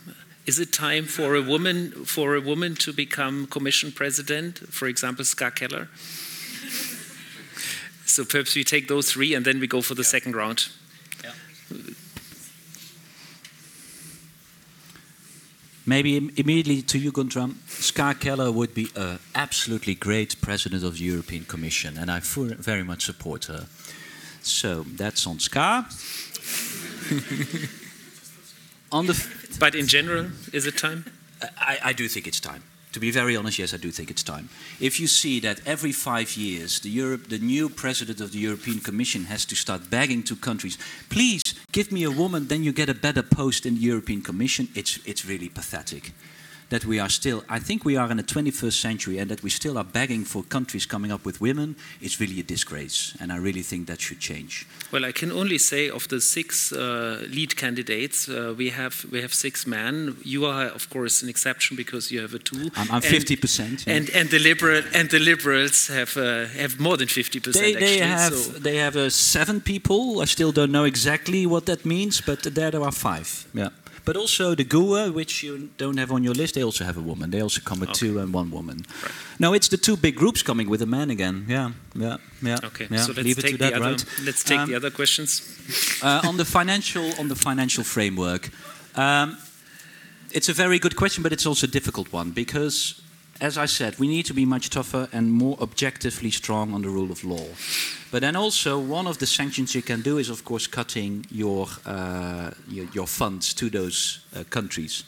Is 0.45 0.59
it 0.59 0.73
time 0.73 1.05
for 1.05 1.35
a 1.35 1.43
woman 1.43 2.05
for 2.05 2.35
a 2.35 2.41
woman 2.41 2.75
to 2.77 2.93
become 2.93 3.47
Commission 3.47 3.93
President? 3.93 4.59
For 4.59 4.89
example, 4.89 5.25
Ska 5.25 5.53
Keller. 5.53 5.89
so 8.07 8.25
perhaps 8.25 8.57
we 8.57 8.65
take 8.65 8.89
those 8.89 9.13
three 9.13 9.35
and 9.35 9.45
then 9.45 9.61
we 9.61 9.67
go 9.67 9.81
for 9.81 9.95
the 9.95 10.05
second 10.05 10.35
round. 10.35 10.69
Maybe 15.85 16.17
im- 16.17 16.31
immediately 16.37 16.83
to 16.83 16.99
you, 16.99 17.11
Guntram. 17.13 17.57
Ska 17.69 18.15
Keller 18.15 18.53
would 18.53 18.73
be 18.75 18.89
an 18.95 19.19
absolutely 19.35 19.95
great 19.95 20.41
president 20.41 20.85
of 20.85 20.99
the 20.99 21.05
European 21.05 21.45
Commission, 21.45 21.99
and 21.99 22.11
I 22.11 22.21
very 22.21 22.85
much 22.85 23.05
support 23.05 23.47
her. 23.47 23.67
So 24.43 24.85
that's 24.97 25.27
on 25.27 25.41
Ska. 25.41 25.87
on 28.93 29.07
the, 29.07 29.27
But 29.59 29.75
in 29.75 29.87
general, 29.87 30.31
is 30.53 30.67
it 30.67 30.77
time? 30.79 31.05
I, 31.59 31.79
I 31.85 31.93
do 31.93 32.09
think 32.09 32.27
it's 32.27 32.41
time. 32.41 32.63
To 32.93 33.01
be 33.01 33.11
very 33.11 33.37
honest, 33.37 33.59
yes, 33.59 33.73
I 33.73 33.79
do 33.79 33.91
think 33.91 34.11
it's 34.11 34.23
time. 34.23 34.51
If 34.79 35.01
you 35.01 35.07
see 35.07 35.41
that 35.41 35.67
every 35.67 35.93
five 35.93 36.37
years 36.37 36.81
the, 36.81 36.91
Europe, 36.91 37.29
the 37.29 37.39
new 37.39 37.71
president 37.71 38.21
of 38.21 38.33
the 38.33 38.39
European 38.39 38.81
Commission 38.81 39.25
has 39.25 39.47
to 39.47 39.55
start 39.55 39.89
begging 39.89 40.23
to 40.25 40.37
countries, 40.37 40.77
please 41.09 41.43
give 41.73 41.91
me 41.91 42.03
a 42.05 42.11
woman, 42.11 42.49
then 42.49 42.63
you 42.63 42.73
get 42.73 42.91
a 42.91 42.95
better 42.95 43.23
post 43.23 43.65
in 43.65 43.77
the 43.77 43.81
European 43.81 44.21
Commission, 44.21 44.69
it's, 44.75 44.99
it's 45.07 45.25
really 45.25 45.49
pathetic. 45.49 46.13
That 46.73 46.85
we 46.87 46.99
are 47.01 47.11
still, 47.11 47.39
I 47.57 47.59
think 47.61 47.85
we 47.85 47.99
are 48.01 48.11
in 48.11 48.17
the 48.17 48.23
21st 48.35 48.81
century, 48.81 49.19
and 49.21 49.29
that 49.29 49.43
we 49.43 49.51
still 49.51 49.77
are 49.77 49.85
begging 49.93 50.25
for 50.25 50.43
countries 50.49 50.87
coming 50.87 51.13
up 51.13 51.23
with 51.27 51.39
women, 51.41 51.77
it's 52.01 52.19
really 52.21 52.41
a 52.41 52.43
disgrace. 52.43 53.15
And 53.21 53.31
I 53.31 53.37
really 53.37 53.63
think 53.63 53.87
that 53.89 54.01
should 54.01 54.21
change. 54.21 54.67
Well, 54.91 55.05
I 55.05 55.13
can 55.13 55.31
only 55.33 55.59
say 55.59 55.91
of 55.91 56.07
the 56.09 56.21
six 56.21 56.73
uh, 56.73 56.79
lead 57.37 57.57
candidates, 57.57 58.27
uh, 58.29 58.55
we 58.57 58.71
have 58.71 58.95
we 59.13 59.21
have 59.21 59.33
six 59.35 59.67
men. 59.67 60.17
You 60.25 60.47
are, 60.47 60.73
of 60.75 60.89
course, 60.89 61.23
an 61.25 61.29
exception 61.29 61.77
because 61.77 62.11
you 62.15 62.23
have 62.23 62.35
a 62.35 62.39
two. 62.39 62.71
I'm, 62.77 62.89
I'm 62.91 63.03
And- 63.03 63.05
50%. 63.05 63.87
yeah. 63.87 63.97
And 63.97 64.11
and 64.19 64.31
the 64.31 64.39
liberal 64.39 64.83
and 64.95 65.09
the 65.11 65.19
liberals 65.19 65.89
have 65.89 66.17
uh, 66.17 66.47
have 66.63 66.73
more 66.79 66.97
than 66.97 67.09
fifty 67.09 67.41
percent. 67.41 67.65
They, 67.65 67.75
they 67.81 67.99
have 67.99 68.35
so 68.35 68.59
they 68.61 68.79
have 68.79 68.97
uh, 68.97 69.11
seven 69.11 69.61
people. 69.61 70.23
I 70.23 70.27
still 70.27 70.53
don't 70.53 70.71
know 70.71 70.85
exactly 70.87 71.47
what 71.47 71.65
that 71.67 71.85
means, 71.85 72.23
but 72.23 72.43
there 72.55 72.71
there 72.71 72.83
are 72.83 72.93
five. 72.93 73.29
Yeah. 73.55 73.69
But 74.05 74.17
also 74.17 74.55
the 74.57 74.65
GUE, 74.65 75.13
which 75.13 75.43
you 75.45 75.71
don't 75.79 75.97
have 75.99 76.11
on 76.13 76.25
your 76.25 76.35
list, 76.35 76.55
they 76.55 76.65
also 76.65 76.85
have 76.85 76.97
a 76.99 77.01
woman. 77.01 77.31
They 77.31 77.41
also 77.43 77.61
come 77.65 77.79
with 77.81 77.91
Okay. 77.91 77.99
two 78.09 78.19
and 78.19 78.35
one 78.35 78.51
woman. 78.51 78.85
No, 79.39 79.55
it's 79.55 79.69
the 79.69 79.77
two 79.77 79.97
big 79.97 80.17
groups 80.17 80.43
coming 80.43 80.69
with 80.69 80.83
a 80.83 80.87
man 80.87 81.11
again. 81.11 81.45
Yeah, 81.49 81.71
yeah, 81.95 82.17
yeah. 82.43 82.59
okay, 82.65 82.89
yeah. 82.91 82.99
so 83.07 83.13
let's 83.13 83.25
Leave 83.25 83.39
it 83.39 83.43
take 83.43 83.53
to 83.53 83.59
that, 83.59 83.71
the 83.75 83.77
other. 83.81 83.91
right? 83.91 84.05
Let's 84.25 84.43
take 84.43 84.59
Um, 84.59 84.69
the 84.71 84.77
other 84.77 84.91
questions. 84.91 85.43
uh, 86.03 86.29
on 86.29 86.37
the 86.37 86.45
financial 86.45 87.13
on 87.19 87.29
the 87.29 87.37
financial 87.37 87.85
framework, 87.85 88.51
um, 88.97 89.37
it's 90.33 90.49
a 90.49 90.53
very 90.55 90.79
good 90.79 90.95
question, 90.97 91.23
but 91.23 91.33
it's 91.33 91.47
also 91.47 91.67
a 91.67 91.71
difficult 91.71 92.13
one 92.13 92.31
because, 92.33 92.95
as 93.43 93.59
I 93.59 93.67
said, 93.67 93.99
we 93.99 94.07
need 94.07 94.27
to 94.27 94.35
be 94.35 94.45
much 94.45 94.71
tougher 94.71 95.09
and 95.13 95.33
more 95.33 95.57
objectively 95.61 96.31
strong 96.31 96.73
on 96.73 96.83
the 96.83 96.89
rule 96.89 97.11
of 97.11 97.25
law. 97.25 97.45
But 98.13 98.21
then 98.21 98.37
also, 98.37 98.79
one 98.79 99.09
of 99.09 99.19
the 99.19 99.27
sanctions 99.27 99.75
you 99.75 99.83
can 99.83 100.01
do 100.01 100.19
is, 100.19 100.31
of 100.31 100.45
course, 100.45 100.69
cutting 100.69 101.27
your 101.29 101.67
uh, 101.85 102.53
your, 102.69 102.87
your 102.93 103.09
funds 103.09 103.53
to 103.55 103.69
those 103.69 104.21
uh, 104.37 104.45
countries. 104.49 105.05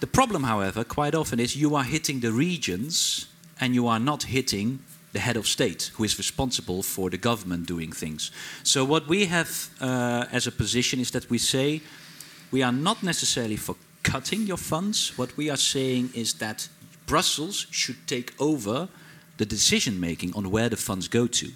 The 0.00 0.08
problem, 0.08 0.42
however, 0.42 0.82
quite 0.84 1.14
often 1.14 1.38
is 1.38 1.54
you 1.54 1.76
are 1.76 1.84
hitting 1.84 2.20
the 2.20 2.32
regions 2.32 3.26
and 3.60 3.74
you 3.74 3.86
are 3.86 4.00
not 4.00 4.24
hitting 4.24 4.80
the 5.12 5.20
head 5.20 5.36
of 5.36 5.46
state, 5.46 5.92
who 5.94 6.04
is 6.04 6.18
responsible 6.18 6.82
for 6.82 7.10
the 7.10 7.18
government 7.18 7.66
doing 7.66 7.92
things. 7.92 8.32
So, 8.64 8.84
what 8.84 9.06
we 9.06 9.26
have 9.26 9.68
uh, 9.80 10.24
as 10.32 10.46
a 10.48 10.52
position 10.52 11.00
is 11.00 11.10
that 11.10 11.30
we 11.30 11.38
say 11.38 11.80
we 12.50 12.64
are 12.64 12.72
not 12.72 13.02
necessarily 13.02 13.56
for 13.56 13.76
cutting 14.02 14.48
your 14.48 14.58
funds. 14.58 15.12
What 15.16 15.36
we 15.36 15.50
are 15.50 15.58
saying 15.58 16.10
is 16.14 16.34
that 16.34 16.68
Brussels 17.12 17.66
should 17.70 18.06
take 18.06 18.32
over 18.40 18.88
the 19.36 19.44
decision 19.44 20.00
making 20.00 20.34
on 20.34 20.50
where 20.50 20.70
the 20.70 20.78
funds 20.78 21.08
go 21.08 21.26
to. 21.26 21.52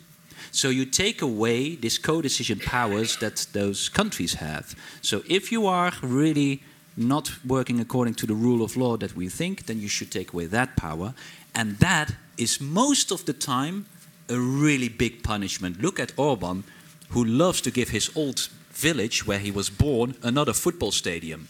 So 0.50 0.68
you 0.68 0.84
take 0.84 1.22
away 1.22 1.76
these 1.76 1.96
co-decision 1.96 2.58
powers 2.58 3.16
that 3.20 3.46
those 3.54 3.88
countries 3.88 4.34
have. 4.34 4.74
So 5.00 5.22
if 5.26 5.50
you 5.50 5.66
are 5.66 5.92
really 6.02 6.62
not 6.94 7.32
working 7.42 7.80
according 7.80 8.16
to 8.16 8.26
the 8.26 8.34
rule 8.34 8.62
of 8.62 8.76
law 8.76 8.98
that 8.98 9.16
we 9.16 9.30
think, 9.30 9.64
then 9.64 9.80
you 9.80 9.88
should 9.88 10.10
take 10.10 10.34
away 10.34 10.44
that 10.44 10.76
power. 10.76 11.14
And 11.54 11.78
that 11.78 12.14
is 12.36 12.60
most 12.60 13.10
of 13.10 13.24
the 13.24 13.32
time 13.32 13.86
a 14.28 14.38
really 14.38 14.90
big 14.90 15.22
punishment. 15.22 15.80
Look 15.80 15.98
at 15.98 16.12
Orban, 16.18 16.64
who 17.12 17.24
loves 17.24 17.62
to 17.62 17.70
give 17.70 17.88
his 17.88 18.14
old 18.14 18.50
village 18.72 19.26
where 19.26 19.38
he 19.38 19.50
was 19.50 19.70
born 19.70 20.16
another 20.22 20.52
football 20.52 20.92
stadium. 20.92 21.48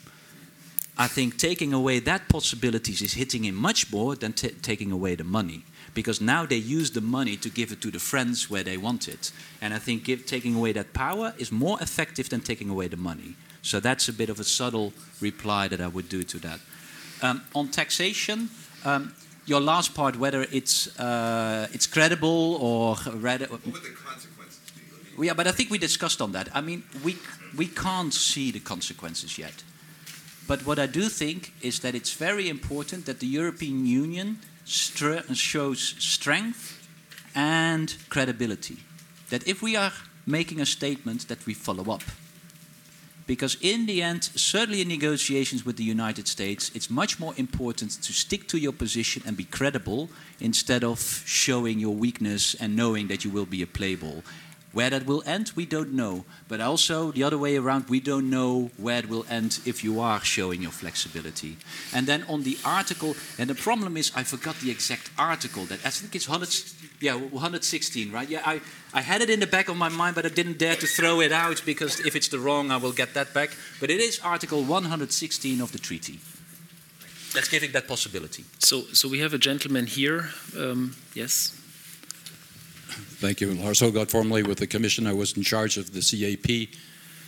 I 0.99 1.09
think 1.09 1.37
taking 1.37 1.73
away 1.75 2.01
that 2.01 2.29
possibilities 2.29 3.03
is 3.03 3.15
hitting 3.15 3.45
him 3.45 3.55
much 3.55 3.93
more 3.93 4.17
than 4.17 4.33
ta 4.33 4.49
taking 4.63 4.93
away 4.93 5.15
the 5.17 5.25
money. 5.25 5.63
Because 5.95 6.21
now 6.21 6.47
they 6.47 6.57
use 6.57 6.91
the 6.91 7.01
money 7.01 7.37
to 7.37 7.49
give 7.49 7.73
it 7.73 7.81
to 7.81 7.91
the 7.91 7.99
friends 7.99 8.51
where 8.51 8.63
they 8.63 8.77
want 8.77 9.09
it. 9.09 9.33
And 9.61 9.73
I 9.75 9.79
think 9.79 10.05
give, 10.05 10.27
taking 10.27 10.55
away 10.55 10.73
that 10.73 10.93
power 10.93 11.33
is 11.39 11.51
more 11.51 11.79
effective 11.81 12.29
than 12.29 12.41
taking 12.41 12.71
away 12.71 12.89
the 12.89 12.97
money. 12.97 13.35
So 13.63 13.81
that's 13.81 14.09
a 14.09 14.13
bit 14.13 14.29
of 14.29 14.39
a 14.39 14.45
subtle 14.45 14.93
reply 15.21 15.69
that 15.69 15.81
I 15.81 15.89
would 15.89 16.09
do 16.09 16.23
to 16.23 16.39
that. 16.39 16.61
Um, 17.23 17.43
on 17.55 17.69
taxation, 17.69 18.51
um, 18.85 19.15
your 19.47 19.61
last 19.61 19.95
part, 19.95 20.17
whether 20.17 20.47
it's 20.53 20.89
uh, 21.01 21.69
it's 21.73 21.87
credible 21.87 22.59
or 22.61 22.97
rather, 23.15 23.47
What 23.47 23.65
would 23.65 23.75
the 23.75 23.91
consequences 23.91 24.61
be? 25.17 25.27
Yeah, 25.27 25.35
but 25.35 25.47
I 25.47 25.53
think 25.53 25.71
we 25.71 25.79
discussed 25.79 26.21
on 26.21 26.33
that. 26.33 26.49
I 26.55 26.61
mean, 26.61 26.83
we 27.03 27.17
we 27.57 27.67
can't 27.69 28.13
see 28.13 28.53
the 28.53 28.61
consequences 28.61 29.39
yet. 29.39 29.65
But 30.47 30.65
what 30.65 30.79
I 30.79 30.87
do 30.87 31.09
think 31.09 31.53
is 31.61 31.81
that 31.81 31.95
it's 31.95 32.13
very 32.13 32.49
important 32.49 33.07
that 33.07 33.19
the 33.19 33.27
European 33.27 33.85
Union 33.85 34.39
shows 34.65 35.95
strength 35.99 36.89
and 37.35 37.95
credibility. 38.09 38.79
That 39.31 39.47
if 39.47 39.61
we 39.61 39.77
are 39.77 39.93
making 40.25 40.61
a 40.61 40.67
statement, 40.67 41.29
that 41.29 41.45
we 41.47 41.55
follow 41.55 41.93
up. 41.93 42.03
Because 43.27 43.57
in 43.61 43.87
the 43.87 44.03
end, 44.03 44.23
certainly 44.23 44.83
in 44.83 44.89
negotiations 44.89 45.67
with 45.67 45.77
the 45.77 45.85
United 45.85 46.29
States, 46.29 46.71
it's 46.75 46.89
much 46.89 47.19
more 47.19 47.35
important 47.37 47.91
to 48.03 48.13
stick 48.13 48.47
to 48.49 48.59
your 48.59 48.73
position 48.73 49.23
and 49.27 49.37
be 49.37 49.45
credible 49.45 50.09
instead 50.39 50.85
of 50.85 51.01
showing 51.27 51.81
your 51.81 51.95
weakness 51.95 52.55
and 52.55 52.77
knowing 52.77 53.09
that 53.09 53.25
you 53.25 53.31
will 53.31 53.47
be 53.47 53.63
a 53.63 53.67
playball. 53.67 54.23
Where 54.77 54.91
that 54.91 55.07
will 55.07 55.23
end, 55.25 55.53
we 55.57 55.65
don't 55.65 55.95
know. 55.95 56.27
But 56.49 56.61
also, 56.61 57.11
the 57.11 57.23
other 57.23 57.39
way 57.39 57.57
around, 57.57 57.89
we 57.89 57.99
don't 57.99 58.29
know 58.29 58.71
where 58.77 58.99
it 58.99 59.09
will 59.09 59.25
end 59.31 59.59
if 59.65 59.83
you 59.83 60.01
are 60.01 60.23
showing 60.23 60.61
your 60.61 60.71
flexibility. 60.71 61.57
And 61.95 62.07
then 62.07 62.25
on 62.29 62.43
the 62.43 62.59
article, 62.63 63.17
and 63.39 63.49
the 63.49 63.55
problem 63.55 63.97
is, 63.97 64.13
I 64.15 64.23
forgot 64.23 64.57
the 64.57 64.71
exact 64.71 65.11
article. 65.19 65.65
That 65.65 65.79
I 65.83 65.89
think 65.89 66.15
it's 66.15 66.29
100, 66.29 66.51
yeah, 67.01 67.15
116, 67.15 68.13
right? 68.13 68.29
Yeah, 68.29 68.43
I, 68.45 68.61
I 68.93 69.01
had 69.01 69.23
it 69.23 69.31
in 69.31 69.41
the 69.41 69.47
back 69.47 69.71
of 69.71 69.79
my 69.79 69.89
mind, 69.89 70.15
but 70.15 70.27
I 70.27 70.29
didn't 70.29 70.59
dare 70.59 70.77
to 70.77 70.87
throw 70.87 71.23
it 71.23 71.33
out 71.33 71.63
because 71.65 71.99
if 72.01 72.15
it's 72.15 72.29
the 72.29 72.39
wrong, 72.39 72.71
I 72.71 72.77
will 72.77 72.93
get 72.93 73.15
that 73.15 73.33
back. 73.33 73.57
But 73.81 73.89
it 73.89 74.01
is 74.01 74.21
Article 74.21 74.63
116 74.63 75.63
of 75.63 75.73
the 75.73 75.79
treaty. 75.79 76.21
That's 77.33 77.49
giving 77.49 77.73
that 77.73 77.89
possibility. 77.89 78.45
So, 78.59 78.83
so 78.93 79.09
we 79.09 79.21
have 79.21 79.33
a 79.33 79.39
gentleman 79.39 79.87
here. 79.87 80.29
Um, 80.55 80.97
yes. 81.15 81.59
Thank 82.87 83.41
you. 83.41 83.55
Lars 83.55 83.81
Hogod, 83.81 84.11
formerly 84.11 84.43
with 84.43 84.59
the 84.59 84.67
Commission. 84.67 85.07
I 85.07 85.13
was 85.13 85.37
in 85.37 85.43
charge 85.43 85.77
of 85.77 85.93
the 85.93 86.01
CAP. 86.01 86.69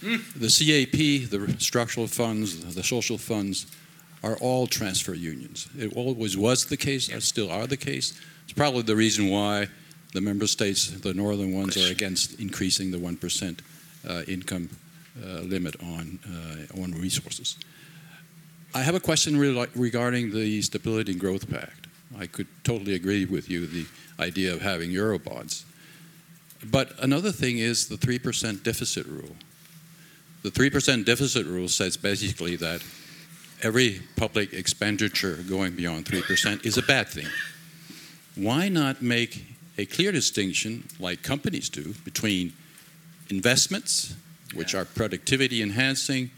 The 0.00 0.48
CAP, 0.48 1.30
the 1.30 1.56
structural 1.58 2.06
funds, 2.06 2.74
the 2.74 2.84
social 2.84 3.18
funds, 3.18 3.66
are 4.22 4.36
all 4.36 4.66
transfer 4.66 5.14
unions. 5.14 5.68
It 5.76 5.92
always 5.96 6.36
was 6.36 6.66
the 6.66 6.76
case, 6.76 7.10
still 7.24 7.50
are 7.50 7.66
the 7.66 7.76
case. 7.76 8.18
It's 8.44 8.52
probably 8.52 8.82
the 8.82 8.96
reason 8.96 9.28
why 9.28 9.68
the 10.12 10.20
member 10.20 10.46
states, 10.46 10.90
the 10.90 11.14
northern 11.14 11.52
ones, 11.52 11.76
are 11.76 11.90
against 11.90 12.40
increasing 12.40 12.90
the 12.90 12.98
1% 12.98 13.58
uh, 14.08 14.22
income 14.26 14.70
uh, 15.22 15.40
limit 15.40 15.76
on, 15.82 16.18
uh, 16.26 16.82
on 16.82 16.92
resources. 16.92 17.56
I 18.74 18.82
have 18.82 18.94
a 18.94 19.00
question 19.00 19.36
re- 19.38 19.66
regarding 19.74 20.30
the 20.32 20.62
Stability 20.62 21.12
and 21.12 21.20
Growth 21.20 21.50
Pact. 21.50 21.86
I 22.18 22.26
could 22.26 22.46
totally 22.64 22.94
agree 22.94 23.24
with 23.24 23.50
you, 23.50 23.66
the 23.66 23.86
idea 24.18 24.52
of 24.52 24.62
having 24.62 24.90
Eurobonds. 24.90 25.64
But 26.64 26.92
another 27.02 27.32
thing 27.32 27.58
is 27.58 27.88
the 27.88 27.96
3% 27.96 28.62
deficit 28.62 29.06
rule. 29.06 29.36
The 30.42 30.50
3% 30.50 31.04
deficit 31.04 31.46
rule 31.46 31.68
says 31.68 31.96
basically 31.96 32.56
that 32.56 32.82
every 33.62 34.00
public 34.16 34.52
expenditure 34.52 35.38
going 35.48 35.74
beyond 35.74 36.04
3% 36.04 36.64
is 36.64 36.78
a 36.78 36.82
bad 36.82 37.08
thing. 37.08 37.26
Why 38.36 38.68
not 38.68 39.02
make 39.02 39.56
a 39.78 39.86
clear 39.86 40.12
distinction, 40.12 40.84
like 40.98 41.22
companies 41.22 41.68
do, 41.68 41.94
between 42.04 42.52
investments, 43.30 44.14
which 44.54 44.74
are 44.74 44.84
productivity 44.84 45.62
enhancing, 45.62 46.30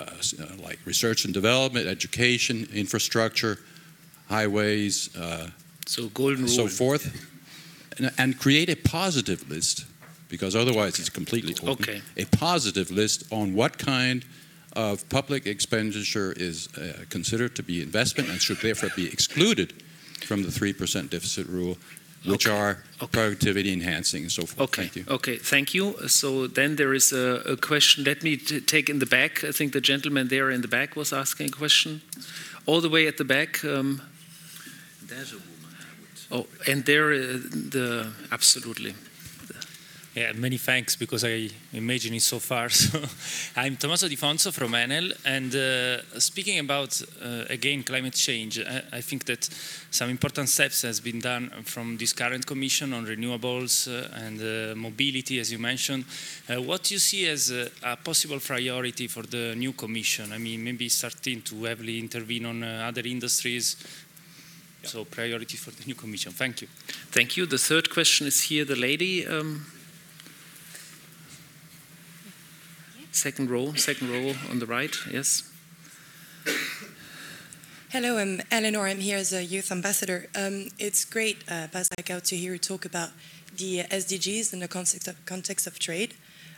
uh, 0.00 0.04
uh, 0.04 0.46
like 0.62 0.78
research 0.84 1.24
and 1.24 1.32
development, 1.32 1.86
education, 1.86 2.68
infrastructure, 2.74 3.58
highways, 4.28 5.14
uh, 5.16 5.48
So 5.88 6.08
golden 6.08 6.40
rule. 6.44 6.48
so 6.48 6.68
forth, 6.68 7.04
and, 7.96 8.12
and 8.18 8.38
create 8.38 8.68
a 8.68 8.76
positive 8.76 9.48
list, 9.48 9.86
because 10.28 10.54
otherwise 10.54 10.98
it's 11.00 11.08
completely 11.10 11.54
open. 11.62 11.82
Okay. 11.82 12.02
A 12.18 12.26
positive 12.36 12.90
list 12.90 13.24
on 13.32 13.54
what 13.54 13.78
kind 13.78 14.22
of 14.76 15.08
public 15.08 15.46
expenditure 15.46 16.32
is 16.36 16.68
uh, 16.76 17.04
considered 17.08 17.54
to 17.56 17.62
be 17.62 17.80
investment 17.82 18.28
and 18.28 18.38
should 18.40 18.58
therefore 18.60 18.90
be 18.96 19.06
excluded 19.10 19.72
from 20.26 20.42
the 20.42 20.50
3% 20.50 21.08
deficit 21.10 21.46
rule, 21.48 21.78
which 22.26 22.46
Okay. 22.46 22.54
are 22.56 22.76
Okay. 23.00 23.06
productivity 23.10 23.72
enhancing 23.72 24.22
and 24.24 24.30
so 24.32 24.42
forth. 24.42 24.60
Okay. 24.60 24.82
Thank 24.88 24.96
you. 24.96 25.04
Okay. 25.14 25.36
Thank 25.38 25.72
you. 25.72 25.94
So 26.08 26.46
then 26.48 26.76
there 26.76 26.92
is 26.94 27.12
a, 27.12 27.52
a 27.52 27.56
question. 27.56 28.04
Let 28.04 28.22
me 28.22 28.36
t- 28.36 28.60
take 28.60 28.90
in 28.90 28.98
the 28.98 29.06
back. 29.06 29.42
I 29.42 29.52
think 29.52 29.72
the 29.72 29.80
gentleman 29.80 30.28
there 30.28 30.50
in 30.50 30.60
the 30.60 30.68
back 30.68 30.96
was 30.96 31.12
asking 31.12 31.48
a 31.48 31.56
question. 31.56 32.02
All 32.66 32.80
the 32.82 32.90
way 32.90 33.06
at 33.08 33.16
the 33.16 33.24
back. 33.24 33.64
Um, 33.64 34.02
There's 35.08 35.32
a 35.32 35.36
woman. 35.36 35.57
Oh, 36.30 36.46
and 36.66 36.84
there, 36.84 37.12
uh, 37.12 37.38
the 37.52 38.12
absolutely. 38.30 38.94
Yeah, 40.18 40.32
many 40.32 40.56
thanks 40.56 40.96
because 40.96 41.22
I 41.22 41.48
imagine 41.72 42.14
it 42.14 42.22
so 42.22 42.40
far. 42.40 42.68
So, 42.78 42.98
I'm 43.54 43.76
Tommaso 43.76 44.08
Di 44.08 44.16
Fonso 44.16 44.52
from 44.52 44.72
Enel, 44.72 45.12
and 45.24 45.54
uh, 45.54 46.18
speaking 46.18 46.58
about 46.58 47.00
uh, 47.22 47.44
again 47.48 47.84
climate 47.84 48.14
change, 48.14 48.58
I, 48.58 48.82
I 48.94 49.00
think 49.00 49.26
that 49.26 49.48
some 49.90 50.10
important 50.10 50.48
steps 50.48 50.82
has 50.82 50.98
been 50.98 51.20
done 51.20 51.50
from 51.64 51.98
this 51.98 52.12
current 52.12 52.46
commission 52.46 52.94
on 52.94 53.06
renewables 53.06 53.86
uh, 53.86 54.08
and 54.24 54.40
uh, 54.40 54.74
mobility, 54.74 55.38
as 55.38 55.52
you 55.52 55.58
mentioned. 55.58 56.04
Uh, 56.48 56.62
what 56.62 56.82
do 56.84 56.94
you 56.94 57.00
see 57.00 57.28
as 57.28 57.52
a, 57.52 57.70
a 57.84 57.96
possible 57.96 58.40
priority 58.40 59.06
for 59.06 59.22
the 59.22 59.54
new 59.54 59.72
commission? 59.72 60.32
I 60.32 60.38
mean, 60.38 60.64
maybe 60.64 60.88
starting 60.88 61.42
to 61.42 61.64
heavily 61.64 62.00
intervene 62.00 62.46
on 62.46 62.64
uh, 62.64 62.86
other 62.88 63.02
industries. 63.04 63.76
So, 64.84 65.04
priority 65.04 65.56
for 65.56 65.70
the 65.70 65.84
new 65.86 65.94
commission. 65.94 66.32
Thank 66.32 66.62
you. 66.62 66.68
Thank 67.10 67.36
you. 67.36 67.46
The 67.46 67.58
third 67.58 67.90
question 67.90 68.26
is 68.26 68.42
here. 68.42 68.64
The 68.64 68.76
lady. 68.76 69.26
Um, 69.26 69.66
second 73.12 73.50
row. 73.50 73.74
Second 73.74 74.10
row 74.10 74.34
on 74.50 74.58
the 74.60 74.66
right. 74.66 74.94
Yes. 75.12 75.42
Hello, 77.90 78.18
I'm 78.18 78.42
Eleanor. 78.50 78.86
I'm 78.86 79.00
here 79.00 79.16
as 79.16 79.32
a 79.32 79.42
youth 79.42 79.72
ambassador. 79.72 80.28
Um, 80.34 80.68
it's 80.78 81.06
great, 81.06 81.38
uh, 81.48 81.68
Bas 81.72 81.88
to 82.06 82.36
hear 82.36 82.52
you 82.52 82.58
talk 82.58 82.84
about 82.84 83.08
the 83.56 83.82
SDGs 83.84 84.52
in 84.52 84.60
the 84.60 84.68
context 84.68 85.08
of, 85.08 85.16
context 85.24 85.66
of 85.66 85.78
trade. 85.78 86.14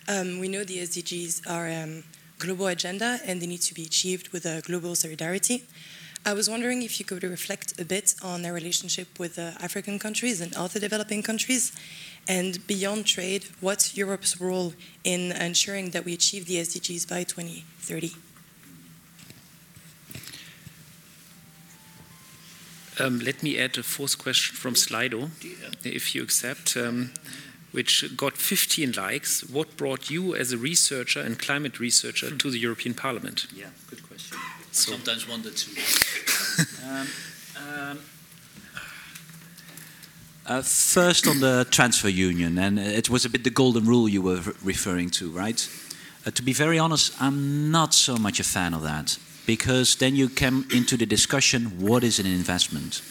Um, 0.09 0.41
we 0.41 0.49
know 0.49 0.65
the 0.65 0.79
SDGs 0.79 1.49
are 1.49 1.71
um, 1.71 2.03
global 2.41 2.67
agenda 2.67 3.21
and 3.25 3.41
they 3.41 3.47
need 3.47 3.63
to 3.63 3.75
be 3.75 3.85
achieved 3.85 4.31
with 4.31 4.45
a 4.45 4.61
global 4.63 4.97
solidarity. 4.97 5.63
I 6.25 6.35
was 6.35 6.51
wondering 6.51 6.83
if 6.83 6.99
you 6.99 7.07
could 7.07 7.23
reflect 7.23 7.81
a 7.81 7.85
bit 7.85 8.15
on 8.23 8.43
their 8.43 8.53
relationship 8.53 9.19
with 9.19 9.39
uh, 9.39 9.53
African 9.59 9.99
countries 9.99 10.41
and 10.41 10.55
other 10.55 10.79
developing 10.79 11.23
countries, 11.23 11.73
and 12.29 12.67
beyond 12.67 13.07
trade, 13.07 13.47
what's 13.61 13.97
Europe's 13.97 14.39
role 14.41 14.75
in 15.03 15.33
ensuring 15.33 15.91
that 15.91 16.05
we 16.05 16.13
achieve 16.13 16.47
the 16.47 16.57
SDGs 16.57 17.09
by 17.09 17.25
2030? 17.25 18.13
Um, 23.01 23.19
let 23.21 23.43
me 23.43 23.59
add 23.59 23.79
a 23.79 23.83
fourth 23.83 24.19
question 24.19 24.55
from 24.57 24.75
Slido, 24.75 25.31
if 25.85 26.15
you 26.15 26.23
accept, 26.23 26.77
um, 26.77 27.13
which 27.73 28.15
got 28.15 28.37
15 28.37 28.93
likes. 28.93 29.43
What 29.45 29.75
brought 29.79 30.11
you 30.11 30.35
as 30.35 30.53
a 30.53 30.59
researcher 30.59 31.21
and 31.21 31.39
climate 31.39 31.81
researcher 31.81 32.37
to 32.37 32.51
the 32.51 32.59
European 32.59 32.95
Parliament? 32.95 33.47
Yeah, 33.57 33.69
good 33.89 34.03
question. 34.03 34.10
So- 34.73 34.93
Sometimes 34.93 35.29
wonder 35.29 35.51
too. 35.51 35.73
um, 36.87 37.09
um, 37.57 37.99
uh, 40.47 40.63
first 40.63 41.27
on 41.27 41.41
the 41.41 41.67
transfer 41.71 42.09
union, 42.09 42.59
and 42.59 42.79
it 42.79 43.09
was 43.11 43.25
a 43.25 43.29
bit 43.29 43.45
the 43.45 43.51
golden 43.51 43.85
rule 43.87 44.09
you 44.09 44.23
were 44.23 44.41
referring 44.65 45.11
to, 45.11 45.31
right? 45.31 45.69
Uh, 46.27 46.31
to 46.31 46.43
be 46.43 46.53
very 46.53 46.79
honest, 46.79 47.13
I'm 47.21 47.71
not 47.71 47.95
so 47.95 48.17
much 48.17 48.41
a 48.41 48.45
fan 48.45 48.75
of 48.75 48.83
that 48.83 49.19
because 49.47 49.97
then 49.97 50.15
you 50.17 50.29
come 50.29 50.67
into 50.73 50.97
the 50.97 51.07
discussion 51.07 51.81
what 51.81 52.05
is 52.05 52.19
an 52.19 52.27
investment? 52.27 53.03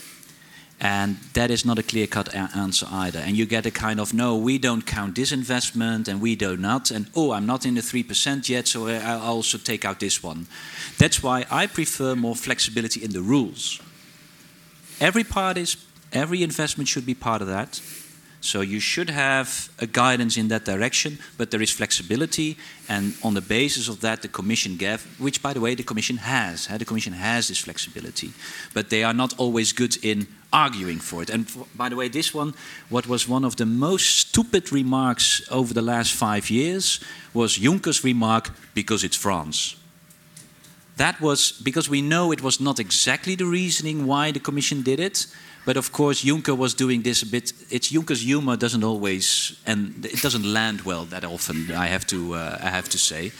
And 0.81 1.17
that 1.33 1.51
is 1.51 1.65
not 1.65 1.77
a 1.77 1.83
clear 1.83 2.07
cut 2.07 2.33
answer 2.33 2.87
either. 2.89 3.19
And 3.19 3.35
you 3.35 3.45
get 3.45 3.65
a 3.65 3.71
kind 3.71 3.99
of 3.99 4.13
no, 4.13 4.37
we 4.37 4.57
don't 4.57 4.85
count 4.85 5.15
this 5.15 5.31
investment 5.31 6.07
and 6.07 6.21
we 6.21 6.35
do 6.35 6.55
not. 6.55 6.89
And 6.89 7.07
oh, 7.15 7.31
I'm 7.31 7.45
not 7.45 7.65
in 7.65 7.75
the 7.75 7.81
3% 7.81 8.47
yet, 8.47 8.67
so 8.67 8.87
I'll 8.87 9.21
also 9.21 9.57
take 9.57 9.83
out 9.83 9.99
this 9.99 10.23
one. 10.23 10.47
That's 10.97 11.21
why 11.21 11.45
I 11.51 11.67
prefer 11.67 12.15
more 12.15 12.35
flexibility 12.35 13.03
in 13.03 13.11
the 13.11 13.21
rules. 13.21 13.81
Every 15.01 15.25
part 15.25 15.57
is, 15.57 15.75
every 16.13 16.43
investment 16.43 16.87
should 16.87 17.05
be 17.05 17.13
part 17.13 17.41
of 17.41 17.47
that. 17.47 17.81
So 18.41 18.61
you 18.61 18.79
should 18.79 19.09
have 19.09 19.69
a 19.79 19.85
guidance 19.85 20.37
in 20.37 20.47
that 20.47 20.63
direction, 20.63 21.19
but 21.37 21.51
there 21.51 21.61
is 21.61 21.71
flexibility, 21.71 22.55
and 22.87 23.13
on 23.21 23.33
the 23.33 23.41
basis 23.41 23.89
of 23.89 23.99
that, 23.99 24.21
the 24.21 24.29
Commission 24.29 24.77
gave, 24.77 25.05
which 25.19 25.41
by 25.41 25.51
the 25.51 25.59
way 25.59 25.75
the 25.75 25.83
Commission 25.83 26.17
has. 26.17 26.67
The 26.67 26.85
Commission 26.85 27.11
has 27.13 27.49
this 27.49 27.59
flexibility, 27.59 28.31
but 28.73 28.89
they 28.89 29.03
are 29.03 29.13
not 29.13 29.33
always 29.37 29.73
good 29.73 29.97
in 30.01 30.27
arguing 30.51 30.99
for 30.99 31.21
it. 31.21 31.29
And 31.29 31.49
for, 31.49 31.65
by 31.75 31.89
the 31.89 31.95
way, 31.95 32.09
this 32.09 32.33
one, 32.33 32.53
what 32.89 33.07
was 33.07 33.27
one 33.27 33.45
of 33.45 33.55
the 33.55 33.65
most 33.65 34.17
stupid 34.17 34.71
remarks 34.71 35.41
over 35.51 35.73
the 35.73 35.81
last 35.81 36.13
five 36.13 36.49
years, 36.49 36.99
was 37.33 37.57
Juncker's 37.57 38.03
remark 38.03 38.49
because 38.73 39.03
it's 39.03 39.17
France. 39.17 39.75
That 40.97 41.21
was 41.21 41.53
because 41.63 41.89
we 41.89 42.01
know 42.01 42.33
it 42.33 42.41
was 42.41 42.59
not 42.59 42.79
exactly 42.79 43.35
the 43.35 43.45
reasoning 43.45 44.05
why 44.05 44.31
the 44.31 44.39
Commission 44.39 44.81
did 44.81 44.99
it, 44.99 45.27
but 45.65 45.77
of 45.77 45.91
course 45.91 46.25
Juncker 46.25 46.57
was 46.57 46.73
doing 46.73 47.03
this 47.03 47.21
a 47.21 47.25
bit. 47.25 47.53
It's 47.69 47.91
Juncker's 47.91 48.21
humor 48.21 48.57
doesn't 48.57 48.83
always 48.83 49.57
and 49.65 50.05
it 50.05 50.21
doesn't 50.21 50.43
land 50.43 50.81
well 50.81 51.05
that 51.05 51.23
often. 51.23 51.71
I 51.71 51.87
have 51.87 52.05
to 52.07 52.33
uh, 52.33 52.57
I 52.61 52.69
have 52.69 52.89
to 52.89 52.97
say. 52.97 53.31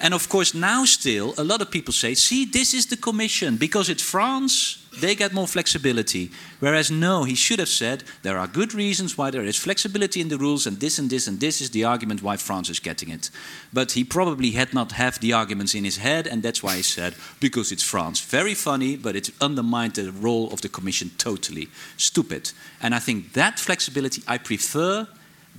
And 0.00 0.14
of 0.14 0.28
course, 0.28 0.52
now 0.54 0.84
still, 0.84 1.34
a 1.38 1.44
lot 1.44 1.60
of 1.60 1.70
people 1.70 1.92
say, 1.92 2.14
see, 2.14 2.44
this 2.44 2.74
is 2.74 2.86
the 2.86 2.96
Commission. 2.96 3.56
Because 3.56 3.88
it's 3.88 4.02
France, 4.02 4.81
they 5.00 5.14
get 5.14 5.32
more 5.32 5.46
flexibility. 5.46 6.30
Whereas, 6.60 6.90
no, 6.90 7.24
he 7.24 7.34
should 7.34 7.58
have 7.58 7.68
said, 7.68 8.04
there 8.22 8.38
are 8.38 8.46
good 8.46 8.74
reasons 8.74 9.16
why 9.16 9.30
there 9.30 9.44
is 9.44 9.56
flexibility 9.56 10.20
in 10.20 10.28
the 10.28 10.38
rules, 10.38 10.66
and 10.66 10.78
this 10.80 10.98
and 10.98 11.10
this 11.10 11.26
and 11.26 11.40
this 11.40 11.60
is 11.60 11.70
the 11.70 11.84
argument 11.84 12.22
why 12.22 12.36
France 12.36 12.70
is 12.70 12.80
getting 12.80 13.08
it. 13.08 13.30
But 13.72 13.92
he 13.92 14.04
probably 14.04 14.52
had 14.52 14.74
not 14.74 14.92
have 14.92 15.18
the 15.20 15.32
arguments 15.32 15.74
in 15.74 15.84
his 15.84 15.96
head, 15.96 16.26
and 16.26 16.42
that's 16.42 16.62
why 16.62 16.76
he 16.76 16.82
said, 16.82 17.14
because 17.40 17.72
it's 17.72 17.82
France. 17.82 18.20
Very 18.20 18.54
funny, 18.54 18.96
but 18.96 19.16
it 19.16 19.30
undermined 19.40 19.94
the 19.94 20.12
role 20.12 20.52
of 20.52 20.60
the 20.60 20.68
Commission 20.68 21.10
totally. 21.18 21.68
Stupid. 21.96 22.52
And 22.80 22.94
I 22.94 22.98
think 22.98 23.32
that 23.32 23.58
flexibility 23.58 24.22
I 24.28 24.38
prefer 24.38 25.06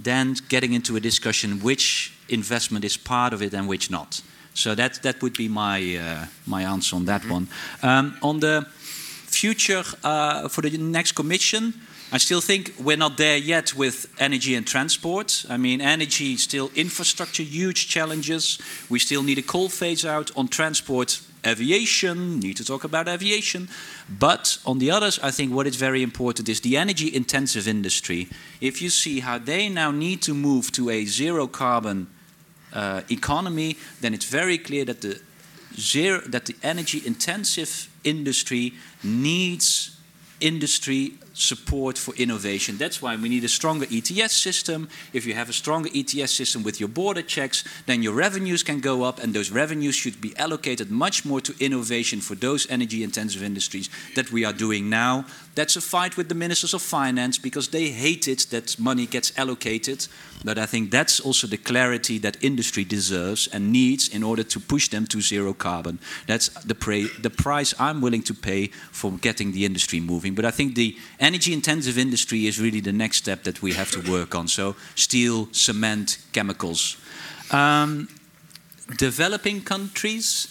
than 0.01 0.35
getting 0.49 0.73
into 0.73 0.95
a 0.95 0.99
discussion 0.99 1.59
which 1.61 2.13
investment 2.29 2.83
is 2.85 2.97
part 2.97 3.33
of 3.33 3.41
it 3.41 3.53
and 3.53 3.67
which 3.67 3.91
not. 3.91 4.21
So 4.53 4.75
that 4.75 5.01
that 5.01 5.21
would 5.21 5.33
be 5.33 5.47
my 5.47 5.97
uh, 5.97 6.25
my 6.45 6.63
answer 6.63 6.95
on 6.95 7.05
that 7.05 7.27
one. 7.27 7.47
Um, 7.81 8.15
on 8.21 8.39
the 8.39 8.67
future 9.35 9.83
uh, 10.03 10.47
for 10.47 10.61
the 10.61 10.77
next 10.77 11.13
commission, 11.13 11.73
I 12.13 12.19
still 12.19 12.41
think 12.41 12.73
we're 12.79 12.95
not 12.95 13.17
there 13.17 13.37
yet 13.37 13.73
with 13.73 14.05
energy 14.19 14.53
and 14.53 14.67
transport. 14.67 15.45
I 15.49 15.57
mean, 15.57 15.81
energy 15.81 16.37
still 16.37 16.69
infrastructure, 16.75 17.41
huge 17.41 17.87
challenges. 17.87 18.59
We 18.87 18.99
still 18.99 19.23
need 19.23 19.39
a 19.39 19.41
coal 19.41 19.67
phase 19.69 20.05
out 20.05 20.29
on 20.35 20.47
transport. 20.47 21.21
Aviation, 21.45 22.39
need 22.39 22.57
to 22.57 22.63
talk 22.63 22.83
about 22.83 23.07
aviation. 23.07 23.67
But 24.07 24.59
on 24.63 24.77
the 24.77 24.91
others, 24.91 25.19
I 25.23 25.31
think 25.31 25.53
what 25.53 25.65
is 25.65 25.75
very 25.75 26.03
important 26.03 26.47
is 26.47 26.61
the 26.61 26.77
energy 26.77 27.13
intensive 27.13 27.67
industry. 27.67 28.29
If 28.61 28.81
you 28.81 28.89
see 28.89 29.19
how 29.19 29.39
they 29.39 29.67
now 29.67 29.91
need 29.91 30.21
to 30.21 30.33
move 30.33 30.71
to 30.73 30.91
a 30.91 31.05
zero 31.05 31.47
carbon 31.47 32.07
uh, 32.73 33.01
economy, 33.09 33.75
then 34.01 34.13
it's 34.13 34.29
very 34.29 34.57
clear 34.57 34.85
that 34.85 35.01
the 35.01 35.19
zero, 35.77 36.21
that 36.27 36.45
the 36.45 36.55
energy 36.63 37.01
intensive 37.05 37.89
industry 38.03 38.73
needs 39.03 39.97
industry 40.39 41.13
support 41.33 41.97
for 41.97 42.13
innovation. 42.15 42.77
That's 42.77 43.01
why 43.01 43.15
we 43.15 43.29
need 43.29 43.43
a 43.43 43.49
stronger 43.49 43.87
ETS 43.91 44.33
system. 44.33 44.87
If 45.13 45.25
you 45.25 45.33
have 45.33 45.49
a 45.49 45.53
stronger 45.53 45.89
ETS 45.93 46.31
system 46.31 46.63
with 46.63 46.79
your 46.79 46.89
border 46.89 47.21
checks, 47.21 47.63
then 47.85 48.03
your 48.03 48.13
revenues 48.13 48.61
can 48.61 48.79
go 48.79 49.03
up, 49.03 49.21
and 49.21 49.33
those 49.33 49.51
revenues 49.51 49.95
should 49.95 50.21
be 50.21 50.35
allocated 50.37 50.91
much 50.91 51.25
more 51.25 51.41
to 51.41 51.53
innovation 51.59 52.21
for 52.21 52.35
those 52.35 52.69
energy 52.69 53.03
intensive 53.03 53.41
industries 53.41 53.89
that 54.15 54.31
we 54.31 54.45
are 54.45 54.53
doing 54.53 54.89
now. 54.89 55.25
That's 55.55 55.75
a 55.75 55.81
fight 55.81 56.17
with 56.17 56.29
the 56.29 56.35
ministers 56.35 56.73
of 56.73 56.81
finance 56.81 57.37
because 57.37 57.69
they 57.69 57.89
hate 57.89 58.27
it 58.27 58.47
that 58.51 58.77
money 58.79 59.05
gets 59.05 59.37
allocated. 59.37 60.07
But 60.43 60.57
I 60.57 60.65
think 60.65 60.91
that's 60.91 61.19
also 61.19 61.47
the 61.47 61.57
clarity 61.57 62.17
that 62.19 62.43
industry 62.43 62.83
deserves 62.83 63.47
and 63.47 63.71
needs 63.71 64.09
in 64.09 64.23
order 64.23 64.43
to 64.43 64.59
push 64.59 64.89
them 64.89 65.07
to 65.07 65.21
zero 65.21 65.53
carbon. 65.53 65.99
That's 66.27 66.49
the, 66.65 66.75
the 67.21 67.29
price 67.29 67.73
I'm 67.79 68.01
willing 68.01 68.23
to 68.23 68.33
pay 68.33 68.67
for 68.91 69.11
getting 69.11 69.53
the 69.53 69.65
industry 69.65 69.99
moving. 69.99 70.35
But 70.35 70.45
I 70.45 70.51
think 70.51 70.75
the 70.75 70.97
energy 71.19 71.53
intensive 71.53 71.97
industry 71.97 72.45
is 72.45 72.59
really 72.59 72.81
the 72.81 72.91
next 72.91 73.17
step 73.17 73.43
that 73.43 73.61
we 73.61 73.73
have 73.73 73.91
to 73.91 74.11
work 74.11 74.35
on. 74.35 74.47
So, 74.47 74.75
steel, 74.95 75.47
cement, 75.51 76.17
chemicals. 76.33 76.97
Um, 77.51 78.09
developing 78.97 79.61
countries. 79.61 80.47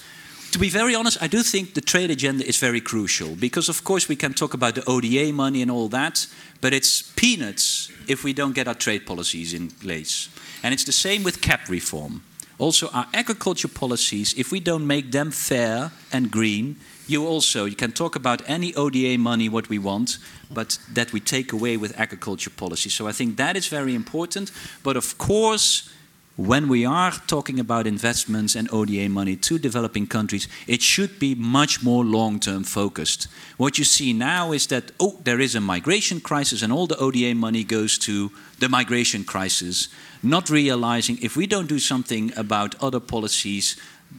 To 0.53 0.59
be 0.59 0.69
very 0.69 0.95
honest, 0.95 1.17
I 1.23 1.29
do 1.29 1.43
think 1.43 1.73
the 1.73 1.81
trade 1.81 2.11
agenda 2.11 2.47
is 2.47 2.59
very 2.59 2.83
crucial 2.83 3.35
because, 3.37 3.71
of 3.71 3.85
course, 3.85 4.07
we 4.07 4.17
can 4.17 4.35
talk 4.35 4.53
about 4.53 4.75
the 4.75 4.85
ODA 4.85 5.33
money 5.33 5.63
and 5.63 5.71
all 5.71 5.89
that, 5.89 6.27
but 6.61 6.75
it's 6.75 7.01
peanuts 7.17 7.91
if 8.07 8.23
we 8.23 8.35
don't 8.35 8.55
get 8.55 8.69
our 8.69 8.75
trade 8.75 9.07
policies 9.07 9.55
in 9.55 9.71
place. 9.71 10.29
And 10.63 10.75
it's 10.75 10.85
the 10.85 10.93
same 10.93 11.23
with 11.23 11.41
CAP 11.41 11.71
reform. 11.71 12.23
Also, 12.59 12.91
our 12.91 13.07
agriculture 13.15 13.67
policies, 13.67 14.35
if 14.35 14.53
we 14.53 14.61
don't 14.61 14.87
make 14.87 15.11
them 15.11 15.31
fair 15.31 15.91
and 16.13 16.31
green, 16.31 16.77
you 17.07 17.27
also 17.27 17.65
you 17.65 17.75
can 17.75 17.93
talk 17.93 18.15
about 18.15 18.43
any 18.47 18.75
ODA 18.75 19.17
money 19.17 19.49
what 19.49 19.71
we 19.71 19.79
want, 19.79 20.19
but 20.51 20.79
that 20.93 21.15
we 21.15 21.21
take 21.21 21.55
away 21.55 21.79
with 21.79 21.99
agriculture 21.99 22.51
policy. 22.51 22.91
So 22.91 23.09
I 23.09 23.13
think 23.13 23.39
that 23.39 23.57
is 23.57 23.69
very 23.69 23.95
important. 23.95 24.53
But 24.83 24.99
of 24.99 25.17
course, 25.17 25.91
when 26.37 26.67
we 26.69 26.87
are 26.87 27.13
talking 27.27 27.61
about 27.61 27.87
investments 27.87 28.55
and 28.55 28.73
ODA 28.73 29.09
money 29.09 29.37
to 29.37 29.59
developing 29.59 30.07
countries, 30.07 30.49
it 30.67 30.81
should 30.81 31.19
be 31.19 31.35
much 31.35 31.83
more 31.83 32.05
long 32.05 32.41
term 32.41 32.65
focused. 32.65 33.29
What 33.59 33.77
you 33.77 33.85
see 33.85 34.13
now 34.15 34.53
is 34.53 34.67
that, 34.69 34.93
oh, 34.99 35.21
there 35.25 35.41
is 35.41 35.55
a 35.55 35.61
migration 35.61 36.21
crisis 36.21 36.63
and 36.63 36.73
all 36.73 36.87
the 36.87 36.97
ODA 36.97 37.35
money 37.35 37.65
goes 37.65 37.99
to 37.99 38.33
the 38.61 38.69
migration 38.69 39.25
crisis, 39.25 39.89
not 40.23 40.49
realizing 40.49 41.19
if 41.21 41.37
we 41.37 41.47
don't 41.47 41.69
do 41.69 41.79
something 41.79 42.33
about 42.37 42.83
other 42.83 43.01
policies, 43.01 43.77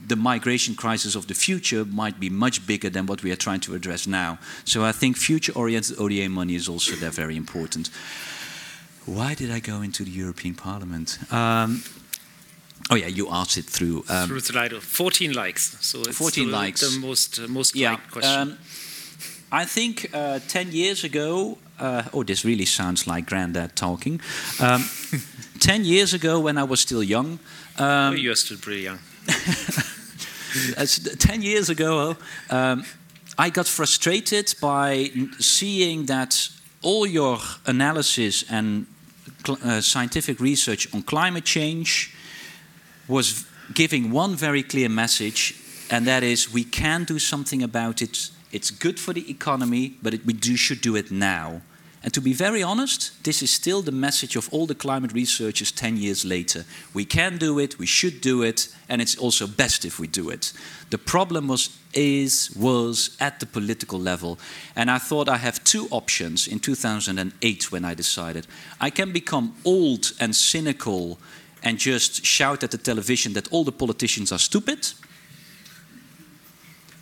the 0.07 0.15
migration 0.15 0.75
crisis 0.75 1.15
of 1.15 1.27
the 1.27 1.33
future 1.33 1.85
might 1.85 2.19
be 2.19 2.29
much 2.29 2.65
bigger 2.67 2.89
than 2.89 3.05
what 3.05 3.23
we 3.23 3.31
are 3.31 3.35
trying 3.35 3.59
to 3.61 3.73
address 3.73 4.05
now. 4.05 4.37
So 4.65 4.83
I 4.83 4.91
think 4.91 5.17
future 5.17 5.53
oriented 5.55 5.97
ODA 5.99 6.29
money 6.29 6.55
is 6.55 6.69
also 6.69 6.95
there 6.95 7.11
very 7.11 7.35
important. 7.35 7.89
Why 9.05 9.33
did 9.33 9.51
I 9.51 9.59
go 9.59 9.81
into 9.81 10.03
the 10.03 10.11
European 10.11 10.55
Parliament? 10.55 11.19
Um, 11.31 11.83
Oh 12.89 12.95
yeah, 12.95 13.07
you 13.07 13.29
asked 13.29 13.57
it 13.57 13.65
through 13.65 14.03
um, 14.09 14.27
through 14.27 14.41
Slido. 14.41 14.81
14 14.81 15.33
likes. 15.33 15.77
So 15.81 16.01
it's 16.01 16.17
14 16.17 16.51
likes. 16.51 16.81
The 16.81 16.99
most 16.99 17.39
uh, 17.39 17.47
most 17.47 17.75
yeah, 17.75 17.97
question. 18.11 18.41
Um, 18.41 18.57
I 19.51 19.65
think 19.65 20.09
uh, 20.13 20.39
10 20.47 20.71
years 20.71 21.03
ago. 21.03 21.57
Uh, 21.79 22.03
oh, 22.13 22.23
this 22.23 22.45
really 22.45 22.65
sounds 22.65 23.07
like 23.07 23.25
granddad 23.25 23.75
talking. 23.75 24.21
Um, 24.59 24.85
10 25.59 25.85
years 25.85 26.13
ago, 26.13 26.39
when 26.39 26.57
I 26.57 26.63
was 26.63 26.79
still 26.79 27.03
young. 27.03 27.39
Um, 27.77 28.13
oh, 28.13 28.13
you're 28.13 28.35
still 28.35 28.57
pretty 28.57 28.81
young. 28.81 28.99
10 31.19 31.41
years 31.41 31.69
ago, 31.69 32.15
um, 32.49 32.83
I 33.37 33.49
got 33.49 33.67
frustrated 33.67 34.53
by 34.61 35.11
seeing 35.39 36.05
that 36.05 36.49
all 36.81 37.07
your 37.07 37.39
analysis 37.65 38.43
and 38.49 38.85
uh, 39.49 39.81
scientific 39.81 40.39
research 40.39 40.93
on 40.93 41.01
climate 41.01 41.45
change 41.45 42.12
was 43.07 43.45
giving 43.73 44.11
one 44.11 44.35
very 44.35 44.63
clear 44.63 44.89
message, 44.89 45.55
and 45.89 46.05
that 46.07 46.23
is 46.23 46.51
we 46.51 46.63
can 46.63 47.03
do 47.03 47.19
something 47.19 47.63
about 47.63 48.01
it. 48.01 48.29
It's 48.51 48.71
good 48.71 48.99
for 48.99 49.13
the 49.13 49.29
economy, 49.29 49.97
but 50.01 50.13
it, 50.13 50.25
we 50.25 50.33
do, 50.33 50.55
should 50.55 50.81
do 50.81 50.95
it 50.95 51.11
now. 51.11 51.61
And 52.03 52.13
to 52.13 52.21
be 52.21 52.33
very 52.33 52.61
honest, 52.61 53.23
this 53.23 53.41
is 53.41 53.49
still 53.49 53.81
the 53.81 53.93
message 53.93 54.35
of 54.35 54.49
all 54.51 54.65
the 54.65 54.75
climate 54.75 55.13
researchers 55.13 55.71
10 55.71 55.95
years 55.95 56.25
later. 56.25 56.65
We 56.93 57.05
can 57.05 57.37
do 57.37 57.59
it, 57.59 57.79
we 57.79 57.85
should 57.85 58.19
do 58.19 58.43
it, 58.43 58.67
and 58.89 59.01
it's 59.01 59.15
also 59.17 59.47
best 59.47 59.85
if 59.85 59.99
we 59.99 60.07
do 60.07 60.29
it. 60.29 60.51
The 60.89 60.97
problem 60.97 61.47
was 61.47 61.77
is 61.93 62.51
was 62.57 63.15
at 63.19 63.39
the 63.39 63.45
political 63.45 63.99
level. 63.99 64.37
And 64.75 64.91
I 64.91 64.97
thought 64.97 65.29
I 65.29 65.37
have 65.37 65.63
two 65.63 65.87
options 65.91 66.47
in 66.47 66.59
2008 66.59 67.71
when 67.71 67.85
I 67.85 67.93
decided. 67.93 68.47
I 68.81 68.89
can 68.89 69.11
become 69.13 69.55
old 69.63 70.11
and 70.19 70.35
cynical 70.35 71.19
and 71.63 71.79
just 71.79 72.25
shout 72.25 72.63
at 72.63 72.71
the 72.71 72.77
television 72.77 73.33
that 73.33 73.51
all 73.51 73.63
the 73.63 73.71
politicians 73.71 74.31
are 74.31 74.39
stupid. 74.39 74.87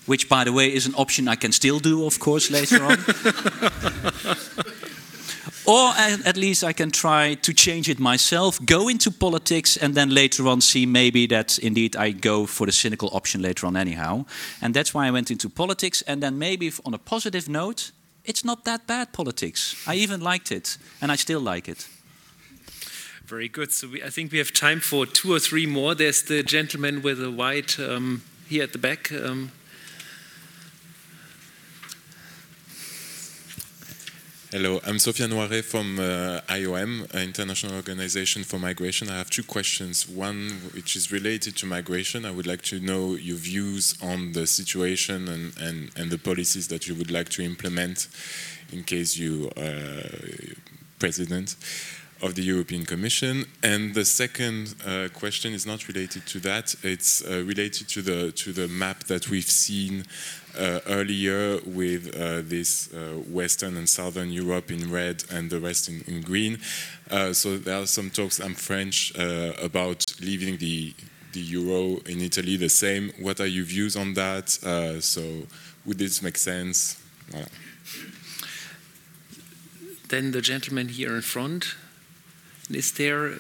Which, 0.06 0.28
by 0.30 0.44
the 0.44 0.52
way, 0.52 0.74
is 0.74 0.88
an 0.88 0.96
option 0.96 1.28
I 1.28 1.36
can 1.36 1.52
still 1.52 1.80
do, 1.80 2.06
of 2.06 2.20
course, 2.20 2.50
later 2.52 2.84
on. 2.84 2.98
or 5.66 5.94
at 6.26 6.38
least 6.38 6.64
I 6.64 6.74
can 6.74 6.92
try 6.92 7.36
to 7.36 7.54
change 7.54 7.88
it 7.90 8.00
myself, 8.00 8.60
go 8.66 8.90
into 8.90 9.12
politics, 9.12 9.78
and 9.78 9.96
then 9.96 10.10
later 10.10 10.48
on 10.48 10.62
see 10.62 10.86
maybe 10.86 11.28
that 11.28 11.60
indeed 11.60 11.96
I 11.96 12.12
go 12.12 12.46
for 12.48 12.66
the 12.66 12.72
cynical 12.72 13.10
option 13.14 13.42
later 13.42 13.68
on, 13.68 13.78
anyhow. 13.78 14.26
And 14.62 14.74
that's 14.74 14.94
why 14.94 15.08
I 15.08 15.12
went 15.12 15.30
into 15.32 15.50
politics. 15.50 16.02
And 16.08 16.22
then 16.22 16.38
maybe 16.38 16.72
on 16.86 16.94
a 16.94 16.98
positive 16.98 17.48
note, 17.48 17.92
it's 18.26 18.44
not 18.44 18.66
that 18.66 18.88
bad 18.88 19.14
politics. 19.14 19.76
I 19.88 19.96
even 19.96 20.22
liked 20.22 20.52
it, 20.52 20.78
and 21.00 21.12
I 21.12 21.16
still 21.16 21.42
like 21.42 21.70
it. 21.70 21.88
Very 23.32 23.48
good. 23.48 23.72
So 23.72 23.88
we, 23.88 24.04
I 24.04 24.10
think 24.10 24.34
we 24.34 24.40
have 24.40 24.52
time 24.52 24.82
for 24.82 25.06
two 25.06 25.34
or 25.34 25.40
three 25.40 25.66
more. 25.66 25.96
There's 25.96 26.22
the 26.22 26.44
gentleman 26.44 27.02
with 27.02 27.20
the 27.20 27.32
white 27.32 27.80
um, 27.80 28.24
here 28.50 28.62
at 28.62 28.74
the 28.74 28.78
back. 28.78 29.10
Um. 29.10 29.54
Hello, 34.52 34.82
I'm 34.86 34.98
Sofiane 34.98 35.30
Noire 35.30 35.64
from 35.64 35.98
uh, 35.98 36.42
IOM, 36.50 37.10
International 37.14 37.76
Organization 37.76 38.44
for 38.44 38.60
Migration. 38.60 39.10
I 39.10 39.20
have 39.20 39.30
two 39.30 39.44
questions. 39.44 40.10
One, 40.10 40.50
which 40.74 40.98
is 40.98 41.10
related 41.10 41.56
to 41.60 41.66
migration. 41.66 42.26
I 42.26 42.32
would 42.32 42.48
like 42.48 42.64
to 42.64 42.82
know 42.82 43.16
your 43.16 43.38
views 43.38 43.98
on 44.04 44.34
the 44.34 44.46
situation 44.46 45.30
and, 45.30 45.58
and, 45.58 45.92
and 45.96 46.12
the 46.12 46.18
policies 46.18 46.68
that 46.68 46.90
you 46.90 46.96
would 46.96 47.10
like 47.10 47.30
to 47.30 47.44
implement 47.44 48.10
in 48.74 48.84
case 48.84 49.18
you 49.18 49.50
uh, 49.56 50.54
president 51.00 51.56
of 52.22 52.36
the 52.36 52.44
European 52.44 52.86
Commission. 52.86 53.46
And 53.64 53.94
the 53.94 54.06
second 54.06 54.76
uh, 54.86 55.10
question 55.14 55.54
is 55.54 55.66
not 55.66 55.88
related 55.88 56.26
to 56.28 56.40
that. 56.42 56.76
It's 56.84 57.24
uh, 57.24 57.44
related 57.46 57.88
to 57.90 58.02
the 58.02 58.32
to 58.32 58.54
the 58.54 58.68
map 58.68 59.06
that 59.06 59.30
we've 59.30 59.50
seen 59.50 60.06
uh, 60.58 60.80
earlier 60.88 61.60
with 61.66 62.16
uh, 62.16 62.42
this 62.44 62.94
uh, 62.94 63.22
Western 63.30 63.78
and 63.78 63.88
Southern 63.88 64.32
Europe 64.32 64.70
in 64.72 64.92
red 64.92 65.24
and 65.32 65.50
the 65.50 65.60
rest 65.60 65.90
in, 65.90 66.04
in 66.08 66.22
green. 66.22 66.60
Uh, 67.10 67.34
so 67.34 67.58
there 67.58 67.82
are 67.82 67.88
some 67.88 68.10
talks. 68.10 68.40
I'm 68.40 68.56
French 68.56 69.14
about 69.62 70.06
leaving 70.22 70.58
the 70.58 70.94
the 71.34 71.40
euro 71.40 72.02
in 72.06 72.20
Italy 72.20 72.58
the 72.58 72.70
same. 72.70 73.12
What 73.20 73.40
are 73.40 73.48
your 73.48 73.64
views 73.66 73.96
on 73.96 74.14
that? 74.16 74.50
so 75.02 75.22
would 75.86 75.98
this 75.98 76.22
make 76.22 76.38
sense? 76.38 76.98
Voilà. 77.32 77.48
Then 80.10 80.32
the 80.32 80.42
gentleman 80.42 80.90
here 80.90 81.16
in 81.16 81.22
front. 81.22 81.76
Is 82.76 82.92
there 82.94 83.34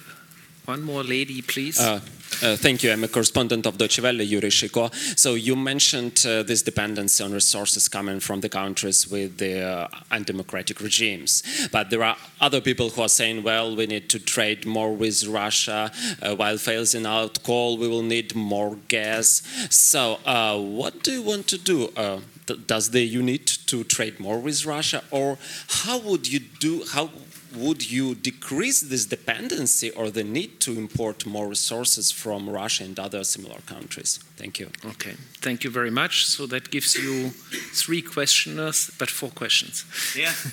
one 0.65 0.83
more 0.83 1.03
lady, 1.03 1.41
please? 1.41 1.79
Uh, 1.79 1.99
uh, 2.43 2.55
thank 2.55 2.81
you. 2.81 2.91
I'm 2.91 3.03
a 3.03 3.07
correspondent 3.07 3.65
of 3.65 3.77
Deutsche 3.77 3.99
Welle, 3.99 4.21
Yuri 4.21 4.49
Shiko. 4.49 4.93
So 5.17 5.35
you 5.35 5.55
mentioned 5.55 6.25
uh, 6.25 6.43
this 6.43 6.61
dependency 6.61 7.23
on 7.23 7.31
resources 7.31 7.87
coming 7.87 8.19
from 8.19 8.41
the 8.41 8.49
countries 8.49 9.09
with 9.09 9.37
the 9.37 9.61
uh, 9.61 9.87
undemocratic 10.11 10.81
regimes. 10.81 11.43
But 11.71 11.89
there 11.89 12.03
are 12.03 12.17
other 12.39 12.61
people 12.61 12.89
who 12.89 13.01
are 13.01 13.09
saying, 13.09 13.43
well, 13.43 13.75
we 13.75 13.85
need 13.85 14.09
to 14.09 14.19
trade 14.19 14.65
more 14.65 14.93
with 14.95 15.25
Russia. 15.27 15.91
Uh, 16.21 16.35
while 16.35 16.55
phasing 16.55 17.05
out 17.05 17.43
coal, 17.43 17.77
we 17.77 17.87
will 17.87 18.03
need 18.03 18.33
more 18.33 18.77
gas. 18.87 19.43
So 19.69 20.19
uh, 20.25 20.57
what 20.57 21.03
do 21.03 21.11
you 21.11 21.21
want 21.21 21.47
to 21.47 21.57
do? 21.57 21.89
Uh, 21.95 22.21
does 22.67 22.89
the 22.89 23.01
EU 23.01 23.21
need 23.21 23.45
to 23.47 23.83
trade 23.83 24.19
more 24.19 24.39
with 24.39 24.65
Russia? 24.65 25.03
Or 25.11 25.37
how 25.67 25.99
would 25.99 26.31
you 26.31 26.39
do, 26.39 26.83
how 26.91 27.11
would 27.55 27.91
you 27.91 28.15
decrease 28.15 28.81
this 28.81 29.05
dependency 29.05 29.91
or 29.91 30.09
the 30.09 30.23
need 30.23 30.59
to 30.61 30.77
import 30.77 31.25
more 31.25 31.47
resources 31.47 32.11
from 32.11 32.49
Russia 32.49 32.83
and 32.83 32.99
other 32.99 33.23
similar 33.23 33.59
countries? 33.65 34.19
Thank 34.37 34.59
you. 34.59 34.69
Okay, 34.85 35.15
thank 35.41 35.63
you 35.63 35.69
very 35.69 35.91
much. 35.91 36.25
So 36.25 36.47
that 36.47 36.71
gives 36.71 36.95
you 36.95 37.29
three 37.73 38.01
questioners, 38.01 38.91
but 38.97 39.09
four 39.09 39.29
questions. 39.29 39.85
Yeah. 40.15 40.33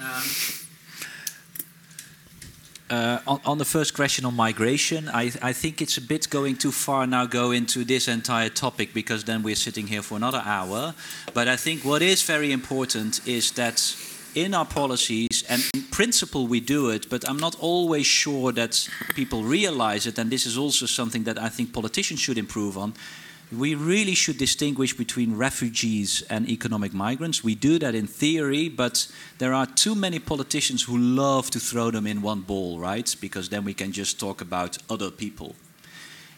Um, 0.00 0.22
uh, 2.90 3.18
on, 3.26 3.40
on, 3.46 3.58
the 3.58 3.64
first 3.64 3.94
question 3.94 4.24
on 4.24 4.34
migration, 4.34 5.08
I, 5.08 5.32
I, 5.40 5.52
think 5.52 5.80
it's 5.80 5.96
a 5.96 6.02
bit 6.02 6.28
going 6.28 6.56
too 6.56 6.72
far 6.72 7.06
now 7.06 7.24
go 7.24 7.50
into 7.50 7.84
this 7.84 8.08
entire 8.08 8.50
topic 8.50 8.92
because 8.92 9.24
then 9.24 9.42
we're 9.42 9.54
sitting 9.54 9.86
here 9.86 10.02
for 10.02 10.16
another 10.16 10.42
hour. 10.44 10.94
But 11.32 11.48
I 11.48 11.56
think 11.56 11.84
what 11.84 12.02
is 12.02 12.22
very 12.22 12.52
important 12.52 13.26
is 13.26 13.52
that 13.52 13.96
in 14.34 14.54
our 14.54 14.64
policies, 14.64 15.44
and 15.48 15.62
in 15.74 15.82
principle 15.84 16.46
we 16.46 16.60
do 16.60 16.90
it, 16.90 17.08
but 17.08 17.28
I'm 17.28 17.38
not 17.38 17.56
always 17.60 18.06
sure 18.06 18.52
that 18.52 18.88
people 19.14 19.42
realize 19.42 20.06
it, 20.06 20.18
and 20.18 20.30
this 20.30 20.46
is 20.46 20.58
also 20.58 20.86
something 20.86 21.24
that 21.24 21.38
I 21.40 21.48
think 21.48 21.72
politicians 21.72 22.20
should 22.20 22.38
improve 22.38 22.76
on. 22.76 22.94
We 23.52 23.74
really 23.74 24.14
should 24.14 24.38
distinguish 24.38 24.96
between 24.96 25.36
refugees 25.36 26.22
and 26.28 26.48
economic 26.48 26.92
migrants. 26.92 27.44
We 27.44 27.54
do 27.54 27.78
that 27.78 27.94
in 27.94 28.06
theory, 28.06 28.68
but 28.68 29.06
there 29.38 29.52
are 29.52 29.66
too 29.66 29.94
many 29.94 30.18
politicians 30.18 30.82
who 30.82 30.98
love 30.98 31.50
to 31.50 31.60
throw 31.60 31.90
them 31.90 32.06
in 32.06 32.22
one 32.22 32.40
ball, 32.40 32.78
right? 32.78 33.14
Because 33.20 33.50
then 33.50 33.64
we 33.64 33.74
can 33.74 33.92
just 33.92 34.18
talk 34.18 34.40
about 34.40 34.78
other 34.90 35.10
people. 35.10 35.54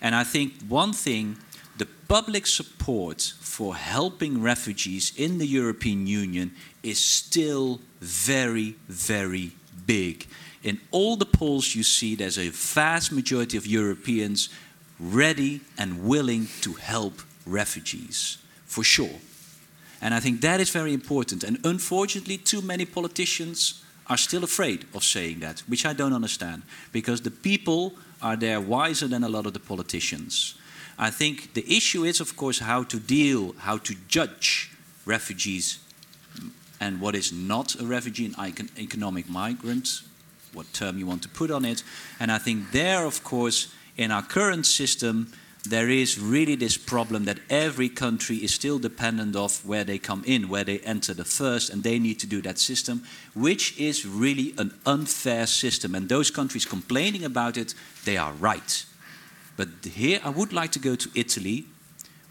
And 0.02 0.14
I 0.14 0.24
think 0.24 0.52
one 0.68 0.92
thing 0.92 1.38
the 1.78 1.86
public 2.08 2.46
support 2.46 3.34
for 3.40 3.76
helping 3.76 4.42
refugees 4.42 5.12
in 5.16 5.38
the 5.38 5.46
European 5.46 6.06
Union 6.06 6.52
is 6.86 7.02
still 7.02 7.80
very, 8.00 8.76
very 8.88 9.50
big. 9.86 10.26
In 10.62 10.80
all 10.90 11.16
the 11.16 11.26
polls 11.26 11.74
you 11.74 11.82
see, 11.82 12.14
there's 12.14 12.38
a 12.38 12.48
vast 12.48 13.12
majority 13.12 13.56
of 13.56 13.66
Europeans 13.66 14.48
ready 14.98 15.60
and 15.76 16.04
willing 16.04 16.48
to 16.60 16.74
help 16.74 17.20
refugees, 17.44 18.38
for 18.64 18.84
sure. 18.84 19.18
And 20.00 20.14
I 20.14 20.20
think 20.20 20.40
that 20.42 20.60
is 20.60 20.70
very 20.70 20.92
important. 20.92 21.42
And 21.42 21.58
unfortunately, 21.64 22.38
too 22.38 22.62
many 22.62 22.84
politicians 22.84 23.82
are 24.06 24.16
still 24.16 24.44
afraid 24.44 24.86
of 24.94 25.02
saying 25.02 25.40
that, 25.40 25.60
which 25.66 25.84
I 25.84 25.92
don't 25.92 26.12
understand. 26.12 26.62
Because 26.92 27.22
the 27.22 27.30
people 27.30 27.94
are 28.22 28.36
there 28.36 28.60
wiser 28.60 29.08
than 29.08 29.24
a 29.24 29.28
lot 29.28 29.46
of 29.46 29.52
the 29.52 29.60
politicians. 29.60 30.54
I 30.98 31.10
think 31.10 31.54
the 31.54 31.64
issue 31.76 32.04
is, 32.04 32.20
of 32.20 32.36
course, 32.36 32.60
how 32.60 32.84
to 32.84 32.98
deal, 32.98 33.54
how 33.58 33.78
to 33.78 33.94
judge 34.08 34.70
refugees 35.04 35.78
and 36.80 37.00
what 37.00 37.14
is 37.14 37.32
not 37.32 37.80
a 37.80 37.84
refugee 37.84 38.26
and 38.26 38.70
economic 38.78 39.28
migrant, 39.28 40.02
what 40.52 40.72
term 40.72 40.98
you 40.98 41.06
want 41.06 41.22
to 41.22 41.28
put 41.28 41.50
on 41.50 41.64
it. 41.64 41.82
And 42.20 42.30
I 42.30 42.38
think 42.38 42.70
there, 42.72 43.04
of 43.04 43.22
course, 43.22 43.68
in 43.96 44.10
our 44.10 44.22
current 44.22 44.66
system, 44.66 45.32
there 45.68 45.88
is 45.88 46.18
really 46.18 46.54
this 46.54 46.76
problem 46.76 47.24
that 47.24 47.40
every 47.50 47.88
country 47.88 48.36
is 48.36 48.54
still 48.54 48.78
dependent 48.78 49.34
of 49.34 49.64
where 49.66 49.84
they 49.84 49.98
come 49.98 50.22
in, 50.24 50.48
where 50.48 50.64
they 50.64 50.78
enter 50.80 51.12
the 51.12 51.24
first, 51.24 51.70
and 51.70 51.82
they 51.82 51.98
need 51.98 52.20
to 52.20 52.26
do 52.26 52.40
that 52.42 52.58
system, 52.58 53.02
which 53.34 53.76
is 53.78 54.06
really 54.06 54.54
an 54.58 54.72
unfair 54.86 55.46
system. 55.46 55.94
And 55.94 56.08
those 56.08 56.30
countries 56.30 56.64
complaining 56.64 57.24
about 57.24 57.56
it, 57.56 57.74
they 58.04 58.16
are 58.16 58.32
right. 58.32 58.84
But 59.56 59.68
here 59.84 60.20
I 60.22 60.30
would 60.30 60.52
like 60.52 60.72
to 60.72 60.78
go 60.78 60.94
to 60.94 61.10
Italy, 61.14 61.66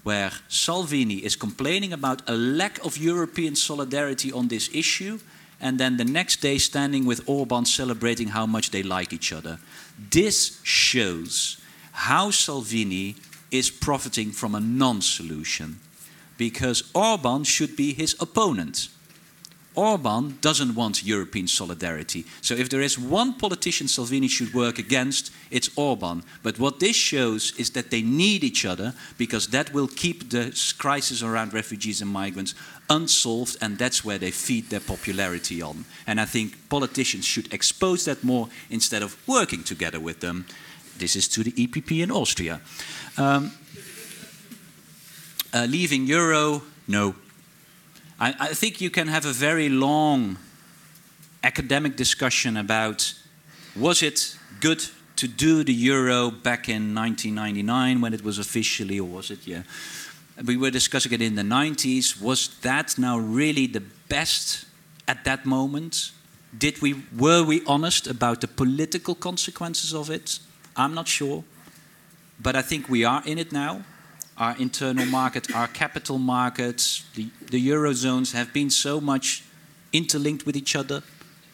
where 0.05 0.31
Salvini 0.47 1.15
is 1.15 1.35
complaining 1.35 1.91
about 1.91 2.21
a 2.29 2.35
lack 2.35 2.77
of 2.85 2.95
European 2.95 3.55
solidarity 3.55 4.31
on 4.31 4.47
this 4.47 4.69
issue, 4.71 5.17
and 5.59 5.79
then 5.79 5.97
the 5.97 6.05
next 6.05 6.41
day 6.41 6.59
standing 6.59 7.07
with 7.07 7.27
Orban 7.27 7.65
celebrating 7.65 8.27
how 8.27 8.45
much 8.45 8.69
they 8.69 8.83
like 8.83 9.11
each 9.11 9.33
other. 9.33 9.57
This 10.11 10.59
shows 10.61 11.57
how 11.91 12.29
Salvini 12.29 13.15
is 13.49 13.71
profiting 13.71 14.31
from 14.31 14.53
a 14.53 14.59
non 14.59 15.01
solution, 15.01 15.79
because 16.37 16.83
Orban 16.93 17.43
should 17.43 17.75
be 17.75 17.91
his 17.91 18.15
opponent. 18.19 18.89
Orban 19.75 20.37
doesn't 20.41 20.75
want 20.75 21.03
European 21.03 21.47
solidarity. 21.47 22.25
So 22.41 22.53
if 22.53 22.69
there 22.69 22.81
is 22.81 22.97
one 22.97 23.33
politician 23.33 23.87
Salvini 23.87 24.27
should 24.27 24.53
work 24.53 24.79
against, 24.79 25.31
it's 25.51 25.69
Orban. 25.75 26.23
But 26.43 26.59
what 26.59 26.79
this 26.79 26.95
shows 26.95 27.53
is 27.57 27.71
that 27.71 27.91
they 27.91 28.01
need 28.01 28.43
each 28.43 28.65
other 28.65 28.93
because 29.17 29.47
that 29.47 29.73
will 29.73 29.87
keep 29.87 30.29
the 30.29 30.51
crisis 30.77 31.21
around 31.21 31.53
refugees 31.53 32.01
and 32.01 32.11
migrants 32.11 32.55
unsolved, 32.89 33.57
and 33.61 33.77
that's 33.77 34.05
where 34.05 34.17
they 34.17 34.31
feed 34.31 34.69
their 34.69 34.79
popularity 34.79 35.61
on. 35.61 35.85
And 36.07 36.19
I 36.19 36.25
think 36.25 36.69
politicians 36.69 37.25
should 37.25 37.53
expose 37.53 38.05
that 38.05 38.23
more 38.23 38.49
instead 38.69 39.03
of 39.03 39.15
working 39.27 39.63
together 39.63 39.99
with 39.99 40.19
them. 40.19 40.45
This 40.97 41.15
is 41.15 41.27
to 41.29 41.43
the 41.43 41.51
EPP 41.51 42.03
in 42.03 42.11
Austria. 42.11 42.61
Um, 43.17 43.51
uh, 45.53 45.65
leaving 45.69 46.05
euro, 46.05 46.61
no. 46.87 47.15
I, 48.19 48.33
I 48.39 48.53
think 48.53 48.79
you 48.79 48.89
can 48.89 49.07
have 49.07 49.25
a 49.25 49.33
very 49.33 49.69
long 49.69 50.37
academic 51.43 51.95
discussion 51.95 52.57
about 52.57 53.13
was 53.75 54.01
it 54.01 54.37
good 54.61 54.83
to 55.17 55.27
do 55.27 55.63
the 55.63 55.73
euro 55.73 56.31
back 56.31 56.69
in 56.69 56.95
1999 56.95 58.01
when 58.01 58.13
it 58.13 58.23
was 58.23 58.39
officially, 58.39 58.99
or 58.99 59.07
was 59.07 59.31
it, 59.31 59.45
yeah? 59.45 59.63
We 60.43 60.57
were 60.57 60.71
discussing 60.71 61.13
it 61.13 61.21
in 61.21 61.35
the 61.35 61.43
90s. 61.43 62.21
Was 62.21 62.49
that 62.61 62.97
now 62.97 63.17
really 63.17 63.67
the 63.67 63.83
best 64.09 64.65
at 65.07 65.23
that 65.23 65.45
moment? 65.45 66.11
Did 66.57 66.81
we, 66.81 67.03
were 67.17 67.43
we 67.43 67.63
honest 67.65 68.07
about 68.07 68.41
the 68.41 68.47
political 68.47 69.15
consequences 69.15 69.93
of 69.93 70.09
it? 70.09 70.39
I'm 70.75 70.93
not 70.93 71.07
sure. 71.07 71.43
But 72.41 72.55
I 72.55 72.61
think 72.61 72.89
we 72.89 73.05
are 73.05 73.23
in 73.25 73.37
it 73.39 73.51
now 73.53 73.83
our 74.37 74.55
internal 74.57 75.05
market, 75.05 75.53
our 75.55 75.67
capital 75.67 76.17
markets, 76.17 77.05
the, 77.15 77.29
the 77.49 77.67
eurozones 77.67 78.33
have 78.33 78.51
been 78.51 78.69
so 78.69 78.99
much 78.99 79.43
interlinked 79.93 80.45
with 80.45 80.57
each 80.57 80.75
other. 80.75 81.03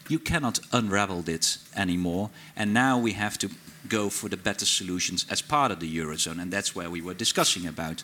You 0.07 0.19
cannot 0.19 0.59
unravel 0.71 1.29
it 1.29 1.57
anymore. 1.75 2.31
And 2.55 2.73
now 2.73 2.97
we 2.97 3.13
have 3.13 3.37
to 3.39 3.49
go 3.87 4.09
for 4.09 4.29
the 4.29 4.37
better 4.37 4.65
solutions 4.65 5.25
as 5.29 5.41
part 5.41 5.71
of 5.71 5.79
the 5.79 5.97
eurozone, 5.97 6.41
and 6.41 6.51
that's 6.51 6.75
where 6.75 6.89
we 6.89 7.01
were 7.01 7.13
discussing 7.13 7.67
about. 7.67 8.03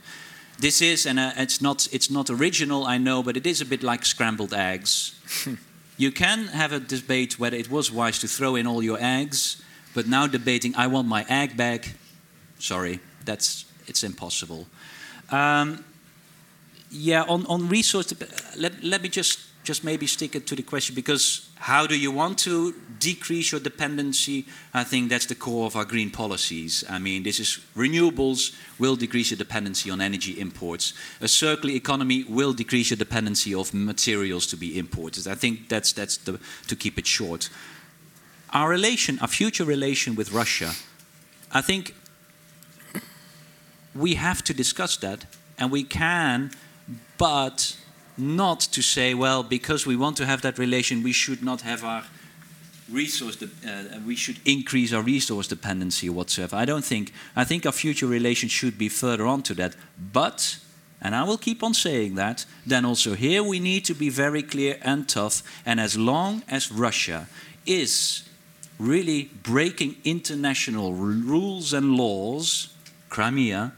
This 0.59 0.81
is, 0.81 1.05
and 1.05 1.19
uh, 1.19 1.31
it's 1.37 1.61
not, 1.61 1.87
it's 1.91 2.09
not 2.09 2.29
original, 2.29 2.85
I 2.85 2.97
know, 2.97 3.21
but 3.23 3.37
it 3.37 3.45
is 3.45 3.61
a 3.61 3.65
bit 3.65 3.83
like 3.83 4.05
scrambled 4.05 4.53
eggs. 4.53 5.13
you 5.97 6.11
can 6.11 6.47
have 6.47 6.71
a 6.71 6.79
debate 6.79 7.39
whether 7.39 7.57
it 7.57 7.69
was 7.69 7.91
wise 7.91 8.19
to 8.19 8.27
throw 8.27 8.55
in 8.55 8.65
all 8.67 8.83
your 8.83 8.97
eggs, 8.99 9.61
but 9.93 10.07
now 10.07 10.27
debating, 10.27 10.75
I 10.75 10.87
want 10.87 11.07
my 11.07 11.25
egg 11.29 11.55
back. 11.55 11.93
Sorry, 12.59 12.99
that's 13.23 13.66
it's 13.87 14.03
impossible. 14.03 14.67
Um, 15.31 15.83
yeah, 16.89 17.23
on, 17.23 17.45
on 17.47 17.67
resource, 17.67 18.13
let, 18.55 18.83
let 18.83 19.01
me 19.01 19.09
just, 19.09 19.39
just 19.63 19.83
maybe 19.83 20.07
stick 20.07 20.35
it 20.35 20.47
to 20.47 20.55
the 20.55 20.63
question 20.63 20.95
because 20.95 21.49
how 21.55 21.85
do 21.85 21.99
you 21.99 22.11
want 22.11 22.37
to 22.39 22.73
decrease 22.99 23.51
your 23.51 23.59
dependency? 23.59 24.45
I 24.73 24.83
think 24.85 25.09
that's 25.09 25.25
the 25.25 25.35
core 25.35 25.65
of 25.65 25.75
our 25.75 25.83
green 25.83 26.11
policies. 26.11 26.85
I 26.89 26.99
mean, 26.99 27.23
this 27.23 27.39
is 27.39 27.59
renewables 27.75 28.55
will 28.79 28.95
decrease 28.95 29.31
your 29.31 29.37
dependency 29.37 29.91
on 29.91 29.99
energy 29.99 30.39
imports. 30.39 30.93
A 31.19 31.27
circular 31.27 31.75
economy 31.75 32.23
will 32.23 32.53
decrease 32.53 32.91
your 32.91 32.97
dependency 32.97 33.53
of 33.53 33.73
materials 33.73 34.47
to 34.47 34.55
be 34.55 34.77
imported. 34.77 35.27
I 35.27 35.35
think 35.35 35.67
that's, 35.67 35.91
that's 35.91 36.17
the, 36.17 36.39
to 36.67 36.75
keep 36.75 36.97
it 36.97 37.07
short. 37.07 37.49
Our 38.53 38.69
relation, 38.69 39.19
our 39.19 39.27
future 39.27 39.65
relation 39.65 40.15
with 40.15 40.31
Russia, 40.31 40.71
I 41.51 41.61
think 41.61 41.93
we 43.97 44.15
have 44.15 44.43
to 44.43 44.53
discuss 44.53 44.97
that, 44.97 45.25
and 45.57 45.71
we 45.71 45.83
can, 45.83 46.51
but 47.17 47.77
not 48.17 48.59
to 48.59 48.81
say, 48.81 49.13
well, 49.13 49.43
because 49.43 49.85
we 49.85 49.95
want 49.95 50.17
to 50.17 50.25
have 50.25 50.41
that 50.41 50.57
relation, 50.57 51.03
we 51.03 51.11
should 51.11 51.43
not 51.43 51.61
have 51.61 51.83
our 51.83 52.03
resource, 52.91 53.41
uh, 53.41 53.99
we 54.05 54.15
should 54.15 54.39
increase 54.45 54.93
our 54.93 55.01
resource 55.01 55.47
dependency 55.47 56.09
whatsoever. 56.09 56.55
I 56.55 56.65
don't 56.65 56.85
think. 56.85 57.11
I 57.35 57.43
think 57.43 57.65
our 57.65 57.71
future 57.71 58.07
relations 58.07 58.51
should 58.51 58.77
be 58.77 58.89
further 58.89 59.25
on 59.25 59.43
to 59.43 59.53
that. 59.55 59.75
But, 60.13 60.57
and 61.01 61.15
I 61.15 61.23
will 61.23 61.37
keep 61.37 61.63
on 61.63 61.73
saying 61.73 62.15
that, 62.15 62.45
then 62.65 62.85
also 62.85 63.13
here 63.13 63.43
we 63.43 63.59
need 63.59 63.85
to 63.85 63.93
be 63.93 64.09
very 64.09 64.41
clear 64.41 64.77
and 64.81 65.07
tough. 65.07 65.43
And 65.65 65.79
as 65.79 65.97
long 65.97 66.43
as 66.49 66.71
Russia 66.71 67.27
is 67.65 68.23
really 68.79 69.29
breaking 69.43 69.95
international 70.03 70.93
rules 70.93 71.73
and 71.73 71.95
laws, 71.95 72.69
Crimea, 73.09 73.73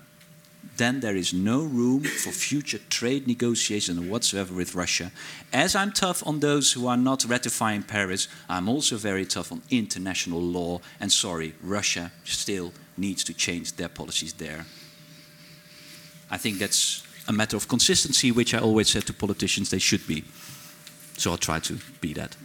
then 0.79 1.01
there 1.01 1.15
is 1.15 1.33
no 1.33 1.59
room 1.59 2.03
for 2.03 2.31
future 2.31 2.79
trade 2.89 3.27
negotiations 3.27 3.99
whatsoever 3.99 4.53
with 4.53 4.73
Russia. 4.73 5.11
As 5.53 5.75
I'm 5.75 5.91
tough 5.91 6.25
on 6.25 6.39
those 6.39 6.71
who 6.71 6.87
are 6.87 6.97
not 6.97 7.25
ratifying 7.25 7.83
Paris, 7.83 8.27
I'm 8.47 8.67
also 8.69 8.95
very 8.97 9.25
tough 9.25 9.51
on 9.51 9.61
international 9.69 10.41
law. 10.41 10.79
And 10.99 11.11
sorry, 11.11 11.53
Russia 11.61 12.11
still 12.23 12.73
needs 12.97 13.23
to 13.25 13.33
change 13.33 13.73
their 13.73 13.89
policies 13.89 14.33
there. 14.33 14.65
I 16.31 16.37
think 16.37 16.59
that's 16.59 17.03
a 17.27 17.33
matter 17.33 17.57
of 17.57 17.67
consistency, 17.67 18.31
which 18.31 18.53
I 18.53 18.59
always 18.59 18.89
said 18.89 19.05
to 19.07 19.13
politicians 19.13 19.69
they 19.69 19.79
should 19.79 20.07
be. 20.07 20.23
So 21.17 21.31
I'll 21.31 21.37
try 21.37 21.59
to 21.59 21.77
be 21.99 22.13
that. 22.13 22.37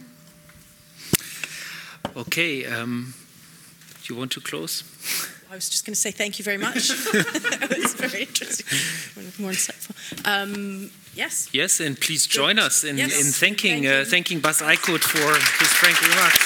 Okay, 2.17 2.65
um, 2.65 3.13
do 4.03 4.13
you 4.13 4.19
want 4.19 4.31
to 4.33 4.41
close? 4.41 4.83
I 5.55 5.57
was 5.57 5.69
just 5.69 5.85
going 5.85 5.93
to 5.93 5.99
say 5.99 6.11
thank 6.11 6.37
you 6.37 6.43
very 6.43 6.57
much. 6.57 6.89
that 6.89 7.77
was 7.81 7.93
very 7.93 8.23
interesting, 8.23 8.67
more 9.41 9.51
insightful. 9.51 9.95
Um, 10.27 10.91
yes. 11.13 11.47
Yes, 11.53 11.79
and 11.79 11.97
please 11.97 12.27
join 12.27 12.59
us 12.59 12.83
in, 12.83 12.97
yes. 12.97 13.17
in 13.17 13.31
thanking 13.31 13.83
Thank 13.83 14.07
uh, 14.07 14.09
thanking 14.09 14.41
Bas 14.41 14.61
Eickhout 14.61 14.99
for 14.99 15.31
his 15.63 15.71
frank 15.71 16.01
remarks. 16.01 16.44